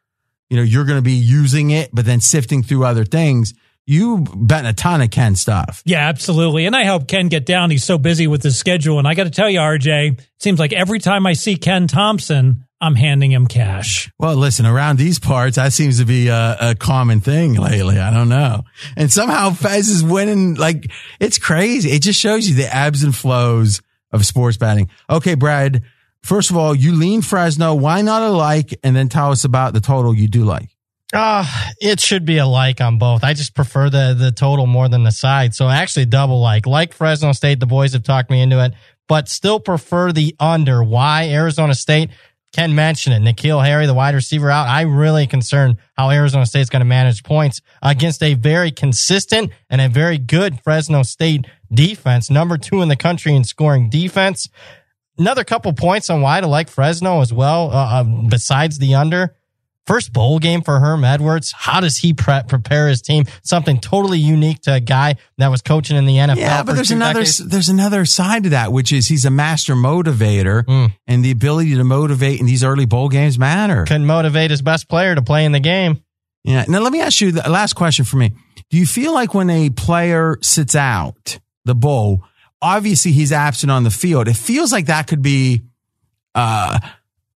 you 0.50 0.56
know, 0.56 0.62
you're 0.62 0.84
going 0.84 0.98
to 0.98 1.02
be 1.02 1.12
using 1.12 1.70
it, 1.70 1.90
but 1.92 2.04
then 2.04 2.20
sifting 2.20 2.62
through 2.62 2.84
other 2.84 3.04
things 3.04 3.54
you 3.86 4.24
bet 4.34 4.66
a 4.66 4.72
ton 4.72 5.00
of 5.00 5.10
Ken 5.10 5.36
stuff. 5.36 5.82
Yeah, 5.84 6.08
absolutely. 6.08 6.66
And 6.66 6.74
I 6.74 6.82
help 6.82 7.06
Ken 7.06 7.28
get 7.28 7.46
down. 7.46 7.70
He's 7.70 7.84
so 7.84 7.98
busy 7.98 8.26
with 8.26 8.42
his 8.42 8.58
schedule. 8.58 8.98
And 8.98 9.06
I 9.06 9.14
got 9.14 9.24
to 9.24 9.30
tell 9.30 9.48
you, 9.48 9.60
RJ, 9.60 10.18
it 10.18 10.26
seems 10.40 10.58
like 10.58 10.72
every 10.72 10.98
time 10.98 11.26
I 11.26 11.34
see 11.34 11.56
Ken 11.56 11.86
Thomson, 11.86 12.65
I'm 12.80 12.94
handing 12.94 13.32
him 13.32 13.46
cash. 13.46 14.10
Well, 14.18 14.36
listen, 14.36 14.66
around 14.66 14.98
these 14.98 15.18
parts, 15.18 15.56
that 15.56 15.72
seems 15.72 15.98
to 15.98 16.04
be 16.04 16.28
a, 16.28 16.56
a, 16.60 16.74
common 16.74 17.20
thing 17.20 17.54
lately. 17.54 17.98
I 17.98 18.10
don't 18.10 18.28
know. 18.28 18.64
And 18.96 19.10
somehow 19.10 19.50
Fez 19.50 19.88
is 19.88 20.04
winning. 20.04 20.54
Like, 20.54 20.90
it's 21.18 21.38
crazy. 21.38 21.90
It 21.90 22.02
just 22.02 22.20
shows 22.20 22.48
you 22.48 22.54
the 22.54 22.74
ebbs 22.74 23.02
and 23.02 23.16
flows 23.16 23.80
of 24.12 24.26
sports 24.26 24.58
betting. 24.58 24.90
Okay, 25.08 25.34
Brad, 25.34 25.82
first 26.22 26.50
of 26.50 26.56
all, 26.56 26.74
you 26.74 26.92
lean 26.92 27.22
Fresno. 27.22 27.74
Why 27.74 28.02
not 28.02 28.22
a 28.22 28.30
like? 28.30 28.78
And 28.82 28.94
then 28.94 29.08
tell 29.08 29.32
us 29.32 29.44
about 29.44 29.72
the 29.72 29.80
total 29.80 30.14
you 30.14 30.28
do 30.28 30.44
like. 30.44 30.68
Uh, 31.14 31.46
it 31.80 32.00
should 32.00 32.24
be 32.24 32.38
a 32.38 32.46
like 32.46 32.80
on 32.80 32.98
both. 32.98 33.22
I 33.22 33.32
just 33.32 33.54
prefer 33.54 33.88
the 33.88 34.14
the 34.18 34.32
total 34.32 34.66
more 34.66 34.88
than 34.88 35.04
the 35.04 35.12
side. 35.12 35.54
So 35.54 35.68
actually 35.68 36.06
double 36.06 36.40
like. 36.40 36.66
Like 36.66 36.92
Fresno 36.92 37.32
State, 37.32 37.60
the 37.60 37.66
boys 37.66 37.92
have 37.92 38.02
talked 38.02 38.28
me 38.28 38.42
into 38.42 38.62
it, 38.62 38.74
but 39.08 39.28
still 39.28 39.60
prefer 39.60 40.12
the 40.12 40.34
under. 40.40 40.82
Why 40.82 41.28
Arizona 41.30 41.74
State? 41.74 42.10
Ken 42.56 42.74
mention 42.74 43.12
it. 43.12 43.20
N'Keal 43.20 43.62
Harry, 43.62 43.84
the 43.84 43.92
wide 43.92 44.14
receiver 44.14 44.50
out. 44.50 44.66
I 44.66 44.80
really 44.80 45.26
concerned 45.26 45.76
how 45.94 46.10
Arizona 46.10 46.46
State's 46.46 46.70
going 46.70 46.80
to 46.80 46.86
manage 46.86 47.22
points 47.22 47.60
against 47.82 48.22
a 48.22 48.32
very 48.32 48.70
consistent 48.70 49.52
and 49.68 49.78
a 49.78 49.90
very 49.90 50.16
good 50.16 50.58
Fresno 50.64 51.02
State 51.02 51.46
defense. 51.70 52.30
Number 52.30 52.56
two 52.56 52.80
in 52.80 52.88
the 52.88 52.96
country 52.96 53.34
in 53.34 53.44
scoring 53.44 53.90
defense. 53.90 54.48
Another 55.18 55.44
couple 55.44 55.70
points 55.74 56.08
on 56.08 56.22
why 56.22 56.40
to 56.40 56.46
like 56.46 56.70
Fresno 56.70 57.20
as 57.20 57.30
well, 57.30 57.70
uh, 57.70 58.00
uh 58.00 58.04
besides 58.30 58.78
the 58.78 58.94
under. 58.94 59.35
First 59.86 60.12
bowl 60.12 60.40
game 60.40 60.62
for 60.62 60.80
Herm 60.80 61.04
Edwards. 61.04 61.52
How 61.56 61.80
does 61.80 61.98
he 61.98 62.12
pre- 62.12 62.42
prepare 62.48 62.88
his 62.88 63.00
team? 63.00 63.24
Something 63.44 63.78
totally 63.78 64.18
unique 64.18 64.60
to 64.62 64.74
a 64.74 64.80
guy 64.80 65.14
that 65.38 65.48
was 65.48 65.62
coaching 65.62 65.96
in 65.96 66.06
the 66.06 66.16
NFL. 66.16 66.36
Yeah, 66.36 66.64
but 66.64 66.74
there's 66.74 66.90
another 66.90 67.20
decades. 67.20 67.38
there's 67.38 67.68
another 67.68 68.04
side 68.04 68.42
to 68.44 68.48
that, 68.48 68.72
which 68.72 68.92
is 68.92 69.06
he's 69.06 69.24
a 69.24 69.30
master 69.30 69.74
motivator, 69.74 70.64
mm. 70.64 70.92
and 71.06 71.24
the 71.24 71.30
ability 71.30 71.76
to 71.76 71.84
motivate 71.84 72.40
in 72.40 72.46
these 72.46 72.64
early 72.64 72.84
bowl 72.84 73.08
games 73.08 73.38
matter. 73.38 73.84
Can 73.84 74.04
motivate 74.04 74.50
his 74.50 74.60
best 74.60 74.88
player 74.88 75.14
to 75.14 75.22
play 75.22 75.44
in 75.44 75.52
the 75.52 75.60
game. 75.60 76.02
Yeah. 76.42 76.64
Now 76.66 76.80
let 76.80 76.92
me 76.92 77.00
ask 77.00 77.20
you 77.20 77.30
the 77.30 77.48
last 77.48 77.74
question 77.74 78.04
for 78.04 78.16
me. 78.16 78.32
Do 78.70 78.78
you 78.78 78.86
feel 78.86 79.14
like 79.14 79.34
when 79.34 79.50
a 79.50 79.70
player 79.70 80.36
sits 80.42 80.74
out 80.74 81.38
the 81.64 81.76
bowl, 81.76 82.24
obviously 82.60 83.12
he's 83.12 83.30
absent 83.30 83.70
on 83.70 83.84
the 83.84 83.90
field, 83.90 84.26
it 84.26 84.36
feels 84.36 84.72
like 84.72 84.86
that 84.86 85.06
could 85.06 85.22
be. 85.22 85.62
Uh, 86.34 86.78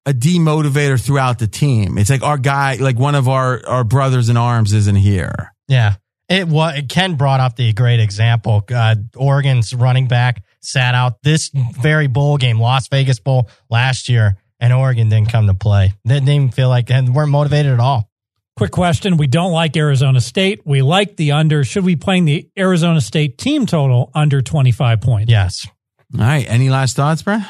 a 0.06 0.12
demotivator 0.12 1.04
throughout 1.04 1.38
the 1.38 1.48
team. 1.48 1.98
It's 1.98 2.08
like 2.08 2.22
our 2.22 2.38
guy, 2.38 2.76
like 2.76 2.96
one 2.96 3.16
of 3.16 3.28
our, 3.28 3.60
our 3.66 3.84
brothers 3.84 4.28
in 4.28 4.36
arms 4.36 4.72
isn't 4.72 4.96
here. 4.96 5.52
Yeah. 5.68 5.96
It 6.28 6.48
was, 6.48 6.82
Ken 6.88 7.16
brought 7.16 7.40
up 7.40 7.56
the 7.56 7.72
great 7.72 8.00
example. 8.00 8.64
Uh, 8.72 8.96
Oregon's 9.16 9.74
running 9.74 10.06
back 10.06 10.42
sat 10.60 10.94
out 10.94 11.22
this 11.22 11.50
very 11.54 12.06
bowl 12.06 12.36
game, 12.36 12.58
Las 12.58 12.88
Vegas 12.88 13.20
Bowl 13.20 13.48
last 13.68 14.08
year, 14.08 14.36
and 14.58 14.72
Oregon 14.72 15.08
didn't 15.08 15.30
come 15.30 15.46
to 15.48 15.54
play. 15.54 15.92
They 16.04 16.14
didn't 16.14 16.28
even 16.28 16.50
feel 16.50 16.68
like, 16.68 16.90
and 16.90 17.14
weren't 17.14 17.30
motivated 17.30 17.72
at 17.72 17.80
all. 17.80 18.08
Quick 18.56 18.72
question. 18.72 19.18
We 19.18 19.26
don't 19.26 19.52
like 19.52 19.76
Arizona 19.76 20.20
State. 20.20 20.62
We 20.64 20.82
like 20.82 21.16
the 21.16 21.32
under. 21.32 21.62
Should 21.62 21.84
we 21.84 21.94
play 21.94 22.20
the 22.22 22.48
Arizona 22.58 23.00
State 23.00 23.38
team 23.38 23.66
total 23.66 24.10
under 24.14 24.40
25 24.40 25.00
points? 25.02 25.30
Yes. 25.30 25.68
All 26.14 26.20
right. 26.20 26.46
Any 26.48 26.70
last 26.70 26.96
thoughts, 26.96 27.22
Brad? 27.22 27.46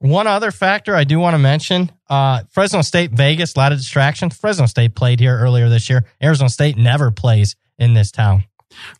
One 0.00 0.26
other 0.26 0.50
factor 0.50 0.94
I 0.94 1.04
do 1.04 1.18
want 1.18 1.34
to 1.34 1.38
mention 1.38 1.90
uh, 2.08 2.42
Fresno 2.50 2.82
State, 2.82 3.10
Vegas, 3.10 3.56
a 3.56 3.58
lot 3.58 3.72
of 3.72 3.78
distractions. 3.78 4.36
Fresno 4.36 4.66
State 4.66 4.94
played 4.94 5.18
here 5.18 5.36
earlier 5.36 5.68
this 5.68 5.90
year. 5.90 6.04
Arizona 6.22 6.48
State 6.50 6.76
never 6.76 7.10
plays 7.10 7.56
in 7.78 7.94
this 7.94 8.12
town. 8.12 8.44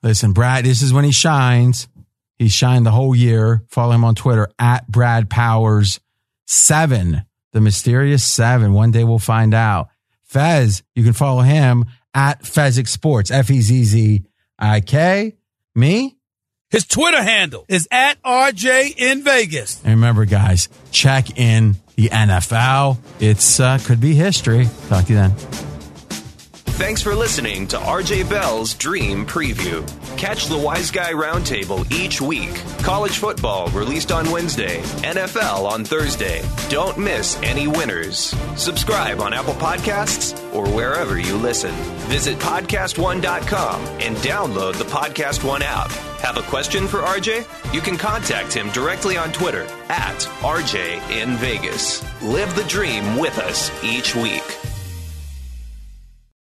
Listen, 0.02 0.32
Brad, 0.32 0.64
this 0.64 0.82
is 0.82 0.92
when 0.92 1.04
he 1.04 1.12
shines. 1.12 1.88
He 2.36 2.48
shined 2.48 2.84
the 2.84 2.90
whole 2.90 3.14
year. 3.14 3.62
Follow 3.68 3.92
him 3.92 4.04
on 4.04 4.14
Twitter 4.14 4.48
at 4.58 4.88
Brad 4.88 5.30
Powers 5.30 6.00
seven 6.46 7.24
the 7.52 7.60
mysterious 7.60 8.24
seven. 8.24 8.72
One 8.72 8.90
day 8.90 9.04
we'll 9.04 9.18
find 9.18 9.54
out. 9.54 9.88
Fez, 10.24 10.82
you 10.94 11.04
can 11.04 11.14
follow 11.14 11.42
him 11.42 11.86
at 12.14 12.42
Fezzik 12.42 12.88
Sports, 12.88 13.30
F 13.30 13.50
E 13.50 13.60
Z 13.60 13.84
Z 13.84 14.22
I 14.58 14.80
K. 14.80 15.36
Me? 15.74 16.17
His 16.70 16.86
Twitter 16.86 17.22
handle 17.22 17.64
is 17.68 17.88
at 17.90 18.22
RJ 18.22 18.94
in 18.98 19.22
Vegas. 19.22 19.80
And 19.84 19.94
remember, 19.94 20.26
guys, 20.26 20.68
check 20.90 21.38
in 21.38 21.76
the 21.96 22.10
NFL. 22.10 22.98
It's 23.20 23.58
uh, 23.58 23.78
could 23.82 24.02
be 24.02 24.14
history. 24.14 24.68
Talk 24.88 25.06
to 25.06 25.12
you 25.12 25.18
then. 25.18 25.34
Thanks 26.78 27.02
for 27.02 27.12
listening 27.12 27.66
to 27.68 27.76
RJ 27.76 28.30
Bell's 28.30 28.72
Dream 28.74 29.26
Preview. 29.26 29.84
Catch 30.16 30.46
the 30.46 30.56
Wise 30.56 30.92
Guy 30.92 31.10
Roundtable 31.10 31.90
each 31.90 32.20
week. 32.20 32.54
College 32.82 33.18
football 33.18 33.68
released 33.70 34.12
on 34.12 34.30
Wednesday, 34.30 34.80
NFL 35.02 35.68
on 35.68 35.84
Thursday. 35.84 36.40
Don't 36.68 36.96
miss 36.96 37.36
any 37.42 37.66
winners. 37.66 38.32
Subscribe 38.56 39.18
on 39.18 39.34
Apple 39.34 39.54
Podcasts 39.54 40.38
or 40.54 40.68
wherever 40.68 41.18
you 41.18 41.36
listen. 41.36 41.72
Visit 42.06 42.38
podcastone.com 42.38 43.84
and 44.00 44.16
download 44.18 44.78
the 44.78 44.84
Podcast 44.84 45.42
One 45.42 45.62
app. 45.62 45.90
Have 46.20 46.36
a 46.36 46.42
question 46.42 46.86
for 46.86 47.00
RJ? 47.00 47.74
You 47.74 47.80
can 47.80 47.98
contact 47.98 48.52
him 48.52 48.70
directly 48.70 49.16
on 49.16 49.32
Twitter 49.32 49.64
at 49.88 50.20
RJ 50.42 51.10
in 51.10 51.30
Vegas. 51.38 52.04
Live 52.22 52.54
the 52.54 52.64
dream 52.64 53.16
with 53.18 53.36
us 53.40 53.72
each 53.82 54.14
week. 54.14 54.44